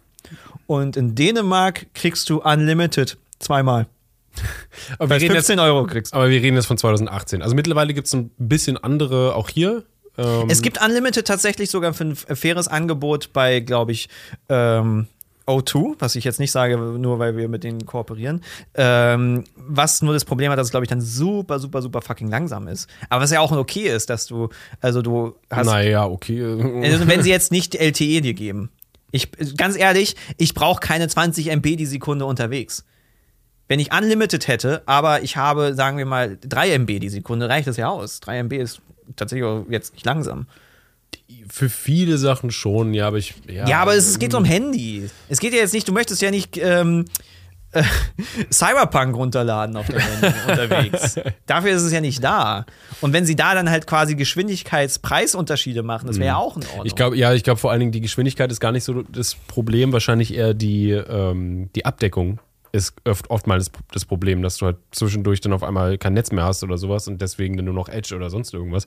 Und 0.67 0.97
in 0.97 1.15
Dänemark 1.15 1.87
kriegst 1.93 2.29
du 2.29 2.41
Unlimited 2.41 3.17
zweimal. 3.39 3.87
Aber 4.99 5.09
wir, 5.11 5.15
reden 5.21 5.35
jetzt, 5.35 5.47
15 5.47 5.59
Euro 5.59 5.85
kriegst. 5.85 6.13
aber 6.13 6.29
wir 6.29 6.41
reden 6.41 6.57
jetzt 6.57 6.65
von 6.65 6.77
2018. 6.77 7.41
Also 7.41 7.55
mittlerweile 7.55 7.93
gibt 7.93 8.07
es 8.07 8.13
ein 8.13 8.31
bisschen 8.37 8.75
andere 8.77 9.33
auch 9.33 9.49
hier. 9.49 9.83
Ähm, 10.17 10.49
Es 10.49 10.61
gibt 10.61 10.81
Unlimited 10.83 11.25
tatsächlich 11.25 11.69
sogar 11.69 11.93
für 11.93 12.03
ein 12.03 12.15
faires 12.15 12.67
Angebot 12.67 13.31
bei, 13.31 13.61
glaube 13.61 13.93
ich, 13.93 14.09
ähm, 14.49 15.07
O2, 15.47 15.95
was 15.99 16.15
ich 16.15 16.23
jetzt 16.23 16.39
nicht 16.39 16.51
sage, 16.51 16.77
nur 16.77 17.19
weil 17.19 17.37
wir 17.37 17.47
mit 17.47 17.63
denen 17.63 17.85
kooperieren. 17.85 18.41
Ähm, 18.73 19.43
was 19.55 20.01
nur 20.01 20.13
das 20.13 20.25
Problem 20.25 20.51
hat, 20.51 20.57
dass 20.57 20.67
es, 20.67 20.71
glaube 20.71 20.85
ich, 20.85 20.89
dann 20.89 21.01
super, 21.01 21.59
super, 21.59 21.81
super 21.81 22.01
fucking 22.01 22.29
langsam 22.29 22.67
ist. 22.67 22.89
Aber 23.09 23.23
was 23.23 23.31
ja 23.31 23.39
auch 23.39 23.51
okay 23.51 23.87
ist, 23.87 24.09
dass 24.09 24.25
du, 24.25 24.49
also 24.81 25.01
du 25.01 25.35
hast. 25.51 25.67
naja, 25.67 26.05
okay. 26.07 26.41
Also 26.83 27.07
wenn 27.07 27.21
sie 27.21 27.29
jetzt 27.35 27.51
nicht 27.51 27.75
LTE 27.75 28.21
dir 28.21 28.33
geben. 28.33 28.69
Ich, 29.11 29.29
ganz 29.55 29.77
ehrlich, 29.77 30.15
ich 30.37 30.53
brauche 30.53 30.79
keine 30.79 31.07
20 31.07 31.47
MB 31.47 31.77
die 31.77 31.85
Sekunde 31.85 32.25
unterwegs. 32.25 32.83
Wenn 33.67 33.79
ich 33.79 33.93
Unlimited 33.93 34.47
hätte, 34.47 34.83
aber 34.85 35.21
ich 35.21 35.37
habe, 35.37 35.73
sagen 35.73 35.97
wir 35.97 36.05
mal, 36.05 36.37
3 36.41 36.71
MB 36.79 36.99
die 36.99 37.09
Sekunde, 37.09 37.49
reicht 37.49 37.67
das 37.67 37.77
ja 37.77 37.87
aus. 37.87 38.19
3 38.19 38.39
MB 38.39 38.53
ist 38.53 38.81
tatsächlich 39.15 39.45
auch 39.45 39.65
jetzt 39.69 39.93
nicht 39.93 40.05
langsam. 40.05 40.47
Für 41.49 41.69
viele 41.69 42.17
Sachen 42.17 42.51
schon, 42.51 42.93
ja, 42.93 43.07
aber 43.07 43.17
ich. 43.17 43.33
Ja, 43.47 43.67
Ja, 43.67 43.81
aber 43.81 43.95
es, 43.95 44.19
geht 44.19 44.33
um 44.33 44.45
Handy. 44.45 45.09
Es 45.29 45.39
geht 45.39 45.53
ja 45.53 45.59
jetzt 45.59 45.73
nicht, 45.73 45.87
du 45.87 45.93
möchtest 45.93 46.21
ja 46.21 46.29
nicht 46.29 46.57
ähm, 46.57 47.05
äh, 47.75 47.83
Cyberpunk 48.51 49.15
runterladen 49.15 49.75
auf 49.77 49.87
dem 49.87 49.99
Handy 49.99 50.37
unterwegs. 50.49 51.19
Dafür 51.45 51.71
ist 51.71 51.83
es 51.83 51.91
ja 51.91 52.01
nicht 52.01 52.23
da. 52.23 52.65
Und 53.01 53.13
wenn 53.13 53.25
sie 53.25 53.35
da 53.35 53.53
dann 53.53 53.69
halt 53.69 53.85
quasi 53.87 54.15
Geschwindigkeits-Preisunterschiede 54.15 55.83
machen, 55.83 56.07
das 56.07 56.17
wäre 56.17 56.27
ja 56.27 56.37
auch 56.37 56.57
in 56.57 56.63
Ordnung. 56.63 56.85
Ich 56.85 56.95
glaube, 56.95 57.17
ja, 57.17 57.33
ich 57.33 57.43
glaube 57.43 57.59
vor 57.59 57.71
allen 57.71 57.79
Dingen 57.79 57.91
die 57.91 58.01
Geschwindigkeit 58.01 58.51
ist 58.51 58.59
gar 58.59 58.71
nicht 58.71 58.83
so 58.83 59.03
das 59.03 59.35
Problem, 59.35 59.93
wahrscheinlich 59.93 60.33
eher 60.33 60.53
die, 60.53 60.91
ähm, 60.91 61.69
die 61.75 61.85
Abdeckung 61.85 62.39
ist 62.71 62.93
oft, 63.05 63.29
oftmals 63.29 63.71
das, 63.71 63.81
das 63.93 64.05
Problem, 64.05 64.41
dass 64.41 64.57
du 64.57 64.65
halt 64.65 64.77
zwischendurch 64.91 65.39
dann 65.39 65.53
auf 65.53 65.63
einmal 65.63 65.97
kein 65.97 66.13
Netz 66.13 66.31
mehr 66.31 66.43
hast 66.43 66.61
oder 66.61 66.77
sowas 66.77 67.07
und 67.07 67.21
deswegen 67.21 67.55
dann 67.55 67.65
nur 67.65 67.73
noch 67.73 67.87
Edge 67.87 68.13
oder 68.15 68.29
sonst 68.29 68.53
irgendwas. 68.53 68.85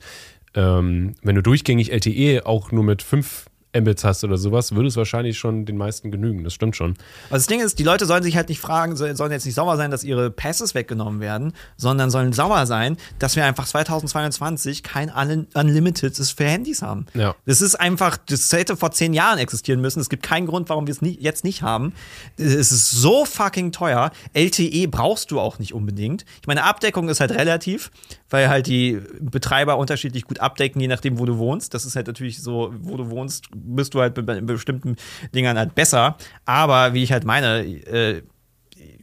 Ähm, 0.55 1.15
wenn 1.23 1.35
du 1.35 1.41
durchgängig 1.43 1.91
LTE 1.91 2.45
auch 2.45 2.71
nur 2.71 2.83
mit 2.83 3.01
5 3.01 3.45
Mbits 3.71 4.03
hast 4.03 4.23
oder 4.23 4.35
sowas, 4.39 4.73
würde 4.73 4.87
es 4.87 4.95
wahrscheinlich 4.95 5.37
schon 5.37 5.63
den 5.65 5.77
meisten 5.77 6.09
genügen. 6.09 6.43
Das 6.43 6.55
stimmt 6.55 6.75
schon. 6.75 6.95
Also 7.25 7.33
das 7.35 7.45
Ding 7.45 7.59
ist, 7.59 7.77
die 7.77 7.83
Leute 7.83 8.07
sollen 8.07 8.23
sich 8.23 8.35
halt 8.35 8.49
nicht 8.49 8.59
fragen, 8.59 8.95
so- 8.95 9.13
sollen 9.13 9.31
jetzt 9.31 9.45
nicht 9.45 9.53
sauer 9.53 9.77
sein, 9.77 9.91
dass 9.91 10.03
ihre 10.03 10.31
Passes 10.31 10.73
weggenommen 10.73 11.19
werden, 11.19 11.53
sondern 11.77 12.09
sollen 12.09 12.33
sauer 12.33 12.65
sein, 12.65 12.97
dass 13.19 13.35
wir 13.35 13.45
einfach 13.45 13.67
2022 13.67 14.81
kein 14.81 15.11
Un 15.15 15.45
Unlimited 15.53 16.15
für 16.17 16.45
Handys 16.45 16.81
haben. 16.81 17.05
Ja. 17.13 17.35
Das 17.45 17.61
ist 17.61 17.75
einfach, 17.75 18.17
das 18.17 18.51
hätte 18.51 18.75
vor 18.75 18.89
zehn 18.89 19.13
Jahren 19.13 19.37
existieren 19.37 19.81
müssen. 19.81 19.99
Es 19.99 20.09
gibt 20.09 20.23
keinen 20.23 20.47
Grund, 20.47 20.67
warum 20.69 20.87
wir 20.87 20.91
es 20.91 21.03
nie, 21.03 21.15
jetzt 21.21 21.43
nicht 21.43 21.61
haben. 21.61 21.93
Es 22.37 22.71
ist 22.71 22.89
so 22.89 23.23
fucking 23.23 23.71
teuer. 23.71 24.09
LTE 24.33 24.87
brauchst 24.87 25.29
du 25.29 25.39
auch 25.39 25.59
nicht 25.59 25.75
unbedingt. 25.75 26.25
Ich 26.41 26.47
meine, 26.47 26.63
Abdeckung 26.63 27.07
ist 27.07 27.19
halt 27.19 27.31
relativ, 27.33 27.91
weil 28.29 28.49
halt 28.49 28.67
die 28.67 28.99
Betreiber 29.19 29.77
unterschiedlich 29.77 30.25
gut 30.25 30.39
abdecken, 30.39 30.79
je 30.81 30.87
nachdem, 30.87 31.19
wo 31.19 31.25
du 31.25 31.37
wohnst. 31.37 31.73
Das 31.73 31.85
ist 31.85 31.95
halt 31.95 32.07
natürlich 32.07 32.41
so, 32.41 32.73
wo 32.79 32.97
du 32.97 33.09
wohnst, 33.09 33.45
bist 33.53 33.93
du 33.93 34.01
halt 34.01 34.13
bei 34.13 34.41
bestimmten 34.41 34.95
Dingern 35.33 35.57
halt 35.57 35.75
besser. 35.75 36.17
Aber 36.45 36.93
wie 36.93 37.03
ich 37.03 37.11
halt 37.11 37.23
meine, 37.23 37.63
äh, 37.65 38.21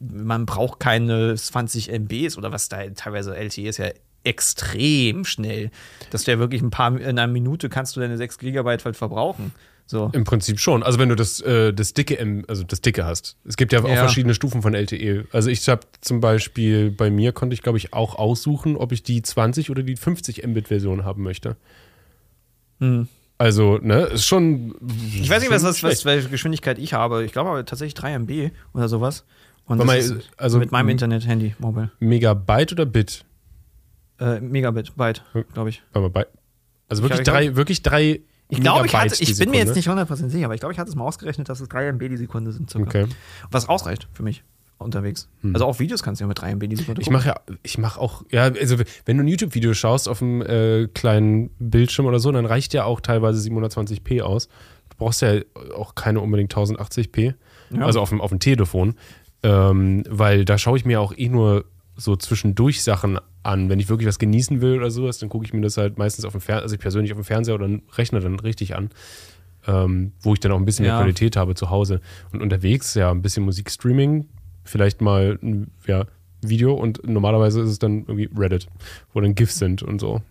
man 0.00 0.46
braucht 0.46 0.80
keine 0.80 1.34
20 1.34 1.90
MBs 1.90 2.36
oder 2.38 2.52
was 2.52 2.68
da 2.68 2.86
teilweise 2.90 3.36
LTE 3.36 3.68
ist 3.68 3.78
ja 3.78 3.90
extrem 4.24 5.24
schnell, 5.24 5.70
dass 6.10 6.24
du 6.24 6.32
ja 6.32 6.38
wirklich 6.38 6.60
ein 6.60 6.70
paar 6.70 6.98
in 6.98 7.04
einer 7.04 7.26
Minute 7.26 7.68
kannst 7.68 7.96
du 7.96 8.00
deine 8.00 8.16
6 8.16 8.38
Gigabyte 8.38 8.84
halt 8.84 8.96
verbrauchen. 8.96 9.52
So. 9.88 10.10
Im 10.12 10.24
Prinzip 10.24 10.58
schon. 10.58 10.82
Also 10.82 10.98
wenn 10.98 11.08
du 11.08 11.14
das, 11.14 11.40
äh, 11.40 11.72
das 11.72 11.94
dicke, 11.94 12.18
M, 12.18 12.44
also 12.48 12.64
das 12.64 12.80
dicke 12.80 13.04
hast. 13.06 13.36
Es 13.44 13.56
gibt 13.56 13.72
ja 13.72 13.80
auch 13.84 13.88
Ja. 13.88 13.96
verschiedene 13.96 14.34
Stufen 14.34 14.60
von 14.60 14.74
LTE. 14.74 15.26
Also 15.32 15.48
ich 15.48 15.68
habe 15.68 15.82
zum 16.00 16.20
Beispiel, 16.20 16.90
bei 16.90 17.08
mir 17.08 17.30
konnte 17.32 17.54
ich, 17.54 17.62
glaube 17.62 17.78
ich, 17.78 17.92
auch 17.92 18.16
aussuchen, 18.16 18.76
ob 18.76 18.90
ich 18.90 19.04
die 19.04 19.22
20 19.22 19.70
oder 19.70 19.84
die 19.84 19.94
50 19.96 20.44
Mbit-Version 20.44 21.04
haben 21.04 21.22
möchte. 21.22 21.56
Hm. 22.80 23.06
Also, 23.38 23.78
ne, 23.82 24.00
ist 24.06 24.24
schon. 24.26 24.74
Ich 25.14 25.28
weiß 25.28 25.42
nicht, 25.42 25.50
was, 25.52 25.62
was, 25.62 25.82
was, 25.82 26.04
welche 26.04 26.30
Geschwindigkeit 26.30 26.78
ich 26.78 26.94
habe. 26.94 27.24
Ich 27.24 27.32
glaube 27.32 27.50
aber 27.50 27.64
tatsächlich 27.64 27.94
3 27.94 28.14
MB 28.18 28.50
oder 28.72 28.88
sowas. 28.88 29.24
Und 29.66 29.78
das 29.78 29.94
ist 30.06 30.30
also- 30.36 30.58
mit 30.58 30.72
meinem 30.72 30.88
Internet-Handy, 30.90 31.54
Mobile. 31.58 31.90
Megabyte 32.00 32.72
oder 32.72 32.86
Bit? 32.86 33.24
Äh, 34.18 34.40
Megabit, 34.40 34.96
Byte, 34.96 35.22
glaube 35.52 35.68
ich. 35.70 35.82
Warte 35.92 36.08
mal, 36.08 36.10
bei, 36.10 36.26
also 36.88 37.02
wirklich 37.02 37.20
Ich 37.20 37.24
glaub- 37.24 37.36
drei, 37.36 37.56
wirklich 37.56 37.82
drei. 37.82 38.20
Ich 38.48 38.60
glaube, 38.60 38.86
ich, 38.86 38.94
hatte, 38.94 39.22
ich 39.22 39.38
bin 39.38 39.50
mir 39.50 39.58
jetzt 39.58 39.74
nicht 39.74 39.88
100% 39.88 40.28
sicher, 40.28 40.44
aber 40.44 40.54
ich 40.54 40.60
glaube, 40.60 40.72
ich 40.72 40.78
hatte 40.78 40.88
es 40.88 40.94
mal 40.96 41.04
ausgerechnet, 41.04 41.48
dass 41.48 41.60
es 41.60 41.68
3 41.68 41.88
MB 41.92 42.08
die 42.10 42.16
Sekunde 42.16 42.52
sind. 42.52 42.70
Circa. 42.70 42.86
Okay. 42.86 43.06
Was 43.50 43.68
ausreicht 43.68 44.08
für 44.12 44.22
mich 44.22 44.44
unterwegs. 44.78 45.28
Also 45.54 45.64
auch 45.64 45.78
Videos 45.78 46.02
kannst 46.02 46.20
du 46.20 46.24
ja 46.24 46.28
mit 46.28 46.40
3 46.40 46.52
MB 46.52 46.68
die 46.68 46.76
Sekunde 46.76 47.00
Ich 47.00 47.10
mache 47.10 47.28
ja, 47.28 47.40
ich 47.62 47.78
mache 47.78 47.98
auch, 48.00 48.24
ja, 48.30 48.42
also 48.44 48.76
wenn 49.06 49.16
du 49.16 49.24
ein 49.24 49.28
YouTube-Video 49.28 49.72
schaust 49.74 50.08
auf 50.08 50.20
einem 50.20 50.42
äh, 50.42 50.86
kleinen 50.88 51.50
Bildschirm 51.58 52.06
oder 52.06 52.20
so, 52.20 52.30
dann 52.30 52.44
reicht 52.46 52.74
ja 52.74 52.84
auch 52.84 53.00
teilweise 53.00 53.40
720p 53.48 54.22
aus. 54.22 54.48
Du 54.90 54.96
brauchst 54.98 55.22
ja 55.22 55.40
auch 55.74 55.94
keine 55.94 56.20
unbedingt 56.20 56.54
1080p, 56.54 57.34
Ja. 57.70 57.86
also 57.86 58.00
auf 58.00 58.10
dem, 58.10 58.20
auf 58.20 58.30
dem 58.30 58.38
Telefon, 58.38 58.94
ähm, 59.42 60.04
weil 60.08 60.44
da 60.44 60.58
schaue 60.58 60.76
ich 60.76 60.84
mir 60.84 61.00
auch 61.00 61.14
eh 61.16 61.28
nur 61.28 61.64
so 61.96 62.14
zwischendurch 62.16 62.82
Sachen 62.82 63.18
an. 63.18 63.24
Wenn 63.68 63.78
ich 63.80 63.88
wirklich 63.88 64.08
was 64.08 64.18
genießen 64.18 64.60
will 64.60 64.76
oder 64.76 64.90
sowas, 64.90 65.18
dann 65.18 65.28
gucke 65.28 65.44
ich 65.44 65.52
mir 65.52 65.60
das 65.60 65.76
halt 65.76 65.98
meistens 65.98 66.24
auf 66.24 66.32
dem 66.32 66.40
Fernseher, 66.40 66.62
also 66.62 66.74
ich 66.74 66.80
persönlich 66.80 67.12
auf 67.12 67.18
dem 67.18 67.24
Fernseher 67.24 67.54
oder 67.54 67.68
Rechner 67.96 68.20
dann 68.20 68.40
richtig 68.40 68.74
an, 68.74 68.90
ähm, 69.66 70.12
wo 70.20 70.34
ich 70.34 70.40
dann 70.40 70.52
auch 70.52 70.58
ein 70.58 70.64
bisschen 70.64 70.84
Ja. 70.84 70.92
mehr 70.94 71.02
Qualität 71.02 71.36
habe 71.36 71.54
zu 71.54 71.70
Hause. 71.70 72.00
Und 72.32 72.42
unterwegs, 72.42 72.94
ja, 72.94 73.10
ein 73.10 73.22
bisschen 73.22 73.44
Musikstreaming, 73.44 74.28
vielleicht 74.64 75.00
mal 75.00 75.38
ein 75.42 75.70
ja, 75.86 76.06
Video 76.42 76.74
und 76.74 77.06
normalerweise 77.08 77.60
ist 77.60 77.70
es 77.70 77.78
dann 77.78 78.04
irgendwie 78.06 78.28
Reddit, 78.36 78.66
wo 79.12 79.20
dann 79.20 79.34
GIFs 79.34 79.58
sind 79.58 79.82
und 79.82 80.00
so. 80.00 80.22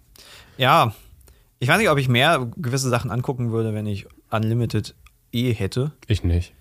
Ja, 0.58 0.94
ich 1.60 1.68
weiß 1.70 1.78
nicht, 1.80 1.90
ob 1.90 1.98
ich 1.98 2.10
mehr 2.10 2.48
gewisse 2.58 2.90
Sachen 2.90 3.12
angucken 3.12 3.52
würde, 3.52 3.74
wenn 3.74 3.86
ich 3.86 4.08
Unlimited 4.30 4.94
eh 5.32 5.54
hätte. 5.54 5.92
Ich 6.08 6.24
nicht. 6.24 6.54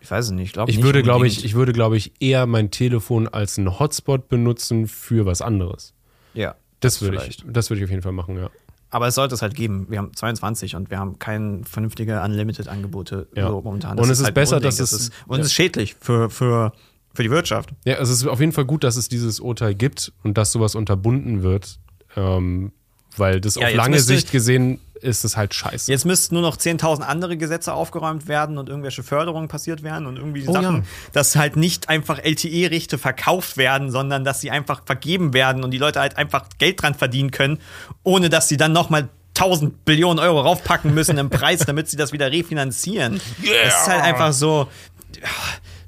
Ich 0.00 0.10
weiß 0.10 0.26
es 0.26 0.30
nicht. 0.30 0.52
Glaub 0.52 0.68
Ich 0.68 0.76
nicht 0.76 0.84
würde, 0.84 1.02
glaube 1.02 1.26
ich, 1.26 1.44
ich 1.44 1.54
würde, 1.54 1.72
glaube 1.72 1.96
ich, 1.96 2.12
eher 2.20 2.46
mein 2.46 2.70
Telefon 2.70 3.26
als 3.28 3.58
einen 3.58 3.78
Hotspot 3.78 4.28
benutzen 4.28 4.86
für 4.86 5.26
was 5.26 5.42
anderes. 5.42 5.92
Ja. 6.34 6.54
Das 6.80 7.02
würde 7.02 7.20
ich, 7.28 7.42
das 7.46 7.70
würde 7.70 7.80
ich 7.80 7.84
auf 7.84 7.90
jeden 7.90 8.02
Fall 8.02 8.12
machen, 8.12 8.36
ja. 8.36 8.50
Aber 8.90 9.08
es 9.08 9.16
sollte 9.16 9.34
es 9.34 9.42
halt 9.42 9.54
geben. 9.54 9.86
Wir 9.90 9.98
haben 9.98 10.14
22 10.14 10.74
und 10.76 10.90
wir 10.90 10.98
haben 10.98 11.18
keine 11.18 11.62
vernünftige 11.64 12.22
Unlimited-Angebote 12.22 13.26
Ja. 13.34 13.48
so 13.48 13.60
momentan. 13.60 13.98
Und 13.98 14.04
es 14.04 14.10
ist 14.12 14.18
ist 14.20 14.24
halt 14.26 14.34
besser, 14.34 14.60
dass 14.60 14.78
es- 14.80 14.92
ist, 14.92 15.12
und 15.26 15.40
es 15.40 15.46
ist 15.46 15.52
schädlich 15.54 15.96
für, 16.00 16.30
für, 16.30 16.72
für 17.12 17.22
die 17.22 17.30
Wirtschaft. 17.30 17.70
Ja, 17.84 17.96
es 17.96 18.08
ist 18.08 18.26
auf 18.26 18.40
jeden 18.40 18.52
Fall 18.52 18.64
gut, 18.64 18.84
dass 18.84 18.96
es 18.96 19.08
dieses 19.08 19.40
Urteil 19.40 19.74
gibt 19.74 20.12
und 20.22 20.38
dass 20.38 20.52
sowas 20.52 20.74
unterbunden 20.74 21.42
wird, 21.42 21.78
ähm, 22.16 22.72
weil 23.18 23.40
das 23.40 23.54
Ja, 23.56 23.68
auf 23.68 23.74
lange 23.74 24.00
Sicht 24.00 24.32
gesehen 24.32 24.80
ist 25.00 25.24
es 25.24 25.36
halt 25.36 25.54
scheiße. 25.54 25.90
Jetzt 25.92 26.04
müssten 26.06 26.34
nur 26.34 26.42
noch 26.42 26.56
10.000 26.56 27.02
andere 27.02 27.36
Gesetze 27.36 27.72
aufgeräumt 27.72 28.26
werden 28.26 28.58
und 28.58 28.68
irgendwelche 28.68 29.04
Förderungen 29.04 29.46
passiert 29.46 29.84
werden 29.84 30.06
und 30.06 30.16
irgendwie 30.16 30.44
Oh, 30.48 30.52
Sachen, 30.52 30.76
ja. 30.78 30.82
dass 31.12 31.36
halt 31.36 31.56
nicht 31.56 31.88
einfach 31.88 32.18
LTE-Rechte 32.18 32.98
verkauft 32.98 33.56
werden, 33.56 33.90
sondern 33.92 34.24
dass 34.24 34.40
sie 34.40 34.50
einfach 34.50 34.82
vergeben 34.84 35.32
werden 35.34 35.62
und 35.62 35.70
die 35.70 35.78
Leute 35.78 36.00
halt 36.00 36.16
einfach 36.16 36.46
Geld 36.58 36.82
dran 36.82 36.94
verdienen 36.94 37.30
können, 37.30 37.58
ohne 38.02 38.28
dass 38.28 38.48
sie 38.48 38.56
dann 38.56 38.72
nochmal 38.72 39.08
1000 39.36 39.84
Billionen 39.84 40.18
Euro 40.18 40.40
raufpacken 40.40 40.92
müssen 40.92 41.16
im 41.16 41.30
Preis, 41.30 41.60
damit 41.66 41.88
sie 41.88 41.96
das 41.96 42.12
wieder 42.12 42.32
refinanzieren. 42.32 43.20
Das 43.40 43.82
ist 43.82 43.88
halt 43.88 44.02
einfach 44.02 44.32
so, 44.32 44.66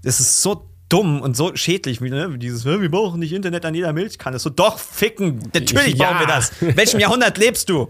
das 0.04 0.20
ist 0.20 0.40
so 0.40 0.64
dumm 0.90 1.22
und 1.22 1.36
so 1.36 1.56
schädlich, 1.56 2.02
wie 2.02 2.10
ne, 2.10 2.36
dieses, 2.38 2.64
wir 2.66 2.90
brauchen 2.90 3.20
nicht 3.20 3.32
Internet 3.32 3.64
an 3.64 3.74
jeder 3.74 3.92
Milchkanne. 3.94 4.38
So, 4.38 4.50
doch, 4.50 4.78
ficken, 4.78 5.50
natürlich 5.54 5.94
Ja. 5.96 6.10
bauen 6.10 6.20
wir 6.20 6.26
das. 6.26 6.52
In 6.60 6.76
welchem 6.76 7.00
Jahrhundert 7.00 7.38
lebst 7.38 7.68
du? 7.70 7.88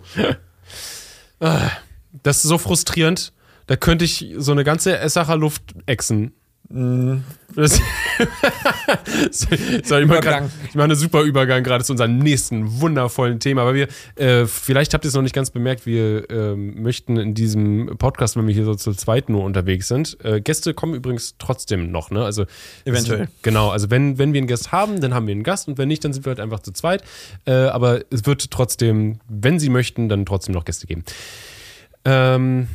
Das 1.38 2.36
ist 2.36 2.42
so 2.42 2.58
frustrierend. 2.58 3.32
Da 3.66 3.76
könnte 3.76 4.04
ich 4.04 4.26
so 4.36 4.52
eine 4.52 4.64
ganze 4.64 4.98
Essacher 4.98 5.36
Luft 5.36 5.62
exen. 5.86 6.32
Das 6.72 7.80
so, 9.32 9.98
ich 9.98 10.06
mache 10.06 10.50
ich 10.68 10.74
mache 10.76 10.84
einen 10.84 10.94
super 10.94 11.22
Übergang 11.22 11.64
gerade 11.64 11.82
zu 11.82 11.92
unserem 11.92 12.18
nächsten 12.18 12.80
wundervollen 12.80 13.40
Thema. 13.40 13.62
Aber 13.62 13.74
wir, 13.74 13.88
äh, 14.14 14.46
vielleicht 14.46 14.94
habt 14.94 15.04
ihr 15.04 15.08
es 15.08 15.14
noch 15.14 15.22
nicht 15.22 15.34
ganz 15.34 15.50
bemerkt, 15.50 15.84
wir 15.84 16.30
ähm, 16.30 16.80
möchten 16.80 17.16
in 17.16 17.34
diesem 17.34 17.96
Podcast, 17.98 18.36
wenn 18.36 18.46
wir 18.46 18.54
hier 18.54 18.64
so 18.64 18.76
zu 18.76 18.92
zweit 18.92 19.28
nur 19.28 19.42
unterwegs 19.42 19.88
sind, 19.88 20.16
äh, 20.22 20.40
Gäste 20.40 20.72
kommen 20.72 20.94
übrigens 20.94 21.34
trotzdem 21.38 21.90
noch, 21.90 22.12
ne? 22.12 22.24
Also 22.24 22.46
Eventuell. 22.84 23.22
Es, 23.22 23.42
genau, 23.42 23.70
also 23.70 23.90
wenn, 23.90 24.18
wenn 24.18 24.32
wir 24.32 24.38
einen 24.38 24.46
Gast 24.46 24.70
haben, 24.70 25.00
dann 25.00 25.12
haben 25.12 25.26
wir 25.26 25.32
einen 25.32 25.42
Gast 25.42 25.66
und 25.66 25.76
wenn 25.76 25.88
nicht, 25.88 26.04
dann 26.04 26.12
sind 26.12 26.24
wir 26.24 26.30
halt 26.30 26.40
einfach 26.40 26.60
zu 26.60 26.70
zweit. 26.72 27.02
Äh, 27.46 27.52
aber 27.52 28.02
es 28.10 28.26
wird 28.26 28.48
trotzdem, 28.52 29.18
wenn 29.28 29.58
sie 29.58 29.70
möchten, 29.70 30.08
dann 30.08 30.24
trotzdem 30.24 30.54
noch 30.54 30.64
Gäste 30.64 30.86
geben. 30.86 31.02
Ähm, 32.04 32.68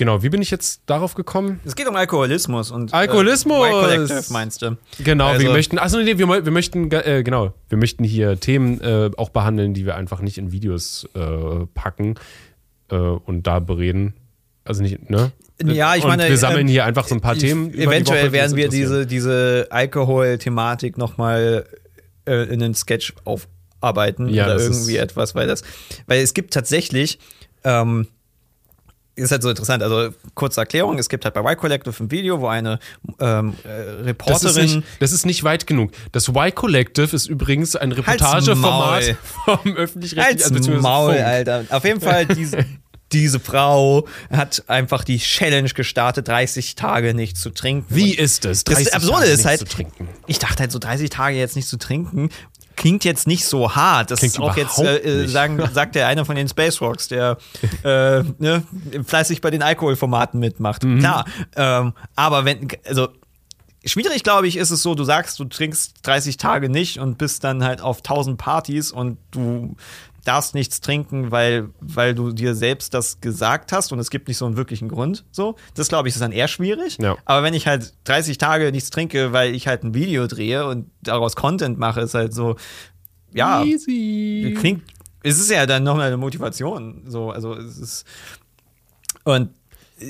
genau, 0.00 0.22
wie 0.22 0.30
bin 0.30 0.40
ich 0.40 0.50
jetzt 0.50 0.80
darauf 0.86 1.14
gekommen? 1.14 1.60
Es 1.66 1.76
geht 1.76 1.86
um 1.86 1.94
Alkoholismus 1.94 2.70
und 2.70 2.92
Alkoholismus! 2.94 3.58
Äh, 3.58 3.70
White 3.70 3.96
Collective 4.06 4.32
meinst 4.32 4.62
du? 4.62 4.76
Genau, 4.98 5.26
Also- 5.28 5.42
wir 5.42 5.50
möchten, 5.50 5.78
achso, 5.78 5.98
nee, 5.98 6.18
wir, 6.18 6.26
wir 6.26 6.50
möchten, 6.50 6.90
äh, 6.90 7.22
genau, 7.22 7.52
wir 7.68 7.76
möchten 7.78 8.02
hier 8.02 8.40
Themen 8.40 8.80
äh, 8.80 9.10
auch 9.18 9.28
behandeln, 9.28 9.74
die 9.74 9.84
wir 9.84 9.96
einfach 9.96 10.22
nicht 10.22 10.38
in 10.38 10.52
Videos 10.52 11.06
äh, 11.14 11.66
packen 11.74 12.14
äh, 12.90 12.96
und 12.96 13.46
da 13.46 13.60
bereden. 13.60 14.14
Also 14.64 14.82
nicht, 14.82 15.10
ne? 15.10 15.32
Ja, 15.62 15.94
ich 15.94 16.04
und 16.04 16.08
meine, 16.08 16.28
wir 16.28 16.38
sammeln 16.38 16.62
ähm, 16.62 16.68
hier 16.68 16.86
einfach 16.86 17.06
so 17.06 17.14
ein 17.14 17.20
paar 17.20 17.36
Themen. 17.36 17.68
über 17.68 17.76
die 17.76 17.82
Eventuell 17.82 18.24
Woche, 18.24 18.32
werden 18.32 18.56
wir 18.56 18.70
diese, 18.70 19.06
diese 19.06 19.66
Alkohol-Thematik 19.70 20.96
nochmal 20.96 21.66
äh, 22.24 22.44
in 22.44 22.62
einen 22.62 22.74
Sketch 22.74 23.12
aufarbeiten 23.24 24.28
Ja, 24.30 24.46
oder 24.46 24.58
irgendwie 24.58 24.96
etwas, 24.96 25.34
weil 25.34 25.46
das, 25.46 25.62
weil 26.06 26.20
es 26.22 26.32
gibt 26.32 26.54
tatsächlich, 26.54 27.18
ähm, 27.64 28.06
ist 29.20 29.30
halt 29.30 29.42
so 29.42 29.50
interessant, 29.50 29.82
also 29.82 30.14
kurze 30.34 30.60
Erklärung, 30.60 30.98
es 30.98 31.08
gibt 31.08 31.24
halt 31.24 31.34
bei 31.34 31.40
Y 31.40 31.56
Collective 31.56 32.02
ein 32.02 32.10
Video, 32.10 32.40
wo 32.40 32.48
eine 32.48 32.78
ähm, 33.18 33.54
äh, 33.64 33.66
das 33.66 33.98
ist, 33.98 34.06
Reporterin 34.06 34.76
nicht, 34.76 34.86
das 35.00 35.12
ist 35.12 35.26
nicht 35.26 35.44
weit 35.44 35.66
genug. 35.66 35.92
Das 36.12 36.28
Y-Collective 36.28 37.14
ist 37.14 37.26
übrigens 37.26 37.76
ein 37.76 37.92
Reportageformat 37.92 39.16
vom 39.44 39.76
öffentlich-rechtlichen 39.76 40.80
Maul, 40.80 41.14
Funk. 41.14 41.24
Alter. 41.24 41.64
Auf 41.70 41.84
jeden 41.84 42.00
Fall, 42.00 42.26
diese, 42.26 42.64
diese 43.12 43.40
Frau 43.40 44.06
hat 44.30 44.64
einfach 44.68 45.04
die 45.04 45.18
Challenge 45.18 45.68
gestartet, 45.70 46.28
30 46.28 46.74
Tage 46.74 47.14
nicht 47.14 47.36
zu 47.36 47.50
trinken. 47.50 47.86
Wie 47.88 48.14
ist 48.14 48.44
es? 48.44 48.64
Das 48.64 48.74
30 48.74 48.94
Absurde 48.94 49.20
Tage 49.20 49.30
ist 49.32 49.44
halt, 49.44 49.58
zu 49.60 49.64
trinken. 49.66 50.08
ich 50.26 50.38
dachte 50.38 50.60
halt 50.60 50.72
so 50.72 50.78
30 50.78 51.10
Tage 51.10 51.36
jetzt 51.36 51.56
nicht 51.56 51.68
zu 51.68 51.78
trinken, 51.78 52.30
klingt 52.80 53.04
jetzt 53.04 53.26
nicht 53.26 53.44
so 53.44 53.74
hart. 53.74 54.10
Das 54.10 54.20
Klingt 54.20 54.34
ist 54.34 54.40
auch 54.40 54.56
jetzt, 54.56 54.78
äh, 54.78 55.22
nicht. 55.22 55.30
sagen, 55.30 55.60
sagt 55.72 55.94
der 55.94 56.06
eine 56.06 56.24
von 56.24 56.34
den 56.34 56.48
Space 56.48 56.80
Rocks, 56.80 57.08
der 57.08 57.36
äh, 57.84 58.22
ne, 58.38 58.62
fleißig 59.04 59.42
bei 59.42 59.50
den 59.50 59.62
Alkoholformaten 59.62 60.40
mitmacht. 60.40 60.82
Mhm. 60.82 60.98
Klar, 61.00 61.26
ähm, 61.56 61.92
aber 62.16 62.44
wenn, 62.46 62.68
also 62.86 63.08
Schwierig, 63.82 64.24
glaube 64.24 64.46
ich, 64.46 64.58
ist 64.58 64.70
es 64.70 64.82
so, 64.82 64.94
du 64.94 65.04
sagst, 65.04 65.38
du 65.38 65.46
trinkst 65.46 65.94
30 66.02 66.36
Tage 66.36 66.68
nicht 66.68 66.98
und 66.98 67.16
bist 67.16 67.44
dann 67.44 67.64
halt 67.64 67.80
auf 67.80 67.98
1000 67.98 68.36
Partys 68.36 68.92
und 68.92 69.16
du 69.30 69.74
darfst 70.24 70.54
nichts 70.54 70.80
trinken, 70.80 71.30
weil, 71.30 71.70
weil 71.80 72.14
du 72.14 72.32
dir 72.32 72.54
selbst 72.54 72.94
das 72.94 73.20
gesagt 73.20 73.72
hast 73.72 73.92
und 73.92 73.98
es 73.98 74.10
gibt 74.10 74.28
nicht 74.28 74.36
so 74.36 74.46
einen 74.46 74.56
wirklichen 74.56 74.88
Grund. 74.88 75.24
So, 75.30 75.56
das 75.74 75.88
glaube 75.88 76.08
ich 76.08 76.14
ist 76.14 76.20
dann 76.20 76.32
eher 76.32 76.48
schwierig. 76.48 76.98
Ja. 77.00 77.16
Aber 77.24 77.42
wenn 77.42 77.54
ich 77.54 77.66
halt 77.66 77.94
30 78.04 78.38
Tage 78.38 78.70
nichts 78.72 78.90
trinke, 78.90 79.32
weil 79.32 79.54
ich 79.54 79.66
halt 79.66 79.84
ein 79.84 79.94
Video 79.94 80.26
drehe 80.26 80.66
und 80.66 80.90
daraus 81.02 81.36
Content 81.36 81.78
mache, 81.78 82.00
ist 82.00 82.14
halt 82.14 82.34
so, 82.34 82.56
ja, 83.32 83.62
Easy. 83.64 84.54
klingt, 84.58 84.82
es 85.22 85.38
ist 85.38 85.50
ja 85.50 85.66
dann 85.66 85.82
nochmal 85.82 86.08
eine 86.08 86.16
Motivation. 86.16 87.02
So, 87.06 87.30
also 87.30 87.54
es 87.54 87.78
ist. 87.78 88.06
Und 89.24 89.50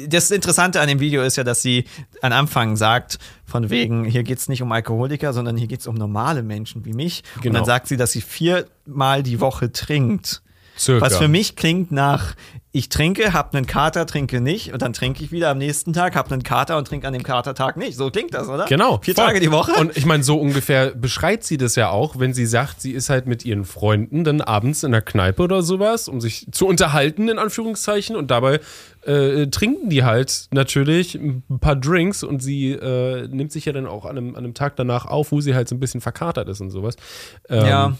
das 0.08 0.30
Interessante 0.30 0.80
an 0.80 0.88
dem 0.88 1.00
Video 1.00 1.22
ist 1.22 1.36
ja, 1.36 1.44
dass 1.44 1.62
sie 1.62 1.84
am 2.22 2.32
Anfang 2.32 2.76
sagt, 2.76 3.18
von 3.44 3.70
wegen, 3.70 4.04
hier 4.04 4.22
geht 4.22 4.38
es 4.38 4.48
nicht 4.48 4.62
um 4.62 4.70
Alkoholiker, 4.72 5.32
sondern 5.32 5.56
hier 5.56 5.66
geht 5.66 5.80
es 5.80 5.86
um 5.86 5.94
normale 5.96 6.42
Menschen 6.42 6.84
wie 6.84 6.92
mich. 6.92 7.22
Und 7.36 7.42
Genau. 7.42 7.56
dann 7.58 7.64
sagt 7.64 7.88
sie, 7.88 7.96
dass 7.96 8.12
sie 8.12 8.20
viermal 8.20 9.22
die 9.22 9.40
Woche 9.40 9.72
trinkt. 9.72 10.42
Circa. 10.78 11.04
Was 11.04 11.16
für 11.18 11.28
mich 11.28 11.56
klingt 11.56 11.92
nach, 11.92 12.34
ich 12.72 12.88
trinke, 12.88 13.32
hab 13.32 13.52
einen 13.52 13.66
Kater, 13.66 14.06
trinke 14.06 14.40
nicht 14.40 14.72
und 14.72 14.80
dann 14.80 14.92
trinke 14.92 15.24
ich 15.24 15.32
wieder 15.32 15.50
am 15.50 15.58
nächsten 15.58 15.92
Tag, 15.92 16.14
hab 16.14 16.30
einen 16.30 16.44
Kater 16.44 16.78
und 16.78 16.86
trinke 16.86 17.06
an 17.06 17.12
dem 17.12 17.24
Katertag 17.24 17.76
nicht. 17.76 17.96
So 17.96 18.10
klingt 18.10 18.32
das, 18.32 18.48
oder? 18.48 18.66
Genau. 18.66 19.00
Vier 19.02 19.16
voll. 19.16 19.26
Tage 19.26 19.40
die 19.40 19.50
Woche. 19.50 19.72
Und 19.72 19.96
ich 19.96 20.06
meine, 20.06 20.22
so 20.22 20.38
ungefähr 20.38 20.94
beschreibt 20.94 21.42
sie 21.42 21.56
das 21.56 21.74
ja 21.74 21.90
auch, 21.90 22.20
wenn 22.20 22.32
sie 22.32 22.46
sagt, 22.46 22.80
sie 22.80 22.92
ist 22.92 23.10
halt 23.10 23.26
mit 23.26 23.44
ihren 23.44 23.64
Freunden 23.64 24.22
dann 24.22 24.40
abends 24.40 24.84
in 24.84 24.92
der 24.92 25.02
Kneipe 25.02 25.42
oder 25.42 25.62
sowas, 25.62 26.06
um 26.06 26.20
sich 26.20 26.46
zu 26.52 26.68
unterhalten, 26.68 27.28
in 27.28 27.38
Anführungszeichen. 27.38 28.14
Und 28.14 28.30
dabei 28.30 28.60
äh, 29.02 29.48
trinken 29.48 29.90
die 29.90 30.04
halt 30.04 30.46
natürlich 30.52 31.16
ein 31.16 31.42
paar 31.60 31.74
Drinks 31.74 32.22
und 32.22 32.40
sie 32.40 32.70
äh, 32.70 33.26
nimmt 33.26 33.50
sich 33.50 33.64
ja 33.64 33.72
dann 33.72 33.86
auch 33.86 34.04
an 34.04 34.16
einem, 34.16 34.36
an 34.36 34.44
einem 34.44 34.54
Tag 34.54 34.76
danach 34.76 35.06
auf, 35.06 35.32
wo 35.32 35.40
sie 35.40 35.56
halt 35.56 35.68
so 35.68 35.74
ein 35.74 35.80
bisschen 35.80 36.00
verkatert 36.00 36.48
ist 36.48 36.60
und 36.60 36.70
sowas. 36.70 36.94
Ähm, 37.48 37.66
ja. 37.66 37.96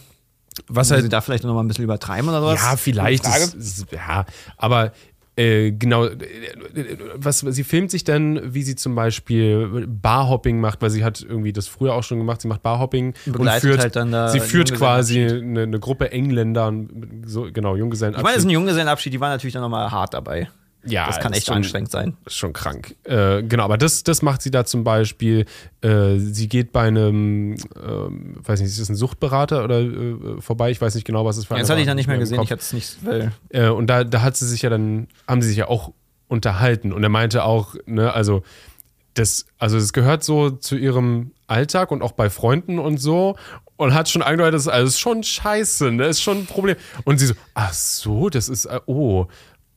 Was 0.68 0.90
halt 0.90 1.02
sie 1.02 1.08
da 1.08 1.20
vielleicht 1.20 1.44
noch 1.44 1.54
mal 1.54 1.61
ein 1.61 1.68
bisschen 1.68 1.84
übertreiben 1.84 2.28
oder 2.28 2.40
sowas? 2.40 2.61
ja, 2.62 2.76
vielleicht. 2.76 3.26
Ist, 3.26 3.54
ist, 3.54 3.92
ja, 3.92 4.24
aber 4.56 4.92
äh, 5.36 5.72
genau, 5.72 6.04
äh, 6.04 6.18
was 7.14 7.40
sie 7.40 7.64
filmt 7.64 7.90
sich 7.90 8.04
dann, 8.04 8.52
wie 8.52 8.62
sie 8.62 8.74
zum 8.74 8.94
Beispiel 8.94 9.86
Barhopping 9.86 10.61
macht, 10.61 10.82
weil 10.82 10.90
sie 10.90 11.02
hat 11.02 11.22
irgendwie 11.22 11.52
das 11.52 11.66
früher 11.66 11.94
auch 11.94 12.02
schon 12.02 12.18
gemacht. 12.18 12.42
Sie 12.42 12.48
macht 12.48 12.62
Barhopping 12.62 13.14
und 13.26 13.32
Begleitet 13.32 13.62
führt, 13.62 13.80
halt 13.80 13.96
dann 13.96 14.12
da 14.12 14.28
sie 14.28 14.40
führt 14.40 14.74
quasi 14.74 15.20
Junggesellenabschied. 15.20 15.58
eine, 15.58 15.62
eine 15.62 15.80
Gruppe 15.80 16.12
Engländer, 16.12 16.72
so 17.24 17.48
genau 17.52 17.74
Junggesellen. 17.76 18.14
Ich 18.14 18.22
meine, 18.22 18.34
das 18.34 18.44
ist 18.44 18.48
ein 18.48 18.50
Junggesellenabschied, 18.50 19.12
die 19.12 19.20
waren 19.20 19.30
natürlich 19.30 19.54
dann 19.54 19.62
nochmal 19.62 19.90
hart 19.90 20.12
dabei. 20.12 20.50
Ja, 20.84 21.06
Das 21.06 21.20
kann 21.20 21.32
echt 21.32 21.46
schon- 21.46 21.56
anstrengend 21.56 21.90
sein. 21.90 22.16
ist 22.24 22.36
schon 22.36 22.52
krank. 22.52 22.94
Äh, 23.04 23.42
genau, 23.42 23.64
aber 23.64 23.76
das, 23.78 24.02
das 24.02 24.22
macht 24.22 24.40
sie 24.42 24.50
da 24.50 24.64
zum 24.64 24.82
Beispiel. 24.84 25.44
Äh, 25.82 26.16
sie 26.18 26.48
geht 26.48 26.72
bei 26.72 26.82
einem, 26.88 27.56
ähm, 27.84 28.36
weiß 28.42 28.60
nicht, 28.60 28.70
ist 28.70 28.80
das 28.80 28.88
ein 28.88 28.96
Suchtberater 28.96 29.62
oder 29.64 29.80
äh, 29.80 30.40
vorbei? 30.40 30.70
Ich 30.70 30.80
weiß 30.80 30.94
nicht 30.94 31.04
genau, 31.06 31.24
was 31.24 31.36
es 31.36 31.44
für 31.46 31.54
Jetzt 31.56 31.66
einer 31.70 31.74
hatte 31.74 31.80
ich 31.82 31.86
dann 31.86 31.96
nicht 31.96 32.06
mehr 32.08 32.18
gesehen, 32.18 32.40
ich 32.42 32.50
hatte 32.50 32.62
es 32.62 32.72
nicht, 32.72 32.96
Äh, 33.50 33.68
und 33.68 33.88
da, 33.88 34.04
da 34.04 34.22
hat 34.22 34.36
sie 34.36 34.46
sich 34.48 34.62
ja 34.62 34.70
dann, 34.70 35.08
haben 35.28 35.42
sie 35.42 35.48
sich 35.48 35.58
ja 35.58 35.68
auch 35.68 35.92
unterhalten. 36.28 36.92
Und 36.92 37.02
er 37.02 37.08
meinte 37.08 37.44
auch, 37.44 37.74
ne, 37.86 38.12
also 38.12 38.42
das, 39.14 39.46
also 39.58 39.76
das 39.78 39.92
gehört 39.92 40.22
so 40.22 40.50
zu 40.50 40.76
ihrem 40.76 41.32
Alltag 41.48 41.90
und 41.90 42.00
auch 42.02 42.12
bei 42.12 42.30
Freunden 42.30 42.78
und 42.78 42.98
so. 42.98 43.36
Und 43.76 43.94
hat 43.94 44.10
schon 44.10 44.20
angedeutet, 44.22 44.54
das 44.56 44.62
ist 44.62 44.68
alles 44.68 44.98
schon 45.00 45.22
scheiße, 45.24 45.90
ne? 45.90 46.04
Ist 46.04 46.20
schon 46.22 46.40
ein 46.40 46.46
Problem. 46.46 46.76
Und 47.04 47.18
sie 47.18 47.26
so, 47.26 47.34
ach 47.54 47.72
so, 47.72 48.28
das 48.28 48.50
ist, 48.50 48.66
äh, 48.66 48.78
oh, 48.84 49.26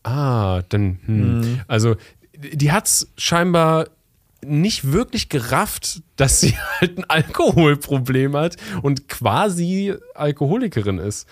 ah, 0.03 0.61
dann, 0.69 0.99
hm. 1.05 1.61
Also, 1.67 1.95
die 2.35 2.71
hat's 2.71 3.07
scheinbar 3.17 3.87
nicht 4.45 4.91
wirklich 4.91 5.29
gerafft, 5.29 6.01
dass 6.15 6.41
sie 6.41 6.55
halt 6.79 6.97
ein 6.97 7.05
Alkoholproblem 7.09 8.35
hat 8.35 8.57
und 8.81 9.07
quasi 9.07 9.95
Alkoholikerin 10.15 10.97
ist. 10.97 11.27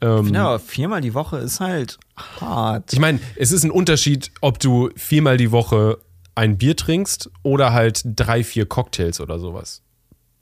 Ähm, 0.00 0.34
aber 0.34 0.58
viermal 0.58 1.00
die 1.00 1.14
Woche 1.14 1.38
ist 1.38 1.60
halt 1.60 1.98
hart. 2.16 2.92
ich 2.92 2.98
meine, 2.98 3.20
es 3.36 3.52
ist 3.52 3.64
ein 3.64 3.70
Unterschied, 3.70 4.30
ob 4.40 4.58
du 4.58 4.90
viermal 4.96 5.36
die 5.36 5.50
Woche 5.50 5.98
ein 6.34 6.58
Bier 6.58 6.76
trinkst 6.76 7.30
oder 7.42 7.72
halt 7.72 8.02
drei, 8.04 8.42
vier 8.42 8.66
Cocktails 8.66 9.20
oder 9.20 9.38
sowas. 9.38 9.82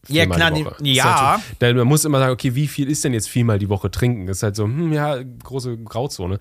Ja, 0.09 0.26
klar, 0.26 0.50
die 0.50 0.64
Woche. 0.64 0.82
Ist 0.82 0.96
ja. 0.96 1.05
natürlich- 1.05 1.59
Denn 1.61 1.76
man 1.76 1.86
muss 1.86 2.05
immer 2.05 2.18
sagen, 2.18 2.32
okay, 2.32 2.55
wie 2.57 2.66
viel 2.66 2.88
ist 2.90 3.05
denn 3.05 3.12
jetzt 3.12 3.28
viermal 3.28 3.59
die 3.61 3.68
Woche 3.68 3.90
trinken? 3.90 4.26
Das 4.26 4.38
ist 4.38 4.42
halt 4.42 4.57
so, 4.57 4.64
hm, 4.64 4.92
ja, 4.92 5.16
große 5.22 5.78
Grauzone. 5.78 6.38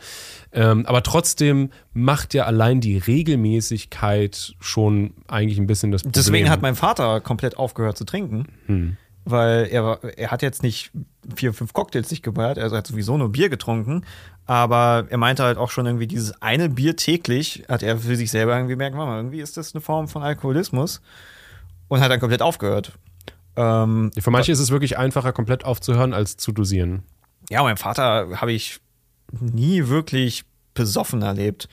Ähm, 0.52 0.86
aber 0.88 1.04
trotzdem 1.04 1.70
macht 1.94 2.34
ja 2.34 2.46
allein 2.46 2.82
die 2.82 2.98
Regelmäßigkeit 2.98 4.54
schon 4.60 5.14
eigentlich 5.28 5.60
ein 5.60 5.68
bisschen 5.68 5.92
das 5.92 6.02
Problem. 6.04 6.14
Deswegen 6.24 6.50
hat 6.50 6.62
mein 6.62 6.76
Vater 6.76 7.22
komplett 7.22 7.58
aufgehört 7.58 7.98
zu 7.98 8.06
trinken. 8.06 8.48
Hm. 8.66 8.98
Weil 9.24 9.68
er, 9.72 10.00
er 10.18 10.32
hat 10.32 10.42
jetzt 10.42 10.64
nicht 10.64 10.90
vier, 11.36 11.54
fünf 11.54 11.74
Cocktails 11.74 12.10
sich 12.10 12.24
geballert, 12.24 12.58
also 12.58 12.76
er 12.76 12.80
hat 12.80 12.88
sowieso 12.88 13.18
nur 13.18 13.32
Bier 13.32 13.50
getrunken. 13.50 14.02
Aber 14.48 15.06
er 15.10 15.18
meinte 15.20 15.44
halt 15.44 15.60
auch 15.60 15.70
schon 15.70 15.86
irgendwie, 15.86 16.08
dieses 16.08 16.42
eine 16.42 16.68
Bier 16.70 16.96
täglich 16.96 17.64
hat 17.70 17.84
er 17.84 18.00
für 18.00 18.16
sich 18.16 18.32
selber 18.32 18.56
irgendwie 18.56 18.74
gemerkt, 18.74 18.96
Mama, 18.96 19.18
irgendwie 19.18 19.40
ist 19.40 19.56
das 19.58 19.76
eine 19.76 19.82
Form 19.82 20.08
von 20.08 20.24
Alkoholismus. 20.24 21.02
Und 21.88 22.00
hat 22.00 22.10
dann 22.10 22.20
komplett 22.20 22.42
aufgehört. 22.42 22.94
Ähm, 23.56 24.12
Für 24.18 24.32
manche 24.32 24.52
ist 24.52 24.60
es 24.60 24.72
wirklich 24.72 24.98
einfacher, 24.98 25.34
komplett 25.34 25.66
aufzuhören, 25.66 26.14
als 26.14 26.38
zu 26.38 26.52
dosieren. 26.52 27.04
ja, 27.50 27.62
mein 27.64 27.78
Vater 27.78 28.40
habe 28.40 28.52
ich 28.52 28.80
nie 29.40 29.88
wirklich 29.88 30.44
besoffen 30.74 31.22
erlebt. 31.22 31.68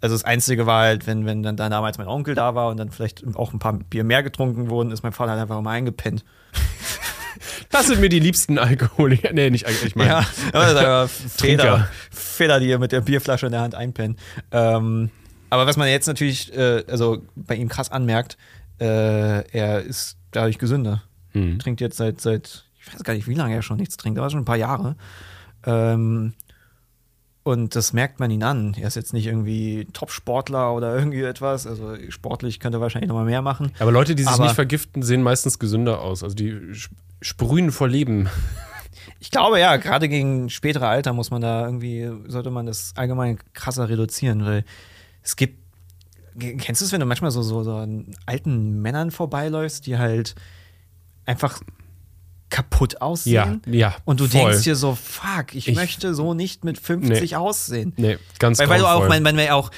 Also 0.00 0.14
das 0.14 0.24
Einzige 0.24 0.66
war 0.66 0.82
halt, 0.82 1.06
wenn, 1.06 1.24
wenn 1.26 1.42
dann, 1.42 1.56
damals 1.56 1.98
mein 1.98 2.06
Onkel 2.06 2.34
da 2.34 2.54
war 2.54 2.68
und 2.68 2.76
dann 2.76 2.90
vielleicht 2.90 3.24
auch 3.34 3.52
ein 3.52 3.58
paar 3.58 3.72
Bier 3.72 4.04
mehr 4.04 4.22
getrunken 4.22 4.68
wurden, 4.70 4.90
ist 4.90 5.02
mein 5.02 5.12
Vater 5.12 5.32
halt 5.32 5.40
einfach 5.40 5.58
immer 5.58 5.70
eingepennt. 5.70 6.24
Das 7.70 7.88
sind 7.88 8.00
mir 8.00 8.08
die 8.08 8.20
liebsten 8.20 8.58
Alkoholiker. 8.58 9.32
Nee, 9.32 9.50
nicht 9.50 9.66
Alkoholiker. 9.66 9.86
Ich 9.88 9.96
meine, 9.96 10.10
Ja, 10.10 10.26
aber 10.52 11.08
Feder, 12.10 12.60
die 12.60 12.70
er 12.70 12.78
mit 12.78 12.92
der 12.92 13.00
Bierflasche 13.00 13.46
in 13.46 13.52
der 13.52 13.60
Hand 13.60 13.74
einpennt. 13.74 14.18
Ähm, 14.52 15.10
aber 15.50 15.66
was 15.66 15.76
man 15.76 15.88
jetzt 15.88 16.06
natürlich, 16.06 16.56
äh, 16.56 16.84
also 16.88 17.22
bei 17.34 17.56
ihm 17.56 17.68
krass 17.68 17.90
anmerkt, 17.90 18.36
äh, 18.80 19.48
er 19.50 19.80
ist 19.82 20.16
dadurch 20.30 20.58
gesünder. 20.58 21.02
Hm. 21.36 21.58
Trinkt 21.58 21.80
jetzt 21.80 21.96
seit, 21.96 22.20
seit, 22.20 22.64
ich 22.80 22.92
weiß 22.94 23.02
gar 23.04 23.14
nicht, 23.14 23.28
wie 23.28 23.34
lange 23.34 23.54
er 23.54 23.62
schon 23.62 23.76
nichts 23.78 23.96
trinkt, 23.96 24.18
aber 24.18 24.30
schon 24.30 24.40
ein 24.40 24.44
paar 24.46 24.56
Jahre. 24.56 24.96
Ähm, 25.64 26.34
und 27.42 27.76
das 27.76 27.92
merkt 27.92 28.18
man 28.18 28.30
ihn 28.30 28.42
an. 28.42 28.74
Er 28.78 28.88
ist 28.88 28.96
jetzt 28.96 29.12
nicht 29.12 29.26
irgendwie 29.26 29.86
Top-Sportler 29.92 30.74
oder 30.74 30.96
irgendwie 30.96 31.22
etwas. 31.22 31.66
Also 31.66 31.94
sportlich 32.08 32.58
könnte 32.58 32.78
er 32.78 32.80
wahrscheinlich 32.80 33.08
noch 33.08 33.14
mal 33.14 33.24
mehr 33.24 33.42
machen. 33.42 33.70
Aber 33.78 33.92
Leute, 33.92 34.14
die 34.16 34.24
sich 34.24 34.32
Aber- 34.32 34.44
nicht 34.44 34.54
vergiften, 34.54 35.02
sehen 35.02 35.22
meistens 35.22 35.58
gesünder 35.60 36.00
aus. 36.00 36.24
Also 36.24 36.34
die 36.34 36.50
sp- 36.74 36.94
sprühen 37.20 37.70
vor 37.72 37.88
Leben. 37.88 38.28
Ich 39.20 39.30
glaube 39.30 39.58
ja, 39.60 39.76
gerade 39.76 40.08
gegen 40.08 40.50
spätere 40.50 40.88
Alter 40.88 41.12
muss 41.12 41.30
man 41.30 41.40
da 41.40 41.64
irgendwie, 41.64 42.10
sollte 42.26 42.50
man 42.50 42.66
das 42.66 42.92
allgemein 42.96 43.38
krasser 43.54 43.88
reduzieren, 43.88 44.44
weil 44.44 44.64
es 45.22 45.36
gibt, 45.36 45.58
kennst 46.38 46.80
du 46.80 46.84
es, 46.84 46.92
wenn 46.92 47.00
du 47.00 47.06
manchmal 47.06 47.30
so, 47.30 47.42
so, 47.42 47.62
so 47.62 47.76
an 47.76 48.14
alten 48.26 48.80
Männern 48.82 49.10
vorbeiläufst, 49.10 49.86
die 49.86 49.96
halt 49.96 50.34
einfach 51.26 51.60
kaputt 52.48 53.00
aussehen? 53.02 53.60
Ja, 53.66 53.72
ja, 53.72 53.96
Und 54.04 54.20
du 54.20 54.26
voll. 54.28 54.50
denkst 54.50 54.64
dir 54.64 54.76
so, 54.76 54.94
fuck, 54.94 55.54
ich, 55.54 55.68
Ich- 55.68 55.74
möchte 55.76 56.14
so 56.14 56.32
nicht 56.34 56.64
mit 56.64 56.78
50 56.78 57.36
aussehen. 57.36 57.92
Nee, 57.96 58.18
ganz 58.38 58.58
Weil, 58.58 58.68
weil 58.68 58.78
du 58.80 58.86
auch, 58.86 59.08
man, 59.08 59.22
man, 59.22 59.36
man 59.36 59.48
auch, 59.48 59.70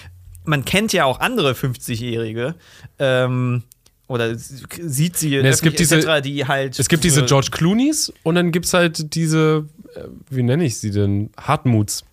man 0.44 0.64
kennt 0.64 0.92
ja 0.92 1.04
auch 1.04 1.20
andere 1.20 1.52
50-Jährige, 1.54 2.54
ähm, 2.98 3.62
oder 4.06 4.34
sieht 4.36 5.16
sie, 5.16 5.30
Nee, 5.30 5.48
es 5.48 5.60
gibt 5.62 5.78
diese- 5.78 5.96
etc., 5.98 6.22
die 6.24 6.46
halt. 6.46 6.78
Es 6.78 6.88
gibt 6.88 7.04
diese 7.04 7.24
George 7.24 7.48
Clooney's 7.50 8.12
und 8.22 8.34
dann 8.36 8.52
gibt 8.52 8.64
es 8.66 8.72
halt 8.74 9.14
diese, 9.14 9.66
äh, 9.94 10.04
wie 10.30 10.42
nenne 10.42 10.64
ich 10.64 10.78
sie 10.78 10.90
denn? 10.90 11.30
Hartmuts. 11.38 12.04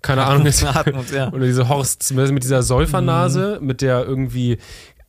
Keine 0.00 0.24
Ahnung. 0.24 0.46
Hartmuts, 0.50 1.10
ja. 1.12 1.30
Oder 1.32 1.46
diese 1.46 1.68
Horsts 1.68 2.10
mit 2.12 2.42
dieser 2.42 2.62
Säufernase, 2.62 3.58
Mhm. 3.60 3.66
mit 3.66 3.80
der 3.82 4.04
irgendwie, 4.04 4.58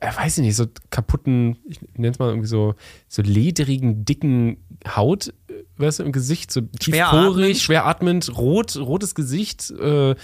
äh, 0.04 0.16
weiß 0.16 0.38
ich 0.38 0.44
nicht, 0.44 0.56
so 0.56 0.66
kaputten, 0.90 1.58
ich 1.68 1.80
nenne 1.96 2.10
es 2.10 2.20
mal 2.20 2.30
irgendwie 2.30 2.48
so, 2.48 2.76
so 3.08 3.22
ledrigen, 3.22 4.04
dicken 4.06 4.58
Haut, 4.96 5.34
äh, 5.48 5.64
weißt 5.78 6.00
du, 6.00 6.04
im 6.04 6.12
Gesicht, 6.12 6.52
so 6.52 6.62
tiefporig, 6.62 7.62
schwer 7.62 7.86
atmend, 7.86 8.36
rot, 8.38 8.76
rotes 8.76 9.16
Gesicht, 9.16 9.72
äh, 9.72 10.16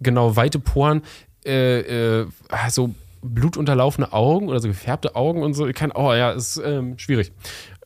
genau, 0.00 0.36
weite 0.36 0.60
Poren, 0.60 1.02
äh, 1.44 2.20
äh, 2.20 2.26
so 2.70 2.94
blutunterlaufene 3.22 4.12
Augen 4.12 4.48
oder 4.48 4.60
so 4.60 4.68
gefärbte 4.68 5.16
Augen 5.16 5.42
und 5.42 5.54
so. 5.54 5.68
Kein, 5.74 5.90
oh 5.92 6.12
ja, 6.14 6.30
ist 6.30 6.60
ähm, 6.64 6.96
schwierig. 6.98 7.32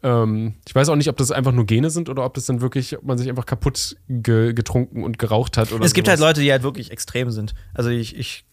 Ähm, 0.03 0.55
ich 0.69 0.75
weiß 0.75 0.91
auch 0.91 0.97
nicht, 0.97 1.09
ob 1.09 1.17
das 1.17 1.31
einfach 1.31 1.53
nur 1.53 1.65
Gene 1.65 1.89
sind 1.89 2.11
oder 2.11 2.27
ob 2.27 2.35
das 2.35 2.45
dann 2.45 2.61
wirklich, 2.61 2.99
ob 2.99 3.05
man 3.05 3.17
sich 3.17 3.31
einfach 3.31 3.47
kaputt 3.47 3.97
ge 4.09 4.53
getrunken 4.53 5.03
und 5.03 5.19
geraucht 5.19 5.57
hat. 5.57 5.73
Oder 5.73 5.85
Es 5.87 5.95
gibt 5.95 6.07
sowas. 6.07 6.21
halt 6.21 6.29
Leute, 6.29 6.41
die 6.43 6.53
halt 6.53 6.63
wirklich 6.63 6.91
extrem 6.91 7.31
sind. 7.31 7.55
Also 7.73 7.89
ich, 7.89 8.17
ich 8.19 8.45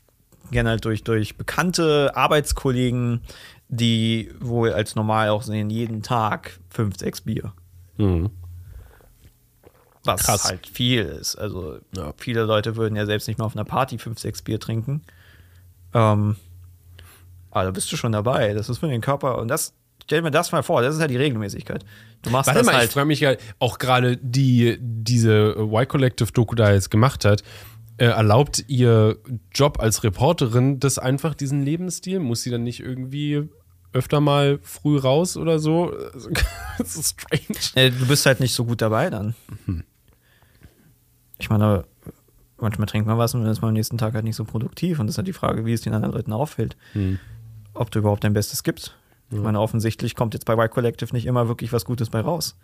kenne 0.51 0.69
halt 0.69 0.85
durch, 0.85 1.03
durch 1.03 1.35
bekannte 1.37 2.15
Arbeitskollegen, 2.15 3.21
die 3.67 4.31
wohl 4.39 4.71
als 4.73 4.95
normal 4.95 5.29
auch 5.29 5.43
sehen, 5.43 5.69
jeden 5.69 6.01
Tag 6.01 6.59
fünf, 6.69 6.97
sechs 6.97 7.21
Bier. 7.21 7.53
Mhm. 7.97 8.29
Was 10.05 10.23
Krass. 10.23 10.45
halt 10.45 10.65
viel 10.67 11.03
ist. 11.03 11.35
Also 11.35 11.77
Ja. 11.95 12.13
viele 12.17 12.43
Leute 12.43 12.75
würden 12.77 12.95
ja 12.95 13.05
selbst 13.05 13.27
nicht 13.27 13.37
mal 13.37 13.45
auf 13.45 13.55
einer 13.55 13.65
Party 13.65 13.97
fünf, 13.97 14.17
sechs 14.19 14.41
Bier 14.41 14.59
trinken. 14.59 15.01
Ähm, 15.93 16.37
aber 17.51 17.65
da 17.65 17.71
bist 17.71 17.91
du 17.91 17.97
schon 17.97 18.11
dabei. 18.13 18.53
Das 18.53 18.69
ist 18.69 18.77
für 18.77 18.87
den 18.87 19.01
Körper. 19.01 19.37
Und 19.39 19.49
das, 19.49 19.73
stell 20.03 20.21
mir 20.21 20.31
das 20.31 20.51
mal 20.51 20.63
vor, 20.63 20.81
das 20.81 20.95
ist 20.95 21.01
ja 21.01 21.07
die 21.07 21.17
Regelmäßigkeit. 21.17 21.83
Du 22.21 22.29
machst 22.29 22.47
Warte 22.47 22.59
das 22.59 22.65
mal, 22.65 22.71
ich 22.73 22.77
halt. 22.79 22.91
frage 22.93 23.07
mich 23.07 23.19
ja 23.19 23.33
auch 23.59 23.77
gerade, 23.77 24.17
die 24.17 24.77
diese 24.79 25.55
Y-Collective-Doku 25.57 26.55
da 26.55 26.71
jetzt 26.71 26.89
gemacht 26.91 27.25
hat, 27.25 27.43
äh, 27.99 28.05
erlaubt 28.05 28.63
ihr 28.67 29.17
Job 29.53 29.79
als 29.79 30.03
Reporterin 30.03 30.79
das 30.79 30.97
einfach, 30.99 31.35
diesen 31.35 31.63
Lebensstil? 31.63 32.19
Muss 32.19 32.41
sie 32.41 32.49
dann 32.49 32.63
nicht 32.63 32.79
irgendwie 32.79 33.49
öfter 33.91 34.21
mal 34.21 34.59
früh 34.61 34.97
raus 34.97 35.35
oder 35.35 35.59
so? 35.59 35.93
das 36.77 36.95
ist 36.95 37.19
strange. 37.21 37.59
Äh, 37.75 37.91
Du 37.91 38.07
bist 38.07 38.25
halt 38.25 38.39
nicht 38.39 38.53
so 38.53 38.65
gut 38.65 38.81
dabei 38.81 39.09
dann. 39.09 39.35
Mhm. 39.65 39.83
Ich 41.39 41.49
meine, 41.49 41.85
manchmal 42.57 42.87
trinkt 42.87 43.07
man 43.07 43.17
was 43.17 43.33
und 43.33 43.41
dann 43.41 43.51
ist 43.51 43.61
man 43.61 43.69
am 43.69 43.73
nächsten 43.73 43.97
Tag 43.97 44.13
halt 44.13 44.25
nicht 44.25 44.35
so 44.35 44.45
produktiv. 44.45 44.99
Und 44.99 45.07
das 45.07 45.15
ist 45.15 45.17
halt 45.17 45.27
die 45.27 45.33
Frage, 45.33 45.65
wie 45.65 45.73
es 45.73 45.81
den 45.81 45.93
anderen 45.93 46.13
Leuten 46.13 46.33
auffällt. 46.33 46.77
Mhm. 46.93 47.19
Ob 47.73 47.91
du 47.91 47.99
überhaupt 47.99 48.23
dein 48.23 48.33
Bestes 48.33 48.63
gibst. 48.63 48.95
Ich 49.31 49.37
meine, 49.37 49.59
offensichtlich 49.59 50.15
kommt 50.15 50.33
jetzt 50.33 50.45
bei 50.45 50.57
White 50.57 50.69
Collective 50.69 51.13
nicht 51.13 51.27
immer 51.27 51.47
wirklich 51.47 51.71
was 51.71 51.85
Gutes 51.85 52.09
bei 52.09 52.19
raus. 52.19 52.55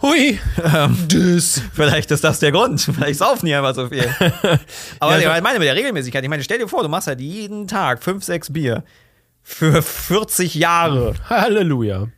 Hui! 0.00 0.38
Ähm, 0.64 0.96
Das. 1.08 1.60
Vielleicht 1.74 2.10
ist 2.10 2.24
das 2.24 2.38
der 2.38 2.52
Grund. 2.52 2.80
Vielleicht 2.80 3.18
saufen 3.18 3.44
die 3.44 3.54
einfach 3.54 3.74
so 3.74 3.88
viel. 3.88 4.08
Aber 4.98 5.20
Ja, 5.20 5.36
ich 5.36 5.42
meine 5.42 5.58
mit 5.58 5.68
der 5.68 5.76
Regelmäßigkeit. 5.76 6.22
Ich 6.24 6.30
meine, 6.30 6.42
stell 6.42 6.58
dir 6.58 6.68
vor, 6.68 6.82
du 6.82 6.88
machst 6.88 7.06
halt 7.06 7.20
jeden 7.20 7.66
Tag 7.68 8.02
fünf, 8.02 8.24
sechs 8.24 8.50
Bier 8.50 8.82
für 9.42 9.82
40 9.82 10.54
Jahre. 10.54 11.14
Halleluja. 11.28 12.08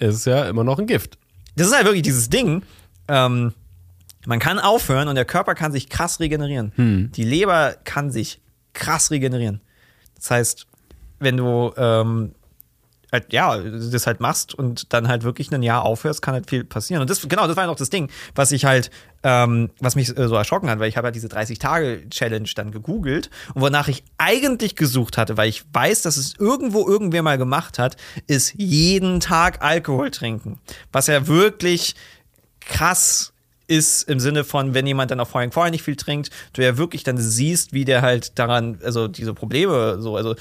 Es 0.00 0.16
ist 0.16 0.26
ja 0.26 0.48
immer 0.48 0.64
noch 0.64 0.78
ein 0.80 0.86
Gift. 0.86 1.16
Das 1.54 1.68
ist 1.68 1.74
halt 1.74 1.84
wirklich 1.84 2.02
dieses 2.02 2.30
Ding. 2.30 2.62
Ähm, 3.06 3.52
man 4.26 4.38
kann 4.40 4.58
aufhören 4.58 5.06
und 5.08 5.14
der 5.14 5.24
Körper 5.24 5.54
kann 5.54 5.70
sich 5.70 5.88
krass 5.88 6.18
regenerieren. 6.18 6.72
Hm. 6.74 7.12
Die 7.12 7.24
Leber 7.24 7.76
kann 7.84 8.10
sich 8.10 8.40
krass 8.72 9.10
regenerieren. 9.10 9.60
Das 10.16 10.30
heißt, 10.30 10.66
wenn 11.20 11.36
du 11.36 11.72
ähm, 11.76 12.34
halt, 13.12 13.32
ja, 13.32 13.56
das 13.58 14.06
halt 14.06 14.20
machst 14.20 14.54
und 14.54 14.92
dann 14.92 15.08
halt 15.08 15.22
wirklich 15.22 15.52
ein 15.52 15.62
Jahr 15.62 15.84
aufhörst, 15.84 16.22
kann 16.22 16.34
halt 16.34 16.48
viel 16.48 16.64
passieren. 16.64 17.00
Und 17.00 17.10
das, 17.10 17.26
genau, 17.28 17.46
das 17.46 17.56
war 17.56 17.64
ja 17.64 17.68
noch 17.68 17.76
das 17.76 17.90
Ding, 17.90 18.10
was 18.34 18.52
ich 18.52 18.64
halt, 18.64 18.90
ähm, 19.22 19.70
was 19.80 19.96
mich 19.96 20.16
äh, 20.16 20.28
so 20.28 20.34
erschrocken 20.34 20.68
hat, 20.70 20.78
weil 20.78 20.88
ich 20.88 20.96
habe 20.96 21.06
halt 21.06 21.14
diese 21.14 21.28
30-Tage-Challenge 21.28 22.48
dann 22.54 22.70
gegoogelt 22.70 23.30
und 23.54 23.62
wonach 23.62 23.88
ich 23.88 24.04
eigentlich 24.18 24.76
gesucht 24.76 25.16
hatte, 25.16 25.36
weil 25.36 25.48
ich 25.48 25.64
weiß, 25.72 26.02
dass 26.02 26.16
es 26.16 26.34
irgendwo 26.38 26.86
irgendwer 26.86 27.22
mal 27.22 27.38
gemacht 27.38 27.78
hat, 27.78 27.96
ist 28.26 28.54
jeden 28.56 29.20
Tag 29.20 29.62
Alkohol 29.62 30.10
trinken. 30.10 30.60
Was 30.92 31.06
ja 31.06 31.26
wirklich 31.26 31.94
krass 32.60 33.32
ist 33.68 34.08
im 34.08 34.18
Sinne 34.18 34.44
von, 34.44 34.74
wenn 34.74 34.86
jemand 34.86 35.10
dann 35.10 35.20
auch 35.20 35.28
vorher, 35.28 35.52
vorher 35.52 35.70
nicht 35.70 35.82
viel 35.82 35.96
trinkt, 35.96 36.30
du 36.54 36.62
ja 36.62 36.78
wirklich 36.78 37.04
dann 37.04 37.18
siehst, 37.18 37.72
wie 37.72 37.84
der 37.84 38.02
halt 38.02 38.38
daran, 38.38 38.78
also 38.82 39.08
diese 39.08 39.34
Probleme 39.34 40.00
so, 40.00 40.16
also 40.16 40.34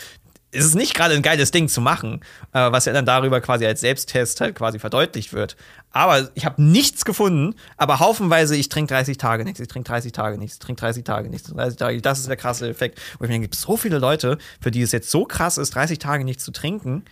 es 0.58 0.66
ist 0.66 0.76
nicht 0.76 0.96
gerade 0.96 1.14
ein 1.14 1.22
geiles 1.22 1.52
Ding 1.52 1.68
zu 1.68 1.82
machen, 1.82 2.22
äh, 2.52 2.72
was 2.72 2.86
ja 2.86 2.94
dann 2.94 3.06
darüber 3.06 3.42
quasi 3.42 3.66
als 3.66 3.82
Selbsttest 3.82 4.42
halt 4.42 4.56
quasi 4.56 4.80
verdeutlicht 4.80 5.34
wird. 5.34 5.56
Aber 5.92 6.30
ich 6.34 6.46
habe 6.46 6.62
nichts 6.62 7.06
gefunden, 7.06 7.56
aber 7.78 8.00
haufenweise, 8.00 8.56
ich 8.56 8.70
trinke 8.70 8.94
30 8.94 9.18
Tage 9.18 9.44
nichts, 9.44 9.60
ich 9.60 9.68
trinke 9.68 9.88
30 9.88 10.12
Tage 10.12 10.38
nichts, 10.38 10.56
ich 10.56 10.60
trinke 10.60 10.80
30 10.80 11.04
Tage 11.04 11.30
nichts, 11.30 11.50
30 11.50 11.78
Tage, 11.78 12.02
das 12.02 12.20
ist 12.20 12.28
der 12.28 12.38
krasse 12.38 12.68
Effekt. 12.68 13.00
Wo 13.18 13.24
ich 13.24 13.30
mir 13.30 13.36
denke, 13.36 13.46
gibt 13.46 13.56
so 13.56 13.78
viele 13.78 14.00
Leute, 14.00 14.38
für 14.60 14.72
die 14.72 14.82
es 14.82 14.92
jetzt 14.92 15.12
so 15.12 15.26
krass 15.26 15.58
ist, 15.58 15.76
30 15.76 16.00
Tage 16.00 16.24
nichts 16.24 16.44
zu 16.44 16.52
trinken. 16.52 17.06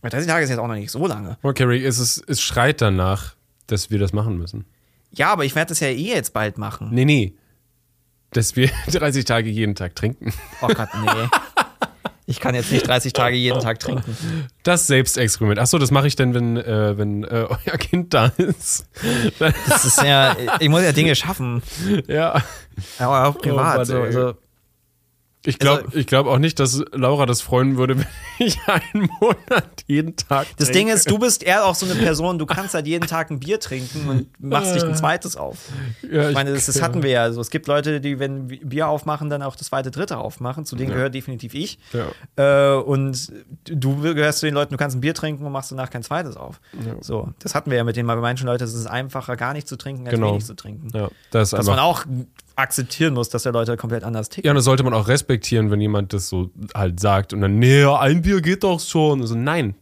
Weil 0.00 0.10
30 0.10 0.28
Tage 0.28 0.44
ist 0.44 0.50
jetzt 0.50 0.60
auch 0.60 0.68
noch 0.68 0.74
nicht 0.74 0.90
so 0.90 1.06
lange. 1.06 1.38
Okay, 1.42 1.64
Rick, 1.64 1.84
es, 1.84 1.98
ist, 1.98 2.22
es 2.28 2.40
schreit 2.40 2.80
danach, 2.80 3.34
dass 3.66 3.90
wir 3.90 3.98
das 3.98 4.12
machen 4.12 4.38
müssen. 4.38 4.64
Ja, 5.12 5.32
aber 5.32 5.44
ich 5.44 5.54
werde 5.54 5.70
das 5.70 5.80
ja 5.80 5.88
eh 5.88 6.14
jetzt 6.14 6.32
bald 6.32 6.58
machen. 6.58 6.90
Nee, 6.92 7.04
nee. 7.04 7.34
Dass 8.30 8.54
wir 8.54 8.70
30 8.88 9.24
Tage 9.24 9.50
jeden 9.50 9.74
Tag 9.74 9.96
trinken. 9.96 10.32
Oh 10.60 10.68
Gott, 10.68 10.88
nee. 11.00 11.28
Ich 12.26 12.40
kann 12.40 12.54
jetzt 12.54 12.72
nicht 12.72 12.86
30 12.86 13.12
Tage 13.12 13.36
jeden 13.36 13.60
Tag 13.60 13.80
trinken. 13.80 14.16
Das 14.62 14.86
Selbstexperiment. 14.86 15.58
Achso, 15.58 15.78
das 15.78 15.90
mache 15.90 16.06
ich 16.06 16.16
dann, 16.16 16.32
wenn, 16.32 16.56
äh, 16.56 16.96
wenn 16.96 17.22
äh, 17.24 17.46
euer 17.48 17.78
Kind 17.78 18.14
da 18.14 18.32
ist. 18.38 18.86
Das 19.38 19.84
ist 19.84 20.02
ja, 20.02 20.34
ich 20.58 20.68
muss 20.70 20.82
ja 20.82 20.92
Dinge 20.92 21.14
schaffen. 21.14 21.62
ja. 22.06 22.42
Aber 22.98 23.28
auch 23.28 23.38
privat. 23.38 23.76
Mann, 23.76 23.84
so, 23.84 24.00
also, 24.00 24.34
Ich 25.46 25.58
glaube 25.58 25.84
Also- 25.84 25.98
ich 25.98 26.06
glaub 26.06 26.26
auch 26.26 26.38
nicht, 26.38 26.58
dass 26.58 26.82
Laura 26.92 27.26
das 27.26 27.40
freuen 27.42 27.76
würde, 27.76 27.98
wenn 27.98 28.06
ich 28.38 28.58
einen 28.66 29.08
Monat 29.20 29.84
jeden 29.86 30.16
Tag. 30.16 30.46
das 30.56 30.68
trinke. 30.68 30.72
Ding 30.72 30.88
ist, 30.88 31.10
du 31.10 31.18
bist 31.18 31.42
eher 31.42 31.66
auch 31.66 31.74
so 31.74 31.84
eine 31.84 31.94
Person, 31.96 32.38
du 32.38 32.46
kannst 32.46 32.72
halt 32.74 32.86
jeden 32.86 33.06
Tag 33.06 33.30
ein 33.30 33.40
Bier 33.40 33.60
trinken 33.60 34.08
und 34.08 34.28
machst 34.40 34.74
dich 34.74 34.82
ein 34.82 34.94
zweites 34.94 35.36
auf. 35.36 35.58
Ja, 36.10 36.28
Ich 36.30 36.34
meine, 36.34 36.52
das, 36.54 36.66
das 36.66 36.80
hatten 36.80 37.02
wir 37.02 37.10
ja. 37.10 37.22
Also, 37.22 37.40
es 37.42 37.50
gibt 37.50 37.66
Leute, 37.66 38.00
die, 38.00 38.18
wenn 38.18 38.46
Bier 38.48 38.88
aufmachen, 38.88 39.28
dann 39.28 39.42
auch 39.42 39.54
das 39.56 39.66
zweite, 39.68 39.90
dritte 39.90 40.16
aufmachen. 40.18 40.64
Zu 40.64 40.76
denen 40.76 40.90
gehört 40.92 41.14
definitiv 41.14 41.54
ich. 41.54 41.78
Ja. 41.92 42.74
Äh, 42.76 42.80
und 42.80 43.30
du 43.66 43.96
gehörst 44.00 44.38
zu 44.40 44.46
den 44.46 44.54
Leuten, 44.54 44.72
du 44.72 44.78
kannst 44.78 44.96
ein 44.96 45.00
Bier 45.00 45.14
trinken 45.14 45.44
und 45.44 45.52
machst 45.52 45.70
danach 45.70 45.90
kein 45.90 46.02
zweites 46.02 46.36
auf. 46.36 46.60
So, 47.00 47.28
das 47.40 47.54
hatten 47.54 47.70
wir 47.70 47.76
ja 47.76 47.84
mit 47.84 47.96
den 47.96 48.06
bei 48.06 48.16
manchen 48.16 48.46
Leuten. 48.46 48.64
Es 48.64 48.72
ist 48.74 48.86
einfacher, 48.86 49.36
gar 49.36 49.52
nicht 49.52 49.68
zu 49.68 49.76
trinken, 49.76 50.06
als 50.06 50.14
Genau. 50.14 50.30
wenig 50.32 50.44
zu 50.46 50.54
trinken. 50.56 50.88
Ja, 50.94 51.10
das 51.30 51.52
ist 51.52 51.58
Dass 51.58 51.66
man 51.66 51.78
auch 51.78 52.04
akzeptieren 52.56 53.14
muss, 53.14 53.28
dass 53.28 53.42
der 53.44 53.52
Leute 53.52 53.76
komplett 53.76 54.04
anders 54.04 54.28
ticken. 54.28 54.46
Ja, 54.46 54.52
und 54.52 54.56
das 54.56 54.64
sollte 54.64 54.82
man 54.82 54.94
auch 54.94 55.08
respektieren, 55.08 55.70
wenn 55.70 55.80
jemand 55.80 56.12
das 56.12 56.28
so 56.28 56.50
halt 56.74 57.00
sagt 57.00 57.32
und 57.32 57.40
dann, 57.40 57.58
nee, 57.58 57.84
ein 57.84 58.22
Bier 58.22 58.40
geht 58.40 58.64
doch 58.64 58.80
schon. 58.80 59.20
Also, 59.20 59.34
nein. 59.34 59.74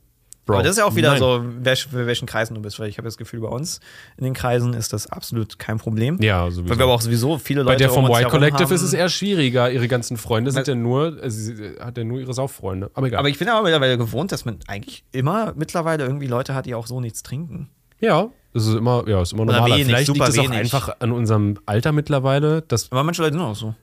Bro. 0.44 0.54
Aber 0.54 0.62
das 0.64 0.72
ist 0.72 0.78
ja 0.78 0.86
auch 0.86 0.96
wieder 0.96 1.10
nein. 1.10 1.20
so, 1.20 1.44
wer, 1.60 1.76
für 1.76 2.04
welchen 2.06 2.26
Kreisen 2.26 2.54
du 2.54 2.62
bist, 2.62 2.80
weil 2.80 2.88
ich 2.88 2.98
habe 2.98 3.06
das 3.06 3.16
Gefühl, 3.16 3.40
bei 3.40 3.48
uns 3.48 3.78
in 4.16 4.24
den 4.24 4.34
Kreisen 4.34 4.74
ist 4.74 4.92
das 4.92 5.06
absolut 5.06 5.60
kein 5.60 5.78
Problem. 5.78 6.20
Ja, 6.20 6.50
sowieso. 6.50 6.68
Weil 6.68 6.78
wir 6.78 6.84
aber 6.84 6.94
auch 6.94 7.00
sowieso 7.00 7.38
viele 7.38 7.62
Leute 7.62 7.74
Bei 7.74 7.76
der 7.76 7.90
vom 7.90 8.06
Y 8.06 8.16
herum 8.16 8.30
Collective 8.32 8.64
haben. 8.64 8.74
ist 8.74 8.82
es 8.82 8.92
eher 8.92 9.08
schwieriger. 9.08 9.70
Ihre 9.70 9.86
ganzen 9.86 10.16
Freunde 10.16 10.50
sind 10.50 10.66
ja 10.66 10.74
nur, 10.74 11.16
also 11.22 11.38
sie 11.38 11.76
hat 11.78 11.96
ja 11.96 12.02
nur 12.02 12.18
ihre 12.18 12.34
Sauffreunde. 12.34 12.90
Aber 12.94 13.06
egal. 13.06 13.20
Aber 13.20 13.28
ich 13.28 13.38
bin 13.38 13.48
aber 13.48 13.62
mittlerweile 13.62 13.96
gewohnt, 13.96 14.32
dass 14.32 14.44
man 14.44 14.58
eigentlich 14.66 15.04
immer 15.12 15.52
mittlerweile 15.54 16.02
irgendwie 16.02 16.26
Leute 16.26 16.56
hat, 16.56 16.66
die 16.66 16.74
auch 16.74 16.88
so 16.88 17.00
nichts 17.00 17.22
trinken. 17.22 17.70
Ja, 18.02 18.28
das 18.52 18.66
ist 18.66 18.74
immer, 18.74 19.08
ja, 19.08 19.22
ist 19.22 19.32
immer 19.32 19.44
Oder 19.44 19.52
normaler. 19.54 19.74
wenig, 19.76 19.86
Vielleicht 19.86 20.06
super 20.08 20.26
liegt 20.26 20.28
es 20.34 20.38
auch 20.38 20.44
wenig. 20.44 20.58
einfach 20.58 20.96
an 21.00 21.12
unserem 21.12 21.58
Alter 21.64 21.92
mittlerweile, 21.92 22.60
dass, 22.62 22.92
Aber 22.92 23.02
manche 23.02 23.22
Leute 23.22 23.32
sind 23.34 23.42
auch 23.42 23.54
so. 23.56 23.74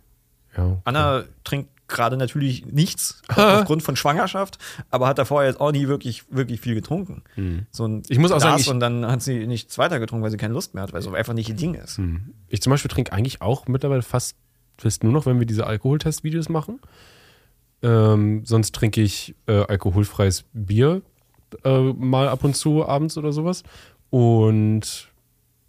ja. 0.56 0.78
Anna 0.86 1.24
trinkt 1.44 1.70
gerade 1.88 2.18
natürlich 2.18 2.68
nichts 2.68 3.24
aufgrund 3.36 3.82
von 3.82 3.96
Schwangerschaft, 3.96 4.60
aber 4.92 5.08
hat 5.08 5.18
davor 5.18 5.44
jetzt 5.44 5.60
auch 5.60 5.72
nie 5.72 5.88
wirklich, 5.88 6.26
wirklich 6.32 6.62
viel 6.62 6.76
getrunken. 6.76 7.24
So 7.72 7.86
ein 7.88 7.94
Hm. 7.96 8.04
Ich 8.10 8.20
muss 8.20 8.30
auch 8.32 8.36
Glas 8.38 8.44
sagen, 8.52 8.62
ich- 8.62 8.70
und 8.70 8.80
dann 8.80 9.08
hat 9.08 9.24
sie 9.24 9.48
nichts 9.48 9.80
weiter 9.80 10.00
getrunken, 10.00 10.24
weil 10.24 10.30
sie 10.30 10.38
keine 10.38 10.54
Lust 10.54 10.76
mehr 10.76 10.84
hat, 10.84 10.94
weil 10.94 11.00
es 11.00 11.06
so 11.06 11.14
einfach 11.16 11.34
nicht 11.34 11.50
ihr 11.50 11.56
Ding 11.56 11.74
ist. 11.74 12.00
Ich 12.48 12.62
zum 12.62 12.70
Beispiel 12.70 12.92
trinke 12.92 13.12
eigentlich 13.12 13.42
auch 13.42 13.68
mittlerweile 13.68 14.04
fast, 14.04 14.36
fast 14.78 15.04
nur 15.04 15.14
noch, 15.14 15.26
wenn 15.26 15.40
wir 15.40 15.48
diese 15.48 15.66
Alkoholtestvideos 15.66 16.48
machen. 16.50 16.80
Ähm, 17.82 18.42
sonst 18.46 18.76
trinke 18.76 19.02
ich 19.02 19.36
äh, 19.48 19.64
alkoholfreies 19.64 20.44
Bier 20.54 21.02
äh, 21.64 21.80
mal 21.94 22.28
ab 22.28 22.44
und 22.44 22.56
zu 22.56 22.86
abends 22.88 23.18
oder 23.18 23.32
sowas. 23.32 23.64
Und 24.10 25.12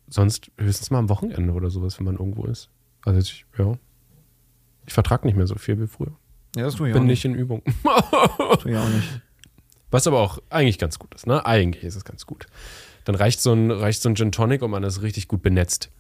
sonst 0.09 0.51
höchstens 0.59 0.91
mal 0.91 0.99
am 0.99 1.09
Wochenende 1.09 1.53
oder 1.53 1.71
sowas, 1.71 1.99
wenn 1.99 2.07
man 2.07 2.17
irgendwo 2.17 2.45
ist. 2.45 2.69
Also 3.05 3.21
ich, 3.21 3.45
ja. 3.59 3.79
Ich 4.87 4.93
vertrage 4.93 5.27
nicht 5.27 5.37
mehr 5.37 5.47
so 5.47 5.57
viel 5.57 5.81
wie 5.81 5.87
früher. 5.87 6.17
Ja, 6.57 6.65
das 6.65 6.75
tue 6.75 6.89
ich 6.89 6.95
Bin 6.95 7.03
auch 7.03 7.07
nicht 7.07 7.25
in 7.25 7.35
Übung. 7.35 7.63
Tue 8.61 8.73
ich 8.73 8.77
auch 8.77 8.89
nicht. 8.89 9.21
Was 9.91 10.07
aber 10.07 10.21
auch 10.21 10.39
eigentlich 10.51 10.79
ganz 10.79 10.99
gut 10.99 11.15
ist, 11.15 11.27
ne? 11.27 11.45
Eigentlich 11.47 11.85
ist 11.85 11.97
es 11.97 12.05
ganz 12.05 12.27
gut. 12.27 12.47
Dann 13.05 13.15
reicht 13.15 13.41
so 13.41 13.53
ein, 13.53 13.71
reicht 13.71 14.03
so 14.03 14.09
ein 14.09 14.17
Gin 14.17 14.33
Tonic 14.33 14.63
und 14.63 14.71
man 14.71 14.83
ist 14.83 15.03
richtig 15.03 15.29
gut 15.29 15.43
benetzt. 15.43 15.91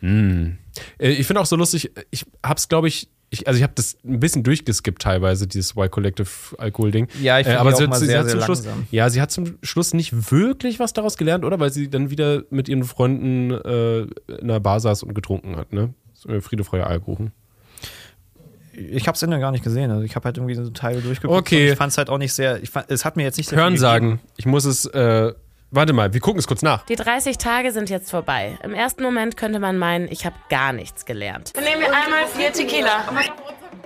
Mm. 0.00 0.52
Ich 0.98 1.26
finde 1.26 1.40
auch 1.40 1.46
so 1.46 1.56
lustig, 1.56 1.90
ich 2.10 2.26
hab's, 2.44 2.68
glaube 2.68 2.88
ich, 2.88 3.08
ich, 3.30 3.46
also 3.46 3.56
ich 3.58 3.62
habe 3.62 3.72
das 3.76 3.96
ein 4.04 4.18
bisschen 4.18 4.42
durchgeskippt 4.42 5.00
teilweise, 5.00 5.46
dieses 5.46 5.72
Y 5.76 5.88
Collective 5.88 6.28
Alkohol-Ding. 6.58 7.06
Ja, 7.22 7.38
ich 7.38 7.46
Äh, 7.46 7.50
finde 7.50 7.60
aber 7.60 7.70
die 7.70 7.76
sie, 7.76 7.84
auch 7.84 7.88
mal 7.88 7.98
sie, 7.98 8.06
sie 8.06 8.10
sehr, 8.10 8.22
zum 8.26 8.30
sehr 8.38 8.44
Schluss, 8.44 8.64
ja, 8.90 9.08
sie 9.08 9.20
hat 9.22 9.30
zum 9.30 9.58
Schluss 9.62 9.94
nicht 9.94 10.32
wirklich 10.32 10.80
was 10.80 10.92
daraus 10.92 11.16
gelernt, 11.16 11.44
oder? 11.44 11.60
Weil 11.60 11.72
sie 11.72 11.88
dann 11.88 12.10
wieder 12.10 12.42
mit 12.50 12.68
ihren 12.68 12.82
Freunden 12.84 13.52
äh, 13.52 14.00
in 14.00 14.10
einer 14.42 14.60
Bar 14.60 14.80
saß 14.80 15.04
und 15.04 15.14
getrunken 15.14 15.56
hat, 15.56 15.72
ne? 15.72 15.94
Äh, 16.28 16.40
Friede, 16.40 16.64
Freude, 16.64 16.86
Eierkuchen. 16.86 17.32
Ich 18.72 19.06
habe 19.06 19.14
es 19.16 19.22
Ende 19.22 19.38
gar 19.38 19.52
nicht 19.52 19.64
gesehen. 19.64 19.90
Also 19.90 20.04
ich 20.04 20.16
habe 20.16 20.24
halt 20.24 20.36
irgendwie 20.38 20.54
so 20.54 20.68
Teile 20.70 21.00
durchgeguckt. 21.00 21.38
Okay. 21.38 21.72
Ich 21.72 21.76
fand 21.76 21.92
es 21.92 21.98
halt 21.98 22.08
auch 22.08 22.18
nicht 22.18 22.32
sehr. 22.32 22.62
Ich 22.62 22.70
fand, 22.70 22.90
es 22.90 23.04
hat 23.04 23.16
mir 23.16 23.24
jetzt 23.24 23.36
nicht 23.36 23.50
sehr 23.50 23.58
Hören 23.58 23.76
sagen, 23.76 24.20
ich 24.36 24.46
muss 24.46 24.64
es, 24.64 24.86
äh, 24.86 25.32
warte 25.70 25.92
mal, 25.92 26.12
wir 26.12 26.20
gucken 26.20 26.38
es 26.38 26.46
kurz 26.46 26.62
nach. 26.62 26.84
Die 26.86 26.96
30 26.96 27.38
Tage 27.38 27.72
sind 27.72 27.90
jetzt 27.90 28.10
vorbei. 28.10 28.58
Im 28.62 28.74
ersten 28.74 29.02
Moment 29.02 29.36
könnte 29.36 29.58
man 29.58 29.78
meinen, 29.78 30.08
ich 30.10 30.26
habe 30.26 30.36
gar 30.48 30.72
nichts 30.72 31.04
gelernt. 31.04 31.52
Nehmen 31.56 31.80
wir 31.80 31.88
einmal 31.88 32.26
vier 32.26 32.52
Tequila. 32.52 33.04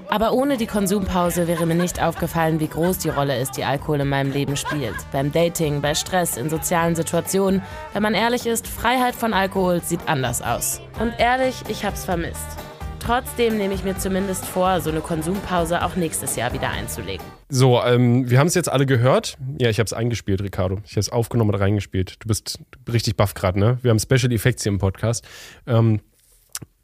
Aber 0.09 0.33
ohne 0.33 0.57
die 0.57 0.67
Konsumpause 0.67 1.49
wäre 1.49 1.67
mir 1.67 1.75
nicht 1.75 2.03
aufgefallen, 2.03 2.61
wie 2.61 2.69
groß 2.69 2.99
die 2.99 3.09
Rolle 3.09 3.41
ist, 3.41 3.57
die 3.57 3.65
Alkohol 3.65 4.01
in 4.01 4.09
meinem 4.09 4.33
Leben 4.33 4.57
spielt. 4.57 4.95
Beim 5.13 5.33
Dating, 5.33 5.81
bei 5.81 5.95
Stress, 5.95 6.37
in 6.37 6.51
sozialen 6.51 6.95
Situationen. 6.95 7.63
Wenn 7.93 8.03
man 8.03 8.15
ehrlich 8.15 8.47
ist, 8.47 8.67
Freiheit 8.67 9.15
von 9.15 9.33
Alkohol 9.33 9.83
sieht 9.83 10.07
anders 10.07 10.43
aus. 10.43 10.81
Und 11.01 11.15
ehrlich, 11.19 11.57
ich 11.69 11.85
hab's 11.85 12.05
vermisst. 12.05 12.64
Trotzdem 13.05 13.59
nehme 13.59 13.75
ich 13.75 13.85
mir 13.85 13.99
zumindest 13.99 14.47
vor, 14.47 14.81
so 14.81 14.89
eine 14.89 15.01
Konsumpause 15.01 15.85
auch 15.85 15.95
nächstes 15.95 16.37
Jahr 16.37 16.55
wieder 16.55 16.71
einzulegen. 16.71 17.23
So, 17.51 17.83
ähm, 17.83 18.31
wir 18.31 18.39
haben 18.39 18.47
es 18.47 18.55
jetzt 18.55 18.73
alle 18.73 18.87
gehört. 18.87 19.37
Ja, 19.61 19.69
ich 19.69 19.79
habe 19.79 19.85
es 19.85 19.93
eingespielt, 19.93 20.41
Ricardo. 20.43 20.79
Ich 20.87 20.93
habe 20.93 21.01
es 21.01 21.11
aufgenommen 21.11 21.51
und 21.51 21.61
reingespielt. 21.61 22.17
Du 22.21 22.29
bist 22.29 22.61
richtig 22.91 23.19
baff 23.19 23.35
gerade, 23.35 23.59
ne? 23.59 23.79
Wir 23.83 23.91
haben 23.91 23.99
Special 23.99 24.33
Effects 24.33 24.63
hier 24.63 24.73
im 24.73 24.79
Podcast. 24.79 25.23
Ähm, 25.67 26.01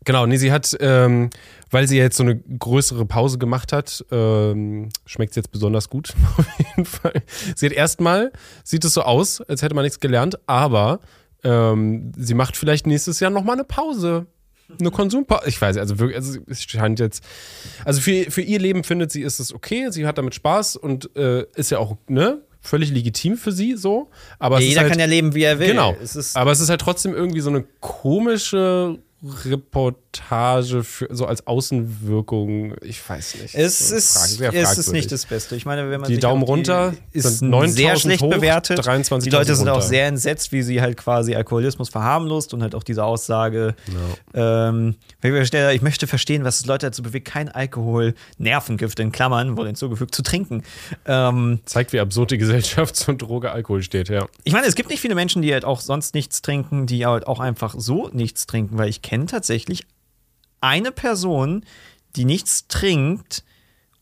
genau, 0.05 0.27
nee, 0.27 0.37
sie 0.37 0.53
hat, 0.53 0.77
ähm, 0.81 1.31
weil 1.71 1.89
sie 1.89 1.97
jetzt 1.97 2.19
so 2.19 2.23
eine 2.23 2.37
größere 2.37 3.07
Pause 3.07 3.39
gemacht 3.39 3.73
hat, 3.73 4.05
ähm, 4.11 4.91
schmeckt 5.07 5.31
es 5.31 5.37
jetzt 5.37 5.53
besonders 5.53 5.89
gut. 5.89 6.13
Auf 6.37 6.47
jeden 6.59 6.85
Fall. 6.85 7.23
Sie 7.57 7.65
hat 7.65 7.73
erstmal, 7.73 8.31
sieht 8.63 8.85
es 8.85 8.93
so 8.93 9.05
aus, 9.05 9.41
als 9.41 9.63
hätte 9.63 9.75
man 9.75 9.85
nichts 9.85 10.01
gelernt, 10.01 10.39
aber 10.47 11.01
ähm, 11.45 12.13
sie 12.15 12.35
macht 12.35 12.59
vielleicht 12.59 12.87
nächstes 12.87 13.21
Jahr 13.21 13.31
nochmal 13.31 13.55
eine 13.55 13.65
Pause. 13.65 14.27
Eine 14.79 14.91
Konsumpause. 14.91 15.43
Ich 15.47 15.61
weiß, 15.61 15.77
also 15.77 15.99
wirklich, 15.99 16.17
also 16.17 16.39
es 16.47 16.63
scheint 16.63 17.01
jetzt. 17.01 17.25
Also 17.85 18.01
für, 18.01 18.31
für 18.31 18.43
ihr 18.43 18.59
Leben 18.59 18.85
findet 18.85 19.11
sie, 19.11 19.23
ist 19.23 19.41
es 19.41 19.53
okay. 19.55 19.89
Sie 19.91 20.07
hat 20.07 20.19
damit 20.19 20.35
Spaß 20.35 20.77
und 20.77 21.15
äh, 21.17 21.45
ist 21.57 21.71
ja 21.71 21.79
auch, 21.79 21.97
ne? 22.09 22.43
Völlig 22.63 22.91
legitim 22.91 23.39
für 23.39 23.53
sie 23.53 23.75
so. 23.77 24.11
Aber 24.39 24.57
Ja, 24.57 24.61
es 24.61 24.65
ist 24.65 24.69
jeder 24.71 24.81
halt, 24.83 24.91
kann 24.91 25.01
ja 25.01 25.07
leben, 25.07 25.35
wie 25.35 25.45
er 25.45 25.59
will. 25.59 25.69
Genau. 25.69 25.97
Es 26.03 26.15
ist, 26.15 26.37
aber 26.37 26.53
es 26.53 26.61
ist 26.61 26.69
halt 26.69 26.83
trotzdem 26.83 27.15
irgendwie 27.15 27.41
so 27.41 27.49
eine 27.49 27.65
komische 27.81 28.99
Reportage 29.45 30.10
für, 30.13 31.09
so 31.11 31.27
als 31.27 31.47
Außenwirkung, 31.47 32.75
ich 32.83 33.09
weiß 33.09 33.37
nicht. 33.37 33.55
Es 33.55 33.91
ist, 33.91 34.17
frag- 34.17 34.29
sehr 34.29 34.53
es 34.55 34.79
ist 34.79 34.93
nicht 34.93 35.11
das 35.13 35.27
Beste. 35.27 35.55
Ich 35.57 35.65
meine, 35.67 35.91
wenn 35.91 36.01
man 36.01 36.11
Die 36.11 36.19
Daumen 36.19 36.43
auch 36.45 36.49
runter 36.49 36.95
ist 37.13 37.39
sind 37.39 37.51
9000 37.51 37.77
sehr 37.77 37.97
schlecht 37.97 38.23
hoch, 38.23 38.31
bewertet. 38.31 38.81
23.000 38.81 39.23
die 39.23 39.31
Leute 39.31 39.55
sind 39.55 39.69
auch 39.69 39.75
runter. 39.75 39.87
sehr 39.87 40.07
entsetzt, 40.07 40.53
wie 40.53 40.63
sie 40.63 40.81
halt 40.81 40.97
quasi 40.97 41.35
Alkoholismus 41.35 41.89
verharmlost 41.89 42.53
und 42.55 42.63
halt 42.63 42.75
auch 42.75 42.83
diese 42.83 43.05
Aussage, 43.05 43.75
ähm, 44.35 44.97
wenn 45.21 45.35
ich 45.43 45.83
möchte 45.83 46.07
verstehen, 46.07 46.45
was 46.45 46.65
Leute 46.67 46.87
dazu 46.87 47.03
bewegt, 47.03 47.29
kein 47.29 47.49
Alkohol, 47.49 48.15
Nervengift 48.39 48.99
in 49.01 49.13
Klammern, 49.13 49.57
wurde 49.57 49.69
hinzugefügt, 49.69 50.15
zu 50.15 50.23
trinken. 50.23 50.63
Ähm, 51.07 51.61
Zeigt, 51.65 51.93
wie 51.93 52.01
absurd 52.01 52.33
die 52.33 52.39
Gesellschaft 52.39 52.97
zur 52.97 53.15
Droge 53.15 53.53
Alkohol 53.53 53.83
steht, 53.83 54.09
ja. 54.09 54.27
ich 54.45 54.53
meine, 54.53 54.67
es 54.67 54.75
gibt 54.75 54.91
nicht 54.91 55.01
viele 55.01 55.15
Menschen, 55.15 55.43
die 55.43 55.53
halt 55.53 55.65
auch 55.65 55.81
sonst 55.81 56.15
nichts 56.15 56.43
trinken, 56.43 56.87
die 56.87 57.07
halt 57.07 57.27
auch 57.27 57.41
einfach 57.41 57.75
so 57.79 58.09
nichts 58.13 58.47
trinken, 58.47 58.77
weil 58.79 58.89
ich 58.89 59.03
kenne 59.03 59.27
tatsächlich 59.27 59.87
eine 60.61 60.93
Person, 60.93 61.65
die 62.17 62.25
nichts 62.25 62.67
trinkt 62.69 63.45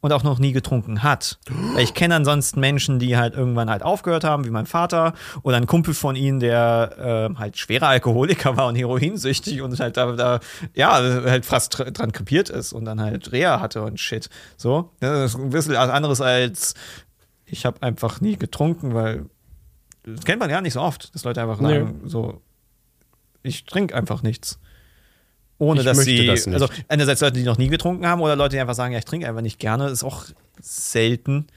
und 0.01 0.13
auch 0.13 0.23
noch 0.23 0.39
nie 0.39 0.53
getrunken 0.53 1.03
hat. 1.03 1.39
Weil 1.75 1.83
ich 1.83 1.93
kenne 1.93 2.15
ansonsten 2.15 2.61
Menschen, 2.61 3.01
die 3.01 3.17
halt 3.17 3.35
irgendwann 3.35 3.69
halt 3.69 3.83
aufgehört 3.83 4.23
haben, 4.23 4.45
wie 4.45 4.51
mein 4.51 4.67
Vater 4.67 5.13
oder 5.43 5.57
ein 5.57 5.67
Kumpel 5.67 5.93
von 5.93 6.15
ihnen, 6.15 6.39
der 6.39 7.31
äh, 7.35 7.39
halt 7.39 7.59
schwerer 7.59 7.89
Alkoholiker 7.89 8.57
war 8.57 8.69
und 8.69 8.77
heroinsüchtig 8.77 9.61
und 9.61 9.79
halt 9.81 9.97
da, 9.97 10.13
da 10.13 10.41
ja, 10.75 10.93
halt 10.93 11.45
fast 11.45 11.77
dran 11.79 12.13
krepiert 12.13 12.49
ist 12.49 12.73
und 12.73 12.85
dann 12.85 13.01
halt 13.01 13.33
Reha 13.33 13.61
hatte 13.61 13.83
und 13.83 13.99
shit. 13.99 14.31
So, 14.57 14.93
das 15.01 15.35
ist 15.35 15.41
ein 15.41 15.51
bisschen 15.51 15.75
anderes 15.75 16.21
als 16.21 16.75
ich 17.51 17.65
habe 17.67 17.83
einfach 17.83 18.21
nie 18.21 18.37
getrunken, 18.37 18.95
weil 18.95 19.27
das 20.05 20.25
kennt 20.25 20.39
man 20.39 20.49
ja 20.51 20.61
nicht 20.61 20.75
so 20.75 20.81
oft, 20.81 21.13
dass 21.15 21.25
Leute 21.25 21.43
einfach 21.43 21.59
Nee. 21.61 21.81
sagen, 21.81 22.01
so, 22.05 22.41
ich 23.43 23.65
trinke 23.65 23.95
einfach 23.97 24.23
nichts. 24.23 24.59
Ohne 25.59 25.81
Ich 25.81 25.87
dass 25.87 25.99
sie, 25.99 26.27
das 26.27 26.47
also 26.47 26.69
einerseits 26.87 27.21
Leute, 27.21 27.39
die 27.39 27.45
noch 27.45 27.59
nie 27.59 27.69
getrunken 27.69 28.07
haben 28.07 28.21
oder 28.21 28.37
Leute, 28.37 28.57
die 28.57 28.61
einfach 28.61 28.75
sagen, 28.75 28.93
ja, 28.93 28.99
ich 28.99 29.05
trinke 29.05 29.27
einfach 29.27 29.43
nicht 29.43 29.59
gerne, 29.59 29.89
ist 29.89 30.05
auch 30.05 30.25
selten, 30.61 31.49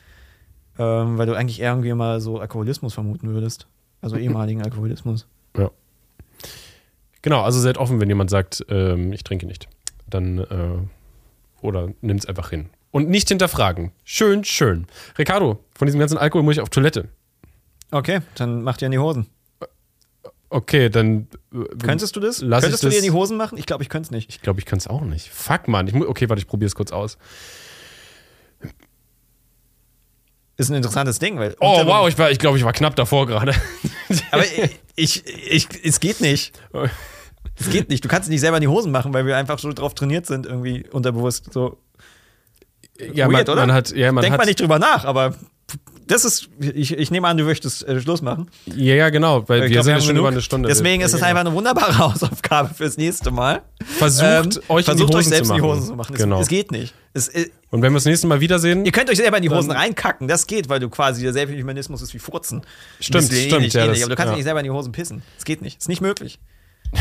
ähm, 0.80 1.18
weil 1.18 1.28
du 1.28 1.36
eigentlich 1.36 1.60
eher 1.60 1.72
irgendwie 1.72 1.94
mal 1.94 2.19
so 2.19 2.40
Alkoholismus 2.40 2.94
vermuten 2.94 3.30
würdest. 3.30 3.68
Also 4.02 4.15
ehemaligen 4.18 4.64
Alkoholismus. 4.64 5.28
Ja. 5.56 5.69
Genau, 7.22 7.41
also 7.41 7.60
seid 7.60 7.78
offen, 7.78 7.99
wenn 7.99 8.10
jemand 8.10 8.32
sagt, 8.32 8.65
ähm, 8.69 9.14
ich 9.14 9.23
trinke 9.23 9.45
nicht. 9.45 9.68
Dann, 10.10 10.40
äh, 10.40 10.80
oder 11.61 11.90
nimmt's 12.02 12.26
einfach 12.26 12.49
hin. 12.49 12.69
Und 12.90 13.07
nicht 13.07 13.30
hinterfragen. 13.30 13.91
Schön, 14.03 14.44
schön. 14.44 14.88
Ricardo, 15.18 15.64
von 15.76 15.86
diesem 15.86 15.99
ganzen 15.99 16.18
Alkohol 16.18 16.44
muss 16.44 16.56
ich 16.56 16.61
auf 16.61 16.69
Toilette. 16.69 17.07
Okay, 17.91 18.22
dann 18.36 18.64
mach 18.64 18.78
dir 18.78 18.88
in 18.88 18.91
die 18.91 18.99
Hosen. 18.99 19.28
Okay, 20.53 20.90
dann. 20.90 21.28
äh, 21.53 21.64
Könntest 21.82 22.14
du 22.18 22.19
das? 22.19 22.41
Lass 22.41 22.61
Könntest 22.64 22.84
du 22.84 22.90
dir 22.90 22.95
in 22.98 23.02
das- 23.03 23.06
die 23.06 23.11
Hosen 23.11 23.38
machen? 23.38 23.57
Ich 23.57 23.65
glaube, 23.65 23.84
ich 23.84 23.90
könnte 23.90 24.07
es 24.07 24.11
nicht. 24.11 24.30
Ich 24.30 24.41
glaube, 24.41 24.60
ich 24.60 24.65
kann 24.65 24.78
es 24.80 24.86
auch 24.86 24.99
nicht. 24.99 25.30
Fuck, 25.30 25.69
Mann. 25.69 25.88
Ich 25.88 25.95
okay, 25.95 26.28
warte, 26.28 26.41
ich 26.41 26.48
probiere 26.48 26.68
es 26.68 26.76
kurz 26.76 26.91
aus. 26.91 27.18
Ist 30.57 30.69
ein 30.69 30.76
interessantes 30.76 31.19
Ding, 31.19 31.40
weil. 31.40 31.56
Oh, 31.61 31.86
wow, 31.86 32.07
ich 32.10 32.18
war, 32.18 32.30
ich 32.32 32.38
glaube, 32.38 32.57
ich 32.57 32.65
war 32.65 32.73
knapp 32.73 32.95
davor 32.98 33.28
gerade. 33.28 33.53
Aber 34.32 34.44
ich, 34.98 35.23
ich, 35.26 35.68
es 35.86 35.99
geht 36.02 36.19
nicht. 36.19 36.53
Es 37.57 37.69
geht 37.69 37.90
nicht. 37.90 38.03
Du 38.03 38.10
kannst 38.10 38.28
es 38.28 38.30
nicht 38.30 38.41
selber 38.41 38.57
in 38.57 38.61
die 38.61 38.68
Hosen 38.68 38.91
machen, 38.91 39.14
weil 39.14 39.26
wir 39.26 39.38
einfach 39.38 39.57
so 39.57 39.72
drauf 39.72 39.94
trainiert 39.95 40.26
sind, 40.26 40.45
irgendwie 40.45 40.86
unterbewusst. 40.91 41.52
So. 41.53 41.78
ja, 43.14 43.32
Weird, 43.32 43.48
man, 43.48 43.56
man 43.57 43.72
hat, 43.73 43.91
ja, 43.95 44.11
man 44.11 44.22
Denk 44.22 44.34
hat, 44.34 44.40
mal 44.40 44.45
nicht 44.45 44.60
drüber 44.60 44.80
nach, 44.80 45.06
aber 45.06 45.34
das 46.11 46.25
ist. 46.25 46.49
Ich, 46.59 46.91
ich 46.97 47.09
nehme 47.11 47.27
an, 47.27 47.38
du 47.38 47.43
möchtest 47.43 47.88
äh, 47.88 47.99
Schluss 48.01 48.21
machen. 48.21 48.49
Ja, 48.65 48.95
ja, 48.95 49.09
genau, 49.09 49.47
weil 49.49 49.59
Ich 49.59 49.63
wir 49.63 49.69
glaub, 49.71 49.85
sind 49.85 49.93
ja 49.93 49.99
schon 49.99 50.07
genug. 50.09 50.19
über 50.21 50.29
eine 50.29 50.41
Stunde. 50.41 50.69
Deswegen 50.69 51.01
ist 51.01 51.13
es 51.13 51.21
Ja, 51.21 51.27
einfach 51.27 51.41
eine 51.41 51.53
wunderbare 51.53 51.97
Hausaufgabe 51.97 52.73
fürs 52.73 52.97
nächste 52.97 53.31
Mal. 53.31 53.61
Versucht, 53.97 54.23
Ähm, 54.25 54.49
euch 54.69 54.85
versucht 54.85 55.15
euch 55.15 55.27
selbst 55.27 55.49
in 55.49 55.55
die. 55.55 55.61
Hosen 55.61 55.85
zu 55.88 55.95
machen. 55.95 56.15
Genau. 56.15 56.38
Es, 56.38 56.43
es 56.43 56.47
geht 56.49 56.71
nicht. 56.71 56.93
Es, 57.13 57.27
äh, 57.29 57.49
Und 57.71 57.81
wenn 57.81 57.91
wir 57.93 57.97
das 57.97 58.05
nächste 58.05 58.27
Mal 58.27 58.39
wiedersehen, 58.41 58.85
ihr 58.85 58.91
könnt 58.91 59.09
euch 59.09 59.17
selber 59.17 59.38
in 59.38 59.43
die 59.43 59.49
Hosen 59.49 59.71
reinkacken. 59.71 60.27
Das 60.27 60.47
geht, 60.47 60.69
weil 60.69 60.79
du 60.79 60.89
quasi 60.89 61.21
derselbe 61.23 61.53
Mechanismus 61.53 62.01
ist 62.01 62.13
wie 62.13 62.19
Furzen. 62.19 62.61
Stimmt, 62.99 63.29
Bisschen 63.29 63.38
stimmt, 63.47 63.53
Ähnlich, 63.61 63.73
ja, 63.73 63.83
ähnlich, 63.85 63.99
das- 63.99 64.03
aber 64.05 64.09
du 64.11 64.15
kannst 64.17 64.31
ja. 64.31 64.35
nicht 64.35 64.43
selber 64.45 64.59
in 64.59 64.65
die 64.65 64.71
Hosen 64.71 64.91
pissen. 64.91 65.23
Es 65.38 65.45
geht 65.45 65.61
nicht. 65.61 65.79
Ist 65.81 65.89
nicht 65.89 66.01
möglich. 66.01 66.39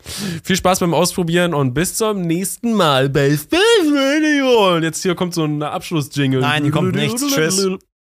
viel 0.44 0.56
Spaß 0.56 0.80
beim 0.80 0.94
Ausprobieren 0.94 1.54
und 1.54 1.74
bis 1.74 1.94
zum 1.94 2.22
nächsten 2.22 2.72
Mal 2.72 3.08
bei 3.08 3.30
Space 3.36 3.58
Radio. 3.86 4.76
Und 4.76 4.82
jetzt 4.82 5.02
hier 5.02 5.14
kommt 5.14 5.34
so 5.34 5.44
ein 5.44 5.62
Abschlussjingle. 5.62 6.40
Nein, 6.40 6.64
hier 6.64 6.72
kommt 6.72 6.94
nichts. 6.94 7.26
Tschüss. 7.26 7.68